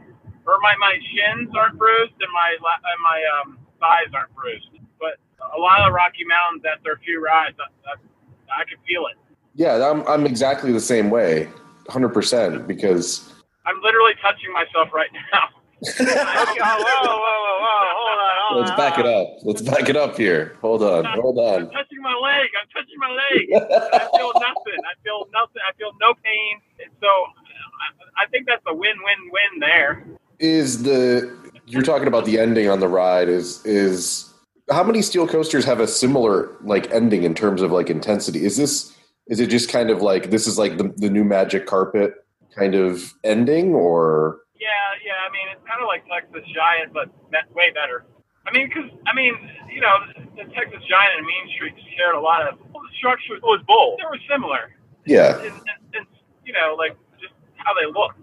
or 0.46 0.58
my 0.62 0.74
my 0.76 0.98
shins 1.14 1.50
aren't 1.56 1.76
bruised, 1.78 2.14
and 2.20 2.30
my 2.32 2.50
and 2.54 3.02
my 3.02 3.22
um, 3.40 3.58
thighs 3.80 4.12
aren't 4.14 4.34
bruised. 4.34 4.68
But 5.00 5.18
a 5.54 5.58
lot 5.58 5.80
of 5.80 5.86
the 5.86 5.92
Rocky 5.92 6.24
Mountains, 6.24 6.62
after 6.72 6.92
a 6.92 6.98
few 7.00 7.22
rides, 7.22 7.56
I, 7.58 7.90
I, 7.90 8.60
I 8.62 8.64
can 8.64 8.78
feel 8.86 9.06
it. 9.06 9.16
yeah. 9.54 9.90
I'm 9.90 10.06
I'm 10.06 10.24
exactly 10.24 10.72
the 10.72 10.80
same 10.80 11.10
way, 11.10 11.48
hundred 11.88 12.10
percent. 12.10 12.68
Because 12.68 13.32
I'm 13.66 13.80
literally 13.82 14.12
touching 14.22 14.52
myself 14.52 14.88
right 14.94 15.10
now. 15.32 15.48
I- 15.84 16.42
Okay, 16.42 16.60
oh, 16.62 16.76
whoa, 16.78 17.06
whoa, 17.06 17.18
whoa, 17.18 17.58
whoa! 17.62 17.86
Hold 17.98 18.18
on, 18.18 18.34
hold 18.48 18.60
Let's 18.60 18.70
on. 18.72 18.76
back 18.76 18.98
it 18.98 19.06
up. 19.06 19.28
Let's 19.42 19.62
back 19.62 19.88
it 19.88 19.96
up 19.96 20.16
here. 20.16 20.56
Hold 20.60 20.82
on. 20.82 21.04
Hold 21.20 21.38
I'm 21.38 21.66
on. 21.66 21.70
touching 21.72 22.00
my 22.02 22.14
leg. 22.14 22.48
I'm 22.60 22.68
touching 22.72 22.98
my 22.98 23.10
leg. 23.10 23.62
I 23.92 23.98
feel 24.16 24.32
nothing. 24.34 24.80
I 24.84 24.94
feel 25.02 25.26
nothing. 25.32 25.62
I 25.68 25.72
feel 25.78 25.90
no 26.00 26.14
pain. 26.22 26.60
And 26.84 26.90
so 27.00 27.06
I, 27.08 28.24
I 28.24 28.26
think 28.30 28.46
that's 28.46 28.62
a 28.66 28.74
win-win-win 28.74 29.60
there. 29.60 30.04
Is 30.38 30.82
the 30.82 31.34
you're 31.66 31.82
talking 31.82 32.08
about 32.08 32.24
the 32.24 32.38
ending 32.38 32.68
on 32.68 32.80
the 32.80 32.88
ride? 32.88 33.28
Is 33.28 33.64
is 33.64 34.32
how 34.70 34.82
many 34.84 35.02
steel 35.02 35.26
coasters 35.26 35.64
have 35.64 35.80
a 35.80 35.86
similar 35.86 36.56
like 36.62 36.90
ending 36.90 37.22
in 37.24 37.34
terms 37.34 37.62
of 37.62 37.70
like 37.72 37.88
intensity? 37.90 38.44
Is 38.44 38.56
this 38.56 38.92
is 39.28 39.40
it 39.40 39.48
just 39.48 39.70
kind 39.70 39.90
of 39.90 40.02
like 40.02 40.30
this 40.30 40.46
is 40.46 40.58
like 40.58 40.78
the 40.78 40.92
the 40.96 41.08
new 41.10 41.24
magic 41.24 41.66
carpet 41.66 42.14
kind 42.56 42.74
of 42.74 43.14
ending 43.24 43.74
or 43.74 44.38
Yeah, 44.51 44.51
yeah. 44.51 44.51
I 45.22 45.30
mean, 45.30 45.46
it's 45.54 45.62
kind 45.66 45.80
of 45.80 45.86
like 45.86 46.02
Texas 46.10 46.42
Giant, 46.50 46.92
but 46.92 47.08
way 47.54 47.70
better. 47.70 48.04
I 48.46 48.50
mean, 48.50 48.68
because 48.68 48.90
I 49.06 49.14
mean, 49.14 49.34
you 49.70 49.80
know, 49.80 49.94
the 50.34 50.44
Texas 50.50 50.82
Giant 50.90 51.14
and 51.18 51.26
Mean 51.26 51.46
Streak 51.54 51.74
shared 51.96 52.14
a 52.14 52.20
lot 52.20 52.42
of 52.46 52.58
well, 52.74 52.82
the 52.82 52.92
structure 52.98 53.38
was 53.42 53.62
bold. 53.66 54.00
They 54.00 54.06
were 54.10 54.18
similar, 54.28 54.74
yeah 55.06 55.38
and, 55.38 55.54
and, 55.54 55.78
and 55.94 56.06
you 56.44 56.52
know, 56.52 56.74
like 56.76 56.96
just 57.20 57.34
how 57.56 57.72
they 57.74 57.86
looked. 57.86 58.18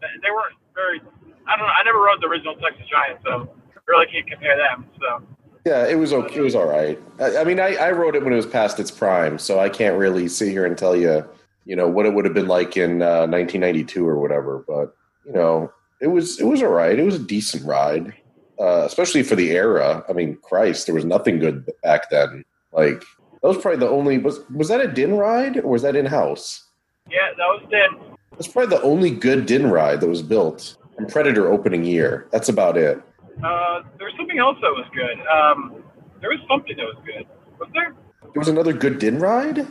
They- 0.00 0.30
weren't 0.30 0.54
very. 0.74 1.00
I 1.48 1.56
don't 1.56 1.66
know. 1.66 1.72
I 1.72 1.82
never 1.82 1.98
rode 1.98 2.20
the 2.20 2.26
original 2.26 2.54
Texas 2.56 2.86
Giant, 2.90 3.20
so 3.24 3.50
I 3.74 3.78
really 3.86 4.06
can't 4.06 4.26
compare 4.26 4.56
them. 4.56 4.86
So 5.00 5.22
yeah 5.64 5.84
it 5.84 5.96
was 5.96 6.12
okay 6.12 6.36
it 6.36 6.40
was 6.42 6.54
all 6.54 6.66
right. 6.66 6.98
I, 7.18 7.38
I 7.38 7.44
mean 7.44 7.58
I 7.58 7.74
I 7.74 7.90
rode 7.90 8.14
it 8.14 8.22
when 8.22 8.32
it 8.32 8.36
was 8.36 8.46
past 8.46 8.78
its 8.78 8.90
prime, 8.90 9.38
so 9.38 9.58
I 9.58 9.68
can't 9.68 9.98
really 9.98 10.28
sit 10.28 10.48
here 10.48 10.64
and 10.64 10.78
tell 10.78 10.94
you 10.94 11.28
you 11.64 11.74
know 11.74 11.88
what 11.88 12.06
it 12.06 12.14
would 12.14 12.24
have 12.24 12.34
been 12.34 12.46
like 12.46 12.76
in 12.76 13.02
uh, 13.02 13.26
1992 13.26 14.06
or 14.06 14.18
whatever, 14.18 14.64
but 14.66 14.94
you 15.24 15.32
know 15.32 15.72
it 16.00 16.08
was 16.08 16.40
it 16.40 16.44
was 16.44 16.62
all 16.62 16.68
right. 16.68 16.98
It 16.98 17.04
was 17.04 17.16
a 17.16 17.18
decent 17.20 17.64
ride. 17.64 18.12
uh, 18.58 18.84
especially 18.86 19.22
for 19.22 19.36
the 19.36 19.50
era. 19.50 20.02
I 20.08 20.12
mean, 20.14 20.38
Christ, 20.42 20.86
there 20.86 20.94
was 20.94 21.04
nothing 21.04 21.38
good 21.38 21.68
back 21.82 22.08
then. 22.10 22.44
Like 22.72 23.00
that 23.42 23.48
was 23.48 23.58
probably 23.58 23.80
the 23.80 23.88
only 23.88 24.18
was 24.18 24.40
was 24.54 24.68
that 24.68 24.80
a 24.80 24.88
Dinn 24.88 25.16
ride 25.16 25.58
or 25.58 25.68
was 25.70 25.82
that 25.82 25.96
in 25.96 26.06
house? 26.06 26.64
yeah, 27.10 27.28
that 27.36 27.44
was 27.46 27.62
Dinn. 27.70 28.16
That's 28.32 28.48
probably 28.48 28.76
the 28.76 28.82
only 28.82 29.10
good 29.10 29.46
Dinn 29.46 29.70
ride 29.70 30.00
that 30.00 30.08
was 30.08 30.22
built. 30.22 30.76
And 30.98 31.08
Predator 31.08 31.52
opening 31.52 31.84
year. 31.84 32.26
That's 32.32 32.48
about 32.48 32.76
it. 32.78 32.96
Uh, 33.44 33.82
there 33.98 34.06
was 34.08 34.14
something 34.16 34.38
else 34.38 34.56
that 34.62 34.70
was 34.72 34.86
good. 34.94 35.18
Um, 35.28 35.82
there 36.20 36.30
was 36.30 36.40
something 36.48 36.74
that 36.76 36.84
was 36.86 36.96
good. 37.04 37.26
Was 37.60 37.68
there? 37.74 37.94
There 38.22 38.40
was 38.40 38.48
another 38.48 38.72
good 38.72 38.98
Dinn 38.98 39.18
ride. 39.18 39.66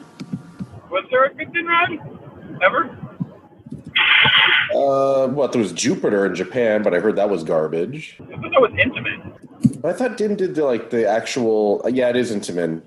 Was 0.91 1.03
there 1.11 1.25
a 1.25 1.33
good 1.33 1.51
Dinn 1.53 1.65
ride 1.65 1.99
ever? 2.63 2.95
Uh, 4.73 5.27
what 5.27 5.51
there 5.51 5.61
was 5.61 5.71
Jupiter 5.71 6.25
in 6.25 6.35
Japan, 6.35 6.83
but 6.83 6.93
I 6.93 6.99
heard 6.99 7.15
that 7.15 7.29
was 7.29 7.43
garbage. 7.43 8.17
I 8.19 8.25
thought 8.25 8.51
that 8.51 8.61
was 8.61 8.71
Intamin. 8.71 9.81
But 9.81 9.95
I 9.95 9.97
thought 9.97 10.17
Dinn 10.17 10.35
did 10.35 10.55
the 10.55 10.65
like 10.65 10.89
the 10.89 11.07
actual. 11.07 11.81
Uh, 11.85 11.89
yeah, 11.89 12.09
it 12.09 12.15
is 12.15 12.31
Intamin. 12.35 12.81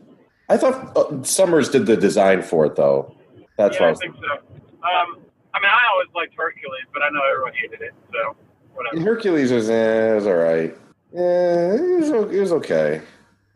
I 0.48 0.56
thought 0.56 0.96
uh, 0.96 1.22
Summers 1.22 1.68
did 1.68 1.86
the 1.86 1.96
design 1.96 2.42
for 2.42 2.66
it 2.66 2.76
though. 2.76 3.14
That's 3.56 3.76
yeah, 3.76 3.80
what 3.80 3.86
I 3.86 3.88
I 3.88 3.90
was 3.90 4.00
think 4.00 4.16
so. 4.16 4.32
Um, 4.32 5.20
I 5.54 5.60
mean, 5.60 5.70
I 5.70 5.82
always 5.92 6.08
liked 6.14 6.34
Hercules, 6.36 6.84
but 6.92 7.02
I 7.02 7.08
know 7.10 7.20
everyone 7.30 7.52
hated 7.54 7.80
it, 7.80 7.94
so 8.12 8.36
whatever. 8.74 9.00
Hercules 9.00 9.50
was, 9.50 9.68
eh, 9.68 10.12
it 10.12 10.14
was 10.14 10.26
all 10.26 10.34
right. 10.34 10.76
Yeah, 11.12 11.74
it 11.74 12.00
was, 12.00 12.10
it 12.34 12.40
was 12.40 12.52
okay. 12.52 13.00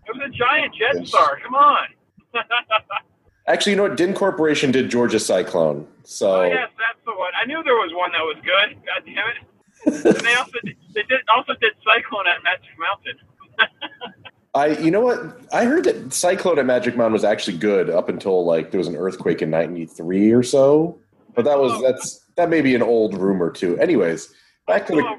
It 0.06 0.16
was 0.16 0.22
a 0.26 0.30
giant 0.30 0.74
jet 0.74 1.06
star. 1.06 1.38
Come 1.42 1.54
on. 1.54 1.86
Actually, 3.46 3.72
you 3.72 3.76
know 3.76 3.82
what? 3.84 3.96
Dinn 3.96 4.14
Corporation 4.14 4.70
did 4.70 4.90
Georgia 4.90 5.18
Cyclone. 5.18 5.86
So 6.04 6.42
Oh 6.42 6.44
yes, 6.44 6.70
that's 6.78 7.04
the 7.04 7.12
one. 7.12 7.32
I 7.40 7.44
knew 7.44 7.62
there 7.62 7.74
was 7.74 7.92
one 7.94 8.12
that 8.12 8.20
was 8.20 8.36
good. 8.44 8.76
God 8.86 9.02
damn 9.04 9.28
it! 9.28 10.16
And 10.16 10.26
they 10.26 10.34
also 10.34 10.58
did, 10.64 10.76
they 10.94 11.02
did 11.02 11.20
also 11.34 11.54
did 11.60 11.72
Psyclone 11.86 12.26
at 12.26 12.42
Magic 12.44 12.70
Mountain. 12.78 13.18
I, 14.54 14.66
you 14.78 14.90
know 14.90 15.00
what? 15.00 15.40
I 15.52 15.64
heard 15.64 15.84
that 15.84 16.10
Psyclone 16.10 16.58
at 16.58 16.66
Magic 16.66 16.96
Mountain 16.96 17.14
was 17.14 17.24
actually 17.24 17.56
good 17.56 17.88
up 17.90 18.08
until 18.08 18.44
like 18.44 18.70
there 18.70 18.78
was 18.78 18.88
an 18.88 18.96
earthquake 18.96 19.42
in 19.42 19.50
'93 19.50 20.30
or 20.32 20.42
so. 20.42 20.98
But 21.34 21.44
that 21.46 21.58
was 21.58 21.80
that's 21.82 22.26
that 22.36 22.50
may 22.50 22.60
be 22.60 22.74
an 22.74 22.82
old 22.82 23.16
rumor 23.16 23.50
too. 23.50 23.78
Anyways, 23.78 24.32
back 24.66 24.86
to 24.86 24.94
the 24.94 25.02
uh, 25.02 25.16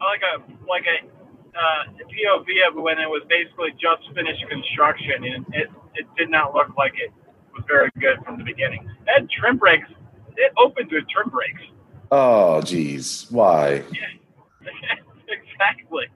like 0.00 0.22
a 0.22 0.68
like 0.68 0.84
a 0.86 1.58
uh, 1.58 1.84
POV 2.06 2.68
of 2.68 2.82
when 2.82 2.98
it 2.98 3.08
was 3.08 3.22
basically 3.28 3.72
just 3.72 4.02
finished 4.14 4.44
construction, 4.48 5.24
and 5.24 5.46
it 5.52 5.68
it 5.96 6.06
did 6.16 6.30
not 6.30 6.54
look 6.54 6.76
like 6.78 6.94
it 6.94 7.12
was 7.60 7.66
very 7.68 7.90
good 7.98 8.24
from 8.24 8.38
the 8.38 8.44
beginning. 8.44 8.88
It 9.06 9.12
had 9.20 9.30
trim 9.30 9.56
brakes. 9.58 9.88
It 10.36 10.52
opened 10.58 10.90
with 10.92 11.04
trim 11.08 11.28
brakes. 11.28 11.62
oh 12.10 12.62
geez, 12.62 13.26
why? 13.30 13.82
exactly. 15.28 16.06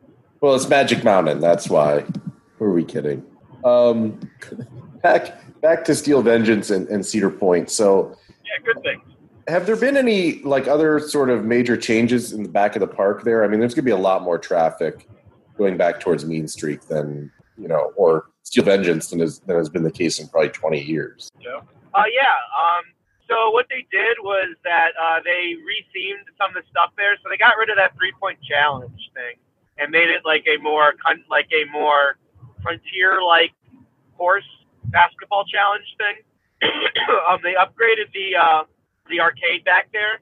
Well, 0.40 0.54
it's 0.54 0.68
Magic 0.68 1.04
Mountain. 1.04 1.40
That's 1.40 1.68
why. 1.68 2.04
Who 2.58 2.64
are 2.66 2.72
we 2.72 2.84
kidding? 2.84 3.24
Um, 3.64 4.18
back 5.02 5.60
back 5.60 5.84
to 5.86 5.94
Steel 5.94 6.22
Vengeance 6.22 6.70
and, 6.70 6.88
and 6.88 7.04
Cedar 7.04 7.30
Point. 7.30 7.70
So, 7.70 8.16
Yeah, 8.44 8.64
good 8.72 8.82
things. 8.82 9.02
have 9.48 9.64
there 9.66 9.76
been 9.76 9.96
any 9.96 10.42
like 10.42 10.68
other 10.68 11.00
sort 11.00 11.30
of 11.30 11.44
major 11.44 11.76
changes 11.76 12.32
in 12.32 12.42
the 12.42 12.48
back 12.48 12.76
of 12.76 12.80
the 12.80 12.86
park 12.86 13.24
there? 13.24 13.44
I 13.44 13.48
mean, 13.48 13.60
there's 13.60 13.72
going 13.74 13.84
to 13.84 13.86
be 13.86 13.90
a 13.90 13.96
lot 13.96 14.22
more 14.22 14.38
traffic 14.38 15.08
going 15.56 15.76
back 15.76 16.00
towards 16.00 16.24
Mean 16.26 16.46
Streak 16.48 16.82
than 16.88 17.30
you 17.56 17.68
know, 17.68 17.92
or 17.96 18.26
Steel 18.44 18.64
Vengeance 18.64 19.08
than 19.08 19.20
has, 19.20 19.40
than 19.40 19.56
has 19.56 19.68
been 19.68 19.82
the 19.82 19.90
case 19.90 20.20
in 20.20 20.28
probably 20.28 20.50
20 20.50 20.80
years. 20.80 21.32
Uh, 21.94 22.04
yeah. 22.12 22.36
Um, 22.52 22.84
so 23.26 23.50
what 23.50 23.66
they 23.70 23.86
did 23.90 24.18
was 24.22 24.54
that 24.64 24.92
uh, 25.00 25.20
they 25.24 25.56
rethemed 25.64 26.28
some 26.38 26.54
of 26.54 26.62
the 26.62 26.68
stuff 26.70 26.92
there. 26.96 27.16
So 27.22 27.30
they 27.30 27.38
got 27.38 27.56
rid 27.56 27.70
of 27.70 27.76
that 27.76 27.96
three 27.96 28.12
point 28.20 28.38
challenge 28.42 29.00
thing 29.14 29.40
and 29.78 29.90
made 29.90 30.10
it 30.10 30.22
like 30.24 30.44
a 30.46 30.60
more 30.62 30.92
like 31.30 31.48
a 31.52 31.64
more 31.72 32.18
frontier 32.62 33.22
like 33.22 33.52
course 34.16 34.44
basketball 34.84 35.44
challenge 35.46 35.88
thing. 35.96 36.20
um, 37.28 37.40
they 37.42 37.54
upgraded 37.54 38.12
the 38.12 38.36
uh, 38.36 38.64
the 39.08 39.20
arcade 39.20 39.64
back 39.64 39.88
there 39.92 40.20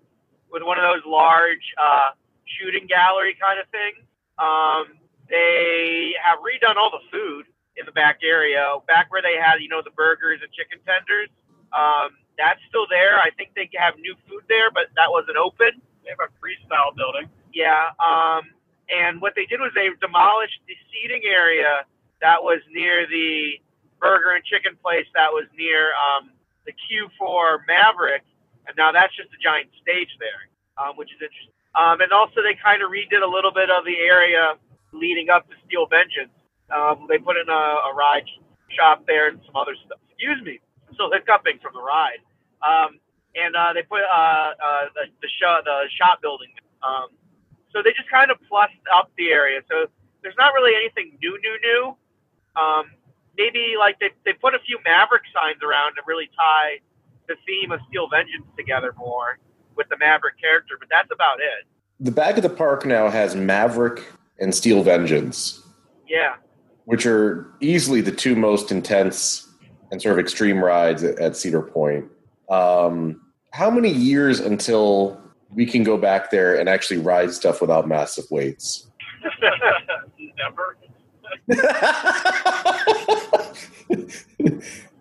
with 0.51 0.63
one 0.63 0.79
of 0.79 0.85
those 0.85 1.03
large 1.05 1.75
uh, 1.77 2.15
shooting 2.47 2.87
gallery 2.87 3.37
kind 3.41 3.59
of 3.59 3.67
things. 3.75 3.99
Um, 4.39 4.99
they 5.29 6.15
have 6.23 6.39
redone 6.39 6.77
all 6.77 6.91
the 6.91 7.03
food 7.11 7.47
in 7.77 7.87
the 7.87 7.93
back 7.93 8.21
area, 8.23 8.63
back 8.87 9.11
where 9.11 9.23
they 9.23 9.37
had 9.41 9.61
you 9.61 9.69
know 9.69 9.83
the 9.83 9.95
burgers 9.95 10.41
and 10.43 10.51
chicken 10.53 10.79
tenders. 10.85 11.29
Um, 11.73 12.17
that's 12.39 12.61
still 12.69 12.87
there. 12.89 13.21
I 13.21 13.31
think 13.37 13.53
they 13.55 13.69
have 13.77 13.97
new 13.99 14.17
food 14.29 14.45
there, 14.49 14.71
but 14.71 14.89
that 14.97 15.09
wasn't 15.11 15.37
open. 15.37 15.81
They 16.05 16.11
have 16.11 16.21
a 16.21 16.31
freestyle 16.41 16.97
building. 16.97 17.29
Yeah. 17.53 17.93
Um, 18.01 18.51
and 18.89 19.21
what 19.21 19.35
they 19.37 19.47
did 19.47 19.61
was 19.61 19.71
they 19.75 19.89
demolished 20.01 20.61
the 20.67 20.77
seating 20.91 21.23
area 21.25 21.85
that 22.21 22.43
was 22.43 22.61
near 22.73 23.07
the 23.07 23.61
burger 24.01 24.35
and 24.35 24.45
chicken 24.45 24.77
place 24.83 25.07
that 25.15 25.31
was 25.31 25.47
near 25.57 25.93
um, 25.95 26.31
the 26.67 26.73
queue 26.89 27.09
for 27.19 27.65
Maverick, 27.67 28.23
and 28.67 28.77
now 28.77 28.91
that's 28.93 29.15
just 29.17 29.31
a 29.31 29.41
giant 29.43 29.71
stage 29.81 30.11
there, 30.19 30.51
um, 30.77 30.97
which 30.97 31.11
is 31.11 31.21
interesting. 31.23 31.55
Um, 31.75 32.01
and 32.03 32.13
also 32.13 32.43
they 32.43 32.59
kind 32.59 32.83
of 32.83 32.91
redid 32.91 33.23
a 33.23 33.31
little 33.31 33.53
bit 33.53 33.71
of 33.71 33.85
the 33.85 33.97
area 33.97 34.55
leading 34.93 35.31
up 35.31 35.49
to 35.49 35.55
Steel 35.67 35.87
Vengeance. 35.87 36.35
Um, 36.75 37.07
they 37.09 37.19
put 37.19 37.37
in 37.37 37.49
a, 37.49 37.63
a 37.89 37.95
ride 37.95 38.25
shop 38.71 39.05
there 39.07 39.29
and 39.29 39.41
some 39.47 39.57
other 39.57 39.77
stuff. 39.87 39.99
Excuse 40.11 40.43
me, 40.43 40.61
still 40.95 41.13
hiccuping 41.13 41.59
from 41.61 41.75
the 41.75 41.83
ride. 41.83 42.21
Um, 42.65 42.99
and 43.35 43.57
uh, 43.57 43.73
they 43.73 43.83
put 43.83 44.03
uh, 44.03 44.53
uh, 44.57 44.85
the 44.95 45.09
the, 45.21 45.29
show, 45.41 45.61
the 45.65 45.89
shop 45.97 46.21
building. 46.21 46.53
Um, 46.83 47.09
so 47.73 47.83
they 47.83 47.91
just 47.93 48.11
kind 48.11 48.31
of 48.31 48.37
plussed 48.49 48.85
up 48.93 49.11
the 49.17 49.33
area. 49.33 49.61
So 49.71 49.87
there's 50.23 50.37
not 50.37 50.53
really 50.55 50.77
anything 50.77 51.19
new, 51.21 51.39
new, 51.41 51.57
new. 51.61 51.83
Um, 52.57 52.93
maybe 53.37 53.75
like 53.79 53.99
they 54.01 54.11
they 54.25 54.33
put 54.33 54.55
a 54.55 54.61
few 54.67 54.79
Maverick 54.85 55.23
signs 55.33 55.63
around 55.63 55.97
to 55.97 56.03
really 56.07 56.29
tie 56.37 56.81
the 57.29 57.37
theme 57.47 57.73
of 57.73 57.81
Steel 57.89 58.09
Vengeance 58.09 58.47
together 58.57 58.95
more 58.99 59.39
with 59.77 59.89
the 59.89 59.97
Maverick 59.99 60.39
character, 60.41 60.77
but 60.79 60.89
that's 60.91 61.09
about 61.13 61.41
it. 61.41 61.67
The 62.01 62.11
back 62.11 62.37
of 62.37 62.43
the 62.43 62.51
park 62.51 62.85
now 62.85 63.09
has 63.09 63.35
Maverick 63.35 64.05
and 64.39 64.55
Steel 64.55 64.83
Vengeance. 64.83 65.63
Yeah. 66.09 66.35
Which 66.85 67.07
are 67.07 67.47
easily 67.61 68.01
the 68.01 68.13
two 68.13 68.35
most 68.35 68.73
intense 68.73 69.49
and 69.91 70.01
sort 70.03 70.19
of 70.19 70.19
extreme 70.19 70.63
rides 70.63 71.05
at, 71.05 71.19
at 71.19 71.37
Cedar 71.37 71.63
Point. 71.63 72.07
Um, 72.49 73.21
how 73.53 73.71
many 73.71 73.91
years 73.91 74.41
until 74.41 75.21
we 75.51 75.67
can 75.67 75.85
go 75.85 75.97
back 75.99 76.31
there 76.31 76.59
and 76.59 76.69
actually 76.69 76.99
ride 76.99 77.33
stuff 77.33 77.61
without 77.61 77.87
massive 77.87 78.25
waits? 78.31 78.89
Never. 80.39 80.77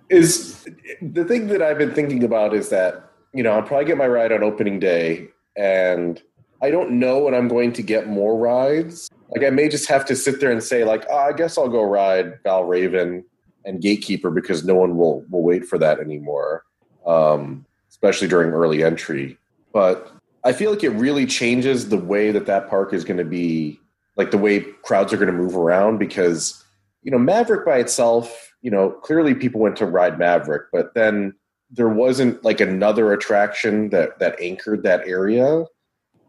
is 0.09 0.67
the 1.01 1.23
thing 1.25 1.47
that 1.47 1.61
I've 1.61 1.77
been 1.77 1.93
thinking 1.93 2.23
about 2.23 2.53
is 2.53 2.69
that 2.69 3.11
you 3.33 3.43
know 3.43 3.51
I'll 3.51 3.63
probably 3.63 3.85
get 3.85 3.97
my 3.97 4.07
ride 4.07 4.31
on 4.31 4.43
opening 4.43 4.79
day, 4.79 5.29
and 5.55 6.21
I 6.61 6.71
don't 6.71 6.99
know 6.99 7.19
when 7.19 7.33
I'm 7.33 7.47
going 7.47 7.73
to 7.73 7.81
get 7.81 8.07
more 8.07 8.37
rides. 8.37 9.09
Like 9.31 9.45
I 9.45 9.49
may 9.49 9.69
just 9.69 9.87
have 9.87 10.05
to 10.05 10.15
sit 10.15 10.39
there 10.39 10.51
and 10.51 10.61
say 10.61 10.83
like, 10.83 11.05
oh, 11.09 11.17
I 11.17 11.33
guess 11.33 11.57
I'll 11.57 11.69
go 11.69 11.83
ride 11.83 12.43
Valravn 12.43 13.23
and 13.65 13.81
Gatekeeper 13.81 14.29
because 14.29 14.65
no 14.65 14.75
one 14.75 14.97
will 14.97 15.25
will 15.29 15.43
wait 15.43 15.65
for 15.65 15.77
that 15.77 15.99
anymore, 15.99 16.65
um, 17.05 17.65
especially 17.89 18.27
during 18.27 18.51
early 18.51 18.83
entry. 18.83 19.37
But 19.73 20.11
I 20.43 20.53
feel 20.53 20.71
like 20.71 20.83
it 20.83 20.89
really 20.89 21.25
changes 21.25 21.89
the 21.89 21.97
way 21.97 22.31
that 22.31 22.45
that 22.47 22.69
park 22.69 22.93
is 22.93 23.03
going 23.03 23.17
to 23.17 23.25
be, 23.25 23.79
like 24.17 24.31
the 24.31 24.37
way 24.37 24.61
crowds 24.83 25.13
are 25.13 25.17
going 25.17 25.27
to 25.27 25.33
move 25.33 25.55
around 25.55 25.97
because, 25.97 26.63
you 27.03 27.11
know, 27.11 27.19
Maverick 27.19 27.65
by 27.65 27.77
itself, 27.77 28.53
you 28.61 28.71
know, 28.71 28.89
clearly 28.89 29.35
people 29.35 29.61
went 29.61 29.77
to 29.77 29.85
ride 29.85 30.19
Maverick, 30.19 30.63
but 30.73 30.93
then 30.93 31.33
there 31.69 31.89
wasn't 31.89 32.43
like 32.43 32.59
another 32.59 33.13
attraction 33.13 33.89
that 33.89 34.19
that 34.19 34.39
anchored 34.41 34.83
that 34.83 35.07
area. 35.07 35.65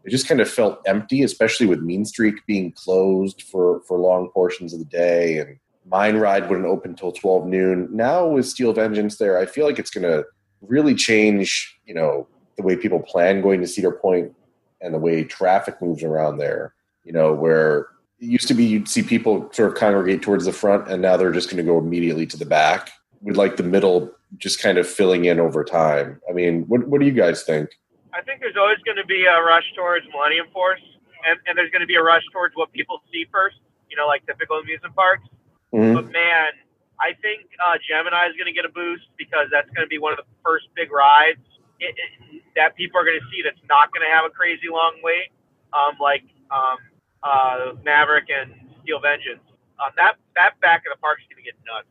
It 0.03 0.11
just 0.11 0.27
kind 0.27 0.41
of 0.41 0.49
felt 0.49 0.81
empty, 0.85 1.23
especially 1.23 1.65
with 1.65 1.81
Mean 1.81 2.05
Streak 2.05 2.45
being 2.45 2.71
closed 2.73 3.43
for 3.43 3.81
for 3.87 3.97
long 3.97 4.29
portions 4.29 4.73
of 4.73 4.79
the 4.79 4.85
day, 4.85 5.39
and 5.39 5.57
Mine 5.85 6.17
Ride 6.17 6.49
wouldn't 6.49 6.67
open 6.67 6.95
till 6.95 7.11
twelve 7.11 7.45
noon. 7.45 7.87
Now 7.91 8.27
with 8.27 8.45
Steel 8.45 8.73
Vengeance 8.73 9.17
there, 9.17 9.37
I 9.37 9.45
feel 9.45 9.65
like 9.65 9.79
it's 9.79 9.91
going 9.91 10.03
to 10.03 10.25
really 10.61 10.95
change, 10.95 11.77
you 11.85 11.93
know, 11.93 12.27
the 12.57 12.63
way 12.63 12.75
people 12.75 12.99
plan 12.99 13.41
going 13.41 13.61
to 13.61 13.67
Cedar 13.67 13.91
Point 13.91 14.33
and 14.81 14.93
the 14.93 14.99
way 14.99 15.23
traffic 15.23 15.81
moves 15.81 16.03
around 16.03 16.37
there. 16.37 16.73
You 17.03 17.13
know, 17.13 17.33
where 17.33 17.87
it 18.19 18.27
used 18.27 18.47
to 18.49 18.53
be 18.53 18.65
you'd 18.65 18.87
see 18.89 19.03
people 19.03 19.49
sort 19.53 19.71
of 19.71 19.77
congregate 19.77 20.21
towards 20.21 20.45
the 20.45 20.53
front, 20.53 20.89
and 20.89 21.01
now 21.01 21.17
they're 21.17 21.31
just 21.31 21.49
going 21.49 21.63
to 21.65 21.71
go 21.71 21.77
immediately 21.77 22.25
to 22.27 22.37
the 22.37 22.45
back. 22.45 22.91
With 23.21 23.37
like 23.37 23.55
the 23.55 23.63
middle 23.63 24.11
just 24.37 24.61
kind 24.61 24.77
of 24.77 24.87
filling 24.87 25.25
in 25.25 25.39
over 25.39 25.63
time. 25.63 26.19
I 26.29 26.33
mean, 26.33 26.63
what 26.63 26.87
what 26.87 26.99
do 26.99 27.05
you 27.05 27.13
guys 27.13 27.43
think? 27.43 27.69
I 28.13 28.21
think 28.21 28.39
there's 28.39 28.57
always 28.57 28.77
going 28.85 28.97
to 28.97 29.05
be 29.05 29.25
a 29.25 29.41
rush 29.41 29.65
towards 29.75 30.05
Millennium 30.13 30.47
Force, 30.53 30.81
and, 31.25 31.39
and 31.47 31.57
there's 31.57 31.71
going 31.71 31.81
to 31.81 31.89
be 31.89 31.95
a 31.95 32.03
rush 32.03 32.23
towards 32.31 32.55
what 32.55 32.71
people 32.71 33.01
see 33.11 33.25
first. 33.31 33.57
You 33.89 33.97
know, 33.97 34.07
like 34.07 34.25
typical 34.25 34.57
amusement 34.57 34.95
parks. 34.95 35.27
Mhm. 35.73 35.93
But 35.93 36.11
man, 36.11 36.53
I 37.01 37.13
think 37.21 37.45
uh, 37.61 37.77
Gemini 37.87 38.25
is 38.29 38.33
going 38.37 38.49
to 38.49 38.53
get 38.53 38.65
a 38.65 38.73
boost 38.73 39.05
because 39.17 39.49
that's 39.51 39.69
going 39.71 39.85
to 39.85 39.89
be 39.89 39.97
one 39.97 40.13
of 40.13 40.17
the 40.17 40.29
first 40.45 40.69
big 40.75 40.91
rides 40.91 41.41
it, 41.79 41.93
it, 41.97 42.41
that 42.55 42.75
people 42.75 42.99
are 42.99 43.05
going 43.05 43.19
to 43.19 43.27
see. 43.33 43.41
That's 43.43 43.61
not 43.69 43.91
going 43.93 44.05
to 44.05 44.11
have 44.13 44.25
a 44.25 44.29
crazy 44.29 44.69
long 44.69 44.97
wait, 45.03 45.29
um, 45.73 45.97
like 45.99 46.23
um, 46.49 46.77
uh, 47.21 47.73
Maverick 47.83 48.29
and 48.29 48.53
Steel 48.81 48.99
Vengeance. 49.01 49.43
Um, 49.81 49.91
that 49.97 50.15
that 50.35 50.59
back 50.61 50.85
of 50.85 50.93
the 50.93 51.01
park 51.01 51.19
is 51.21 51.27
going 51.29 51.41
to 51.41 51.45
get 51.45 51.57
nuts. 51.65 51.89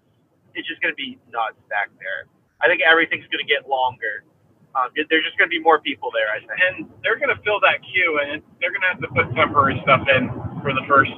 It's 0.54 0.66
just 0.68 0.80
going 0.80 0.92
to 0.94 0.98
be 0.98 1.18
nuts 1.30 1.58
back 1.68 1.90
there. 1.98 2.26
I 2.60 2.68
think 2.68 2.82
everything's 2.82 3.26
going 3.28 3.42
to 3.44 3.48
get 3.50 3.68
longer. 3.68 4.24
Um, 4.74 4.88
there's 4.96 5.24
just 5.24 5.36
going 5.36 5.48
to 5.50 5.54
be 5.54 5.60
more 5.60 5.80
people 5.80 6.08
there. 6.12 6.32
I 6.32 6.40
think. 6.40 6.52
And 6.56 6.76
they're 7.04 7.20
going 7.20 7.32
to 7.34 7.40
fill 7.44 7.60
that 7.60 7.84
queue, 7.84 8.20
and 8.24 8.40
they're 8.60 8.72
going 8.72 8.84
to 8.84 8.90
have 8.92 9.02
to 9.04 9.10
put 9.12 9.28
temporary 9.36 9.76
stuff 9.84 10.08
in 10.08 10.32
for 10.64 10.72
the 10.72 10.84
first 10.88 11.12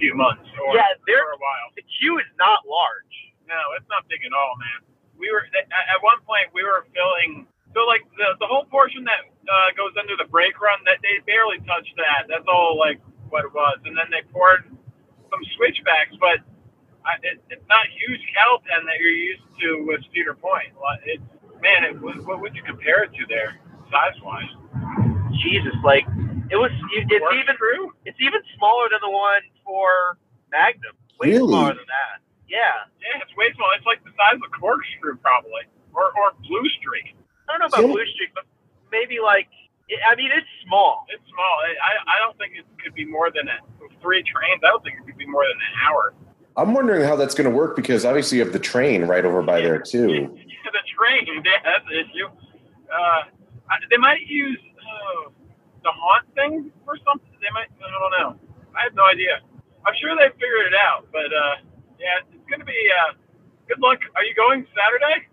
few 0.00 0.14
months 0.16 0.44
or 0.56 0.74
Yeah, 0.74 0.88
for 1.04 1.36
a 1.36 1.40
while. 1.40 1.68
The 1.76 1.84
queue 2.00 2.18
is 2.18 2.28
not 2.40 2.64
large. 2.64 3.14
No, 3.46 3.60
it's 3.76 3.88
not 3.92 4.08
big 4.08 4.24
at 4.24 4.32
all, 4.32 4.56
man. 4.56 4.88
We 5.20 5.30
were 5.30 5.44
at 5.52 5.68
at 5.68 6.00
one 6.02 6.18
point 6.26 6.50
we 6.56 6.64
were 6.64 6.88
filling 6.96 7.46
so 7.74 7.84
like 7.86 8.02
the 8.16 8.34
the 8.40 8.48
whole 8.48 8.64
portion 8.66 9.04
that 9.04 9.22
uh, 9.46 9.70
goes 9.76 9.92
under 10.00 10.16
the 10.16 10.26
brake 10.26 10.58
run 10.58 10.80
that 10.88 10.98
they 11.04 11.20
barely 11.28 11.60
touched 11.68 11.94
that. 12.00 12.26
That's 12.26 12.48
all 12.48 12.74
like 12.78 12.98
what 13.28 13.44
it 13.44 13.52
was, 13.52 13.78
and 13.84 13.94
then 13.96 14.08
they 14.10 14.24
poured 14.32 14.66
some 15.30 15.42
switchbacks, 15.56 16.16
but 16.20 16.40
I, 17.04 17.18
it, 17.22 17.40
it's 17.50 17.66
not 17.68 17.86
huge 17.88 18.20
cattle 18.34 18.60
pen 18.66 18.84
that 18.86 18.98
you're 19.00 19.14
used 19.14 19.46
to 19.60 19.84
with 19.86 20.00
Cedar 20.14 20.34
Point. 20.34 20.72
It's 21.06 21.22
man, 21.62 21.84
it, 21.84 22.00
what, 22.02 22.18
what 22.26 22.40
would 22.42 22.54
you 22.54 22.62
compare 22.62 23.04
it 23.04 23.14
to 23.14 23.22
there, 23.28 23.56
size 23.90 24.18
wise? 24.22 24.50
Jesus, 25.40 25.72
like 25.84 26.04
it 26.50 26.58
was. 26.60 26.70
It's 26.92 27.08
even 27.08 27.56
true. 27.56 27.94
it's 28.04 28.20
even 28.20 28.40
smaller 28.58 28.90
than 28.90 29.00
the 29.00 29.10
one 29.10 29.40
for 29.64 30.18
Magnum. 30.50 30.92
Way 31.18 31.38
Really? 31.38 31.48
smaller 31.48 31.72
than 31.78 31.88
that. 31.88 32.20
Yeah. 32.48 32.84
Yeah, 33.00 33.22
it's 33.22 33.32
way 33.36 33.48
small. 33.56 33.70
It's 33.78 33.86
like 33.86 34.04
the 34.04 34.12
size 34.12 34.36
of 34.36 34.44
a 34.44 34.52
corkscrew, 34.52 35.16
probably, 35.24 35.64
or 35.94 36.12
or 36.12 36.36
blue 36.44 36.68
streak. 36.76 37.16
I 37.48 37.56
don't 37.56 37.60
know 37.64 37.70
about 37.72 37.88
Yeah. 37.88 37.92
Blue 37.96 38.06
Streak, 38.12 38.30
but 38.34 38.44
maybe 38.90 39.18
like. 39.22 39.48
It, 39.88 39.98
I 40.06 40.14
mean, 40.14 40.30
it's 40.30 40.46
small. 40.68 41.06
It's 41.08 41.24
small. 41.32 41.54
I 41.64 41.72
I 41.80 41.92
I 42.12 42.16
don't 42.20 42.36
think 42.38 42.54
it 42.60 42.66
could 42.82 42.94
be 42.94 43.04
more 43.06 43.30
than 43.32 43.48
a, 43.48 43.56
three 44.02 44.22
trains. 44.22 44.60
I 44.62 44.68
don't 44.68 44.82
think 44.84 44.96
it 45.00 45.06
could 45.06 45.16
be 45.18 45.26
more 45.26 45.44
than 45.48 45.56
an 45.56 45.74
hour. 45.88 46.14
I'm 46.56 46.74
wondering 46.74 47.02
how 47.04 47.16
that's 47.16 47.34
going 47.34 47.48
to 47.48 47.54
work 47.56 47.74
because 47.74 48.04
obviously 48.04 48.36
you 48.38 48.44
have 48.44 48.52
the 48.52 48.58
train 48.60 49.04
right 49.04 49.24
over 49.24 49.40
by 49.42 49.60
there 49.62 49.80
too. 49.80 50.36
The 50.72 50.82
train. 50.96 51.44
That's 51.64 51.84
the 51.88 52.00
issue. 52.00 52.28
Uh, 52.88 53.28
I, 53.68 53.74
they 53.90 53.96
might 53.96 54.26
use 54.26 54.58
uh, 54.80 55.30
the 55.84 55.92
haunt 55.92 56.26
thing 56.34 56.72
for 56.84 56.96
something. 57.06 57.30
They 57.40 57.52
might. 57.52 57.68
I 57.78 57.90
don't 57.90 58.14
know. 58.18 58.30
I 58.76 58.84
have 58.84 58.94
no 58.94 59.04
idea. 59.04 59.40
I'm 59.86 59.94
sure 60.00 60.16
they 60.16 60.32
figured 60.40 60.72
it 60.72 60.74
out, 60.74 61.06
but 61.12 61.28
uh, 61.28 61.54
yeah, 62.00 62.24
it's 62.32 62.48
gonna 62.50 62.64
be. 62.64 62.76
Uh, 62.88 63.14
good 63.68 63.80
luck. 63.80 63.98
Are 64.16 64.24
you 64.24 64.34
going 64.34 64.66
Saturday? 64.74 65.28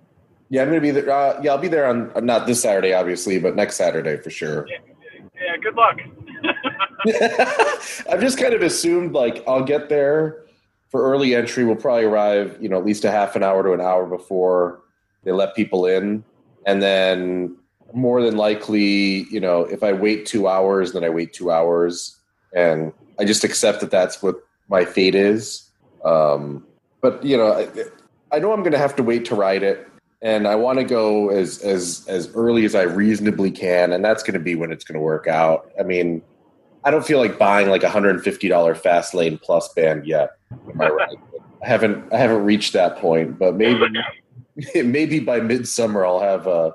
Yeah, 0.49 0.63
I'm 0.63 0.69
going 0.69 0.81
to 0.81 0.81
be 0.81 0.91
there. 0.91 1.09
Uh, 1.09 1.39
yeah, 1.43 1.51
I'll 1.51 1.59
be 1.59 1.67
there 1.67 1.85
on 1.85 2.11
not 2.25 2.47
this 2.47 2.61
Saturday, 2.61 2.93
obviously, 2.93 3.39
but 3.39 3.55
next 3.55 3.75
Saturday 3.75 4.17
for 4.17 4.31
sure. 4.31 4.67
Yeah. 4.67 4.77
Yeah. 5.35 5.57
Good 5.61 5.75
luck. 5.75 5.99
I've 8.09 8.19
just 8.19 8.39
kind 8.39 8.53
of 8.53 8.61
assumed 8.61 9.13
like 9.13 9.43
I'll 9.47 9.63
get 9.63 9.89
there 9.89 10.45
for 10.89 11.03
early 11.03 11.35
entry. 11.35 11.65
We'll 11.65 11.75
probably 11.75 12.05
arrive, 12.05 12.57
you 12.59 12.67
know, 12.67 12.77
at 12.77 12.85
least 12.85 13.05
a 13.05 13.11
half 13.11 13.35
an 13.35 13.43
hour 13.43 13.61
to 13.63 13.73
an 13.73 13.81
hour 13.81 14.05
before 14.07 14.81
they 15.23 15.31
let 15.31 15.55
people 15.55 15.85
in, 15.85 16.23
and 16.65 16.81
then 16.81 17.57
more 17.93 18.21
than 18.21 18.37
likely, 18.37 19.23
you 19.29 19.39
know, 19.39 19.61
if 19.61 19.83
I 19.83 19.93
wait 19.93 20.25
two 20.25 20.47
hours, 20.47 20.93
then 20.93 21.03
I 21.03 21.09
wait 21.09 21.33
two 21.33 21.51
hours, 21.51 22.17
and 22.53 22.93
I 23.19 23.25
just 23.25 23.43
accept 23.43 23.81
that 23.81 23.91
that's 23.91 24.21
what 24.21 24.35
my 24.69 24.85
fate 24.85 25.15
is. 25.15 25.69
Um, 26.05 26.65
but 27.01 27.23
you 27.23 27.37
know, 27.37 27.53
I, 27.53 27.67
I 28.35 28.39
know 28.39 28.53
I'm 28.53 28.61
going 28.61 28.71
to 28.71 28.77
have 28.77 28.95
to 28.97 29.03
wait 29.03 29.25
to 29.25 29.35
ride 29.35 29.63
it, 29.63 29.87
and 30.21 30.47
I 30.47 30.55
want 30.55 30.79
to 30.79 30.85
go 30.85 31.29
as 31.29 31.59
as 31.59 32.05
as 32.07 32.33
early 32.35 32.65
as 32.65 32.75
I 32.75 32.83
reasonably 32.83 33.51
can, 33.51 33.91
and 33.93 34.03
that's 34.03 34.23
going 34.23 34.33
to 34.33 34.39
be 34.39 34.55
when 34.55 34.71
it's 34.71 34.83
going 34.83 34.99
to 34.99 35.03
work 35.03 35.27
out. 35.27 35.71
I 35.79 35.83
mean, 35.83 36.21
I 36.83 36.91
don't 36.91 37.05
feel 37.05 37.19
like 37.19 37.37
buying 37.37 37.69
like 37.69 37.83
a 37.83 37.89
hundred 37.89 38.15
and 38.15 38.23
fifty 38.23 38.47
dollar 38.47 38.75
fast 38.75 39.13
lane 39.13 39.37
plus 39.41 39.73
band 39.73 40.05
yet. 40.05 40.31
Am 40.51 40.79
I 40.81 40.89
right? 40.89 41.17
I 41.63 41.67
haven't 41.67 42.13
I 42.13 42.17
haven't 42.17 42.45
reached 42.45 42.73
that 42.73 42.97
point, 42.97 43.37
but 43.37 43.55
maybe 43.55 43.85
maybe 44.76 45.19
by 45.19 45.40
midsummer 45.40 46.06
I'll 46.06 46.19
have 46.19 46.48
a, 46.48 46.73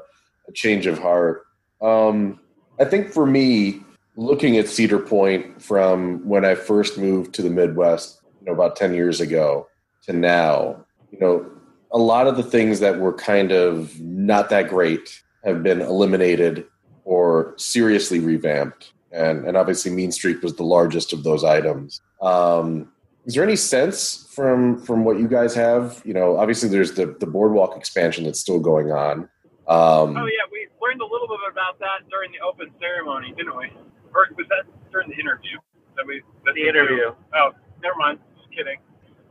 a 0.49 0.53
change 0.53 0.87
of 0.87 0.99
heart. 0.99 1.47
Um, 1.81 2.41
I 2.81 2.85
think 2.85 3.11
for 3.13 3.27
me, 3.27 3.81
looking 4.17 4.57
at 4.57 4.69
Cedar 4.69 4.99
Point 4.99 5.63
from 5.63 6.27
when 6.27 6.45
I 6.45 6.55
first 6.55 6.99
moved 6.99 7.35
to 7.35 7.43
the 7.43 7.51
Midwest, 7.51 8.21
you 8.41 8.47
know, 8.47 8.53
about 8.53 8.77
ten 8.77 8.95
years 8.95 9.21
ago 9.21 9.69
to 10.07 10.13
now, 10.13 10.85
you 11.11 11.19
know, 11.19 11.51
a 11.93 11.99
lot 11.99 12.27
of 12.27 12.37
the 12.37 12.43
things 12.43 12.81
that 12.81 12.99
were 12.99 13.13
kind 13.13 13.53
of 13.53 13.99
not 14.01 14.51
that 14.51 14.69
great 14.69 15.23
have 15.45 15.63
been 15.63 15.81
eliminated 15.81 16.67
or 17.05 17.55
seriously 17.57 18.19
revamped. 18.19 18.93
And, 19.13 19.47
and 19.47 19.57
obviously, 19.57 19.93
Mean 19.93 20.11
Streak 20.11 20.43
was 20.43 20.57
the 20.57 20.65
largest 20.65 21.13
of 21.13 21.23
those 21.23 21.45
items. 21.45 22.01
Um, 22.21 22.91
is 23.27 23.35
there 23.35 23.43
any 23.43 23.57
sense 23.57 24.29
from 24.31 24.79
from 24.83 25.05
what 25.05 25.19
you 25.19 25.29
guys 25.29 25.55
have? 25.55 26.03
You 26.05 26.15
know, 26.15 26.37
obviously, 26.37 26.69
there's 26.69 26.93
the 26.93 27.17
the 27.19 27.27
boardwalk 27.27 27.77
expansion 27.77 28.25
that's 28.25 28.41
still 28.41 28.61
going 28.61 28.93
on. 28.93 29.29
Um, 29.67 30.17
Oh 30.17 30.29
yeah, 30.29 30.45
we 30.53 30.69
learned 30.83 31.01
a 31.01 31.09
little 31.09 31.29
bit 31.29 31.41
about 31.51 31.79
that 31.81 32.05
during 32.11 32.33
the 32.33 32.41
open 32.45 32.71
ceremony, 32.81 33.33
didn't 33.37 33.57
we? 33.57 33.73
Or 34.15 34.29
was 34.37 34.47
that 34.53 34.69
during 34.93 35.09
the 35.09 35.17
interview 35.17 35.57
that 35.97 36.07
we? 36.07 36.23
That 36.45 36.55
The 36.55 36.69
interview. 36.69 37.17
Oh, 37.35 37.51
never 37.83 37.97
mind. 37.97 38.21
Just 38.37 38.53
kidding. 38.53 38.77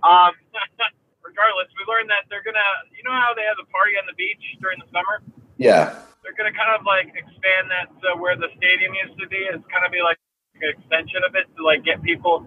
Um, 0.01 0.33
Regardless, 1.23 1.69
we 1.79 1.81
learned 1.89 2.09
that 2.13 2.29
they're 2.29 2.43
gonna. 2.43 2.69
You 2.93 3.01
know 3.05 3.15
how 3.15 3.33
they 3.33 3.45
have 3.45 3.57
the 3.57 3.69
party 3.69 3.93
on 3.97 4.05
the 4.05 4.13
beach 4.13 4.41
during 4.61 4.77
the 4.77 4.89
summer? 4.93 5.21
yeah, 5.57 6.01
They're 6.21 6.35
gonna 6.37 6.53
kind 6.53 6.73
of 6.77 6.85
like 6.85 7.13
expand 7.13 7.69
that 7.69 7.89
to 8.01 8.17
where 8.17 8.35
the 8.35 8.49
stadium 8.57 8.93
used 8.93 9.17
to 9.21 9.25
be. 9.29 9.41
It's 9.49 9.65
kind 9.69 9.85
of 9.85 9.93
be 9.93 10.01
like 10.01 10.17
an 10.61 10.69
extension 10.69 11.21
of 11.25 11.33
it 11.33 11.49
to 11.57 11.63
like 11.65 11.85
get 11.85 12.01
people 12.03 12.45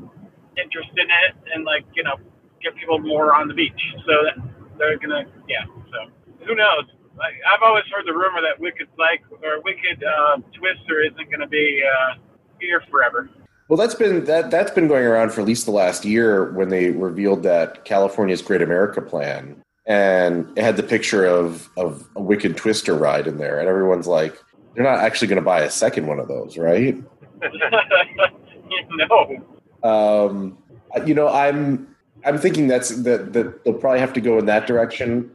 interested 0.61 0.99
in 0.99 1.07
it 1.11 1.35
and 1.55 1.65
like 1.65 1.85
you 1.95 2.03
know 2.03 2.17
get 2.63 2.75
people 2.77 2.99
more 2.99 3.35
on 3.35 3.49
the 3.49 3.55
beach. 3.55 3.81
So 4.07 4.25
that 4.25 4.35
they're 4.79 4.99
gonna 4.99 5.25
yeah. 5.49 5.65
So 5.91 6.11
who 6.47 6.55
knows? 6.55 6.85
Like, 7.17 7.35
I've 7.51 7.63
always 7.63 7.85
heard 7.91 8.07
the 8.07 8.13
rumor 8.13 8.43
that 8.43 8.61
Wicked 8.61 8.89
like 8.99 9.23
or 9.43 9.61
Wicked 9.63 10.05
uh, 10.05 10.37
Twister 10.53 11.03
isn't 11.03 11.31
gonna 11.31 11.49
be 11.49 11.83
uh, 11.83 12.15
here 12.61 12.83
forever. 12.91 13.31
Well, 13.69 13.77
that's 13.77 13.95
been 13.95 14.25
that 14.27 14.51
that's 14.51 14.71
been 14.71 14.87
going 14.87 15.05
around 15.05 15.33
for 15.33 15.41
at 15.41 15.47
least 15.47 15.65
the 15.65 15.73
last 15.73 16.05
year 16.05 16.53
when 16.53 16.69
they 16.69 16.91
revealed 16.91 17.43
that 17.43 17.85
California's 17.85 18.43
Great 18.43 18.63
America 18.63 19.03
Plan, 19.03 19.61
and 19.87 20.47
it 20.57 20.63
had 20.63 20.77
the 20.77 20.83
picture 20.83 21.25
of 21.25 21.69
of 21.77 22.09
a 22.15 22.23
Wicked 22.23 22.57
Twister 22.57 22.95
ride 22.95 23.27
in 23.27 23.39
there, 23.39 23.59
and 23.59 23.69
everyone's 23.69 24.07
like, 24.07 24.37
they're 24.75 24.85
not 24.85 25.01
actually 25.01 25.29
going 25.29 25.37
to 25.37 25.45
buy 25.45 25.63
a 25.63 25.71
second 25.71 26.07
one 26.07 26.21
of 26.21 26.29
those, 26.29 26.57
right? 26.57 26.97
no. 28.91 29.56
Um, 29.87 30.59
you 31.07 31.15
know, 31.15 31.29
I'm 31.29 31.95
I'm 32.25 32.39
thinking 32.39 32.67
that's 32.67 32.91
that 33.03 33.33
that 33.33 33.65
they'll 33.65 33.75
probably 33.75 34.01
have 34.01 34.13
to 34.15 34.21
go 34.21 34.39
in 34.39 34.47
that 34.47 34.67
direction. 34.67 35.31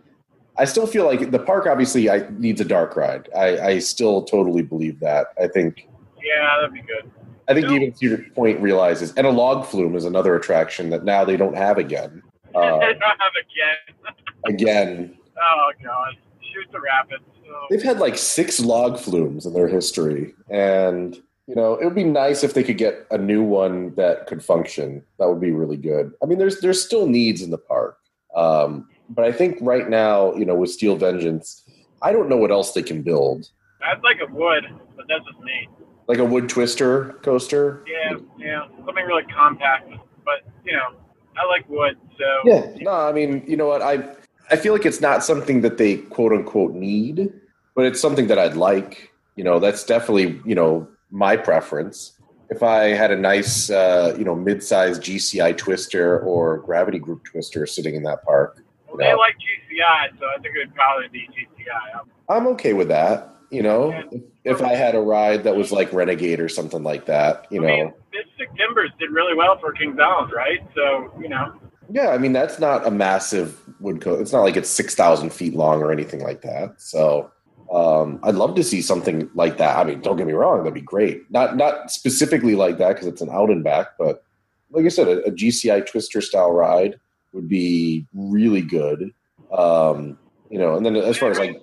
I 0.57 0.65
still 0.65 0.85
feel 0.85 1.05
like 1.05 1.31
the 1.31 1.39
park 1.39 1.65
obviously 1.65 2.09
I, 2.09 2.27
needs 2.37 2.59
a 2.59 2.65
dark 2.65 2.95
ride. 2.95 3.29
I, 3.35 3.57
I 3.59 3.79
still 3.79 4.23
totally 4.23 4.61
believe 4.61 4.99
that. 4.99 5.27
I 5.41 5.47
think 5.47 5.87
Yeah, 6.21 6.57
that'd 6.59 6.73
be 6.73 6.81
good. 6.81 7.09
I 7.47 7.53
think 7.53 7.67
No. 7.67 7.75
even 7.75 7.95
Cedar 7.95 8.25
Point 8.35 8.59
realizes, 8.59 9.13
and 9.15 9.25
a 9.25 9.29
log 9.29 9.65
flume 9.65 9.95
is 9.95 10.05
another 10.05 10.35
attraction 10.35 10.89
that 10.89 11.03
now 11.05 11.23
they 11.25 11.37
don't 11.37 11.55
have 11.55 11.77
again. 11.77 12.21
Uh, 12.53 12.59
I 12.79 12.91
don't 12.91 13.01
have 13.01 13.31
again. 13.39 14.13
again, 14.45 15.17
Oh 15.41 15.71
god, 15.81 16.15
shoot 16.41 16.67
the 16.73 16.81
rapids. 16.81 17.23
So, 17.45 17.53
They've 17.69 17.81
had 17.81 17.99
like 17.99 18.17
six 18.17 18.59
log 18.59 18.99
flumes 18.99 19.45
in 19.45 19.53
their 19.53 19.69
history, 19.69 20.33
and 20.49 21.17
you 21.47 21.55
know 21.55 21.75
it 21.75 21.85
would 21.85 21.95
be 21.95 22.03
nice 22.03 22.43
if 22.43 22.53
they 22.53 22.63
could 22.63 22.77
get 22.77 23.05
a 23.11 23.17
new 23.17 23.43
one 23.43 23.93
that 23.95 24.27
could 24.27 24.43
function. 24.43 25.03
That 25.19 25.27
would 25.27 25.41
be 25.41 25.51
really 25.51 25.77
good. 25.77 26.13
I 26.21 26.25
mean, 26.25 26.37
there's 26.37 26.59
there's 26.59 26.83
still 26.83 27.07
needs 27.07 27.41
in 27.41 27.51
the 27.51 27.57
park, 27.57 27.97
um, 28.35 28.87
but 29.09 29.25
I 29.25 29.31
think 29.31 29.57
right 29.61 29.89
now, 29.89 30.33
you 30.35 30.45
know, 30.45 30.55
with 30.55 30.71
Steel 30.71 30.95
Vengeance, 30.95 31.63
I 32.01 32.11
don't 32.11 32.29
know 32.29 32.37
what 32.37 32.51
else 32.51 32.73
they 32.73 32.83
can 32.83 33.01
build. 33.01 33.49
I'd 33.83 34.03
like 34.03 34.19
a 34.21 34.31
wood, 34.31 34.65
but 34.95 35.05
that's 35.07 35.25
just 35.25 35.39
me. 35.39 35.67
Like 36.07 36.19
a 36.19 36.25
wood 36.25 36.49
twister 36.49 37.19
coaster. 37.23 37.83
Yeah, 37.87 38.17
yeah, 38.37 38.67
something 38.85 39.05
really 39.05 39.23
compact. 39.23 39.89
But 40.25 40.41
you 40.65 40.73
know, 40.73 40.95
I 41.37 41.45
like 41.45 41.67
wood, 41.69 41.97
so 42.17 42.25
Yeah. 42.45 42.71
No, 42.81 42.91
I 42.91 43.11
mean, 43.11 43.43
you 43.47 43.57
know 43.57 43.67
what? 43.67 43.81
I 43.81 44.03
I 44.49 44.57
feel 44.57 44.73
like 44.73 44.85
it's 44.85 45.01
not 45.01 45.23
something 45.23 45.61
that 45.61 45.77
they 45.77 45.97
quote 45.97 46.33
unquote 46.33 46.73
need, 46.73 47.31
but 47.75 47.85
it's 47.85 48.01
something 48.01 48.27
that 48.27 48.37
I'd 48.37 48.55
like. 48.55 49.11
You 49.35 49.43
know, 49.43 49.59
that's 49.59 49.83
definitely 49.83 50.41
you 50.45 50.55
know 50.55 50.87
my 51.11 51.35
preference. 51.37 52.13
If 52.49 52.63
I 52.63 52.89
had 52.89 53.11
a 53.11 53.15
nice, 53.15 53.69
uh, 53.69 54.15
you 54.17 54.25
know, 54.25 54.35
mid-sized 54.35 55.01
GCI 55.01 55.57
twister 55.57 56.19
or 56.21 56.57
gravity 56.59 56.99
group 56.99 57.23
twister 57.23 57.65
sitting 57.65 57.95
in 57.95 58.03
that 58.03 58.23
park, 58.23 58.63
Well, 58.87 58.97
they 58.97 59.13
like 59.13 59.35
GCI, 59.35 60.19
so 60.19 60.25
I 60.25 60.41
think 60.41 60.55
it 60.55 60.67
would 60.67 60.75
probably 60.75 61.07
be 61.09 61.27
GCI. 61.29 62.01
I'm 62.29 62.47
okay 62.47 62.73
with 62.73 62.89
that. 62.89 63.29
You 63.51 63.63
know, 63.63 63.91
if, 64.11 64.21
if 64.45 64.61
I 64.61 64.75
had 64.75 64.95
a 64.95 64.99
ride 65.01 65.43
that 65.43 65.55
was 65.55 65.73
like 65.73 65.91
Renegade 65.91 66.39
or 66.39 66.47
something 66.47 66.83
like 66.83 67.05
that, 67.07 67.47
you 67.51 67.61
I 67.61 67.67
know, 67.67 67.75
mean, 67.85 67.93
Mystic 68.13 68.55
Timbers 68.57 68.91
did 68.97 69.11
really 69.11 69.35
well 69.35 69.57
for 69.59 69.73
Kings 69.73 69.99
Island, 70.01 70.31
right? 70.33 70.59
So 70.73 71.13
you 71.19 71.27
know, 71.27 71.53
Yeah, 71.89 72.09
I 72.11 72.17
mean 72.17 72.31
that's 72.31 72.59
not 72.59 72.87
a 72.87 72.91
massive 72.91 73.59
wood 73.81 73.99
coat. 73.99 74.21
It's 74.21 74.31
not 74.31 74.41
like 74.43 74.55
it's 74.55 74.69
six 74.69 74.95
thousand 74.95 75.33
feet 75.33 75.53
long 75.53 75.81
or 75.81 75.91
anything 75.91 76.21
like 76.21 76.41
that. 76.43 76.79
So 76.79 77.29
um, 77.71 78.19
I'd 78.23 78.35
love 78.35 78.55
to 78.55 78.63
see 78.63 78.81
something 78.81 79.29
like 79.33 79.57
that. 79.57 79.77
I 79.77 79.83
mean, 79.85 80.01
don't 80.01 80.17
get 80.17 80.27
me 80.27 80.33
wrong, 80.33 80.59
that'd 80.59 80.73
be 80.73 80.81
great. 80.81 81.29
Not 81.31 81.55
not 81.55 81.89
specifically 81.89 82.55
like 82.55 82.77
that 82.79 82.89
because 82.89 83.07
it's 83.07 83.21
an 83.21 83.29
out 83.29 83.49
and 83.49 83.63
back, 83.63 83.97
but 83.97 84.23
like 84.71 84.85
I 84.85 84.89
said, 84.89 85.07
a, 85.07 85.23
a 85.23 85.31
GCI 85.31 85.85
Twister 85.85 86.21
style 86.21 86.51
ride 86.51 86.99
would 87.33 87.47
be 87.47 88.05
really 88.13 88.61
good. 88.61 89.13
Um, 89.55 90.17
you 90.49 90.59
know, 90.59 90.75
and 90.75 90.85
then 90.85 90.95
as 90.95 91.17
far 91.17 91.31
as 91.31 91.39
like, 91.39 91.61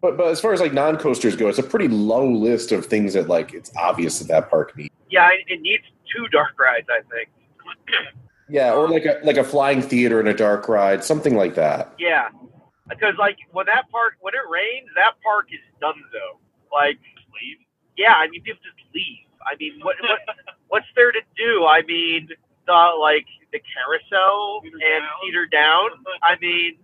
but 0.00 0.16
but 0.16 0.28
as 0.28 0.40
far 0.40 0.52
as 0.52 0.60
like 0.60 0.72
non 0.72 0.96
coasters 0.96 1.34
go, 1.34 1.48
it's 1.48 1.58
a 1.58 1.64
pretty 1.64 1.88
low 1.88 2.30
list 2.30 2.70
of 2.70 2.86
things 2.86 3.14
that 3.14 3.28
like 3.28 3.52
it's 3.52 3.72
obvious 3.76 4.20
that 4.20 4.28
that 4.28 4.50
park 4.50 4.76
needs. 4.76 4.94
Yeah, 5.10 5.28
it, 5.32 5.52
it 5.52 5.60
needs 5.60 5.84
two 6.14 6.28
dark 6.28 6.58
rides, 6.58 6.86
I 6.90 7.00
think. 7.12 7.28
Yeah, 8.48 8.72
or 8.72 8.88
like 8.88 9.04
a 9.04 9.20
like 9.24 9.36
a 9.36 9.44
flying 9.44 9.82
theater 9.82 10.20
and 10.20 10.28
a 10.28 10.34
dark 10.34 10.68
ride, 10.68 11.04
something 11.04 11.36
like 11.36 11.54
that. 11.56 11.92
Yeah, 11.98 12.28
because 12.88 13.14
like 13.18 13.38
when 13.52 13.66
that 13.66 13.90
park 13.90 14.14
when 14.20 14.34
it 14.34 14.46
rains, 14.50 14.88
that 14.96 15.14
park 15.22 15.48
is 15.52 15.60
done 15.80 16.00
though. 16.12 16.38
Like 16.72 16.98
leave. 17.34 17.58
Yeah, 17.96 18.14
I 18.16 18.28
mean 18.28 18.42
people 18.42 18.60
just 18.62 18.94
leave. 18.94 19.26
I 19.44 19.56
mean 19.56 19.80
what 19.82 19.96
what 20.00 20.20
what's 20.68 20.86
there 20.96 21.12
to 21.12 21.20
do? 21.36 21.66
I 21.66 21.82
mean 21.82 22.28
the 22.66 22.92
like 23.00 23.26
the 23.52 23.60
carousel 23.60 24.60
Cedar 24.62 24.76
and 24.76 25.02
Down. 25.02 25.10
Cedar 25.24 25.46
Down. 25.46 25.88
I 26.22 26.36
mean, 26.40 26.78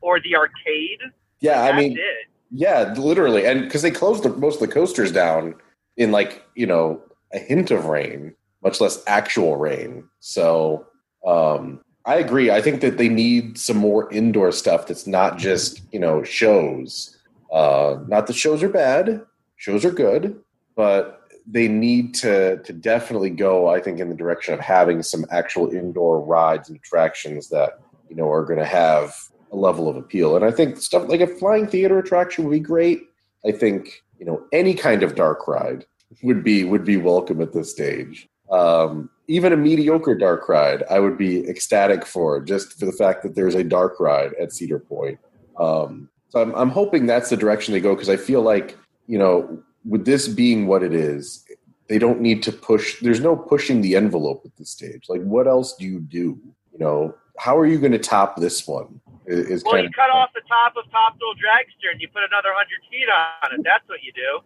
or 0.00 0.20
the 0.20 0.36
arcade. 0.36 1.00
Yeah, 1.40 1.62
I 1.62 1.76
mean, 1.76 1.92
it. 1.92 2.28
Yeah, 2.50 2.94
literally, 2.94 3.44
and 3.44 3.62
because 3.62 3.82
they 3.82 3.90
closed 3.90 4.22
the, 4.22 4.30
most 4.30 4.60
of 4.60 4.68
the 4.68 4.74
coasters 4.74 5.12
down 5.12 5.54
in 5.96 6.12
like 6.12 6.44
you 6.54 6.66
know 6.66 7.02
a 7.32 7.38
hint 7.38 7.70
of 7.70 7.86
rain, 7.86 8.34
much 8.62 8.80
less 8.80 9.02
actual 9.06 9.56
rain. 9.56 10.08
So 10.20 10.86
um, 11.26 11.80
I 12.06 12.16
agree. 12.16 12.52
I 12.52 12.62
think 12.62 12.80
that 12.82 12.98
they 12.98 13.08
need 13.08 13.58
some 13.58 13.76
more 13.76 14.10
indoor 14.12 14.52
stuff 14.52 14.86
that's 14.86 15.08
not 15.08 15.38
just 15.38 15.82
you 15.92 15.98
know 15.98 16.22
shows. 16.22 17.16
Uh, 17.52 17.98
not 18.06 18.28
that 18.28 18.34
shows 18.34 18.62
are 18.62 18.68
bad; 18.68 19.22
shows 19.56 19.84
are 19.84 19.90
good, 19.90 20.40
but 20.76 21.28
they 21.48 21.66
need 21.66 22.14
to 22.16 22.58
to 22.62 22.72
definitely 22.72 23.30
go. 23.30 23.68
I 23.68 23.80
think 23.80 23.98
in 23.98 24.08
the 24.08 24.14
direction 24.14 24.54
of 24.54 24.60
having 24.60 25.02
some 25.02 25.26
actual 25.30 25.70
indoor 25.70 26.20
rides 26.20 26.68
and 26.68 26.78
attractions 26.78 27.48
that 27.48 27.80
you 28.08 28.14
know 28.14 28.30
are 28.30 28.44
going 28.44 28.60
to 28.60 28.64
have 28.64 29.14
a 29.50 29.56
level 29.56 29.88
of 29.88 29.96
appeal. 29.96 30.36
And 30.36 30.44
I 30.44 30.52
think 30.52 30.76
stuff 30.78 31.08
like 31.08 31.20
a 31.20 31.26
flying 31.26 31.66
theater 31.66 31.98
attraction 31.98 32.44
would 32.44 32.52
be 32.52 32.60
great. 32.60 33.00
I 33.44 33.50
think 33.50 34.04
you 34.20 34.26
know 34.26 34.44
any 34.52 34.74
kind 34.74 35.02
of 35.02 35.16
dark 35.16 35.48
ride 35.48 35.84
would 36.22 36.44
be 36.44 36.62
would 36.62 36.84
be 36.84 36.98
welcome 36.98 37.40
at 37.40 37.52
this 37.52 37.72
stage. 37.72 38.28
Um, 38.50 39.10
even 39.28 39.52
a 39.52 39.56
mediocre 39.56 40.14
dark 40.14 40.48
ride, 40.48 40.84
I 40.88 41.00
would 41.00 41.18
be 41.18 41.48
ecstatic 41.48 42.06
for 42.06 42.40
just 42.40 42.78
for 42.78 42.86
the 42.86 42.92
fact 42.92 43.22
that 43.22 43.34
there's 43.34 43.54
a 43.54 43.64
dark 43.64 43.98
ride 43.98 44.32
at 44.40 44.52
Cedar 44.52 44.78
Point. 44.78 45.18
Um, 45.58 46.08
so 46.28 46.40
I'm, 46.40 46.54
I'm 46.54 46.70
hoping 46.70 47.06
that's 47.06 47.30
the 47.30 47.36
direction 47.36 47.72
they 47.72 47.80
go 47.80 47.94
because 47.94 48.10
I 48.10 48.16
feel 48.16 48.42
like 48.42 48.76
you 49.06 49.18
know 49.18 49.62
with 49.84 50.04
this 50.04 50.28
being 50.28 50.66
what 50.66 50.82
it 50.82 50.94
is, 50.94 51.44
they 51.88 51.98
don't 51.98 52.20
need 52.20 52.42
to 52.44 52.52
push. 52.52 53.00
There's 53.00 53.20
no 53.20 53.36
pushing 53.36 53.80
the 53.80 53.96
envelope 53.96 54.42
at 54.44 54.56
this 54.56 54.70
stage. 54.70 55.06
Like, 55.08 55.22
what 55.22 55.46
else 55.46 55.74
do 55.74 55.84
you 55.84 56.00
do? 56.00 56.38
You 56.72 56.78
know, 56.78 57.14
how 57.38 57.56
are 57.56 57.66
you 57.66 57.78
going 57.78 57.92
to 57.92 57.98
top 57.98 58.36
this 58.36 58.66
one? 58.66 59.00
Is, 59.26 59.46
is 59.46 59.62
Well, 59.64 59.82
you 59.82 59.90
cut 59.90 60.10
off 60.10 60.30
the 60.34 60.42
top 60.48 60.74
of 60.76 60.90
Top 60.90 61.16
Thrill 61.18 61.34
Dragster 61.34 61.92
and 61.92 62.00
you 62.00 62.08
put 62.08 62.22
another 62.22 62.54
hundred 62.54 62.80
feet 62.90 63.08
on 63.08 63.54
it. 63.54 63.60
That's 63.64 63.88
what 63.88 64.02
you 64.02 64.12
do. 64.12 64.40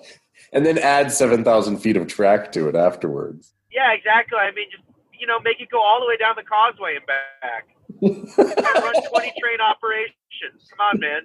and 0.54 0.64
then 0.64 0.78
add 0.78 1.12
7,000 1.12 1.78
feet 1.78 1.96
of 1.96 2.06
track 2.06 2.52
to 2.52 2.68
it 2.68 2.74
afterwards. 2.74 3.52
Yeah, 3.70 3.92
exactly. 3.92 4.38
I 4.38 4.52
mean, 4.52 4.70
just 4.70 4.84
you 5.24 5.26
know, 5.26 5.40
make 5.40 5.60
it 5.60 5.70
go 5.70 5.82
all 5.82 6.00
the 6.00 6.06
way 6.06 6.16
down 6.16 6.34
the 6.36 6.42
causeway 6.42 6.96
and 6.96 7.06
back. 7.06 7.68
Run 8.02 8.26
twenty 9.10 9.32
train 9.40 9.60
operations. 9.60 10.68
Come 10.70 10.80
on, 10.80 10.98
man. 11.00 11.22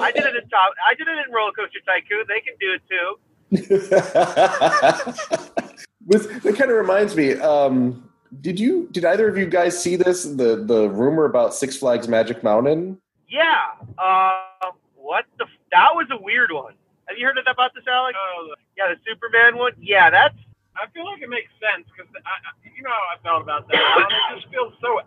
I 0.00 0.12
did 0.12 0.24
it 0.24 0.36
in 0.36 0.48
top. 0.48 0.72
I 0.88 0.94
did 0.94 1.08
it 1.08 1.18
in 1.26 1.32
Roller 1.32 1.50
Coaster 1.52 1.80
Tycoon. 1.84 2.26
They 2.28 2.40
can 2.40 2.54
do 2.60 2.74
it 2.74 2.82
too. 2.88 3.18
With, 6.06 6.42
that 6.42 6.56
kind 6.56 6.70
of 6.70 6.76
reminds 6.76 7.16
me. 7.16 7.32
Um, 7.34 8.08
did 8.40 8.60
you? 8.60 8.88
Did 8.92 9.04
either 9.04 9.28
of 9.28 9.36
you 9.36 9.46
guys 9.46 9.76
see 9.80 9.96
this? 9.96 10.22
The 10.24 10.64
the 10.64 10.88
rumor 10.90 11.24
about 11.24 11.54
Six 11.54 11.76
Flags 11.76 12.06
Magic 12.06 12.44
Mountain. 12.44 12.98
Yeah. 13.28 13.64
Uh, 13.98 14.70
what 14.94 15.24
the? 15.38 15.46
That 15.72 15.92
was 15.94 16.06
a 16.12 16.18
weird 16.22 16.52
one. 16.52 16.74
Have 17.08 17.18
you 17.18 17.26
heard 17.26 17.38
of 17.38 17.44
about 17.50 17.74
this, 17.74 17.84
Alex? 17.86 18.16
oh, 18.20 18.54
Yeah, 18.76 18.88
the 18.88 18.96
Superman 19.06 19.56
one. 19.58 19.72
Yeah, 19.80 20.10
that's 20.10 20.36
I 20.76 20.86
feel 20.90 21.04
like 21.06 21.22
it 21.22 21.28
makes 21.30 21.50
sense 21.62 21.86
because 21.94 22.10
I, 22.16 22.18
I- 22.20 22.70
you 22.76 22.82
know 22.82 22.90
how 22.90 23.14
I 23.14 23.22
felt 23.22 23.42
about 23.42 23.68
that. 23.68 23.78
one. 23.96 24.10
It 24.36 24.40
just 24.42 24.52
feels 24.52 24.74
so 24.80 25.00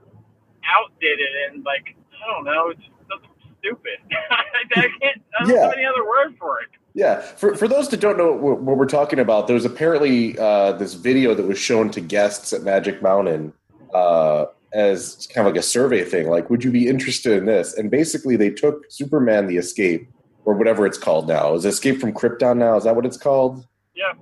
outdated 0.63 1.27
and 1.51 1.63
like 1.65 1.95
I 2.23 2.33
don't 2.33 2.45
know, 2.45 2.69
it's 2.69 2.81
just 2.81 3.25
stupid. 3.59 3.99
I 4.31 4.63
can't. 4.73 4.91
I 5.39 5.43
don't 5.43 5.49
Yeah. 5.55 5.63
have 5.63 5.73
any 5.73 5.85
other 5.85 6.05
word 6.05 6.35
for 6.39 6.59
it. 6.61 6.69
Yeah, 6.93 7.21
for 7.21 7.55
for 7.55 7.67
those 7.67 7.89
that 7.89 7.99
don't 7.99 8.17
know 8.17 8.31
what, 8.31 8.59
what 8.61 8.77
we're 8.77 8.85
talking 8.87 9.19
about, 9.19 9.47
there 9.47 9.53
was 9.53 9.65
apparently 9.65 10.37
uh, 10.39 10.71
this 10.73 10.93
video 10.95 11.33
that 11.35 11.45
was 11.45 11.59
shown 11.59 11.89
to 11.91 12.01
guests 12.01 12.53
at 12.53 12.63
Magic 12.63 13.01
Mountain 13.03 13.53
uh, 13.93 14.45
as 14.73 15.27
kind 15.33 15.47
of 15.47 15.53
like 15.53 15.59
a 15.59 15.63
survey 15.63 16.03
thing. 16.03 16.27
Like, 16.29 16.49
would 16.49 16.63
you 16.63 16.71
be 16.71 16.87
interested 16.87 17.33
in 17.37 17.45
this? 17.45 17.75
And 17.77 17.91
basically, 17.91 18.35
they 18.35 18.49
took 18.49 18.85
Superman: 18.89 19.45
The 19.45 19.57
Escape, 19.57 20.09
or 20.47 20.53
whatever 20.53 20.85
it's 20.85 20.97
called 20.97 21.27
now. 21.27 21.53
Is 21.55 21.65
it 21.65 21.69
Escape 21.69 21.99
from 21.99 22.13
Krypton 22.13 22.55
now? 22.57 22.77
Is 22.77 22.85
that 22.85 22.95
what 22.95 23.05
it's 23.05 23.17
called? 23.17 23.67
Yeah. 23.93 24.13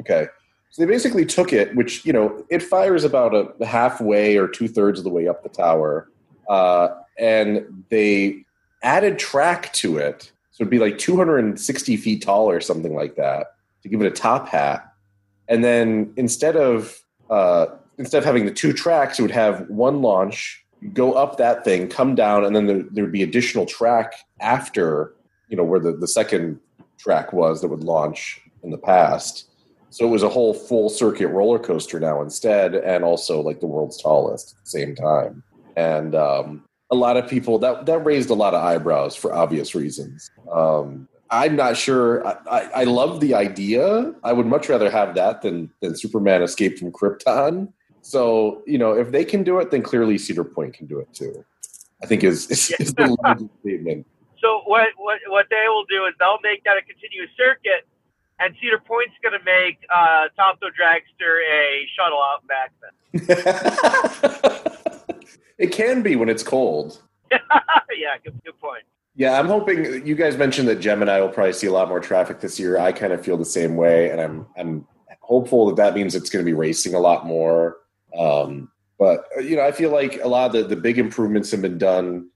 Okay. 0.00 0.26
So 0.70 0.82
they 0.82 0.90
basically 0.90 1.26
took 1.26 1.52
it, 1.52 1.76
which 1.76 2.02
you 2.06 2.14
know, 2.14 2.46
it 2.48 2.62
fires 2.62 3.04
about 3.04 3.34
a 3.34 3.66
halfway 3.66 4.38
or 4.38 4.48
two 4.48 4.68
thirds 4.68 4.98
of 4.98 5.04
the 5.04 5.10
way 5.10 5.28
up 5.28 5.42
the 5.42 5.50
tower, 5.50 6.08
uh, 6.48 6.88
and 7.18 7.84
they 7.90 8.42
added 8.82 9.18
track 9.18 9.70
to 9.74 9.98
it. 9.98 10.32
So 10.50 10.62
it'd 10.62 10.70
be 10.70 10.78
like 10.78 10.96
260 10.96 11.96
feet 11.98 12.22
tall 12.22 12.48
or 12.48 12.62
something 12.62 12.94
like 12.94 13.16
that 13.16 13.48
to 13.82 13.90
give 13.90 14.00
it 14.00 14.06
a 14.06 14.10
top 14.10 14.48
hat. 14.48 14.90
And 15.46 15.62
then 15.62 16.14
instead 16.16 16.56
of 16.56 16.98
uh, 17.28 17.66
instead 17.98 18.16
of 18.16 18.24
having 18.24 18.46
the 18.46 18.52
two 18.52 18.72
tracks, 18.72 19.18
it 19.18 19.22
would 19.22 19.30
have 19.30 19.68
one 19.68 20.00
launch, 20.00 20.64
go 20.94 21.12
up 21.12 21.36
that 21.36 21.64
thing, 21.64 21.86
come 21.88 22.14
down, 22.14 22.46
and 22.46 22.56
then 22.56 22.66
there, 22.66 22.82
there 22.90 23.04
would 23.04 23.12
be 23.12 23.22
additional 23.22 23.66
track 23.66 24.14
after 24.40 25.12
you 25.48 25.56
know 25.56 25.64
where 25.64 25.80
the, 25.80 25.92
the 25.92 26.08
second 26.08 26.60
track 26.98 27.32
was 27.32 27.60
that 27.60 27.68
would 27.68 27.84
launch 27.84 28.40
in 28.62 28.70
the 28.70 28.78
past. 28.78 29.48
So 29.90 30.06
it 30.06 30.10
was 30.10 30.22
a 30.22 30.28
whole 30.28 30.52
full 30.52 30.90
circuit 30.90 31.28
roller 31.28 31.58
coaster 31.58 31.98
now 32.00 32.20
instead, 32.20 32.74
and 32.74 33.04
also 33.04 33.40
like 33.40 33.60
the 33.60 33.66
world's 33.66 34.00
tallest 34.00 34.54
at 34.54 34.64
the 34.64 34.70
same 34.70 34.94
time. 34.94 35.42
And 35.76 36.14
um, 36.14 36.64
a 36.90 36.94
lot 36.94 37.16
of 37.16 37.28
people 37.28 37.58
that 37.60 37.86
that 37.86 37.98
raised 38.04 38.30
a 38.30 38.34
lot 38.34 38.54
of 38.54 38.62
eyebrows 38.62 39.16
for 39.16 39.32
obvious 39.32 39.74
reasons. 39.74 40.30
Um, 40.52 41.08
I'm 41.30 41.56
not 41.56 41.76
sure. 41.76 42.26
I, 42.26 42.36
I, 42.48 42.70
I 42.80 42.84
love 42.84 43.20
the 43.20 43.34
idea. 43.34 44.14
I 44.22 44.32
would 44.32 44.46
much 44.46 44.68
rather 44.68 44.90
have 44.90 45.14
that 45.14 45.42
than 45.42 45.70
than 45.80 45.96
Superman 45.96 46.42
escape 46.42 46.78
from 46.78 46.92
Krypton. 46.92 47.72
So 48.02 48.62
you 48.66 48.78
know, 48.78 48.92
if 48.92 49.10
they 49.10 49.24
can 49.24 49.42
do 49.42 49.58
it, 49.58 49.70
then 49.70 49.82
clearly 49.82 50.18
Cedar 50.18 50.44
Point 50.44 50.74
can 50.74 50.86
do 50.86 50.98
it 51.00 51.12
too. 51.12 51.44
I 52.02 52.06
think 52.06 52.22
is 52.22 52.50
is, 52.50 52.70
is 52.78 52.94
the 52.94 53.48
statement. 53.60 54.06
So 54.46 54.62
what 54.64 54.88
what 54.96 55.18
what 55.26 55.46
they 55.50 55.64
will 55.66 55.84
do 55.86 56.04
is 56.06 56.14
they'll 56.20 56.38
make 56.42 56.62
that 56.64 56.76
a 56.76 56.82
continuous 56.82 57.30
circuit, 57.36 57.84
and 58.38 58.54
Cedar 58.60 58.78
Point's 58.78 59.14
going 59.20 59.36
to 59.36 59.44
make 59.44 59.78
uh, 59.92 60.28
Top 60.36 60.60
Thrill 60.60 60.70
Dragster 60.70 61.42
a 61.42 61.84
shuttle 61.96 62.22
out 62.22 62.46
back. 62.46 62.70
Then 62.80 62.92
it 65.58 65.72
can 65.72 66.02
be 66.02 66.14
when 66.14 66.28
it's 66.28 66.44
cold. 66.44 67.02
yeah, 67.32 68.14
good, 68.22 68.40
good 68.44 68.60
point. 68.60 68.84
Yeah, 69.16 69.36
I'm 69.36 69.48
hoping 69.48 70.06
you 70.06 70.14
guys 70.14 70.36
mentioned 70.36 70.68
that 70.68 70.76
Gemini 70.76 71.18
will 71.18 71.30
probably 71.30 71.52
see 71.52 71.66
a 71.66 71.72
lot 71.72 71.88
more 71.88 71.98
traffic 71.98 72.38
this 72.38 72.60
year. 72.60 72.78
I 72.78 72.92
kind 72.92 73.12
of 73.12 73.24
feel 73.24 73.36
the 73.36 73.44
same 73.44 73.74
way, 73.74 74.10
and 74.10 74.20
I'm 74.20 74.46
I'm 74.56 74.86
hopeful 75.22 75.66
that 75.66 75.76
that 75.76 75.94
means 75.94 76.14
it's 76.14 76.30
going 76.30 76.44
to 76.44 76.48
be 76.48 76.54
racing 76.54 76.94
a 76.94 77.00
lot 77.00 77.26
more. 77.26 77.78
Um, 78.16 78.70
but 78.96 79.24
you 79.42 79.56
know, 79.56 79.62
I 79.62 79.72
feel 79.72 79.90
like 79.90 80.20
a 80.22 80.28
lot 80.28 80.46
of 80.46 80.52
the, 80.52 80.62
the 80.74 80.80
big 80.80 80.98
improvements 80.98 81.50
have 81.50 81.62
been 81.62 81.78
done. 81.78 82.30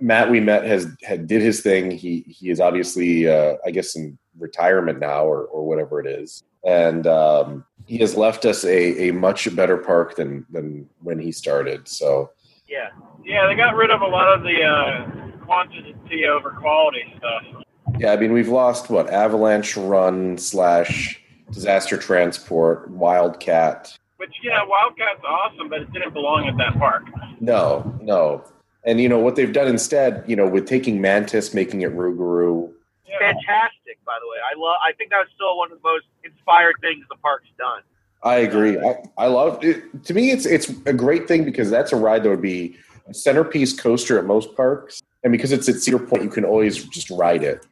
Matt 0.00 0.28
Ouimet 0.28 0.64
has 0.64 0.88
had 1.02 1.26
did 1.26 1.42
his 1.42 1.60
thing. 1.60 1.90
He 1.90 2.24
he 2.28 2.50
is 2.50 2.60
obviously 2.60 3.28
uh, 3.28 3.56
I 3.64 3.70
guess 3.70 3.96
in 3.96 4.18
retirement 4.38 4.98
now 4.98 5.24
or 5.24 5.44
or 5.44 5.66
whatever 5.66 6.00
it 6.00 6.06
is, 6.06 6.42
and 6.64 7.06
um, 7.06 7.64
he 7.86 7.98
has 7.98 8.16
left 8.16 8.44
us 8.44 8.64
a, 8.64 9.08
a 9.08 9.12
much 9.12 9.54
better 9.54 9.76
park 9.76 10.16
than 10.16 10.46
than 10.50 10.88
when 11.02 11.18
he 11.18 11.32
started. 11.32 11.88
So 11.88 12.30
Yeah. 12.68 12.88
Yeah, 13.24 13.46
they 13.46 13.54
got 13.54 13.76
rid 13.76 13.90
of 13.90 14.00
a 14.00 14.06
lot 14.06 14.36
of 14.36 14.42
the 14.42 14.62
uh, 14.62 15.44
quantity 15.44 16.26
over 16.26 16.50
quality 16.50 17.14
stuff. 17.18 17.64
yeah, 17.98 18.12
I 18.12 18.16
mean 18.16 18.32
we've 18.32 18.48
lost 18.48 18.90
what 18.90 19.08
Avalanche 19.10 19.76
Run 19.76 20.36
slash 20.38 21.22
Disaster 21.52 21.96
Transport 21.96 22.90
Wildcat. 22.90 23.96
Which, 24.16 24.34
yeah, 24.42 24.60
Wildcat's 24.64 25.22
awesome, 25.24 25.68
but 25.68 25.82
it 25.82 25.92
didn't 25.92 26.14
belong 26.14 26.48
at 26.48 26.56
that 26.56 26.78
park. 26.78 27.04
No, 27.40 27.96
no. 28.00 28.44
And 28.84 29.00
you 29.00 29.08
know 29.08 29.18
what 29.18 29.36
they've 29.36 29.52
done 29.52 29.68
instead, 29.68 30.24
you 30.26 30.34
know, 30.34 30.46
with 30.48 30.66
taking 30.66 31.00
Mantis, 31.00 31.54
making 31.54 31.82
it 31.82 31.94
Rougarou, 31.94 32.72
Yeah. 33.06 33.18
Fantastic, 33.18 34.04
by 34.04 34.18
the 34.20 34.28
way. 34.28 34.38
I 34.50 34.58
love. 34.58 34.76
I 34.84 34.92
think 34.92 35.10
that 35.10 35.18
was 35.18 35.28
still 35.34 35.56
one 35.56 35.70
of 35.70 35.78
the 35.78 35.88
most 35.88 36.06
inspired 36.24 36.74
things 36.80 37.04
the 37.08 37.16
park's 37.16 37.48
done. 37.58 37.82
I 38.24 38.36
agree. 38.36 38.78
I, 38.78 39.02
I 39.18 39.26
love 39.26 39.62
it. 39.64 40.04
To 40.04 40.14
me, 40.14 40.30
it's 40.30 40.46
it's 40.46 40.68
a 40.86 40.92
great 40.92 41.28
thing 41.28 41.44
because 41.44 41.70
that's 41.70 41.92
a 41.92 41.96
ride 41.96 42.22
that 42.22 42.30
would 42.30 42.42
be 42.42 42.76
a 43.08 43.14
centerpiece 43.14 43.78
coaster 43.78 44.18
at 44.18 44.24
most 44.24 44.56
parks, 44.56 45.02
and 45.22 45.32
because 45.32 45.52
it's 45.52 45.68
at 45.68 45.76
Cedar 45.76 45.98
Point, 45.98 46.22
you 46.22 46.30
can 46.30 46.44
always 46.44 46.84
just 46.84 47.10
ride 47.10 47.42
it. 47.42 47.66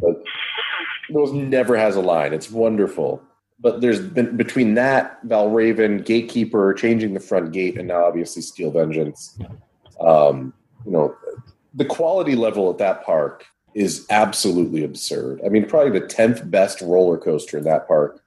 But 0.00 0.22
those 1.12 1.32
never 1.32 1.76
has 1.76 1.96
a 1.96 2.00
line. 2.00 2.32
It's 2.32 2.50
wonderful. 2.50 3.22
But 3.58 3.82
there's 3.82 4.00
been 4.00 4.36
between 4.36 4.74
that 4.74 5.22
Valravn, 5.26 6.04
Gatekeeper, 6.04 6.72
changing 6.74 7.12
the 7.12 7.20
front 7.20 7.52
gate, 7.52 7.78
and 7.78 7.88
now 7.88 8.04
obviously 8.06 8.40
Steel 8.42 8.70
Vengeance. 8.70 9.38
Um, 10.00 10.52
you 10.84 10.92
know, 10.92 11.16
the 11.74 11.84
quality 11.84 12.34
level 12.34 12.70
at 12.70 12.78
that 12.78 13.04
park 13.04 13.46
is 13.74 14.06
absolutely 14.10 14.84
absurd. 14.84 15.40
I 15.44 15.48
mean, 15.48 15.66
probably 15.66 15.98
the 15.98 16.06
tenth 16.06 16.50
best 16.50 16.80
roller 16.80 17.18
coaster 17.18 17.58
in 17.58 17.64
that 17.64 17.86
park 17.86 18.22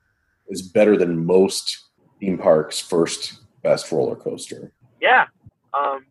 is 0.47 0.61
better 0.61 0.95
than 0.95 1.25
most 1.25 1.89
theme 2.19 2.37
parks' 2.37 2.79
first 2.79 3.41
best 3.61 3.91
roller 3.91 4.15
coaster. 4.15 4.71
Yeah. 5.01 5.25
Um, 5.73 6.05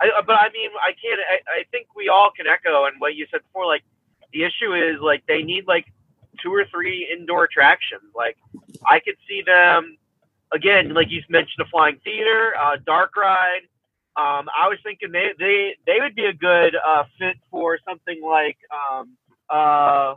I, 0.00 0.10
but 0.26 0.34
I 0.34 0.50
mean, 0.52 0.70
I 0.84 0.92
can't. 0.92 1.20
I, 1.30 1.60
I 1.60 1.64
think 1.70 1.86
we 1.96 2.08
all 2.08 2.30
can 2.36 2.46
echo 2.46 2.84
and 2.84 2.96
what 2.98 3.14
you 3.14 3.26
said 3.30 3.40
before. 3.42 3.66
Like, 3.66 3.84
the 4.32 4.44
issue 4.44 4.74
is 4.74 5.00
like 5.00 5.24
they 5.26 5.42
need 5.42 5.66
like 5.66 5.86
two 6.42 6.52
or 6.52 6.66
three 6.66 7.08
indoor 7.10 7.44
attractions. 7.44 8.02
Like, 8.14 8.36
I 8.86 9.00
could 9.00 9.16
see 9.26 9.42
them 9.46 9.96
again. 10.52 10.92
Like 10.92 11.10
you 11.10 11.22
mentioned, 11.30 11.56
the 11.58 11.70
Flying 11.70 11.98
Theater, 12.04 12.52
uh, 12.60 12.76
Dark 12.84 13.16
Ride. 13.16 13.62
Um, 14.16 14.48
I 14.56 14.68
was 14.68 14.78
thinking 14.82 15.12
they 15.12 15.32
they 15.38 15.76
they 15.86 16.00
would 16.00 16.14
be 16.14 16.24
a 16.24 16.32
good 16.32 16.74
uh, 16.74 17.04
fit 17.18 17.36
for 17.50 17.78
something 17.86 18.22
like 18.22 18.56
um, 18.72 19.16
uh, 19.50 20.14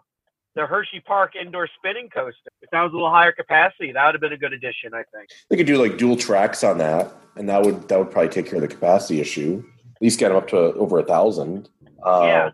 the 0.56 0.66
Hershey 0.66 1.02
Park 1.02 1.36
indoor 1.36 1.68
spinning 1.78 2.10
coaster. 2.10 2.50
If 2.62 2.70
that 2.72 2.82
was 2.82 2.92
a 2.94 2.96
little 2.96 3.10
higher 3.12 3.34
capacity, 3.34 3.92
that 3.92 4.06
would 4.06 4.16
have 4.16 4.22
been 4.22 4.34
a 4.34 4.38
good 4.38 4.54
addition. 4.54 4.94
I 4.94 5.04
think. 5.14 5.30
They 5.50 5.58
could 5.58 5.68
do 5.68 5.78
like 5.78 5.98
dual 5.98 6.16
tracks 6.16 6.64
on 6.64 6.78
that, 6.78 7.12
and 7.36 7.50
that 7.50 7.62
would 7.62 7.90
that 7.90 8.00
would 8.00 8.10
probably 8.10 8.30
take 8.30 8.46
care 8.46 8.56
of 8.56 8.62
the 8.62 8.68
capacity 8.70 9.20
issue. 9.20 9.64
At 9.96 10.02
least 10.02 10.18
get 10.18 10.30
them 10.30 10.38
up 10.38 10.48
to 10.50 10.58
over 10.58 11.00
a 11.00 11.04
thousand. 11.04 11.70
Uh, 12.06 12.22
Yeah. 12.24 12.50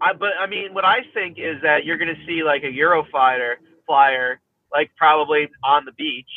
I, 0.00 0.12
but 0.12 0.30
I 0.40 0.46
mean, 0.46 0.74
what 0.74 0.84
I 0.84 0.98
think 1.12 1.38
is 1.38 1.60
that 1.62 1.84
you're 1.84 1.98
going 1.98 2.14
to 2.14 2.26
see 2.26 2.44
like 2.44 2.62
a 2.62 2.66
Eurofighter 2.66 3.54
flyer, 3.84 4.40
like 4.72 4.92
probably 4.96 5.48
on 5.64 5.84
the 5.84 5.90
beach, 5.92 6.30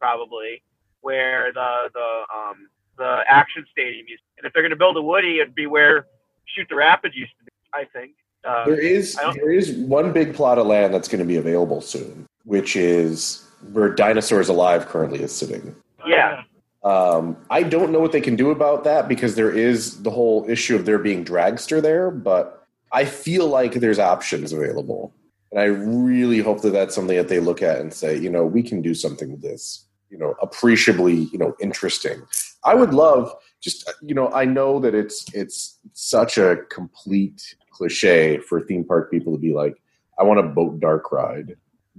probably 0.00 0.62
where 1.02 1.52
the 1.52 1.90
the 1.94 2.24
um 2.34 2.68
the 2.96 3.20
action 3.28 3.64
stadium 3.72 4.06
used. 4.08 4.22
And 4.38 4.46
if 4.46 4.52
they're 4.52 4.62
going 4.62 4.70
to 4.70 4.76
build 4.76 4.96
a 4.96 5.02
Woody, 5.02 5.40
it'd 5.40 5.54
be 5.54 5.66
where 5.66 6.06
Shoot 6.44 6.68
the 6.68 6.76
Rapids 6.76 7.14
used 7.16 7.32
to 7.38 7.44
be. 7.44 7.50
I 7.74 7.84
think. 7.84 8.12
Uh, 8.44 8.64
there 8.64 8.80
is 8.80 9.14
there 9.14 9.52
is 9.52 9.72
one 9.72 10.12
big 10.12 10.34
plot 10.34 10.58
of 10.58 10.66
land 10.66 10.94
that's 10.94 11.08
going 11.08 11.18
to 11.18 11.26
be 11.26 11.36
available 11.36 11.80
soon, 11.80 12.26
which 12.44 12.76
is 12.76 13.44
where 13.72 13.90
Dinosaurs 13.90 14.48
Alive 14.48 14.86
currently 14.86 15.20
is 15.22 15.34
sitting. 15.34 15.74
Yeah. 16.06 16.42
Um, 16.84 17.36
I 17.50 17.64
don't 17.64 17.90
know 17.90 17.98
what 17.98 18.12
they 18.12 18.20
can 18.20 18.36
do 18.36 18.50
about 18.50 18.84
that 18.84 19.08
because 19.08 19.34
there 19.34 19.50
is 19.50 20.02
the 20.02 20.10
whole 20.10 20.48
issue 20.48 20.76
of 20.76 20.84
there 20.84 20.98
being 20.98 21.24
dragster 21.24 21.82
there, 21.82 22.12
but 22.12 22.64
I 22.92 23.04
feel 23.04 23.48
like 23.48 23.74
there's 23.74 23.98
options 23.98 24.52
available. 24.52 25.12
And 25.50 25.60
I 25.60 25.64
really 25.64 26.38
hope 26.38 26.62
that 26.62 26.70
that's 26.70 26.94
something 26.94 27.16
that 27.16 27.28
they 27.28 27.40
look 27.40 27.62
at 27.62 27.80
and 27.80 27.92
say, 27.92 28.16
you 28.16 28.30
know, 28.30 28.46
we 28.46 28.62
can 28.62 28.82
do 28.82 28.94
something 28.94 29.32
with 29.32 29.42
this, 29.42 29.85
you 30.10 30.18
know, 30.18 30.34
appreciably, 30.42 31.14
you 31.32 31.38
know, 31.38 31.54
interesting. 31.60 32.22
I 32.64 32.74
would 32.74 32.94
love 32.94 33.32
just, 33.60 33.90
you 34.02 34.14
know, 34.14 34.28
I 34.32 34.44
know 34.44 34.78
that 34.80 34.94
it's 34.94 35.26
it's 35.34 35.78
such 35.92 36.38
a 36.38 36.58
complete 36.70 37.54
cliche 37.70 38.38
for 38.38 38.60
theme 38.60 38.84
park 38.84 39.10
people 39.10 39.32
to 39.32 39.38
be 39.38 39.52
like, 39.52 39.76
I 40.18 40.22
want 40.22 40.40
a 40.40 40.44
boat 40.44 40.80
dark 40.80 41.12
ride, 41.12 41.56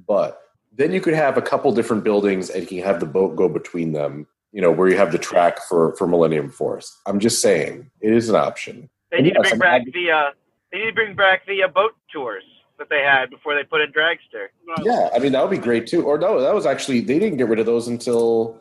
but 0.07 0.41
then 0.73 0.91
you 0.91 1.01
could 1.01 1.13
have 1.13 1.37
a 1.37 1.41
couple 1.41 1.71
different 1.73 2.03
buildings 2.03 2.49
and 2.49 2.61
you 2.61 2.67
can 2.67 2.79
have 2.79 2.99
the 2.99 3.05
boat 3.05 3.35
go 3.35 3.49
between 3.49 3.91
them 3.91 4.27
you 4.51 4.61
know, 4.61 4.71
where 4.71 4.89
you 4.89 4.97
have 4.97 5.11
the 5.11 5.19
track 5.19 5.59
for 5.61 5.95
for 5.97 6.07
Millennium 6.07 6.49
Force. 6.49 6.99
I'm 7.05 7.19
just 7.19 7.41
saying, 7.41 7.91
it 8.01 8.11
is 8.11 8.29
an 8.29 8.35
option. 8.35 8.89
They 9.11 9.21
need 9.21 9.33
to 9.33 9.41
bring 9.41 9.53
I'm 9.53 9.59
back 9.59 9.79
happy- 9.81 9.91
the 9.91 10.11
uh, 10.11 10.31
they 10.71 10.79
need 10.79 10.85
to 10.85 10.93
bring 10.93 11.15
back 11.15 11.45
the 11.45 11.63
uh, 11.63 11.67
boat 11.67 11.91
tours 12.11 12.43
that 12.77 12.89
they 12.89 13.01
had 13.01 13.29
before 13.29 13.55
they 13.55 13.63
put 13.63 13.81
in 13.81 13.91
Dragster. 13.91 14.47
Yeah, 14.83 15.09
I 15.13 15.19
mean 15.19 15.31
that 15.31 15.41
would 15.41 15.51
be 15.51 15.57
great 15.63 15.87
too. 15.87 16.03
Or 16.05 16.17
no, 16.17 16.39
that 16.41 16.53
was 16.53 16.65
actually 16.65 17.01
they 17.01 17.19
didn't 17.19 17.37
get 17.37 17.47
rid 17.47 17.59
of 17.59 17.65
those 17.65 17.87
until 17.87 18.57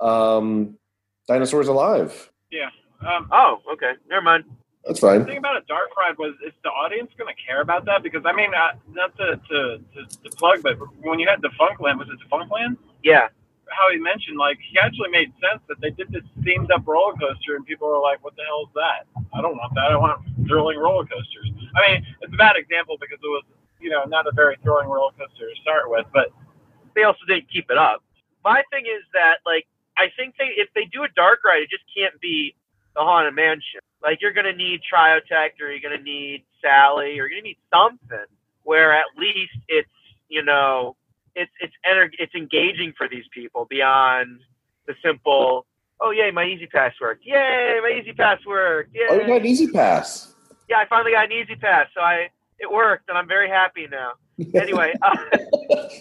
um, 0.00 0.76
Dinosaurs 1.26 1.68
Alive. 1.68 2.30
Yeah. 2.50 2.70
Um, 3.06 3.28
Oh, 3.32 3.60
okay, 3.72 3.92
never 4.08 4.22
mind. 4.22 4.44
That's 4.84 5.00
fine. 5.00 5.14
the 5.14 5.18
fine. 5.20 5.26
thing 5.26 5.38
about 5.38 5.56
a 5.56 5.60
dark 5.68 5.94
ride 5.96 6.16
was, 6.18 6.34
is 6.46 6.52
the 6.64 6.70
audience 6.70 7.10
going 7.18 7.32
to 7.34 7.42
care 7.42 7.60
about 7.60 7.84
that? 7.86 8.02
Because 8.02 8.22
I 8.24 8.32
mean, 8.32 8.54
uh, 8.54 8.72
not 8.92 9.14
to, 9.18 9.38
to, 9.50 9.78
to, 9.94 10.22
to 10.22 10.36
plug, 10.36 10.62
but 10.62 10.76
when 11.02 11.18
you 11.18 11.28
had 11.28 11.40
Defunctland, 11.42 11.98
was 11.98 12.08
it 12.08 12.18
Defunctland? 12.26 12.76
Yeah, 13.02 13.28
How 13.68 13.90
he 13.92 13.98
mentioned, 13.98 14.38
like, 14.38 14.58
he 14.70 14.78
actually 14.78 15.10
made 15.10 15.30
sense 15.42 15.60
that 15.68 15.80
they 15.80 15.90
did 15.90 16.10
this 16.10 16.22
themed 16.40 16.70
up 16.70 16.86
roller 16.86 17.12
coaster, 17.14 17.56
and 17.56 17.66
people 17.66 17.86
were 17.88 18.00
like, 18.00 18.24
"What 18.24 18.34
the 18.36 18.44
hell 18.44 18.62
is 18.66 18.72
that? 18.74 19.04
I 19.36 19.42
don't 19.42 19.56
want 19.56 19.74
that. 19.74 19.92
I 19.92 19.96
want 19.96 20.22
thrilling 20.48 20.78
roller 20.78 21.04
coasters." 21.04 21.50
I 21.76 21.92
mean, 21.92 22.06
it's 22.20 22.32
a 22.32 22.36
bad 22.36 22.56
example 22.56 22.96
because 23.00 23.18
it 23.22 23.26
was, 23.28 23.44
you 23.80 23.90
know, 23.90 24.04
not 24.04 24.26
a 24.26 24.32
very 24.32 24.56
thrilling 24.62 24.88
roller 24.88 25.12
coaster 25.12 25.48
to 25.48 25.60
start 25.62 25.90
with, 25.90 26.06
but 26.12 26.28
they 26.94 27.02
also 27.04 27.20
didn't 27.26 27.50
keep 27.50 27.70
it 27.70 27.78
up. 27.78 28.02
My 28.44 28.62
thing 28.70 28.84
is 28.86 29.02
that 29.14 29.36
like 29.46 29.66
I 29.96 30.06
think 30.16 30.34
they 30.38 30.50
if 30.56 30.68
they 30.74 30.84
do 30.92 31.02
a 31.04 31.08
dark 31.16 31.40
ride, 31.44 31.62
it 31.62 31.70
just 31.70 31.84
can't 31.94 32.18
be 32.20 32.54
the 32.94 33.02
haunted 33.02 33.34
mansion. 33.34 33.80
Like 34.02 34.20
you're 34.20 34.32
gonna 34.32 34.52
need 34.54 34.80
Triotech 34.92 35.60
or 35.60 35.70
you're 35.70 35.80
gonna 35.80 36.02
need 36.02 36.44
Sally 36.62 37.10
or 37.10 37.12
you're 37.12 37.28
gonna 37.30 37.42
need 37.42 37.58
something 37.72 38.26
where 38.64 38.92
at 38.92 39.06
least 39.18 39.52
it's 39.68 39.88
you 40.28 40.42
know 40.44 40.96
it's 41.34 41.50
it's 41.60 41.74
ener- 41.86 42.10
it's 42.18 42.34
engaging 42.34 42.92
for 42.96 43.08
these 43.08 43.24
people 43.32 43.66
beyond 43.68 44.40
the 44.86 44.94
simple 45.04 45.66
oh 46.00 46.10
yay 46.10 46.30
my 46.30 46.44
E-ZPass 46.44 46.92
worked 47.00 47.24
yay 47.24 47.78
my 47.82 48.00
E-ZPass 48.02 48.44
worked 48.46 48.94
yay 48.94 49.06
Oh, 49.10 49.14
you 49.14 49.26
got 49.26 49.40
an 49.40 49.46
Easy 49.46 49.66
Pass. 49.68 50.34
Yeah 50.68 50.78
I 50.78 50.86
finally 50.86 51.12
got 51.12 51.26
an 51.26 51.32
E-ZPass 51.32 51.86
so 51.94 52.00
I 52.00 52.28
it 52.58 52.70
worked 52.70 53.08
and 53.08 53.16
I'm 53.18 53.28
very 53.28 53.48
happy 53.48 53.86
now. 53.90 54.12
Anyway 54.54 54.92
uh, 55.02 55.16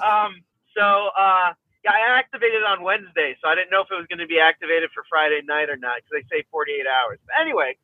um 0.06 0.42
so 0.76 1.10
uh 1.18 1.54
yeah 1.84 1.92
I 1.92 2.20
activated 2.20 2.62
it 2.62 2.66
on 2.66 2.84
Wednesday 2.84 3.36
so 3.42 3.50
I 3.50 3.56
didn't 3.56 3.72
know 3.72 3.82
if 3.82 3.88
it 3.92 3.96
was 3.96 4.06
going 4.08 4.20
to 4.20 4.28
be 4.28 4.40
activated 4.40 4.90
for 4.94 5.04
Friday 5.10 5.42
night 5.46 5.70
or 5.70 5.78
not 5.78 5.98
because 5.98 6.24
they 6.30 6.38
say 6.38 6.46
48 6.52 6.86
hours. 6.86 7.20
But 7.26 7.42
anyway 7.42 7.78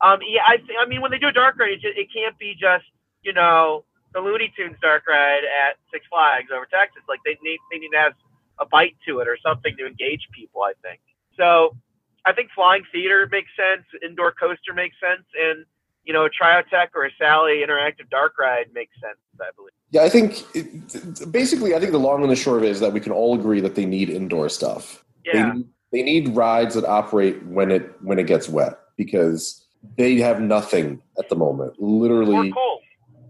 um 0.00 0.20
yeah 0.26 0.42
I 0.48 0.56
th- 0.56 0.78
I 0.80 0.86
mean 0.86 1.00
when 1.02 1.10
they 1.10 1.18
do 1.18 1.28
a 1.28 1.32
dark 1.32 1.58
ride 1.58 1.72
it, 1.72 1.80
just, 1.80 1.96
it 1.98 2.08
can't 2.12 2.38
be 2.38 2.54
just 2.58 2.84
you 3.22 3.32
know 3.32 3.84
the 4.14 4.20
Looney 4.20 4.52
Tunes 4.56 4.76
dark 4.82 5.06
ride 5.06 5.44
at 5.44 5.76
Six 5.92 6.04
Flags 6.10 6.48
over 6.54 6.66
Texas. 6.66 7.02
Like 7.08 7.20
they 7.24 7.36
need 7.42 7.58
they 7.70 7.78
need 7.78 7.90
to 7.90 7.98
have 7.98 8.14
a 8.58 8.66
bite 8.66 8.96
to 9.06 9.20
it 9.20 9.28
or 9.28 9.38
something 9.42 9.76
to 9.76 9.86
engage 9.86 10.26
people 10.34 10.62
I 10.62 10.72
think. 10.82 11.00
So 11.36 11.76
I 12.26 12.32
think 12.32 12.50
flying 12.54 12.84
theater 12.92 13.28
makes 13.30 13.50
sense 13.56 13.84
indoor 14.02 14.32
coaster 14.32 14.74
makes 14.74 14.96
sense 15.00 15.24
and 15.38 15.64
you 16.04 16.12
know 16.12 16.24
a 16.24 16.30
Triotech 16.30 16.88
or 16.94 17.04
a 17.04 17.10
Sally 17.18 17.62
interactive 17.66 18.08
dark 18.10 18.38
ride 18.38 18.66
makes 18.74 18.92
sense 19.00 19.18
I 19.40 19.50
believe 19.56 19.72
Yeah, 19.90 20.02
I 20.02 20.08
think 20.08 20.44
it, 20.54 21.32
basically, 21.32 21.74
I 21.74 21.80
think 21.80 21.92
the 21.92 21.98
long 21.98 22.22
and 22.22 22.30
the 22.30 22.36
short 22.36 22.58
of 22.58 22.64
it 22.64 22.70
is 22.70 22.80
that 22.80 22.92
we 22.92 23.00
can 23.00 23.12
all 23.12 23.38
agree 23.38 23.60
that 23.60 23.74
they 23.74 23.86
need 23.86 24.10
indoor 24.10 24.48
stuff. 24.48 25.04
yeah. 25.24 25.54
They, 25.54 25.64
they 25.92 26.02
need 26.02 26.36
rides 26.36 26.74
that 26.74 26.84
operate 26.84 27.44
when 27.46 27.70
it 27.70 27.90
when 28.02 28.18
it 28.18 28.26
gets 28.26 28.48
wet 28.48 28.78
because 28.96 29.64
they 29.96 30.16
have 30.16 30.40
nothing 30.40 31.02
at 31.18 31.28
the 31.28 31.36
moment. 31.36 31.80
Literally, 31.80 32.50
or 32.50 32.54
cold. 32.54 32.82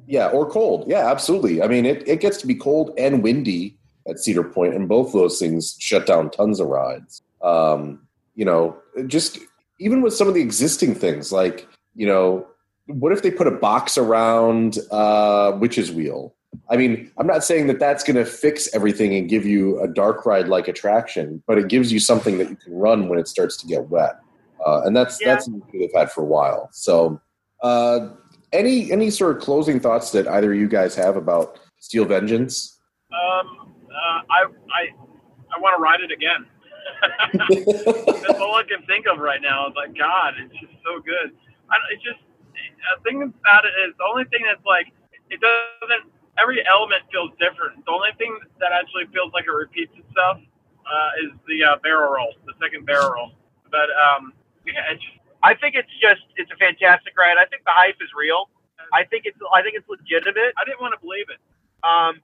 Yeah, 0.07 0.29
or 0.29 0.51
cold. 0.51 0.85
Yeah, 0.89 1.11
absolutely. 1.11 1.63
I 1.63 1.69
mean, 1.69 1.87
it, 1.87 2.07
it 2.07 2.21
gets 2.21 2.37
to 2.39 2.47
be 2.47 2.55
cold 2.55 2.93
and 2.99 3.23
windy 3.23 3.79
at 4.09 4.19
Cedar 4.19 4.43
Point, 4.43 4.75
and 4.75 4.89
both 4.89 5.13
those 5.13 5.39
things 5.39 5.77
shut 5.79 6.07
down 6.07 6.31
tons 6.31 6.61
of 6.61 6.67
rides. 6.67 7.23
Um, 7.43 8.07
you 8.35 8.45
know, 8.45 8.77
just 9.07 9.39
even 9.79 10.03
with 10.03 10.13
some 10.15 10.29
of 10.29 10.35
the 10.35 10.43
existing 10.43 10.95
things, 10.95 11.33
like, 11.33 11.67
you 11.95 12.07
know, 12.07 12.47
what 12.93 13.13
if 13.13 13.23
they 13.23 13.31
put 13.31 13.47
a 13.47 13.51
box 13.53 13.97
around 13.99 14.79
uh, 14.91 15.53
Witch's 15.59 15.91
Wheel? 15.93 16.35
I 16.69 16.77
mean, 16.77 17.11
I'm 17.19 17.27
not 17.27 17.45
saying 17.45 17.69
that 17.69 17.79
that's 17.79 18.03
going 18.03 18.17
to 18.17 18.25
fix 18.25 18.73
everything 18.75 19.15
and 19.15 19.29
give 19.29 19.47
you 19.47 19.81
a 19.81 19.87
dark 19.89 20.27
ride 20.27 20.49
like 20.49 20.67
attraction, 20.69 21.43
but 21.47 21.59
it 21.59 21.69
gives 21.69 21.93
you 21.93 22.01
something 22.01 22.39
that 22.39 22.51
you 22.51 22.57
can 22.57 22.75
run 22.77 23.09
when 23.09 23.19
it 23.19 23.29
starts 23.29 23.57
to 23.59 23.67
get 23.67 23.89
wet, 23.89 24.19
uh, 24.67 24.83
and 24.85 24.97
that's 24.97 25.21
Yeah. 25.21 25.29
that's 25.35 25.45
something 25.45 25.79
they've 25.79 25.93
had 25.95 26.11
for 26.11 26.23
a 26.23 26.27
while. 26.27 26.69
So, 26.73 27.21
uh, 27.63 28.09
any 28.53 28.91
any 28.91 29.11
sort 29.11 29.37
of 29.37 29.43
closing 29.43 29.79
thoughts 29.79 30.11
that 30.13 30.27
either 30.27 30.53
of 30.53 30.59
you 30.59 30.69
guys 30.69 30.95
have 30.97 31.17
about 31.17 31.61
Steel 31.79 32.05
Vengeance? 32.05 32.81
Um, 33.13 33.73
uh, 33.89 34.21
I 34.29 34.45
I 34.73 34.89
I 35.57 35.61
want 35.61 35.77
to 35.77 35.83
ride 35.83 36.01
it 36.01 36.11
again. 36.11 36.47
That's 38.27 38.41
all 38.41 38.57
I 38.57 38.65
can 38.65 38.85
think 38.87 39.07
of 39.07 39.19
right 39.19 39.41
now. 39.41 39.67
Like 39.77 39.97
God, 39.97 40.35
it's 40.39 40.53
just 40.55 40.73
so 40.85 41.01
good. 41.01 41.31
I, 41.71 41.77
it's 41.93 42.03
just 42.03 42.19
a 42.97 43.01
thing 43.03 43.23
about 43.23 43.65
it 43.65 43.75
is 43.87 43.95
the 43.99 44.07
only 44.09 44.25
thing 44.31 44.43
that's 44.47 44.65
like 44.65 44.93
it 45.31 45.41
doesn't. 45.41 46.11
Every 46.39 46.65
element 46.67 47.05
feels 47.13 47.31
different. 47.37 47.85
The 47.85 47.93
only 47.93 48.15
thing 48.17 48.33
that 48.61 48.73
actually 48.73 49.05
feels 49.13 49.33
like 49.35 49.45
it 49.45 49.53
repeats 49.53 49.93
itself 49.93 50.41
uh, 50.87 51.11
is 51.27 51.31
the 51.47 51.65
uh, 51.65 51.77
barrel 51.83 52.13
roll, 52.13 52.33
the 52.47 52.55
second 52.63 52.87
barrel 52.87 53.13
roll. 53.13 53.31
But 53.71 53.93
um, 53.93 54.33
yeah, 54.65 54.95
it's 54.95 55.05
I 55.43 55.55
think 55.55 55.75
it's 55.75 55.93
just 56.01 56.25
it's 56.37 56.51
a 56.51 56.57
fantastic 56.57 57.17
ride. 57.17 57.37
I 57.37 57.47
think 57.47 57.65
the 57.65 57.75
hype 57.75 58.01
is 58.01 58.11
real. 58.17 58.49
I 58.93 59.05
think 59.05 59.25
it's 59.25 59.39
I 59.53 59.63
think 59.63 59.77
it's 59.77 59.89
legitimate. 59.89 60.53
I 60.59 60.65
didn't 60.65 60.81
want 60.81 60.95
to 60.95 61.01
believe 61.01 61.29
it. 61.29 61.41
Um, 61.85 62.21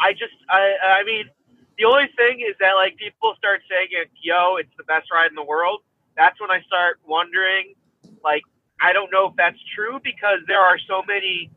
I 0.00 0.12
just 0.12 0.34
I 0.48 1.00
I 1.00 1.04
mean 1.04 1.30
the 1.78 1.84
only 1.88 2.08
thing 2.16 2.44
is 2.44 2.54
that 2.60 2.74
like 2.76 2.96
people 2.96 3.34
start 3.38 3.62
saying 3.70 3.88
it, 3.90 4.10
yo, 4.22 4.56
it's 4.56 4.72
the 4.76 4.84
best 4.84 5.08
ride 5.10 5.30
in 5.30 5.34
the 5.34 5.46
world. 5.46 5.80
That's 6.16 6.38
when 6.40 6.50
I 6.50 6.60
start 6.62 7.00
wondering, 7.06 7.74
like 8.22 8.42
I 8.80 8.92
don't 8.92 9.10
know 9.12 9.26
if 9.28 9.36
that's 9.36 9.58
true 9.74 10.00
because 10.02 10.40
there 10.46 10.60
are 10.60 10.78
so 10.88 11.02
many 11.06 11.50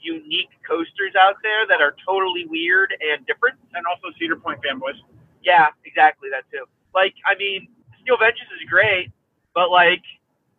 unique 0.00 0.48
coasters 0.66 1.12
out 1.20 1.36
there 1.42 1.66
that 1.68 1.80
are 1.80 1.94
totally 2.06 2.46
weird 2.48 2.94
and 3.00 3.26
different. 3.26 3.56
And 3.74 3.84
also 3.86 4.08
Cedar 4.18 4.36
Point 4.36 4.60
fanboys. 4.64 4.96
Yeah, 5.44 5.68
exactly 5.84 6.28
that 6.32 6.44
too. 6.50 6.64
Like, 6.94 7.14
I 7.26 7.36
mean, 7.36 7.68
Steel 8.02 8.16
Vengeance 8.18 8.48
is 8.56 8.68
great, 8.68 9.12
but 9.54 9.70
like, 9.70 10.02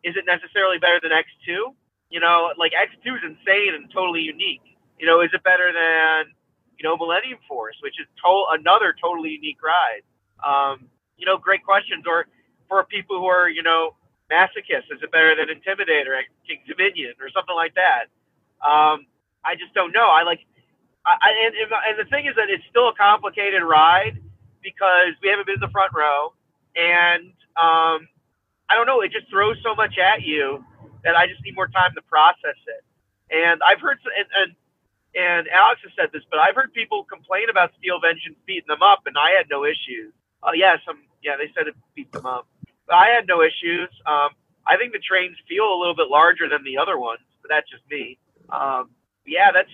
is 0.04 0.16
it 0.16 0.26
necessarily 0.26 0.78
better 0.78 1.00
than 1.02 1.12
X2? 1.12 1.74
You 2.10 2.20
know, 2.20 2.52
like 2.58 2.72
X2 2.74 3.18
is 3.18 3.24
insane 3.24 3.74
and 3.74 3.90
totally 3.92 4.22
unique. 4.22 4.62
You 5.00 5.08
know, 5.08 5.22
is 5.22 5.30
it 5.34 5.44
better 5.44 5.72
than 5.74 6.34
you 6.78 6.84
know 6.84 6.98
Millennium 6.98 7.40
Force, 7.48 7.76
which 7.82 8.00
is 8.00 8.08
to- 8.24 8.48
another 8.52 8.94
totally 9.02 9.30
unique 9.32 9.60
ride? 9.64 10.04
Um, 10.46 10.90
you 11.18 11.26
know, 11.26 11.38
great 11.38 11.64
questions. 11.64 12.06
Or 12.08 12.28
for 12.68 12.84
people 12.86 13.20
who 13.20 13.26
are 13.26 13.50
you 13.50 13.64
know 13.64 13.96
masochists, 14.32 14.90
is 14.90 15.04
it 15.04 15.12
better 15.12 15.36
than 15.36 15.52
Intimidator 15.52 16.16
at 16.18 16.26
King's 16.48 16.66
Dominion 16.68 17.14
or 17.22 17.30
something 17.30 17.56
like 17.56 17.76
that? 17.76 18.08
Um, 18.64 19.06
I 19.44 19.56
just 19.60 19.74
don't 19.74 19.92
know. 19.92 20.08
I 20.08 20.24
like, 20.24 20.40
I, 21.06 21.14
I 21.22 21.30
and, 21.48 21.54
and 21.56 21.96
the 22.00 22.10
thing 22.10 22.26
is 22.28 22.36
that 22.38 22.50
it's 22.50 22.64
still 22.70 22.90
a 22.90 22.96
complicated 22.96 23.64
ride 23.64 24.22
because 24.64 25.14
we 25.22 25.30
haven't 25.30 25.48
been 25.48 25.56
in 25.58 25.66
the 25.66 25.74
front 25.74 25.94
row, 25.94 26.34
and 26.76 27.34
um, 27.58 28.08
I 28.70 28.76
don't 28.78 28.88
know. 28.88 29.02
It 29.02 29.12
just 29.12 29.30
throws 29.30 29.58
so 29.64 29.76
much 29.76 29.98
at 29.98 30.22
you 30.24 30.64
that 31.04 31.16
I 31.16 31.28
just 31.28 31.44
need 31.44 31.56
more 31.56 31.68
time 31.68 31.92
to 31.96 32.02
process 32.04 32.58
it. 32.68 32.84
And 33.34 33.62
I've 33.66 33.82
heard, 33.82 33.98
and 34.06 34.28
and, 34.38 34.50
and 35.16 35.48
Alex 35.50 35.82
has 35.84 35.92
said 35.98 36.10
this, 36.14 36.24
but 36.30 36.40
I've 36.40 36.56
heard 36.56 36.74
people 36.74 37.04
complain 37.06 37.50
about 37.50 37.72
Steel 37.80 38.00
Vengeance 38.00 38.38
beating 38.46 38.70
them 38.70 38.84
up, 38.84 39.04
and 39.06 39.18
I 39.18 39.32
had 39.38 39.50
no 39.50 39.66
issues. 39.66 40.14
Oh 40.44 40.54
yeah, 40.54 40.78
some 40.86 41.02
yeah, 41.24 41.38
they 41.38 41.52
said 41.58 41.68
it 41.68 41.76
beat 41.96 42.12
them 42.12 42.26
up, 42.26 42.48
I 42.92 43.08
had 43.08 43.28
no 43.28 43.42
issues. 43.42 43.90
Um, 44.06 44.30
I 44.68 44.78
think 44.78 44.94
the 44.94 45.00
trains 45.00 45.36
feel 45.50 45.66
a 45.66 45.78
little 45.80 45.96
bit 45.96 46.08
larger 46.10 46.48
than 46.50 46.64
the 46.64 46.78
other 46.78 46.98
ones, 47.00 47.22
but 47.42 47.50
that's 47.50 47.70
just 47.70 47.84
me. 47.90 48.18
Um, 48.50 48.92
yeah, 49.26 49.52
that's 49.52 49.70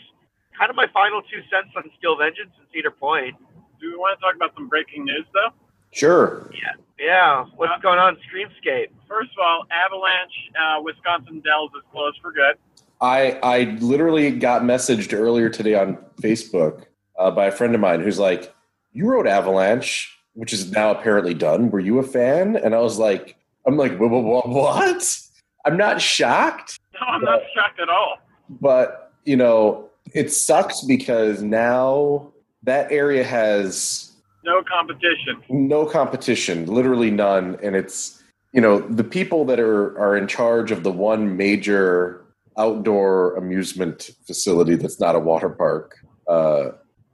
kind 0.57 0.69
of 0.69 0.75
my 0.75 0.87
final 0.93 1.21
two 1.21 1.41
cents 1.51 1.73
on 1.75 1.83
Steel 1.97 2.17
Vengeance 2.17 2.51
and 2.57 2.67
Cedar 2.73 2.91
Point. 2.91 3.35
Do 3.79 3.91
we 3.91 3.95
want 3.97 4.17
to 4.17 4.21
talk 4.23 4.35
about 4.35 4.53
some 4.55 4.67
breaking 4.69 5.05
news 5.05 5.25
though? 5.33 5.49
Sure. 5.93 6.49
Yeah, 6.53 6.73
Yeah. 6.99 7.45
what's 7.55 7.81
going 7.81 7.99
on, 7.99 8.17
Screamscape? 8.27 8.87
First 9.07 9.31
of 9.31 9.39
all, 9.39 9.65
Avalanche, 9.71 10.33
uh, 10.59 10.81
Wisconsin 10.81 11.39
Dells 11.41 11.71
is 11.75 11.83
closed 11.91 12.19
for 12.21 12.31
good. 12.31 12.55
I 12.99 13.39
I 13.43 13.63
literally 13.79 14.31
got 14.31 14.63
messaged 14.63 15.13
earlier 15.17 15.49
today 15.49 15.75
on 15.75 15.97
Facebook 16.21 16.85
uh, 17.17 17.29
by 17.31 17.45
a 17.45 17.51
friend 17.51 17.75
of 17.75 17.81
mine 17.81 18.01
who's 18.01 18.17
like, 18.19 18.53
"You 18.91 19.05
rode 19.07 19.27
Avalanche, 19.27 20.16
which 20.37 20.53
is 20.53 20.71
now 20.71 20.91
apparently 20.91 21.33
done. 21.33 21.69
Were 21.71 21.79
you 21.79 21.97
a 21.99 22.03
fan?" 22.03 22.55
And 22.55 22.73
I 22.75 22.79
was 22.79 22.97
like, 22.97 23.35
"I'm 23.65 23.75
like, 23.77 23.99
"Wha- 23.99 24.07
wha- 24.07 24.21
wha- 24.21 24.47
what?" 24.47 25.17
I'm 25.65 25.75
not 25.75 25.99
shocked, 25.99 26.79
No, 26.93 27.01
I'm 27.07 27.21
not 27.23 27.41
shocked 27.53 27.79
at 27.81 27.89
all. 27.89 28.19
but 28.61 29.11
you 29.25 29.35
know, 29.35 29.89
it 30.13 30.31
sucks 30.31 30.81
because 30.81 31.41
now 31.43 32.31
that 32.63 32.89
area 32.91 33.23
has 33.25 34.13
No 34.45 34.63
competition. 34.63 35.41
no 35.49 35.85
competition, 35.85 36.65
literally 36.67 37.11
none, 37.11 37.57
and 37.61 37.75
it's 37.75 38.23
you 38.53 38.61
know 38.61 38.79
the 38.79 39.03
people 39.03 39.43
that 39.45 39.59
are 39.59 39.97
are 39.99 40.15
in 40.15 40.27
charge 40.27 40.71
of 40.71 40.83
the 40.83 40.91
one 40.91 41.35
major 41.35 42.23
outdoor 42.57 43.35
amusement 43.35 44.11
facility 44.25 44.75
that's 44.75 44.99
not 44.99 45.15
a 45.15 45.19
water 45.19 45.49
park. 45.49 45.97
Uh, 46.29 46.69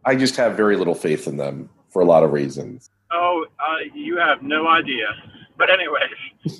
I 0.06 0.16
just 0.16 0.36
have 0.38 0.56
very 0.56 0.76
little 0.78 0.95
faith 0.95 1.28
in 1.28 1.38
them 1.38 1.70
for 1.90 2.02
a 2.02 2.06
lot 2.06 2.24
of 2.24 2.32
reasons. 2.32 2.90
Oh, 3.14 3.45
uh, 3.60 3.77
you 3.94 4.18
have 4.18 4.41
no 4.41 4.68
idea. 4.68 5.06
But 5.56 5.69
anyways, 5.69 6.10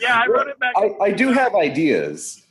yeah, 0.00 0.18
I 0.18 0.26
rode 0.28 0.48
it 0.48 0.58
back. 0.58 0.74
I, 0.76 0.96
I 1.00 1.10
do 1.12 1.30
have 1.32 1.54
ideas, 1.54 2.42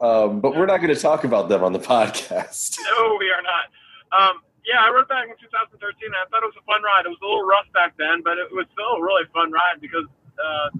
um, 0.00 0.40
but 0.40 0.54
we're 0.54 0.66
not 0.66 0.76
going 0.76 0.94
to 0.94 1.00
talk 1.00 1.24
about 1.24 1.48
them 1.48 1.64
on 1.64 1.72
the 1.72 1.80
podcast. 1.80 2.78
No, 2.96 3.16
we 3.18 3.26
are 3.26 3.42
not. 3.42 3.66
Um, 4.14 4.40
yeah, 4.64 4.82
I 4.82 4.90
rode 4.94 5.08
back 5.08 5.26
in 5.26 5.34
2013. 5.34 5.78
And 6.06 6.14
I 6.14 6.26
thought 6.30 6.46
it 6.46 6.50
was 6.50 6.58
a 6.58 6.66
fun 6.66 6.82
ride. 6.82 7.06
It 7.06 7.10
was 7.10 7.18
a 7.22 7.26
little 7.26 7.46
rough 7.46 7.66
back 7.74 7.98
then, 7.98 8.22
but 8.22 8.38
it 8.38 8.46
was 8.54 8.66
still 8.70 8.98
a 8.98 9.02
really 9.02 9.26
fun 9.34 9.50
ride 9.50 9.82
because 9.82 10.06
uh, 10.38 10.70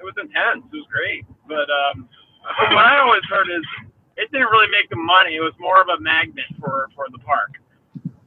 it 0.00 0.04
was 0.04 0.16
intense. 0.16 0.64
It 0.72 0.76
was 0.76 0.88
great. 0.88 1.24
But 1.48 1.68
um, 1.68 2.08
what 2.72 2.84
I 2.84 3.00
always 3.00 3.24
heard 3.28 3.48
is 3.52 3.64
it 4.16 4.32
didn't 4.32 4.48
really 4.48 4.72
make 4.72 4.88
the 4.88 5.00
money. 5.00 5.36
It 5.36 5.44
was 5.44 5.52
more 5.60 5.80
of 5.80 5.88
a 5.88 6.00
magnet 6.00 6.48
for 6.60 6.88
for 6.96 7.08
the 7.12 7.18
park 7.20 7.60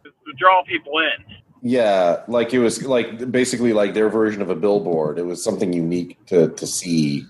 to 0.01 0.33
draw 0.37 0.63
people 0.63 0.99
in. 0.99 1.44
Yeah, 1.67 2.21
like 2.27 2.53
it 2.53 2.59
was 2.59 2.83
like 2.83 3.31
basically 3.31 3.73
like 3.73 3.95
their 3.95 4.07
version 4.07 4.43
of 4.43 4.51
a 4.51 4.55
billboard. 4.55 5.17
It 5.17 5.25
was 5.25 5.43
something 5.43 5.73
unique 5.73 6.23
to 6.27 6.49
to 6.49 6.67
see. 6.67 7.25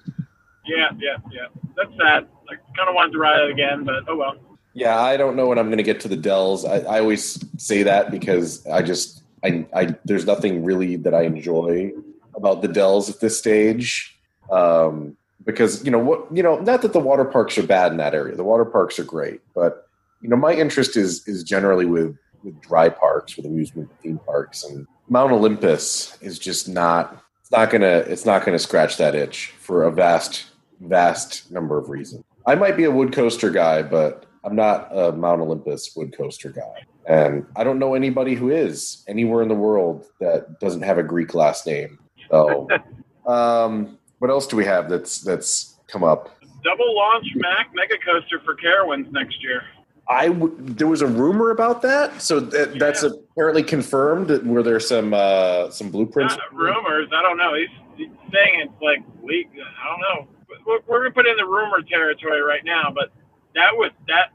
Yeah, 0.66 0.90
yeah, 0.98 1.16
yeah. 1.32 1.48
That's 1.78 1.91
sad. 1.91 2.28
I 2.49 2.56
kind 2.76 2.90
of 2.90 2.95
wanted 2.95 3.14
to 3.14 3.18
ride 3.18 3.40
it 3.45 3.52
again, 3.52 3.86
but 3.86 4.03
oh 4.10 4.18
well. 4.18 4.36
Yeah, 4.74 4.99
I 4.99 5.16
don't 5.16 5.38
know 5.38 5.48
when 5.48 5.57
I'm 5.57 5.68
going 5.68 5.78
to 5.78 5.84
get 5.84 6.02
to 6.02 6.10
the 6.10 6.18
Dells. 6.18 6.66
I, 6.66 6.80
I 6.80 6.99
always 6.99 7.41
say 7.57 7.84
that 7.84 8.12
because 8.12 8.68
I 8.68 8.82
just 8.82 9.24
I, 9.41 9.66
I 9.74 9.95
there's 10.03 10.26
nothing 10.26 10.66
really 10.66 10.98
that 10.98 11.14
I 11.14 11.22
enjoy 11.22 11.94
about 12.36 12.62
the 12.62 12.68
Dells 12.68 13.10
at 13.10 13.22
this 13.22 13.40
stage. 13.40 14.20
Um, 14.52 15.16
because 15.45 15.86
you 15.86 15.91
know 15.91 15.99
what 15.99 16.28
you 16.36 16.44
know, 16.44 16.60
not 16.60 16.82
that 16.82 16.91
the 16.91 16.99
water 16.99 17.24
parks 17.24 17.57
are 17.57 17.64
bad 17.66 17.94
in 17.94 17.99
that 17.99 18.14
area. 18.14 18.36
The 18.36 18.44
water 18.44 18.66
parks 18.66 18.99
are 18.99 19.06
great, 19.06 19.40
but 19.53 19.88
you 20.20 20.28
know, 20.28 20.36
my 20.36 20.53
interest 20.53 20.98
is 20.98 21.26
is 21.26 21.41
generally 21.41 21.86
with 21.86 22.18
with 22.46 22.62
dry 22.62 22.88
parks, 22.88 23.36
with 23.36 23.46
amusement 23.46 23.90
theme 24.02 24.20
parks, 24.20 24.64
and 24.64 24.88
Mount 25.10 25.32
Olympus 25.32 26.18
is 26.22 26.40
just 26.40 26.70
not. 26.70 27.22
It's 27.42 27.52
not 27.52 27.70
gonna. 27.70 28.06
It's 28.08 28.26
not 28.26 28.46
gonna 28.46 28.60
scratch 28.60 28.98
that 28.98 29.16
itch 29.16 29.48
for 29.60 29.84
a 29.84 29.92
vast, 29.92 30.46
vast 30.80 31.52
number 31.52 31.78
of 31.78 31.90
reasons. 31.90 32.24
I 32.46 32.56
might 32.56 32.78
be 32.78 32.84
a 32.86 32.92
wood 32.92 33.12
coaster 33.12 33.50
guy, 33.50 33.82
but 33.84 34.26
I'm 34.44 34.56
not 34.56 34.96
a 34.96 35.12
Mount 35.12 35.42
Olympus 35.42 35.92
wood 35.96 36.16
coaster 36.16 36.52
guy. 36.52 36.86
And 37.08 37.46
I 37.56 37.64
don't 37.64 37.80
know 37.80 37.96
anybody 37.96 38.36
who 38.36 38.50
is 38.50 39.04
anywhere 39.08 39.42
in 39.42 39.50
the 39.50 39.56
world 39.56 40.06
that 40.20 40.60
doesn't 40.60 40.84
have 40.84 40.98
a 40.98 41.04
Greek 41.04 41.34
last 41.34 41.68
name. 41.68 42.00
So, 42.30 42.68
um, 43.28 43.98
what 44.20 44.30
else 44.30 44.48
do 44.48 44.56
we 44.56 44.66
have 44.66 44.90
that's 44.90 45.22
that's 45.22 45.78
come 45.88 46.04
up? 46.04 46.30
Double 46.64 46.96
launch 46.96 47.28
Mack 47.36 47.70
Mega 47.76 47.96
Coaster 48.04 48.40
for 48.44 48.56
Carowinds 48.56 49.12
next 49.12 49.42
year. 49.44 49.64
I 50.07 50.27
w- 50.27 50.56
there 50.60 50.88
was 50.88 51.02
a 51.02 51.07
rumor 51.07 51.49
about 51.49 51.82
that, 51.82 52.22
so 52.22 52.40
that, 52.40 52.77
that's 52.77 53.02
apparently 53.03 53.64
confirmed. 53.64 54.30
Were 54.45 54.61
there 54.61 54.80
some 54.80 55.14
uh, 55.14 55.72
some 55.72 55.90
blueprints? 55.90 56.38
Rumors. 56.52 57.10
I 57.11 57.22
don't 57.23 57.38
know. 57.38 57.56
He's, 57.56 57.69
he's 57.95 58.10
saying 58.32 58.60
it's 58.60 58.82
like 58.82 59.03
leak. 59.23 59.49
I 59.53 59.90
don't 59.90 60.02
know. 60.02 60.27
We're, 60.65 60.80
we're 60.88 60.99
gonna 60.99 61.11
put 61.11 61.26
it 61.26 61.32
in 61.32 61.38
the 61.38 61.45
rumor 61.45 61.82
territory 61.82 62.41
right 62.41 62.64
now, 62.64 62.91
but 62.94 63.11
that 63.56 63.76
was 63.76 63.91
that. 64.07 64.30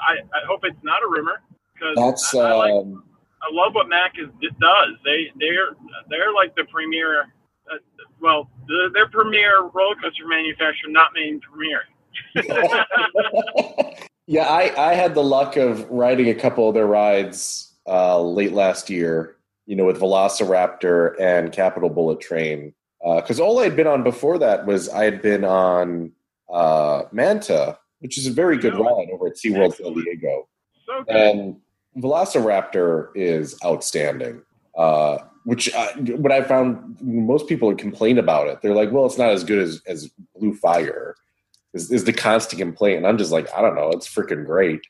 I, 0.00 0.18
I 0.34 0.46
hope 0.46 0.60
it's 0.64 0.82
not 0.82 1.02
a 1.02 1.08
rumor 1.08 1.42
because 1.74 1.94
That's 1.96 2.34
I, 2.34 2.38
I, 2.38 2.54
like, 2.54 2.72
um, 2.72 3.04
I 3.42 3.48
love 3.52 3.74
what 3.74 3.88
Mack 3.88 4.14
is 4.18 4.28
it 4.40 4.58
does. 4.58 4.96
They 5.04 5.30
they're 5.38 5.76
they're 6.08 6.32
like 6.32 6.56
the 6.56 6.64
premier. 6.64 7.32
Uh, 7.70 7.76
well, 8.20 8.50
they're, 8.66 8.90
they're 8.90 9.08
premier 9.08 9.62
roller 9.72 9.94
coaster 9.94 10.26
manufacturer, 10.26 10.90
not 10.90 11.12
main 11.14 11.40
premier. 11.40 11.82
yeah. 14.28 14.46
I 14.46 14.90
I 14.90 14.94
had 14.94 15.14
the 15.14 15.24
luck 15.24 15.56
of 15.56 15.88
riding 15.90 16.28
a 16.28 16.34
couple 16.34 16.68
of 16.68 16.74
their 16.74 16.86
rides 16.86 17.72
uh, 17.86 18.20
late 18.20 18.52
last 18.52 18.88
year. 18.88 19.36
You 19.66 19.76
know, 19.76 19.84
with 19.84 20.00
Velociraptor 20.00 21.20
and 21.20 21.52
Capital 21.52 21.90
Bullet 21.90 22.20
Train. 22.20 22.72
Because 23.02 23.38
all 23.38 23.58
I 23.58 23.64
had 23.64 23.76
been 23.76 23.86
on 23.86 24.02
before 24.02 24.38
that 24.38 24.64
was 24.66 24.88
I 24.88 25.04
had 25.04 25.20
been 25.20 25.44
on 25.44 26.12
uh, 26.50 27.02
Manta, 27.12 27.78
which 28.00 28.16
is 28.16 28.26
a 28.26 28.32
very 28.32 28.56
good 28.56 28.74
ride 28.74 29.08
over 29.12 29.26
at 29.26 29.34
SeaWorld 29.34 29.76
San 29.76 29.92
Diego. 29.92 30.48
So 30.86 31.04
good. 31.04 31.16
And 31.16 31.56
Velociraptor 31.98 33.10
is 33.14 33.58
outstanding. 33.64 34.42
Uh, 34.76 35.18
which 35.44 35.74
I, 35.74 35.92
what 36.16 36.30
I 36.30 36.42
found 36.42 36.96
most 37.00 37.48
people 37.48 37.74
complain 37.74 38.18
about 38.18 38.48
it. 38.48 38.60
They're 38.60 38.74
like, 38.74 38.92
"Well, 38.92 39.06
it's 39.06 39.18
not 39.18 39.30
as 39.30 39.44
good 39.44 39.58
as 39.58 39.80
as 39.86 40.10
Blue 40.36 40.54
Fire." 40.54 41.14
Is, 41.74 41.90
is 41.90 42.04
the 42.04 42.12
constant 42.12 42.60
complaint, 42.60 42.98
and 42.98 43.06
I'm 43.06 43.18
just 43.18 43.30
like, 43.30 43.46
I 43.54 43.60
don't 43.60 43.74
know, 43.74 43.90
it's 43.90 44.08
freaking 44.08 44.46
great. 44.46 44.80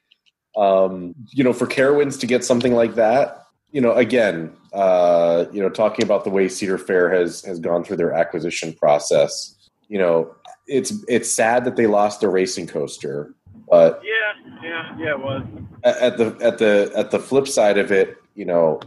Um, 0.57 1.15
you 1.31 1.43
know, 1.43 1.53
for 1.53 1.67
Carowinds 1.67 2.19
to 2.21 2.27
get 2.27 2.45
something 2.45 2.73
like 2.73 2.95
that, 2.95 3.45
you 3.71 3.81
know, 3.81 3.93
again, 3.93 4.57
uh, 4.73 5.47
you 5.53 5.61
know, 5.61 5.69
talking 5.69 6.05
about 6.05 6.25
the 6.25 6.31
way 6.31 6.49
Cedar 6.49 6.79
Fair 6.79 7.11
has 7.11 7.43
has 7.43 7.59
gone 7.59 7.85
through 7.85 7.97
their 7.97 8.13
acquisition 8.13 8.73
process, 8.73 9.69
you 9.89 9.99
know, 9.99 10.35
it's 10.67 10.93
it's 11.09 11.33
sad 11.33 11.65
that 11.65 11.77
they 11.77 11.87
lost 11.87 12.21
their 12.21 12.31
racing 12.31 12.67
coaster, 12.67 13.35
but 13.69 14.01
yeah, 14.05 14.53
yeah, 14.63 14.99
yeah, 14.99 15.11
it 15.11 15.21
was. 15.21 15.43
at 15.85 16.17
the 16.17 16.37
at 16.41 16.59
the 16.59 16.93
at 16.97 17.11
the 17.11 17.19
flip 17.19 17.49
side 17.49 17.79
of 17.79 17.93
it, 17.93 18.17
you 18.35 18.45
know, 18.45 18.81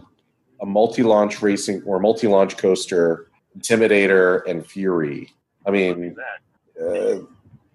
a 0.62 0.66
multi-launch 0.66 1.42
racing 1.42 1.82
or 1.84 2.00
multi-launch 2.00 2.58
coaster, 2.58 3.30
Intimidator, 3.58 4.42
and 4.48 4.66
Fury. 4.66 5.30
I 5.66 5.72
mean, 5.72 6.16
uh, 6.82 7.16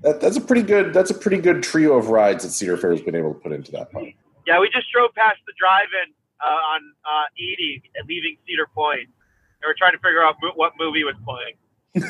that, 0.07 0.21
that's 0.21 0.37
a 0.37 0.41
pretty 0.41 0.63
good 0.63 0.95
that's 0.95 1.11
a 1.11 1.15
pretty 1.15 1.39
good 1.39 1.63
trio 1.63 1.95
of 1.99 2.09
rides 2.09 2.45
that 2.45 2.51
Cedar 2.51 2.77
Fair 2.77 2.93
has 2.93 3.03
been 3.03 3.17
able 3.17 3.35
to 3.35 3.41
put 3.41 3.53
into 3.53 3.73
that 3.73 3.91
park. 3.91 4.07
Yeah, 4.47 4.61
we 4.61 4.71
just 4.71 4.87
drove 4.95 5.13
past 5.15 5.39
the 5.47 5.53
drive-in 5.59 6.15
uh, 6.39 6.47
on 6.47 6.81
uh, 7.03 7.27
Edie, 7.35 7.83
leaving 8.07 8.37
Cedar 8.47 8.69
Point, 8.73 9.11
and 9.11 9.67
we're 9.67 9.75
trying 9.77 9.93
to 9.93 9.99
figure 9.99 10.23
out 10.23 10.37
mo- 10.41 10.55
what 10.55 10.73
movie 10.79 11.03
was 11.03 11.19
playing. 11.27 11.59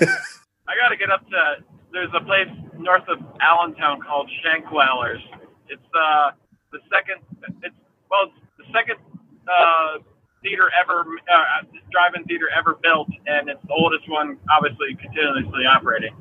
I 0.69 0.77
got 0.77 0.91
to 0.91 0.97
get 0.97 1.11
up 1.11 1.27
to. 1.31 1.65
There's 1.93 2.13
a 2.13 2.21
place 2.21 2.53
north 2.77 3.09
of 3.09 3.25
Allentown 3.41 4.03
called 4.03 4.29
Shankweiler's. 4.45 5.23
It's 5.69 5.89
uh 5.97 6.33
the 6.73 6.81
second. 6.93 7.25
It's 7.63 7.75
well, 8.11 8.29
it's 8.29 8.37
the 8.59 8.69
second 8.77 9.01
uh, 9.49 10.05
theater 10.43 10.69
ever, 10.79 11.01
uh, 11.01 11.65
drive-in 11.91 12.25
theater 12.25 12.49
ever 12.53 12.77
built, 12.83 13.09
and 13.27 13.49
it's 13.49 13.63
the 13.67 13.73
oldest 13.73 14.09
one, 14.11 14.37
obviously 14.51 14.95
continuously 15.01 15.65
operating. 15.65 16.15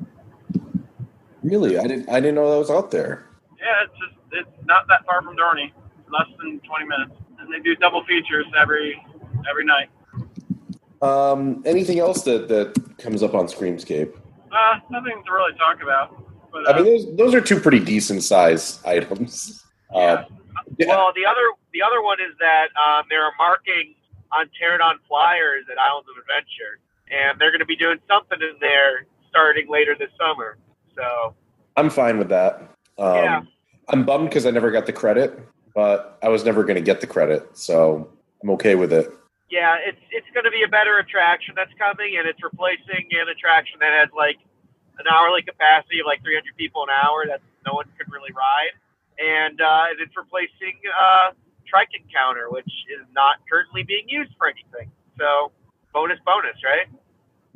Really, 1.46 1.78
I 1.78 1.86
didn't 1.86 2.08
I 2.08 2.18
didn't 2.18 2.34
know 2.34 2.50
that 2.50 2.58
was 2.58 2.70
out 2.72 2.90
there. 2.90 3.28
Yeah, 3.56 3.84
it's 3.84 3.92
just 4.00 4.16
it's 4.32 4.66
not 4.66 4.88
that 4.88 5.06
far 5.06 5.22
from 5.22 5.36
Dorney, 5.36 5.70
less 6.10 6.26
than 6.38 6.58
20 6.58 6.84
minutes, 6.86 7.12
and 7.38 7.52
they 7.54 7.60
do 7.60 7.76
double 7.76 8.04
features 8.04 8.46
every 8.58 9.00
every 9.48 9.64
night. 9.64 9.88
Um, 11.02 11.62
anything 11.64 12.00
else 12.00 12.22
that 12.24 12.48
that 12.48 12.98
comes 12.98 13.22
up 13.22 13.34
on 13.34 13.46
Screamscape? 13.46 14.12
Uh, 14.50 14.80
nothing 14.90 15.22
to 15.24 15.32
really 15.32 15.56
talk 15.56 15.82
about. 15.82 16.20
But 16.50 16.66
uh, 16.66 16.72
I 16.72 16.82
mean, 16.82 16.84
those 16.84 17.16
those 17.16 17.32
are 17.34 17.40
two 17.40 17.60
pretty 17.60 17.78
decent 17.78 18.24
size 18.24 18.80
items. 18.84 19.64
Uh, 19.94 20.24
yeah. 20.78 20.88
Well, 20.88 21.12
the 21.14 21.26
other 21.26 21.54
the 21.72 21.80
other 21.80 22.02
one 22.02 22.18
is 22.18 22.34
that 22.40 22.70
um, 22.74 23.04
there 23.08 23.22
are 23.24 23.32
markings 23.38 23.94
on 24.32 24.50
Pterodon 24.60 24.98
flyers 25.06 25.64
at 25.70 25.78
Islands 25.78 26.08
of 26.10 26.20
Adventure, 26.20 26.82
and 27.08 27.38
they're 27.38 27.52
going 27.52 27.60
to 27.60 27.70
be 27.70 27.76
doing 27.76 27.98
something 28.08 28.38
in 28.42 28.56
there 28.60 29.06
starting 29.30 29.70
later 29.70 29.94
this 29.96 30.10
summer. 30.18 30.58
So 30.96 31.34
I'm 31.76 31.90
fine 31.90 32.18
with 32.18 32.28
that. 32.30 32.60
Um, 32.98 33.14
Yeah. 33.14 33.40
I'm 33.88 34.04
bummed 34.04 34.28
because 34.30 34.46
I 34.46 34.50
never 34.50 34.70
got 34.72 34.86
the 34.86 34.92
credit, 34.92 35.38
but 35.74 36.18
I 36.22 36.28
was 36.28 36.44
never 36.44 36.64
going 36.64 36.74
to 36.74 36.82
get 36.82 37.00
the 37.00 37.06
credit, 37.06 37.56
so 37.56 38.10
I'm 38.42 38.50
okay 38.50 38.74
with 38.74 38.92
it. 38.92 39.12
yeah, 39.48 39.76
it's 39.78 40.00
it's 40.10 40.26
going 40.34 40.42
to 40.42 40.50
be 40.50 40.64
a 40.64 40.68
better 40.68 40.98
attraction 40.98 41.54
that's 41.54 41.70
coming, 41.78 42.16
and 42.18 42.26
it's 42.26 42.42
replacing 42.42 43.06
an 43.14 43.28
attraction 43.30 43.78
that 43.78 43.92
has 43.94 44.10
like 44.16 44.38
an 44.98 45.06
hourly 45.06 45.42
capacity 45.42 46.00
of 46.00 46.06
like 46.06 46.18
300 46.24 46.42
people 46.56 46.82
an 46.82 46.90
hour 46.90 47.26
that 47.28 47.40
no 47.64 47.74
one 47.74 47.86
could 47.96 48.10
really 48.10 48.32
ride, 48.34 48.74
and 49.22 49.60
uh, 49.60 49.86
it's 50.02 50.16
replacing 50.16 50.80
uh, 50.90 51.30
Triton 51.68 52.02
Counter, 52.10 52.50
which 52.50 52.72
is 52.90 53.06
not 53.14 53.38
currently 53.46 53.84
being 53.84 54.08
used 54.08 54.32
for 54.36 54.48
anything. 54.50 54.90
So 55.16 55.52
bonus, 55.94 56.18
bonus, 56.26 56.58
right? 56.66 56.90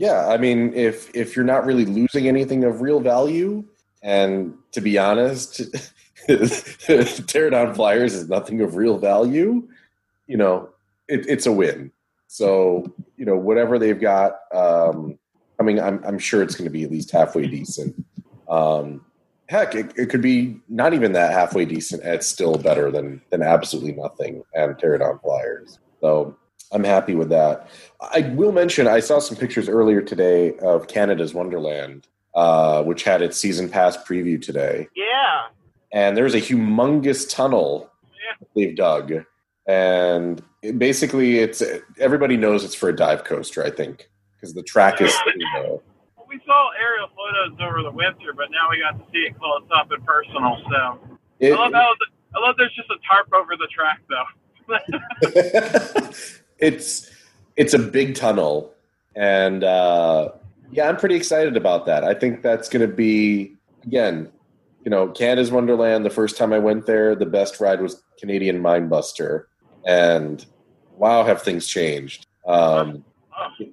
Yeah, 0.01 0.29
I 0.29 0.39
mean, 0.39 0.73
if 0.73 1.15
if 1.15 1.37
you're 1.37 1.45
not 1.45 1.67
really 1.67 1.85
losing 1.85 2.27
anything 2.27 2.65
of 2.65 2.81
real 2.81 3.01
value, 3.01 3.63
and 4.03 4.55
to 4.73 4.81
be 4.81 4.97
honest, 4.97 5.61
Pterodon 6.27 7.77
Flyers 7.77 8.15
is 8.15 8.27
nothing 8.27 8.63
of 8.63 8.77
real 8.77 8.97
value, 8.97 9.69
you 10.27 10.39
know, 10.39 10.71
it, 11.07 11.27
it's 11.29 11.45
a 11.45 11.53
win. 11.53 11.93
So 12.29 12.91
you 13.19 13.27
know, 13.27 13.37
whatever 13.37 13.79
they've 13.79 14.01
got 14.01 14.39
um, 14.55 15.19
I 15.61 15.65
mean, 15.65 15.79
I'm 15.79 16.03
I'm 16.03 16.19
sure 16.19 16.43
it's 16.43 16.55
going 16.55 16.65
to 16.65 16.71
be 16.71 16.85
at 16.85 16.91
least 16.91 17.11
halfway 17.11 17.47
decent. 17.47 17.95
Um, 18.49 19.05
heck, 19.51 19.75
it, 19.75 19.93
it 19.99 20.09
could 20.09 20.23
be 20.23 20.57
not 20.71 20.95
even 20.95 21.13
that 21.13 21.33
halfway 21.33 21.67
decent. 21.67 22.05
It's 22.05 22.27
still 22.27 22.57
better 22.57 22.91
than 22.91 23.21
than 23.29 23.43
absolutely 23.43 23.93
nothing 23.93 24.45
and 24.55 24.75
Pterodon 24.77 25.21
Flyers. 25.21 25.79
So 26.01 26.39
I'm 26.73 26.85
happy 26.85 27.15
with 27.15 27.31
that. 27.31 27.69
I 28.01 28.21
will 28.35 28.53
mention 28.53 28.87
I 28.87 29.01
saw 29.01 29.19
some 29.19 29.37
pictures 29.37 29.69
earlier 29.69 30.01
today 30.01 30.57
of 30.59 30.87
Canada's 30.89 31.35
Wonderland, 31.35 32.07
uh, 32.35 32.83
which 32.85 33.03
had 33.05 33.23
its 33.23 33.37
season 33.37 33.69
pass 33.69 33.97
preview 33.97 34.41
today, 34.41 34.89
Yeah. 34.95 35.47
and 35.93 36.17
there's 36.17 36.35
a 36.35 36.41
humongous 36.41 37.29
tunnel 37.29 37.91
Yeah. 38.15 38.47
they've 38.55 38.77
dug, 38.77 39.25
and 39.67 40.43
it, 40.63 40.79
basically 40.79 41.39
it's 41.41 41.63
everybody 41.99 42.37
knows 42.37 42.65
it's 42.65 42.75
for 42.75 42.89
a 42.89 42.95
dive 42.97 43.25
coaster, 43.25 43.65
I 43.65 43.71
think, 43.71 44.09
because 44.37 44.55
the 44.55 44.63
track 44.63 45.01
is. 45.01 45.13
You 45.37 45.47
know, 45.55 45.83
we 46.29 46.41
saw 46.47 46.71
aerial 46.81 47.09
photos 47.17 47.59
over 47.61 47.83
the 47.83 47.91
winter, 47.91 48.33
but 48.37 48.51
now 48.53 48.69
we 48.71 48.79
got 48.79 48.97
to 48.97 49.05
see 49.13 49.27
it 49.27 49.37
close 49.39 49.65
up 49.77 49.91
and 49.91 50.05
personal. 50.07 50.57
So 50.71 50.99
it- 51.41 51.53
I 51.53 51.57
love 51.57 51.73
how 51.73 51.93
I 52.37 52.39
love 52.39 52.55
there's 52.57 52.73
just 52.77 52.89
a 52.91 52.97
tarp 53.11 53.29
over 53.35 53.57
the 53.57 53.67
track 53.75 54.01
though. 54.09 54.25
it's 56.61 57.11
it's 57.57 57.75
a 57.75 57.79
big 57.79 58.15
tunnel, 58.15 58.73
and 59.17 59.65
uh, 59.65 60.31
yeah, 60.71 60.89
I'm 60.89 60.97
pretty 60.97 61.17
excited 61.17 61.57
about 61.57 61.87
that. 61.87 62.05
I 62.05 62.15
think 62.15 62.43
that's 62.43 62.69
going 62.69 62.89
to 62.89 62.95
be 62.95 63.57
again, 63.85 64.31
you 64.85 64.91
know, 64.91 65.09
Canada's 65.09 65.51
Wonderland. 65.51 66.05
The 66.05 66.11
first 66.11 66.37
time 66.37 66.53
I 66.53 66.59
went 66.59 66.87
there, 66.87 67.15
the 67.15 67.27
best 67.27 67.61
ride 67.61 67.81
was 67.81 68.03
Canadian 68.19 68.63
Minebuster, 68.63 69.45
and 69.87 70.45
wow, 70.97 71.25
have 71.25 71.43
things 71.43 71.67
changed. 71.67 72.27
Um, 72.47 73.05
you 73.59 73.73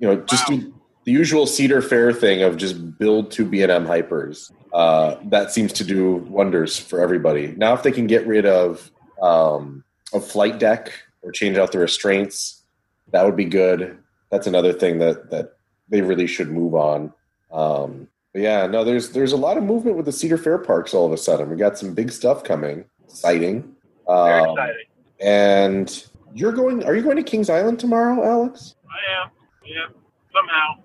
know, 0.00 0.16
just 0.16 0.48
Wow. 0.48 0.56
do 0.56 0.74
the 1.04 1.12
usual 1.12 1.46
Cedar 1.46 1.80
Fair 1.80 2.12
thing 2.12 2.42
of 2.42 2.56
just 2.56 2.98
build 2.98 3.30
two 3.30 3.44
B 3.44 3.62
and 3.62 3.70
M 3.72 3.86
hypers. 3.86 4.50
Uh, 4.72 5.16
that 5.26 5.52
seems 5.52 5.72
to 5.72 5.84
do 5.84 6.16
wonders 6.28 6.78
for 6.78 7.00
everybody. 7.00 7.54
Now, 7.56 7.72
if 7.74 7.82
they 7.82 7.92
can 7.92 8.06
get 8.06 8.26
rid 8.26 8.44
of 8.44 8.90
um, 9.22 9.84
a 10.12 10.20
flight 10.20 10.58
deck 10.58 10.92
or 11.26 11.32
change 11.32 11.58
out 11.58 11.72
the 11.72 11.78
restraints, 11.78 12.62
that 13.10 13.24
would 13.26 13.36
be 13.36 13.44
good. 13.44 13.98
That's 14.30 14.46
another 14.46 14.72
thing 14.72 14.98
that 15.00 15.28
that 15.30 15.56
they 15.88 16.00
really 16.00 16.26
should 16.26 16.50
move 16.50 16.74
on. 16.74 17.12
Um, 17.52 18.08
but 18.32 18.40
yeah, 18.42 18.66
no, 18.66 18.82
there's 18.84 19.10
there's 19.10 19.32
a 19.32 19.36
lot 19.36 19.56
of 19.58 19.64
movement 19.64 19.96
with 19.96 20.06
the 20.06 20.12
Cedar 20.12 20.38
Fair 20.38 20.58
parks 20.58 20.94
all 20.94 21.04
of 21.06 21.12
a 21.12 21.16
sudden. 21.18 21.50
We 21.50 21.56
got 21.56 21.78
some 21.78 21.94
big 21.94 22.10
stuff 22.12 22.42
coming, 22.44 22.84
exciting. 23.04 23.74
Very 24.06 24.40
Um, 24.40 24.50
exciting. 24.50 24.84
And 25.20 26.06
you're 26.34 26.52
going? 26.52 26.84
Are 26.84 26.94
you 26.94 27.02
going 27.02 27.16
to 27.16 27.22
Kings 27.22 27.48
Island 27.50 27.80
tomorrow, 27.80 28.22
Alex? 28.24 28.74
I 28.88 29.00
am. 29.22 29.30
Yeah. 29.64 29.86
Somehow. 30.32 30.76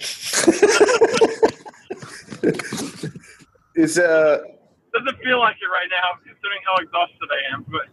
Is 3.76 3.98
uh 3.98 4.38
Doesn't 4.92 5.18
feel 5.22 5.38
like 5.38 5.56
it 5.56 5.70
right 5.72 5.88
now, 5.90 6.18
considering 6.24 6.60
how 6.66 6.76
exhausted 6.82 7.28
I 7.30 7.54
am. 7.54 7.64
But 7.68 7.86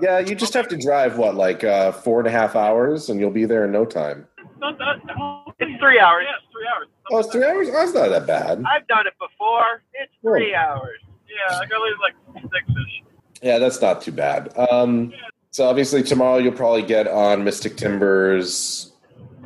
yeah, 0.00 0.18
you 0.18 0.34
just 0.34 0.54
have 0.54 0.68
to 0.68 0.76
drive 0.76 1.18
what 1.18 1.34
like 1.34 1.64
uh, 1.64 1.92
four 1.92 2.18
and 2.20 2.28
a 2.28 2.30
half 2.30 2.56
hours, 2.56 3.08
and 3.10 3.20
you'll 3.20 3.30
be 3.30 3.44
there 3.44 3.64
in 3.64 3.72
no 3.72 3.84
time. 3.84 4.26
it's 4.38 4.48
not 4.60 4.78
that. 4.78 4.96
It's 5.60 5.80
three 5.80 5.98
hours. 6.00 6.24
Yeah, 6.28 6.34
it's 6.42 6.52
three 6.52 6.66
hours. 6.74 6.88
Oh, 7.10 7.18
it's 7.18 7.28
three 7.30 7.44
hours. 7.44 7.68
Oh, 7.70 7.72
that's 7.72 7.94
not 7.94 8.08
that 8.08 8.26
bad. 8.26 8.62
I've 8.66 8.86
done 8.88 9.06
it 9.06 9.14
before. 9.20 9.82
It's 9.94 10.12
three 10.22 10.54
hours. 10.54 10.98
Yeah, 11.28 11.58
I 11.58 11.66
gotta 11.66 11.82
leave 11.84 11.94
like 12.00 12.14
six-ish. 12.42 13.02
Yeah, 13.42 13.58
that's 13.58 13.80
not 13.80 14.00
too 14.00 14.12
bad. 14.12 14.56
Um, 14.70 15.12
so 15.50 15.68
obviously 15.68 16.02
tomorrow 16.02 16.38
you'll 16.38 16.52
probably 16.52 16.82
get 16.82 17.06
on 17.08 17.44
Mystic 17.44 17.76
Timbers. 17.76 18.92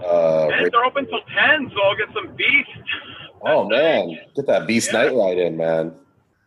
Uh, 0.02 0.48
And 0.52 0.72
they're 0.72 0.84
open 0.84 1.06
till 1.06 1.20
ten, 1.34 1.70
so 1.74 1.82
I'll 1.82 1.96
get 1.96 2.08
some 2.14 2.34
beast. 2.36 2.70
oh 3.42 3.68
man, 3.68 4.16
get 4.36 4.46
that 4.46 4.66
Beast 4.66 4.92
Yeah. 4.92 5.04
Night 5.04 5.14
Ride 5.14 5.38
in, 5.38 5.56
man. 5.56 5.92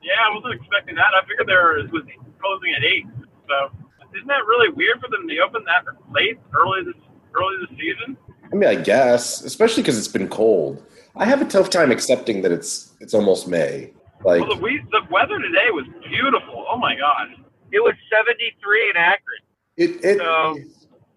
Yeah, 0.02 0.14
I 0.26 0.34
wasn't 0.36 0.53
expecting 0.56 0.95
that. 0.95 1.07
I 1.14 1.26
figured 1.28 1.48
they 1.48 1.53
were 1.53 1.84
was 1.91 2.03
closing 2.40 2.73
at 2.78 2.84
eight. 2.84 3.06
So 3.49 3.72
isn't 4.16 4.28
that 4.28 4.46
really 4.48 4.70
weird 4.74 5.00
for 5.00 5.10
them 5.10 5.28
to 5.28 5.40
open 5.40 5.64
that 5.66 5.86
late, 6.14 6.40
early 6.54 6.84
this 6.84 6.96
early 7.34 7.56
this 7.62 7.78
season? 7.78 8.18
I 8.52 8.56
mean, 8.56 8.70
I 8.70 8.76
guess, 8.76 9.42
especially 9.44 9.84
because 9.84 9.98
it's 9.98 10.08
been 10.08 10.28
cold. 10.28 10.84
I 11.16 11.26
have 11.26 11.42
a 11.42 11.46
tough 11.46 11.70
time 11.70 11.92
accepting 11.92 12.42
that 12.42 12.52
it's 12.52 12.94
it's 13.00 13.14
almost 13.14 13.48
May. 13.48 13.92
Like, 14.24 14.42
Well, 14.42 14.56
the 14.56 14.62
we, 14.62 14.82
the 14.92 15.02
weather 15.10 15.40
today 15.40 15.70
was 15.72 15.86
beautiful. 16.08 16.66
Oh 16.70 16.78
my 16.78 16.96
god. 16.96 17.30
It 17.72 17.80
was 17.80 17.94
73 18.12 18.90
in 18.90 18.98
Akron. 18.98 19.38
it, 19.78 20.06
it 20.06 20.18
So- 20.20 20.58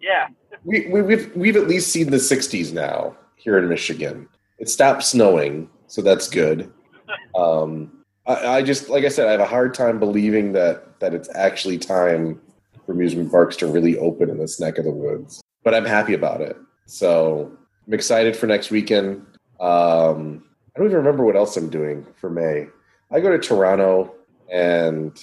Yeah. 0.01 0.29
we, 0.65 0.87
we, 0.87 1.03
we've 1.03 1.35
we've 1.37 1.57
at 1.57 1.66
least 1.69 1.91
seen 1.93 2.11
the 2.11 2.16
60s 2.19 2.73
now 2.73 3.16
here 3.37 3.59
in 3.59 3.69
Michigan. 3.69 4.29
It 4.59 4.69
stopped 4.69 5.03
snowing, 5.03 5.69
so 5.87 6.01
that's 6.03 6.29
good. 6.29 6.73
Um, 7.37 8.05
I, 8.27 8.47
I 8.59 8.62
just, 8.62 8.89
like 8.89 9.05
I 9.05 9.09
said, 9.09 9.27
I 9.29 9.33
have 9.33 9.41
a 9.41 9.45
hard 9.47 9.75
time 9.75 9.99
believing 9.99 10.53
that 10.53 10.99
that 11.01 11.12
it's 11.15 11.29
actually 11.35 11.79
time 11.79 12.41
for 12.85 12.93
amusement 12.93 13.31
parks 13.31 13.56
to 13.56 13.66
really 13.66 13.98
open 13.98 14.31
in 14.31 14.39
this 14.39 14.61
neck 14.61 14.78
of 14.78 14.85
the 14.85 14.90
woods. 14.90 15.43
But 15.62 15.74
I'm 15.74 15.85
happy 15.85 16.15
about 16.15 16.40
it. 16.40 16.56
So 16.86 17.51
I'm 17.86 17.94
excited 17.94 18.36
for 18.36 18.47
next 18.47 18.70
weekend. 18.70 19.24
Um, 19.61 20.44
I 20.74 20.81
don't 20.81 20.89
even 20.89 20.98
remember 20.98 21.24
what 21.24 21.36
else 21.36 21.56
I'm 21.56 21.70
doing 21.70 22.06
for 22.20 22.28
May. 22.28 22.66
I 23.11 23.20
go 23.20 23.31
to 23.31 23.39
Toronto, 23.39 24.15
and 24.52 25.16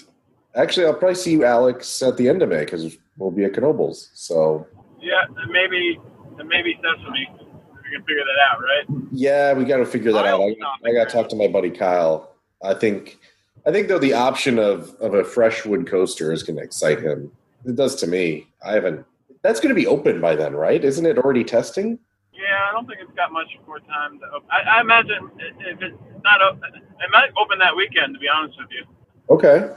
actually, 0.55 0.85
I'll 0.85 0.93
probably 0.93 1.15
see 1.15 1.31
you, 1.33 1.43
Alex, 1.45 2.01
at 2.01 2.17
the 2.17 2.29
end 2.29 2.41
of 2.41 2.49
May 2.49 2.61
because 2.61 2.97
we'll 3.17 3.31
be 3.31 3.43
at 3.43 3.53
Knoebels. 3.53 4.09
So 4.13 4.65
Yeah, 4.99 5.23
and 5.37 5.51
maybe 5.51 5.99
and 6.39 6.47
maybe 6.47 6.79
Sesame. 6.81 7.27
We 7.37 7.97
can 7.97 8.05
figure 8.05 8.23
that 8.23 8.39
out, 8.49 8.61
right? 8.61 9.03
yeah, 9.11 9.53
we 9.53 9.65
got 9.65 9.77
to 9.77 9.85
figure 9.85 10.13
that 10.13 10.25
out. 10.25 10.39
I'll 10.39 10.55
I, 10.85 10.89
I 10.89 10.93
got 10.93 11.09
to 11.09 11.13
talk 11.13 11.29
to 11.29 11.35
my 11.35 11.47
buddy 11.47 11.69
Kyle. 11.69 12.31
I 12.63 12.73
think, 12.73 13.17
I 13.65 13.71
think 13.71 13.89
though 13.89 13.99
the 13.99 14.13
option 14.13 14.57
of 14.57 14.95
of 15.01 15.13
a 15.13 15.23
fresh 15.25 15.65
wood 15.65 15.85
coaster 15.87 16.31
is 16.31 16.41
going 16.43 16.57
to 16.57 16.63
excite 16.63 17.01
him. 17.01 17.31
It 17.65 17.75
does 17.75 17.95
to 17.97 18.07
me. 18.07 18.47
I 18.65 18.73
haven't. 18.73 19.05
That's 19.43 19.59
going 19.59 19.73
to 19.73 19.79
be 19.79 19.87
open 19.87 20.21
by 20.21 20.35
then, 20.35 20.53
right? 20.53 20.83
Isn't 20.83 21.05
it 21.05 21.17
already 21.17 21.43
testing? 21.43 21.99
Yeah, 22.33 22.69
I 22.69 22.71
don't 22.71 22.87
think 22.87 22.99
it's 23.01 23.15
got 23.15 23.31
much 23.31 23.47
more 23.67 23.79
time 23.79 24.19
to 24.19 24.25
open. 24.27 24.47
I, 24.51 24.77
I 24.77 24.81
imagine 24.81 25.29
if 25.59 25.81
it's 25.81 25.97
not 26.23 26.41
open, 26.41 26.69
it 26.75 27.09
might 27.11 27.29
open 27.41 27.59
that 27.59 27.75
weekend. 27.75 28.13
To 28.13 28.19
be 28.19 28.27
honest 28.27 28.57
with 28.59 28.69
you. 28.71 28.85
Okay. 29.29 29.73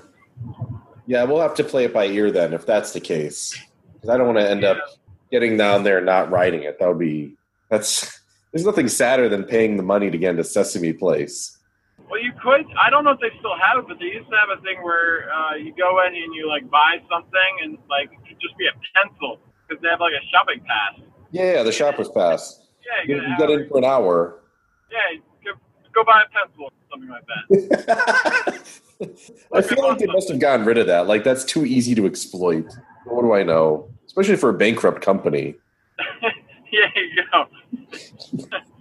Yeah, 1.07 1.25
we'll 1.25 1.41
have 1.41 1.55
to 1.57 1.65
play 1.65 1.85
it 1.85 1.93
by 1.93 2.07
ear 2.07 2.31
then, 2.31 2.55
if 2.55 2.65
that's 2.65 2.93
the 2.93 3.01
case. 3.01 3.59
Because 3.93 4.09
I 4.09 4.17
don't 4.17 4.27
want 4.27 4.39
to 4.39 4.49
end 4.49 4.65
up 4.65 4.79
getting 5.31 5.57
down 5.57 5.83
there 5.83 5.99
and 5.99 6.07
not 6.07 6.31
riding 6.31 6.63
it. 6.63 6.79
That 6.79 6.89
would 6.89 6.99
be 6.99 7.37
that's. 7.71 8.21
There's 8.53 8.65
nothing 8.65 8.87
sadder 8.87 9.29
than 9.29 9.43
paying 9.43 9.77
the 9.77 9.83
money 9.83 10.11
to 10.11 10.17
get 10.17 10.31
into 10.31 10.45
Sesame 10.45 10.93
Place. 10.93 11.54
Well, 12.11 12.23
you 12.23 12.33
could. 12.43 12.67
I 12.81 12.91
don't 12.91 13.05
know 13.05 13.13
if 13.13 13.21
they 13.21 13.33
still 13.39 13.57
have 13.57 13.79
it, 13.79 13.89
but 13.89 13.99
they 13.99 14.07
used 14.07 14.29
to 14.31 14.37
have 14.37 14.57
a 14.57 14.61
thing 14.63 14.83
where 14.83 15.33
uh, 15.33 15.55
you 15.55 15.75
go 15.77 16.05
in 16.05 16.15
and 16.15 16.35
you 16.35 16.49
like 16.49 16.69
buy 16.71 16.99
something 17.11 17.53
and 17.63 17.79
like 17.89 18.13
it 18.13 18.29
could 18.29 18.41
just 18.41 18.57
be 18.59 18.67
a 18.67 18.77
pencil 18.95 19.41
because 19.67 19.83
they 19.83 19.89
have 19.89 20.01
like 20.01 20.13
a 20.13 20.25
shopping 20.31 20.61
pass. 20.67 21.01
Yeah, 21.31 21.55
yeah, 21.55 21.63
the 21.63 21.73
shopper's 21.73 22.09
pass. 22.09 22.61
Yeah, 22.85 23.17
You, 23.17 23.23
you, 23.23 23.39
get 23.39 23.51
in 23.51 23.69
for 23.69 23.79
an 23.79 23.85
hour. 23.85 24.41
Yeah, 24.93 25.19
go, 25.45 25.53
go 25.95 26.05
buy 26.05 26.23
a 26.23 26.31
pencil 26.31 26.65
or 26.65 26.71
something 26.91 27.09
like 27.09 27.27
that. 27.27 28.61
I 29.53 29.63
feel 29.63 29.83
like 29.83 29.99
they 29.99 30.07
must 30.07 30.29
have 30.29 30.39
gotten 30.39 30.65
rid 30.67 30.79
of 30.79 30.87
that. 30.87 31.07
Like 31.07 31.25
that's 31.25 31.45
too 31.45 31.65
easy 31.65 31.95
to 31.95 32.07
exploit. 32.07 32.71
What 33.07 33.23
do 33.23 33.33
I 33.33 33.43
know? 33.43 33.89
Especially 34.07 34.37
for 34.37 34.51
a 34.51 34.55
bankrupt 34.55 35.01
company. 35.03 35.57
yeah, 36.71 36.87
you 36.95 37.23
go. 37.33 38.59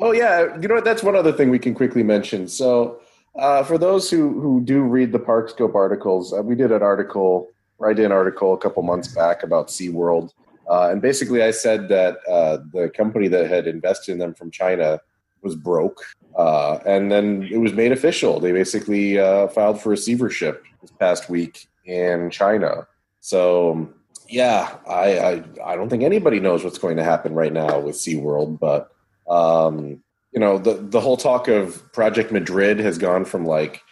Oh 0.00 0.12
yeah, 0.12 0.56
you 0.60 0.68
know 0.68 0.76
what? 0.76 0.84
That's 0.84 1.02
one 1.02 1.16
other 1.16 1.32
thing 1.32 1.50
we 1.50 1.58
can 1.58 1.74
quickly 1.74 2.02
mention. 2.02 2.48
So, 2.48 3.00
uh, 3.38 3.62
for 3.64 3.78
those 3.78 4.10
who 4.10 4.40
who 4.40 4.60
do 4.60 4.82
read 4.82 5.12
the 5.12 5.18
Parkscope 5.18 5.74
articles, 5.74 6.32
uh, 6.32 6.42
we 6.42 6.54
did 6.54 6.72
an 6.72 6.82
article. 6.82 7.48
Did 7.80 8.00
an 8.00 8.10
article 8.10 8.54
a 8.54 8.58
couple 8.58 8.82
months 8.82 9.06
back 9.06 9.44
about 9.44 9.68
SeaWorld. 9.68 10.32
Uh, 10.68 10.88
and 10.90 11.00
basically, 11.00 11.44
I 11.44 11.52
said 11.52 11.88
that 11.90 12.18
uh, 12.28 12.58
the 12.72 12.90
company 12.90 13.28
that 13.28 13.48
had 13.48 13.68
invested 13.68 14.10
in 14.10 14.18
them 14.18 14.34
from 14.34 14.50
China 14.50 15.00
was 15.42 15.54
broke. 15.54 16.02
Uh, 16.36 16.78
and 16.84 17.10
then 17.10 17.48
it 17.50 17.58
was 17.58 17.72
made 17.72 17.92
official. 17.92 18.40
They 18.40 18.50
basically 18.50 19.20
uh, 19.20 19.46
filed 19.46 19.80
for 19.80 19.90
receivership 19.90 20.64
this 20.82 20.90
past 20.90 21.30
week 21.30 21.68
in 21.84 22.30
China. 22.30 22.88
So, 23.20 23.88
yeah, 24.28 24.76
I, 24.88 25.18
I, 25.18 25.44
I 25.64 25.76
don't 25.76 25.88
think 25.88 26.02
anybody 26.02 26.40
knows 26.40 26.64
what's 26.64 26.78
going 26.78 26.96
to 26.96 27.04
happen 27.04 27.32
right 27.32 27.52
now 27.52 27.78
with 27.78 27.94
SeaWorld, 27.94 28.58
but 28.58 28.90
um, 29.28 30.02
you 30.32 30.40
know, 30.40 30.58
the 30.58 30.74
the 30.74 31.00
whole 31.00 31.16
talk 31.16 31.48
of 31.48 31.92
Project 31.92 32.32
Madrid 32.32 32.78
has 32.78 32.98
gone 32.98 33.24
from 33.24 33.44
like 33.46 33.82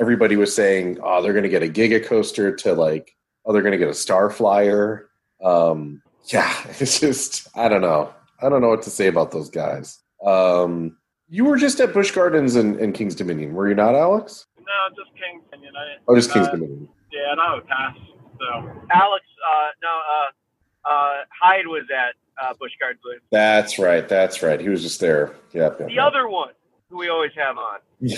everybody 0.00 0.36
was 0.36 0.54
saying, 0.54 0.98
oh, 1.02 1.22
they're 1.22 1.32
going 1.32 1.44
to 1.44 1.48
get 1.48 1.62
a 1.62 1.68
Giga 1.68 2.04
coaster 2.04 2.54
to 2.56 2.74
like, 2.74 3.14
oh, 3.44 3.52
they're 3.52 3.62
going 3.62 3.72
to 3.72 3.78
get 3.78 3.88
a 3.88 3.94
Star 3.94 4.30
Flyer. 4.30 5.08
Um, 5.42 6.02
yeah, 6.32 6.52
it's 6.80 7.00
just 7.00 7.48
I 7.56 7.68
don't 7.68 7.82
know. 7.82 8.12
I 8.42 8.48
don't 8.48 8.60
know 8.60 8.68
what 8.68 8.82
to 8.82 8.90
say 8.90 9.06
about 9.06 9.30
those 9.30 9.50
guys. 9.50 10.00
Um, 10.24 10.96
you 11.28 11.44
were 11.44 11.56
just 11.56 11.80
at 11.80 11.92
Busch 11.94 12.10
Gardens 12.10 12.56
and, 12.56 12.76
and 12.76 12.94
King's 12.94 13.14
Dominion, 13.14 13.54
were 13.54 13.68
you 13.68 13.74
not, 13.74 13.94
Alex? 13.94 14.46
No, 14.58 14.94
just 14.94 15.10
King's 15.16 15.42
Dominion. 15.50 15.74
I, 15.76 15.96
Oh, 16.06 16.14
just 16.14 16.32
King's 16.32 16.48
uh, 16.48 16.52
Dominion. 16.52 16.88
Yeah, 17.12 17.32
and 17.32 17.40
I 17.40 17.58
a 17.58 17.60
pass. 17.62 17.96
So 18.38 18.46
Alex, 18.92 19.24
uh, 19.40 19.68
no, 19.82 19.88
uh, 19.88 20.90
uh, 20.90 21.24
Hyde 21.40 21.66
was 21.66 21.84
at 21.94 22.14
uh, 22.42 22.54
Busch 22.58 22.72
Gardens. 22.80 23.00
with 23.04 23.22
That's 23.30 23.78
right. 23.78 24.08
That's 24.08 24.42
right. 24.42 24.60
He 24.60 24.68
was 24.68 24.82
just 24.82 25.00
there. 25.00 25.34
Yep. 25.52 25.78
yep, 25.78 25.88
The 25.88 25.94
yep. 25.94 26.04
other 26.04 26.28
one 26.28 26.50
who 26.90 26.98
we 26.98 27.08
always 27.08 27.32
have 27.36 27.56
on. 27.58 27.78
you 28.00 28.16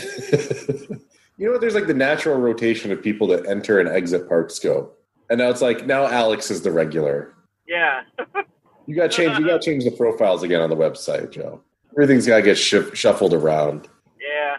know 1.38 1.52
what? 1.52 1.60
There's 1.60 1.74
like 1.74 1.86
the 1.86 1.94
natural 1.94 2.38
rotation 2.38 2.92
of 2.92 3.02
people 3.02 3.26
that 3.28 3.46
enter 3.46 3.78
and 3.80 3.88
exit 3.88 4.28
Parkscope, 4.28 4.90
and 5.30 5.38
now 5.38 5.48
it's 5.50 5.62
like 5.62 5.86
now 5.86 6.06
Alex 6.06 6.50
is 6.50 6.62
the 6.62 6.72
regular. 6.72 7.34
Yeah. 7.66 8.02
You 8.86 8.94
got 8.94 9.10
to 9.10 9.16
change. 9.16 9.38
You 9.38 9.46
got 9.46 9.60
to 9.60 9.70
change 9.70 9.84
the 9.84 9.90
profiles 9.90 10.42
again 10.44 10.60
on 10.60 10.70
the 10.70 10.76
website, 10.76 11.32
Joe. 11.32 11.60
Everything's 11.92 12.26
got 12.26 12.36
to 12.36 12.42
get 12.42 12.56
shif- 12.56 12.94
shuffled 12.94 13.34
around. 13.34 13.88
Yeah. 14.20 14.58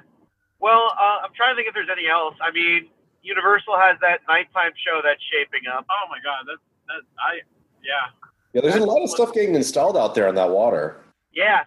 Well, 0.60 0.92
uh, 1.00 1.24
I'm 1.24 1.34
trying 1.36 1.54
to 1.54 1.56
think 1.56 1.70
if 1.70 1.74
there's 1.74 1.88
any 1.90 2.10
else. 2.10 2.36
I 2.42 2.52
mean, 2.52 2.90
Universal 3.22 3.78
has 3.78 3.98
that 4.02 4.20
nighttime 4.28 4.74
show 4.76 5.00
that's 5.04 5.22
shaping 5.32 5.68
up. 5.72 5.86
oh 5.90 6.06
my 6.10 6.18
god, 6.24 6.44
that's 6.48 6.60
that 6.88 7.04
I 7.20 7.40
yeah 7.84 8.12
Yeah, 8.58 8.72
there's 8.72 8.82
a 8.82 8.86
lot 8.88 9.04
of 9.04 9.10
stuff 9.12 9.34
getting 9.34 9.54
installed 9.54 9.96
out 9.96 10.16
there 10.16 10.28
on 10.28 10.34
that 10.34 10.50
water. 10.50 11.00
Yeah. 11.32 11.62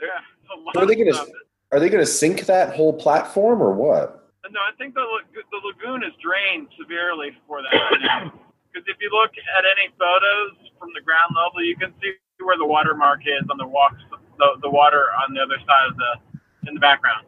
yeah. 0.00 0.08
a 0.50 0.56
lot 0.58 0.76
Are 0.78 0.86
they 0.86 0.96
gonna. 0.96 1.26
Are 1.72 1.78
they 1.80 1.90
going 1.90 2.02
to 2.02 2.10
sink 2.10 2.46
that 2.46 2.74
whole 2.74 2.92
platform 2.92 3.62
or 3.62 3.72
what? 3.72 4.30
No, 4.50 4.60
I 4.60 4.74
think 4.78 4.94
the 4.94 5.04
the 5.34 5.60
lagoon 5.62 6.02
is 6.02 6.12
drained 6.22 6.68
severely 6.80 7.36
for 7.46 7.60
that 7.62 7.76
right 7.76 8.00
now. 8.02 8.32
Because 8.72 8.88
if 8.88 8.96
you 9.02 9.10
look 9.12 9.32
at 9.32 9.64
any 9.76 9.92
photos 9.98 10.70
from 10.78 10.88
the 10.94 11.02
ground 11.02 11.34
level, 11.36 11.62
you 11.62 11.76
can 11.76 11.92
see 12.00 12.12
where 12.42 12.56
the 12.56 12.64
watermark 12.64 13.20
is 13.26 13.46
on 13.50 13.58
the 13.58 13.66
walks, 13.66 14.00
the, 14.38 14.46
the 14.62 14.70
water 14.70 15.08
on 15.22 15.34
the 15.34 15.42
other 15.42 15.58
side 15.66 15.90
of 15.90 15.96
the 15.98 16.68
in 16.68 16.72
the 16.72 16.80
background. 16.80 17.26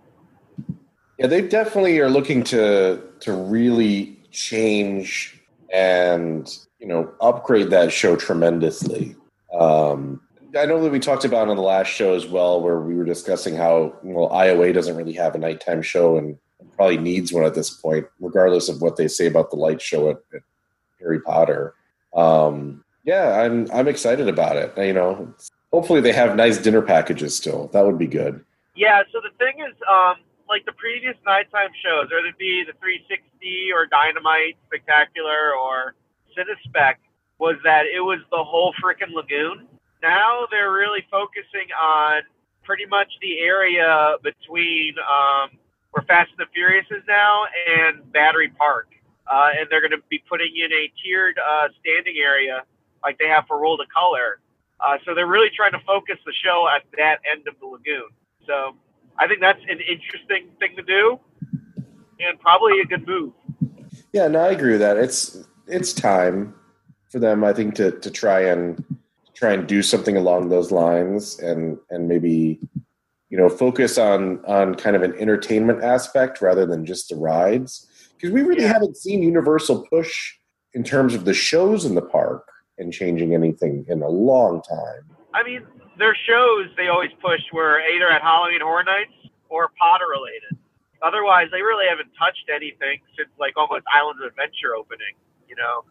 Yeah, 1.18 1.26
they 1.26 1.42
definitely 1.42 1.98
are 1.98 2.08
looking 2.08 2.42
to 2.44 3.02
to 3.20 3.32
really 3.34 4.22
change 4.30 5.38
and 5.70 6.50
you 6.84 6.88
know 6.88 7.10
upgrade 7.22 7.70
that 7.70 7.90
show 7.90 8.14
tremendously. 8.14 9.16
Um, 9.58 10.20
I 10.56 10.66
know 10.66 10.82
that 10.82 10.92
we 10.92 11.00
talked 11.00 11.24
about 11.24 11.48
on 11.48 11.56
the 11.56 11.62
last 11.62 11.88
show 11.88 12.14
as 12.14 12.26
well, 12.26 12.60
where 12.60 12.78
we 12.78 12.94
were 12.94 13.06
discussing 13.06 13.56
how 13.56 13.96
well 14.02 14.28
IOA 14.28 14.74
doesn't 14.74 14.94
really 14.94 15.14
have 15.14 15.34
a 15.34 15.38
nighttime 15.38 15.80
show 15.80 16.18
and 16.18 16.36
probably 16.76 16.98
needs 16.98 17.32
one 17.32 17.44
at 17.44 17.54
this 17.54 17.70
point, 17.70 18.06
regardless 18.20 18.68
of 18.68 18.82
what 18.82 18.96
they 18.96 19.08
say 19.08 19.26
about 19.26 19.50
the 19.50 19.56
light 19.56 19.80
show 19.80 20.10
at, 20.10 20.16
at 20.34 20.42
Harry 21.00 21.20
Potter. 21.22 21.74
Um, 22.14 22.84
yeah, 23.02 23.40
I'm 23.40 23.66
I'm 23.72 23.88
excited 23.88 24.28
about 24.28 24.56
it. 24.56 24.76
You 24.76 24.92
know, 24.92 25.34
hopefully 25.72 26.02
they 26.02 26.12
have 26.12 26.36
nice 26.36 26.58
dinner 26.58 26.82
packages 26.82 27.34
still. 27.34 27.68
That 27.68 27.86
would 27.86 27.98
be 27.98 28.06
good. 28.06 28.44
Yeah, 28.76 29.00
so 29.10 29.22
the 29.22 29.34
thing 29.38 29.54
is, 29.60 29.74
um, 29.90 30.16
like 30.50 30.66
the 30.66 30.72
previous 30.72 31.16
nighttime 31.24 31.70
shows, 31.82 32.10
whether 32.12 32.26
it 32.26 32.36
be 32.36 32.62
the 32.66 32.76
360 32.78 33.72
or 33.72 33.86
Dynamite 33.86 34.58
Spectacular 34.66 35.54
or 35.54 35.94
Cinespec, 36.36 36.94
was 37.38 37.56
that 37.64 37.84
it 37.86 38.00
was 38.00 38.20
the 38.30 38.42
whole 38.42 38.72
freaking 38.82 39.12
lagoon. 39.14 39.66
Now 40.02 40.46
they're 40.50 40.72
really 40.72 41.04
focusing 41.10 41.68
on 41.80 42.22
pretty 42.62 42.86
much 42.86 43.08
the 43.20 43.40
area 43.40 44.16
between 44.22 44.94
um, 44.98 45.50
where 45.90 46.04
Fast 46.06 46.30
and 46.30 46.38
the 46.38 46.50
Furious 46.52 46.86
is 46.90 47.02
now 47.08 47.42
and 47.66 48.12
Battery 48.12 48.50
Park. 48.50 48.88
Uh, 49.30 49.50
and 49.58 49.66
they're 49.70 49.80
going 49.80 49.90
to 49.90 50.02
be 50.10 50.22
putting 50.28 50.52
in 50.56 50.70
a 50.72 50.92
tiered 51.02 51.38
uh, 51.38 51.68
standing 51.80 52.16
area 52.22 52.62
like 53.02 53.16
they 53.18 53.28
have 53.28 53.44
for 53.46 53.58
Roll 53.58 53.76
to 53.78 53.84
Color. 53.94 54.40
Uh, 54.80 54.98
so 55.04 55.14
they're 55.14 55.26
really 55.26 55.50
trying 55.54 55.72
to 55.72 55.80
focus 55.86 56.16
the 56.26 56.32
show 56.44 56.68
at 56.74 56.82
that 56.96 57.20
end 57.30 57.46
of 57.48 57.54
the 57.60 57.66
lagoon. 57.66 58.10
So 58.46 58.76
I 59.18 59.26
think 59.26 59.40
that's 59.40 59.60
an 59.68 59.80
interesting 59.80 60.50
thing 60.58 60.76
to 60.76 60.82
do, 60.82 61.18
and 62.20 62.38
probably 62.40 62.80
a 62.80 62.84
good 62.84 63.06
move. 63.06 63.32
Yeah, 64.12 64.28
no, 64.28 64.40
I 64.40 64.48
agree 64.48 64.72
with 64.72 64.80
that. 64.80 64.96
It's 64.96 65.44
it's 65.66 65.92
time 65.92 66.54
for 67.10 67.18
them, 67.18 67.44
I 67.44 67.52
think, 67.52 67.74
to 67.76 67.92
to 67.92 68.10
try 68.10 68.40
and 68.42 68.82
try 69.34 69.52
and 69.52 69.66
do 69.66 69.82
something 69.82 70.16
along 70.16 70.48
those 70.48 70.70
lines, 70.70 71.38
and 71.40 71.78
and 71.90 72.08
maybe 72.08 72.58
you 73.30 73.38
know 73.38 73.48
focus 73.48 73.98
on 73.98 74.44
on 74.44 74.74
kind 74.74 74.96
of 74.96 75.02
an 75.02 75.14
entertainment 75.18 75.82
aspect 75.82 76.40
rather 76.40 76.66
than 76.66 76.84
just 76.86 77.08
the 77.08 77.16
rides, 77.16 77.86
because 78.16 78.30
we 78.32 78.42
really 78.42 78.62
Yeah. 78.62 78.72
haven't 78.72 78.96
seen 78.96 79.22
Universal 79.22 79.86
push 79.88 80.34
in 80.72 80.82
terms 80.84 81.14
of 81.14 81.24
the 81.24 81.34
shows 81.34 81.84
in 81.84 81.94
the 81.94 82.02
park 82.02 82.46
and 82.78 82.92
changing 82.92 83.34
anything 83.34 83.84
in 83.88 84.02
a 84.02 84.08
long 84.08 84.60
time. 84.62 85.04
I 85.32 85.42
mean, 85.44 85.64
their 85.98 86.16
shows 86.26 86.66
they 86.76 86.88
always 86.88 87.12
pushed 87.22 87.52
were 87.52 87.80
either 87.80 88.10
at 88.10 88.22
Halloween 88.22 88.60
Horror 88.60 88.82
Nights 88.82 89.12
or 89.48 89.70
Potter 89.78 90.06
related. 90.10 90.58
Otherwise, 91.02 91.48
they 91.52 91.62
really 91.62 91.86
haven't 91.88 92.10
touched 92.18 92.48
anything 92.52 92.98
since 93.16 93.28
like 93.38 93.56
almost 93.56 93.84
Islands 93.92 94.20
of 94.22 94.28
Adventure 94.28 94.74
opening. 94.76 95.14
You 95.48 95.56
know? 95.56 95.84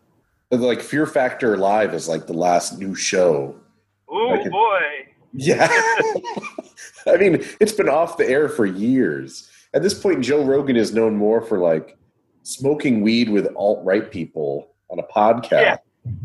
Like 0.57 0.81
Fear 0.81 1.07
Factor 1.07 1.57
Live 1.57 1.93
is 1.93 2.07
like 2.07 2.27
the 2.27 2.33
last 2.33 2.77
new 2.79 2.93
show. 2.95 3.55
Ooh 4.13 4.29
I 4.29 4.43
can- 4.43 4.51
boy. 4.51 4.79
Yeah. 5.33 5.67
I 7.07 7.17
mean, 7.17 7.43
it's 7.59 7.71
been 7.71 7.89
off 7.89 8.17
the 8.17 8.27
air 8.29 8.47
for 8.49 8.65
years. 8.65 9.49
at 9.73 9.81
this 9.81 9.93
point, 9.99 10.23
Joe 10.23 10.43
Rogan 10.45 10.75
is 10.75 10.93
known 10.93 11.15
more 11.17 11.41
for 11.41 11.57
like 11.57 11.97
smoking 12.43 13.01
weed 13.01 13.29
with 13.29 13.47
alt 13.55 13.83
right 13.83 14.11
people 14.11 14.69
on 14.91 14.99
a 14.99 15.03
podcast 15.03 15.51
Yeah. 15.51 15.77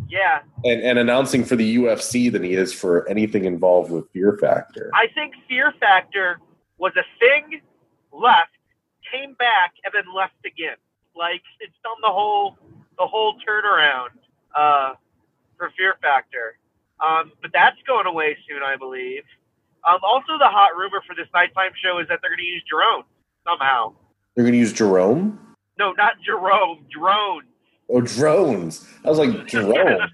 Yeah, 0.08 0.40
and, 0.64 0.82
and 0.82 0.98
announcing 0.98 1.44
for 1.44 1.54
the 1.54 1.76
UFC 1.76 2.32
than 2.32 2.42
he 2.42 2.54
is 2.54 2.72
for 2.72 3.08
anything 3.08 3.44
involved 3.44 3.92
with 3.92 4.10
Fear 4.10 4.36
Factor. 4.40 4.90
I 4.92 5.06
think 5.14 5.34
Fear 5.48 5.72
Factor 5.78 6.40
was 6.78 6.92
a 6.96 7.04
thing, 7.20 7.60
left, 8.12 8.50
came 9.12 9.34
back, 9.34 9.74
and 9.84 9.94
then 9.94 10.12
left 10.12 10.34
again. 10.44 10.76
Like 11.14 11.42
it's 11.60 11.74
done 11.84 11.94
the 12.02 12.08
whole 12.10 12.56
the 12.98 13.06
whole 13.06 13.34
turnaround 13.46 14.08
uh, 14.54 14.94
for 15.56 15.70
Fear 15.76 15.94
Factor. 16.02 16.58
Um, 17.00 17.32
but 17.40 17.50
that's 17.52 17.76
going 17.86 18.06
away 18.06 18.36
soon, 18.48 18.62
I 18.62 18.76
believe. 18.76 19.22
Um, 19.86 19.98
also, 20.02 20.36
the 20.38 20.48
hot 20.48 20.76
rumor 20.76 21.00
for 21.06 21.14
this 21.14 21.28
nighttime 21.32 21.70
show 21.82 21.98
is 22.00 22.08
that 22.08 22.18
they're 22.20 22.30
going 22.30 22.38
to 22.38 22.44
use 22.44 22.64
drones 22.68 23.04
somehow. 23.46 23.94
They're 24.34 24.44
going 24.44 24.52
to 24.52 24.58
use 24.58 24.72
Jerome. 24.72 25.38
No, 25.78 25.92
not 25.92 26.14
Jerome, 26.24 26.84
drones. 26.90 27.46
Oh, 27.88 28.00
drones. 28.00 28.86
I 29.04 29.10
was 29.10 29.18
like 29.18 29.46
Jerome. 29.46 30.00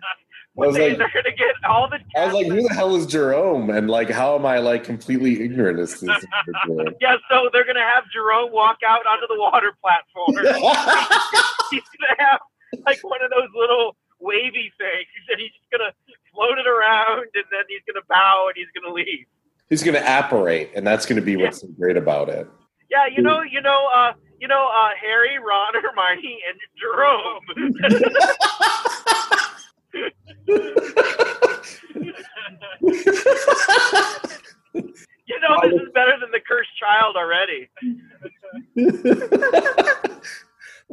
I 0.57 0.67
was 0.67 0.79
like, 0.79 0.99
they're 0.99 1.11
going 1.13 1.25
to 1.25 1.33
get 1.33 1.57
all 1.69 1.91
the. 1.91 1.99
I 2.17 2.27
was 2.27 2.35
like, 2.35 2.47
who 2.47 2.63
the 2.63 2.73
hell 2.73 2.95
is 2.95 3.07
Jerome? 3.07 3.71
And 3.71 3.91
like, 3.91 4.09
how 4.09 4.37
am 4.37 4.47
I 4.47 4.59
like 4.59 4.85
completely 4.85 5.43
ignorant 5.43 5.81
as 5.81 5.99
to 5.99 6.07
this? 6.07 6.25
Yeah, 7.01 7.17
so 7.29 7.51
they're 7.53 7.65
going 7.65 7.75
to 7.75 7.83
have 7.83 8.05
Jerome 8.13 8.53
walk 8.53 8.79
out 8.87 9.05
onto 9.05 9.27
the 9.27 9.41
water 9.41 9.73
platform. 9.81 10.29
he's 11.71 11.83
gonna 11.99 12.15
have 12.19 12.41
like 12.87 13.01
one 13.03 13.23
of 13.23 13.31
those 13.31 13.49
little 13.55 13.97
wavy 14.21 14.73
things, 14.79 15.09
and 15.31 15.41
he's 15.41 15.53
just 15.53 15.71
gonna 15.71 15.93
float 16.33 16.59
it 16.59 16.67
around, 16.67 17.29
and 17.35 17.45
then 17.51 17.65
he's 17.69 17.83
gonna 17.87 18.05
bow, 18.09 18.47
and 18.49 18.57
he's 18.57 18.71
gonna 18.75 18.95
leave. 18.95 19.27
He's 19.69 19.83
going 19.83 19.95
to 19.95 20.03
apparate, 20.03 20.71
and 20.75 20.87
that's 20.87 21.07
going 21.07 21.17
to 21.17 21.23
be 21.25 21.37
what's 21.37 21.63
so 21.63 21.69
great 21.69 21.97
about 21.97 22.29
it. 22.29 22.47
Yeah, 22.91 23.07
you 23.07 23.23
know, 23.23 23.41
you 23.43 23.63
know, 23.63 23.89
uh, 23.95 24.13
you 24.39 24.47
know, 24.47 24.69
uh, 24.69 24.91
Harry, 25.01 25.39
Ron, 25.39 25.73
Hermione, 25.75 26.43
and 26.47 26.61
Jerome. 26.79 27.41
you 35.27 35.41
know, 35.41 35.59
this 35.63 35.81
is 35.81 35.89
better 35.95 36.13
than 36.21 36.31
the 36.31 36.41
cursed 36.47 36.77
child 36.79 37.17
already. 37.17 37.71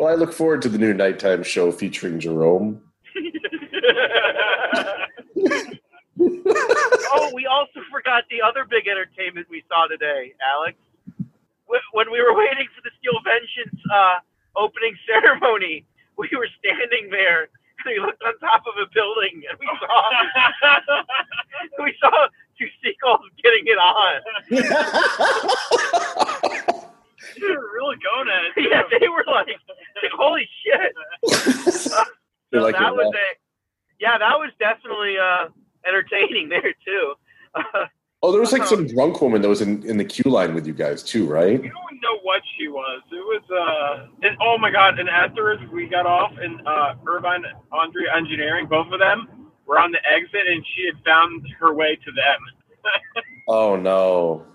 Well, 0.01 0.11
I 0.11 0.15
look 0.15 0.33
forward 0.33 0.63
to 0.63 0.69
the 0.69 0.79
new 0.79 0.95
nighttime 0.95 1.43
show 1.43 1.71
featuring 1.71 2.19
Jerome. 2.19 2.81
oh, 7.13 7.31
we 7.35 7.45
also 7.45 7.81
forgot 7.91 8.23
the 8.31 8.41
other 8.41 8.65
big 8.67 8.87
entertainment 8.87 9.45
we 9.47 9.63
saw 9.69 9.85
today, 9.85 10.33
Alex. 10.41 10.75
When 11.93 12.11
we 12.11 12.19
were 12.19 12.35
waiting 12.35 12.67
for 12.75 12.81
the 12.83 12.89
Steel 12.97 13.13
Vengeance 13.23 13.79
uh, 13.93 14.17
opening 14.55 14.97
ceremony, 15.05 15.85
we 16.17 16.27
were 16.35 16.47
standing 16.57 17.11
there 17.11 17.49
and 17.85 17.85
we 17.85 17.99
looked 17.99 18.23
on 18.23 18.35
top 18.39 18.63
of 18.65 18.73
a 18.81 18.87
building 18.95 19.43
and 19.47 19.59
we 19.59 19.69
saw 19.79 20.11
we 21.83 21.93
saw 22.01 22.27
two 22.57 22.69
seagulls 22.81 23.29
getting 23.43 23.67
it 23.67 23.77
on. 23.77 24.21
You're 27.37 27.73
really 27.73 27.97
going 28.03 28.29
at 28.29 28.43
it. 28.45 28.69
yeah, 28.71 28.83
they 28.99 29.07
were 29.07 29.23
like, 29.27 29.47
like, 29.47 30.11
holy 30.13 30.47
shit. 30.65 30.93
So 32.53 32.59
like, 32.59 32.75
that 32.75 32.93
was 32.93 33.13
a, 33.15 33.27
yeah, 33.99 34.17
that 34.17 34.37
was 34.37 34.51
definitely 34.59 35.17
uh, 35.17 35.47
entertaining 35.87 36.49
there 36.49 36.73
too. 36.85 37.13
oh, 38.21 38.31
there 38.31 38.41
was 38.41 38.51
like 38.51 38.65
some 38.65 38.87
drunk 38.93 39.21
woman 39.21 39.41
that 39.41 39.49
was 39.49 39.61
in, 39.61 39.83
in 39.83 39.97
the 39.97 40.05
queue 40.05 40.29
line 40.29 40.53
with 40.53 40.67
you 40.67 40.73
guys 40.73 41.03
too, 41.03 41.27
right? 41.27 41.63
You 41.63 41.69
don't 41.69 42.01
know 42.01 42.19
what 42.23 42.41
she 42.57 42.67
was. 42.67 43.01
It 43.11 43.15
was 43.15 43.43
uh 43.51 44.07
and 44.23 44.37
oh 44.41 44.57
my 44.57 44.71
god, 44.71 44.99
and 44.99 45.09
afterwards 45.09 45.61
we 45.71 45.87
got 45.87 46.05
off 46.05 46.31
and 46.37 46.65
uh 46.67 46.95
Irvine 47.07 47.43
Andre 47.71 48.03
Engineering, 48.15 48.67
both 48.67 48.91
of 48.91 48.99
them 48.99 49.49
were 49.65 49.79
on 49.79 49.91
the 49.91 49.99
exit 50.05 50.47
and 50.47 50.65
she 50.75 50.85
had 50.85 51.03
found 51.05 51.45
her 51.59 51.73
way 51.73 51.95
to 51.95 52.11
them. 52.11 53.23
Oh 53.47 53.75
no. 53.75 54.45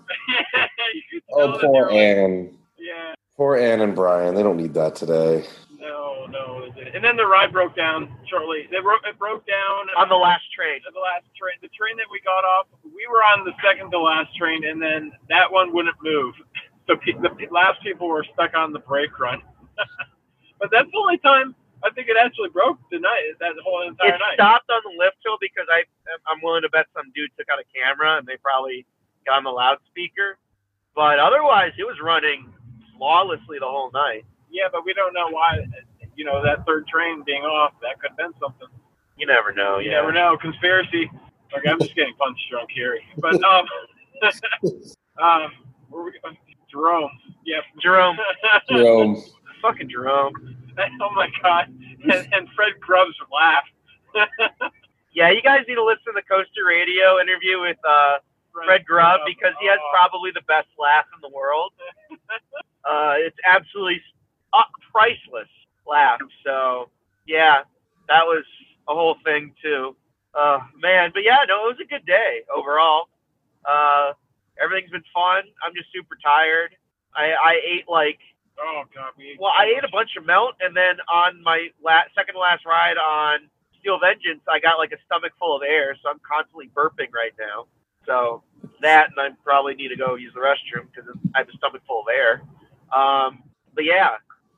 Oh, 1.33 1.37
tell 1.37 1.51
that 1.51 1.61
they 1.61 1.67
poor 1.67 1.85
were 1.85 1.91
Anne. 1.91 2.57
Yeah, 2.77 3.13
Poor 3.35 3.55
Anne 3.57 3.81
and 3.81 3.95
Brian. 3.95 4.33
They 4.35 4.43
don't 4.43 4.57
need 4.57 4.73
that 4.75 4.95
today. 4.95 5.45
no, 5.79 6.25
no. 6.29 6.63
it 6.65 6.75
didn't. 6.75 6.95
And 6.95 7.03
then 7.03 7.15
the 7.17 7.25
ride 7.25 7.51
broke 7.53 7.75
down 7.75 8.09
shortly. 8.29 8.67
They 8.71 8.79
broke 8.81 9.01
it 9.05 9.17
broke 9.19 9.45
down 9.47 9.87
on 9.97 10.09
the 10.09 10.15
last 10.15 10.43
train. 10.55 10.79
the 10.85 10.99
last 10.99 11.25
train. 11.37 11.53
The 11.61 11.69
train 11.69 11.97
that 11.97 12.07
we 12.11 12.19
got 12.21 12.43
off, 12.45 12.67
we 12.83 13.05
were 13.09 13.21
on 13.33 13.45
the 13.45 13.53
second 13.63 13.91
to 13.91 13.99
last 13.99 14.35
train, 14.37 14.65
and 14.65 14.81
then 14.81 15.11
that 15.29 15.51
one 15.51 15.73
wouldn't 15.73 15.97
move. 16.03 16.33
So 16.87 16.95
pe- 16.95 17.19
the 17.19 17.27
pe- 17.35 17.51
last 17.51 17.83
people 17.83 18.07
were 18.07 18.23
stuck 18.33 18.55
on 18.55 18.71
the 18.71 18.79
brake 18.79 19.19
run. 19.19 19.41
but 20.59 20.71
that's 20.71 20.87
the 20.89 20.97
only 20.97 21.17
time 21.19 21.53
I 21.83 21.89
think 21.91 22.07
it 22.07 22.15
actually 22.15 22.47
broke 22.47 22.79
tonight. 22.89 23.35
That 23.41 23.59
whole 23.61 23.83
entire 23.85 24.15
It 24.15 24.23
night. 24.23 24.35
stopped 24.39 24.71
on 24.71 24.79
the 24.87 24.95
lift 24.97 25.17
hill 25.19 25.35
because 25.41 25.67
I 25.67 25.83
I'm 26.31 26.39
willing 26.41 26.61
to 26.63 26.69
bet 26.69 26.87
some 26.95 27.11
dude 27.13 27.29
took 27.37 27.51
out 27.51 27.59
a 27.59 27.67
camera 27.75 28.15
and 28.17 28.25
they 28.25 28.37
probably 28.39 28.85
got 29.27 29.35
on 29.35 29.43
the 29.43 29.51
loudspeaker. 29.51 30.39
But 30.95 31.19
otherwise, 31.19 31.75
it 31.77 31.83
was 31.83 31.99
running 32.01 32.47
flawlessly 32.97 33.57
the 33.59 33.65
whole 33.65 33.91
night. 33.91 34.25
Yeah, 34.51 34.67
but 34.71 34.85
we 34.85 34.93
don't 34.93 35.13
know 35.13 35.27
why. 35.29 35.59
You 36.15 36.25
know 36.25 36.41
that 36.43 36.65
third 36.65 36.87
train 36.87 37.23
being 37.25 37.43
off, 37.43 37.73
that 37.81 37.99
could 37.99 38.09
have 38.11 38.17
been 38.17 38.33
something. 38.39 38.67
You 39.17 39.27
never 39.27 39.53
know. 39.53 39.79
You 39.79 39.91
Yeah. 39.91 39.97
never 40.01 40.11
know. 40.11 40.37
Conspiracy. 40.37 41.09
Okay, 41.57 41.69
I'm 41.69 41.79
just 41.79 41.95
getting 41.95 42.13
punch 42.15 42.37
drunk 42.49 42.69
here. 42.73 42.97
But 43.17 43.41
um, 43.43 43.65
um, 45.21 45.51
where 45.89 46.03
we, 46.03 46.11
Jerome. 46.71 47.09
Yeah, 47.45 47.59
Jerome, 47.81 48.17
Jerome. 48.69 49.23
fucking 49.61 49.89
Jerome. 49.89 50.33
oh 51.01 51.09
my 51.15 51.29
god. 51.41 51.67
And, 52.03 52.27
and 52.33 52.47
Fred 52.55 52.73
Grubbs 52.79 53.15
laughed. 53.31 53.71
Yeah, 55.13 55.31
you 55.31 55.41
guys 55.41 55.65
need 55.67 55.75
to 55.81 55.83
listen 55.83 56.05
to 56.05 56.11
the 56.13 56.21
Coaster 56.29 56.61
Radio 56.67 57.17
interview 57.19 57.59
with 57.59 57.77
uh, 57.89 58.21
Fred 58.53 58.85
Grubb 58.85 59.21
because 59.25 59.53
he 59.59 59.65
has 59.65 59.79
Oh. 59.81 59.89
probably 59.97 60.29
the 60.29 60.43
best 60.47 60.67
laugh 60.77 61.05
in 61.15 61.21
the 61.25 61.33
world. 61.35 61.71
Uh, 62.87 63.15
it's 63.17 63.37
absolutely 63.45 64.01
priceless 64.91 65.49
laugh. 65.87 66.19
So 66.45 66.89
yeah, 67.27 67.61
that 68.07 68.23
was 68.25 68.45
a 68.89 68.93
whole 68.93 69.17
thing 69.23 69.53
too. 69.61 69.95
Uh, 70.33 70.59
man, 70.79 71.11
but 71.13 71.23
yeah, 71.23 71.43
no, 71.47 71.67
it 71.69 71.77
was 71.77 71.81
a 71.83 71.87
good 71.87 72.05
day 72.05 72.43
overall. 72.55 73.09
Uh, 73.65 74.13
everything's 74.61 74.91
been 74.91 75.05
fun. 75.13 75.43
I'm 75.65 75.73
just 75.75 75.89
super 75.93 76.17
tired. 76.23 76.75
I, 77.15 77.33
I 77.33 77.53
ate 77.65 77.89
like 77.89 78.19
Oh 78.59 78.83
god, 78.93 79.13
we 79.17 79.37
well, 79.39 79.51
I 79.57 79.65
ate 79.77 79.83
a 79.83 79.91
bunch 79.91 80.11
of 80.17 80.25
melt, 80.25 80.55
and 80.61 80.75
then 80.75 80.97
on 81.13 81.41
my 81.43 81.69
la- 81.83 82.09
second 82.15 82.33
to 82.35 82.39
last 82.39 82.65
ride 82.65 82.97
on 82.97 83.49
Steel 83.79 83.99
Vengeance, 83.99 84.41
I 84.49 84.59
got 84.59 84.77
like 84.79 84.91
a 84.91 84.97
stomach 85.05 85.33
full 85.39 85.55
of 85.55 85.61
air, 85.61 85.95
so 86.01 86.09
I'm 86.09 86.19
constantly 86.25 86.69
burping 86.73 87.13
right 87.13 87.33
now. 87.39 87.67
So 88.05 88.43
that, 88.81 89.09
and 89.11 89.19
I 89.19 89.29
probably 89.43 89.75
need 89.75 89.89
to 89.89 89.95
go 89.95 90.15
use 90.15 90.33
the 90.33 90.41
restroom 90.41 90.89
because 90.89 91.05
I 91.35 91.39
have 91.39 91.49
a 91.49 91.57
stomach 91.57 91.83
full 91.87 92.01
of 92.01 92.07
air. 92.09 92.41
Um, 92.95 93.43
but 93.73 93.85
yeah, 93.85 94.09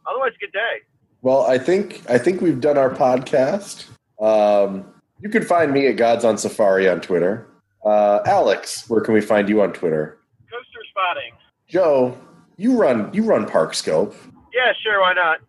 otherwise, 0.09 0.31
good 0.39 0.51
day. 0.51 0.81
Well, 1.21 1.45
I 1.45 1.57
think 1.57 2.01
I 2.09 2.17
think 2.17 2.41
we've 2.41 2.61
done 2.61 2.77
our 2.77 2.89
podcast. 2.89 3.85
Um, 4.21 4.85
you 5.21 5.29
can 5.29 5.43
find 5.43 5.73
me 5.73 5.87
at 5.87 5.97
Gods 5.97 6.23
on 6.23 6.37
Safari 6.37 6.87
on 6.87 7.01
Twitter. 7.01 7.47
Uh, 7.85 8.19
Alex, 8.25 8.89
where 8.89 9.01
can 9.01 9.13
we 9.13 9.21
find 9.21 9.49
you 9.49 9.61
on 9.61 9.73
Twitter? 9.73 10.17
coaster 10.49 10.79
spotting. 10.89 11.33
Joe, 11.67 12.17
you 12.57 12.77
run 12.77 13.09
you 13.13 13.23
run 13.23 13.45
Parkscope. 13.45 14.15
Yeah, 14.53 14.73
sure, 14.81 15.01
why 15.01 15.13
not? 15.13 15.39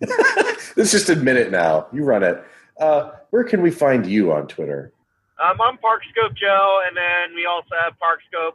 Let's 0.76 0.90
just 0.90 1.08
admit 1.08 1.36
it 1.36 1.50
now. 1.50 1.86
You 1.92 2.04
run 2.04 2.22
it. 2.22 2.42
Uh, 2.78 3.12
where 3.30 3.44
can 3.44 3.62
we 3.62 3.70
find 3.70 4.06
you 4.06 4.32
on 4.32 4.46
Twitter? 4.48 4.92
Um, 5.42 5.60
I'm 5.60 5.76
Parkscope 5.78 6.36
Joe, 6.36 6.82
and 6.86 6.96
then 6.96 7.34
we 7.34 7.46
also 7.46 7.74
have 7.82 7.94
Parkscope 7.94 8.54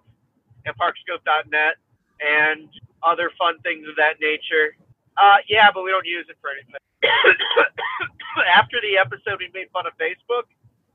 and 0.66 0.76
Parkscope.net 0.78 1.76
and 2.22 2.70
other 3.04 3.32
fun 3.38 3.60
things 3.60 3.88
of 3.88 3.96
that 3.96 4.20
nature. 4.22 4.76
Uh, 5.18 5.38
yeah, 5.48 5.70
but 5.74 5.84
we 5.84 5.92
don't 5.92 6.06
use 6.06 6.26
it 6.30 6.38
for 6.42 6.50
anything. 6.52 6.76
After 8.56 8.78
the 8.82 8.98
episode, 8.98 9.40
we 9.40 9.50
made 9.54 9.70
fun 9.72 9.86
of 9.88 9.94
Facebook. 10.00 10.44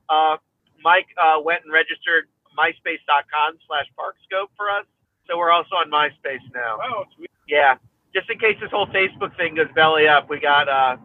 Uh, 0.09 0.37
Mike 0.83 1.07
uh, 1.17 1.39
went 1.41 1.63
and 1.63 1.73
registered 1.73 2.25
myspace.com 2.57 3.57
slash 3.67 3.85
Parkscope 3.97 4.49
for 4.55 4.69
us. 4.69 4.85
So 5.27 5.37
we're 5.37 5.51
also 5.51 5.75
on 5.75 5.89
MySpace 5.89 6.41
now. 6.53 6.77
Oh, 6.83 7.05
sweet. 7.15 7.29
Yeah, 7.47 7.75
just 8.13 8.29
in 8.29 8.37
case 8.39 8.57
this 8.61 8.71
whole 8.71 8.87
Facebook 8.87 9.35
thing 9.37 9.55
goes 9.55 9.67
belly 9.75 10.07
up, 10.07 10.29
we 10.29 10.39
got 10.39 10.69
uh, 10.69 10.97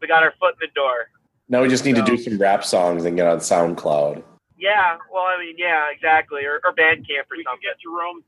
we 0.00 0.08
got 0.08 0.22
our 0.22 0.32
foot 0.40 0.54
in 0.60 0.68
the 0.68 0.72
door. 0.74 1.08
Now 1.48 1.62
we 1.62 1.68
just 1.68 1.84
need 1.84 1.96
to 1.96 2.02
do 2.02 2.16
some 2.16 2.38
rap 2.38 2.64
songs 2.64 3.04
and 3.04 3.16
get 3.16 3.26
on 3.26 3.38
SoundCloud. 3.38 4.22
Yeah, 4.58 4.96
well, 5.12 5.22
I 5.24 5.38
mean, 5.38 5.54
yeah, 5.56 5.86
exactly, 5.92 6.44
or, 6.44 6.60
or 6.64 6.74
Bandcamp 6.74 7.30
or 7.30 7.36
We 7.36 7.44
can 7.44 7.52
something. 7.52 7.62
get 7.62 7.78
Jerome. 7.80 8.24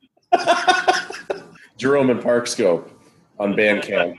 Jerome 1.77 2.11
and 2.11 2.21
Parkscope 2.21 2.91
on 3.39 3.55
Bandcamp. 3.55 4.19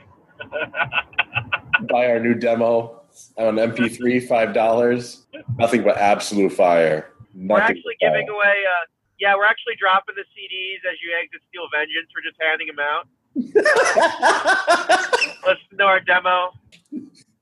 Buy 1.88 2.06
our 2.10 2.18
new 2.20 2.34
demo 2.34 3.00
on 3.36 3.56
MP3, 3.56 4.26
five 4.26 4.52
dollars. 4.54 5.26
Nothing 5.58 5.82
but 5.84 5.96
absolute 5.96 6.52
fire. 6.52 7.12
Nothing 7.34 7.48
We're 7.48 7.60
actually 7.60 7.96
giving 8.00 8.26
fire. 8.26 8.34
away. 8.34 8.64
Uh, 8.66 8.86
yeah, 9.18 9.34
we're 9.36 9.44
actually 9.44 9.74
dropping 9.78 10.14
the 10.16 10.22
CDs 10.22 10.84
as 10.90 10.96
you 11.02 11.12
exit 11.22 11.40
Steel 11.48 11.68
Vengeance. 11.72 12.08
We're 12.14 12.22
just 12.28 12.40
handing 12.40 12.66
them 12.66 12.80
out. 12.80 13.06
listen 15.46 15.78
to 15.78 15.84
our 15.84 16.00
demo. 16.00 16.52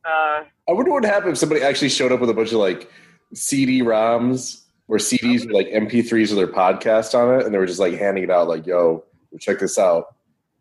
Uh, 0.05 0.45
I 0.69 0.73
wonder 0.73 0.91
what 0.93 1.05
happened 1.05 1.33
if 1.33 1.39
somebody 1.39 1.63
actually 1.63 1.89
showed 1.89 2.13
up 2.13 2.21
with 2.21 2.31
a 2.31 2.35
bunch 2.35 2.53
of 2.53 2.59
like 2.59 2.89
CD 3.35 3.81
ROMs 3.83 4.63
or 4.91 4.97
CDs 4.97 5.47
were 5.47 5.53
like 5.53 5.69
MP3s 5.69 6.31
of 6.31 6.37
their 6.37 6.49
podcast 6.49 7.15
on 7.15 7.39
it, 7.41 7.47
and 7.47 7.55
they 7.55 7.59
were 7.59 7.67
just 7.67 7.79
like 7.79 7.95
handing 7.95 8.25
it 8.25 8.31
out, 8.31 8.49
like, 8.49 8.67
"Yo, 8.67 9.05
check 9.39 9.61
this 9.61 9.79
out." 9.79 10.17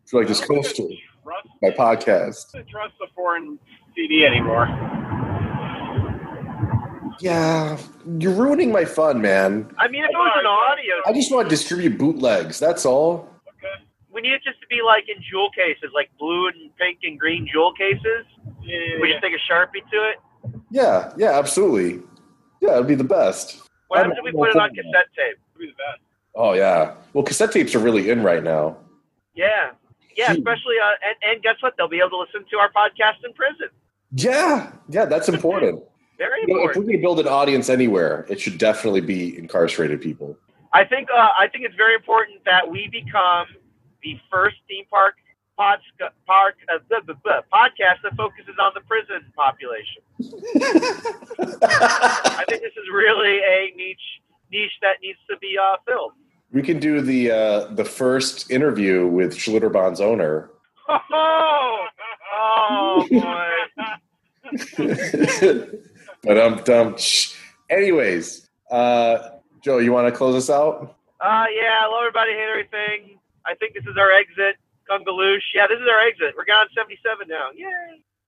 If 0.06 0.12
you 0.12 0.20
like 0.20 0.28
this 0.28 0.40
coaster, 0.40 0.84
Trust, 1.24 1.48
my 1.60 1.70
podcast. 1.70 2.54
I 2.54 2.62
trust 2.62 2.94
the 3.00 3.08
foreign 3.14 3.58
CD 3.94 4.24
anymore. 4.24 4.66
Yeah, 7.20 7.76
you're 8.18 8.32
ruining 8.32 8.72
my 8.72 8.84
fun, 8.84 9.20
man. 9.20 9.68
I 9.78 9.88
mean, 9.88 10.04
if 10.04 10.10
it 10.10 10.14
was 10.14 10.36
an 10.38 10.46
audio, 10.46 10.94
I 11.06 11.12
just 11.12 11.30
want 11.30 11.46
to 11.46 11.50
distribute 11.50 11.98
bootlegs. 11.98 12.58
That's 12.58 12.86
all. 12.86 13.28
Okay. 13.48 13.84
we 14.14 14.22
need 14.22 14.32
it 14.32 14.42
just 14.42 14.60
to 14.60 14.66
be 14.68 14.80
like 14.80 15.08
in 15.08 15.22
jewel 15.28 15.50
cases, 15.50 15.90
like 15.92 16.08
blue 16.18 16.46
and 16.48 16.74
pink 16.76 17.00
and 17.02 17.18
green 17.18 17.48
jewel 17.52 17.72
cases. 17.74 18.24
Yeah, 18.62 18.78
yeah, 18.78 19.00
We 19.00 19.10
just 19.10 19.22
take 19.22 19.34
a 19.34 19.52
sharpie 19.52 19.82
to 19.90 20.10
it. 20.10 20.16
Yeah, 20.70 21.12
yeah, 21.18 21.38
absolutely. 21.38 22.00
Yeah, 22.60 22.74
it'd 22.74 22.86
be 22.86 22.94
the 22.94 23.04
best. 23.04 23.69
What 23.90 23.98
happens 23.98 24.18
if 24.18 24.24
we 24.24 24.30
put 24.30 24.50
it 24.50 24.56
on 24.56 24.70
cassette 24.70 25.08
tape? 25.16 25.36
Be 25.58 25.66
the 25.66 25.72
best. 25.72 26.00
Oh 26.36 26.52
yeah. 26.52 26.94
Well, 27.12 27.24
cassette 27.24 27.50
tapes 27.50 27.74
are 27.74 27.80
really 27.80 28.08
in 28.08 28.22
right 28.22 28.44
now. 28.44 28.76
Yeah, 29.34 29.72
yeah. 30.16 30.30
Especially, 30.30 30.76
uh, 30.80 31.08
and, 31.08 31.32
and 31.32 31.42
guess 31.42 31.56
what? 31.58 31.74
They'll 31.76 31.88
be 31.88 31.98
able 31.98 32.10
to 32.10 32.18
listen 32.18 32.44
to 32.52 32.58
our 32.58 32.70
podcast 32.70 33.24
in 33.24 33.32
prison. 33.32 33.68
Yeah, 34.12 34.70
yeah, 34.88 35.06
that's 35.06 35.28
important. 35.28 35.82
Very 36.18 36.42
You 36.42 36.46
know, 36.46 36.54
if 36.56 36.76
important. 36.76 36.84
going 36.86 36.98
to 36.98 37.02
build 37.02 37.18
an 37.20 37.26
audience 37.26 37.68
anywhere, 37.68 38.26
it 38.28 38.40
should 38.40 38.58
definitely 38.58 39.00
be 39.00 39.36
incarcerated 39.36 40.00
people. 40.00 40.36
I 40.72 40.84
think 40.84 41.08
uh, 41.12 41.30
I 41.36 41.48
think 41.48 41.64
it's 41.64 41.74
very 41.74 41.96
important 41.96 42.44
that 42.44 42.70
we 42.70 42.88
become 42.92 43.46
the 44.04 44.16
first 44.30 44.56
theme 44.68 44.84
park 44.88 45.16
pod, 45.60 45.78
park 46.26 46.54
uh, 46.72 46.78
blah, 46.88 47.00
blah, 47.00 47.14
blah, 47.22 47.40
podcast 47.52 48.00
that 48.02 48.16
focuses 48.16 48.54
on 48.58 48.72
the 48.74 48.80
prison 48.80 49.30
population. 49.36 50.02
I 51.62 52.44
think 52.48 52.62
this 52.62 52.72
is 52.72 52.88
really 52.90 53.40
a 53.40 53.74
niche 53.76 54.22
niche 54.50 54.72
that 54.80 54.96
needs 55.02 55.18
to 55.28 55.36
be 55.36 55.56
uh, 55.60 55.76
filled. 55.86 56.12
we 56.50 56.62
can 56.62 56.78
do 56.78 57.02
the 57.02 57.30
uh, 57.30 57.66
the 57.74 57.84
first 57.84 58.50
interview 58.50 59.06
with 59.06 59.36
Schlitterbahn 59.36 60.00
owner. 60.00 60.50
Oh, 60.88 61.86
oh 62.32 63.06
boy! 63.10 63.48
but 66.22 66.38
um, 66.38 66.64
um, 66.74 66.96
shh. 66.96 67.34
anyways, 67.68 68.48
uh, 68.70 69.18
Joe, 69.62 69.76
you 69.78 69.92
want 69.92 70.08
to 70.08 70.12
close 70.12 70.34
us 70.34 70.48
out? 70.48 70.96
Uh, 71.20 71.44
yeah, 71.54 71.82
hello 71.82 71.98
everybody, 72.00 72.32
hate 72.32 72.48
everything. 72.48 73.18
I 73.44 73.54
think 73.56 73.74
this 73.74 73.84
is 73.84 73.96
our 73.98 74.10
exit, 74.10 74.56
Yeah, 75.54 75.66
this 75.68 75.78
is 75.78 75.88
our 75.88 76.00
exit. 76.00 76.34
We're 76.36 76.44
gone 76.44 76.66
77 76.74 77.28
now. 77.28 77.50
Yay! 77.54 78.02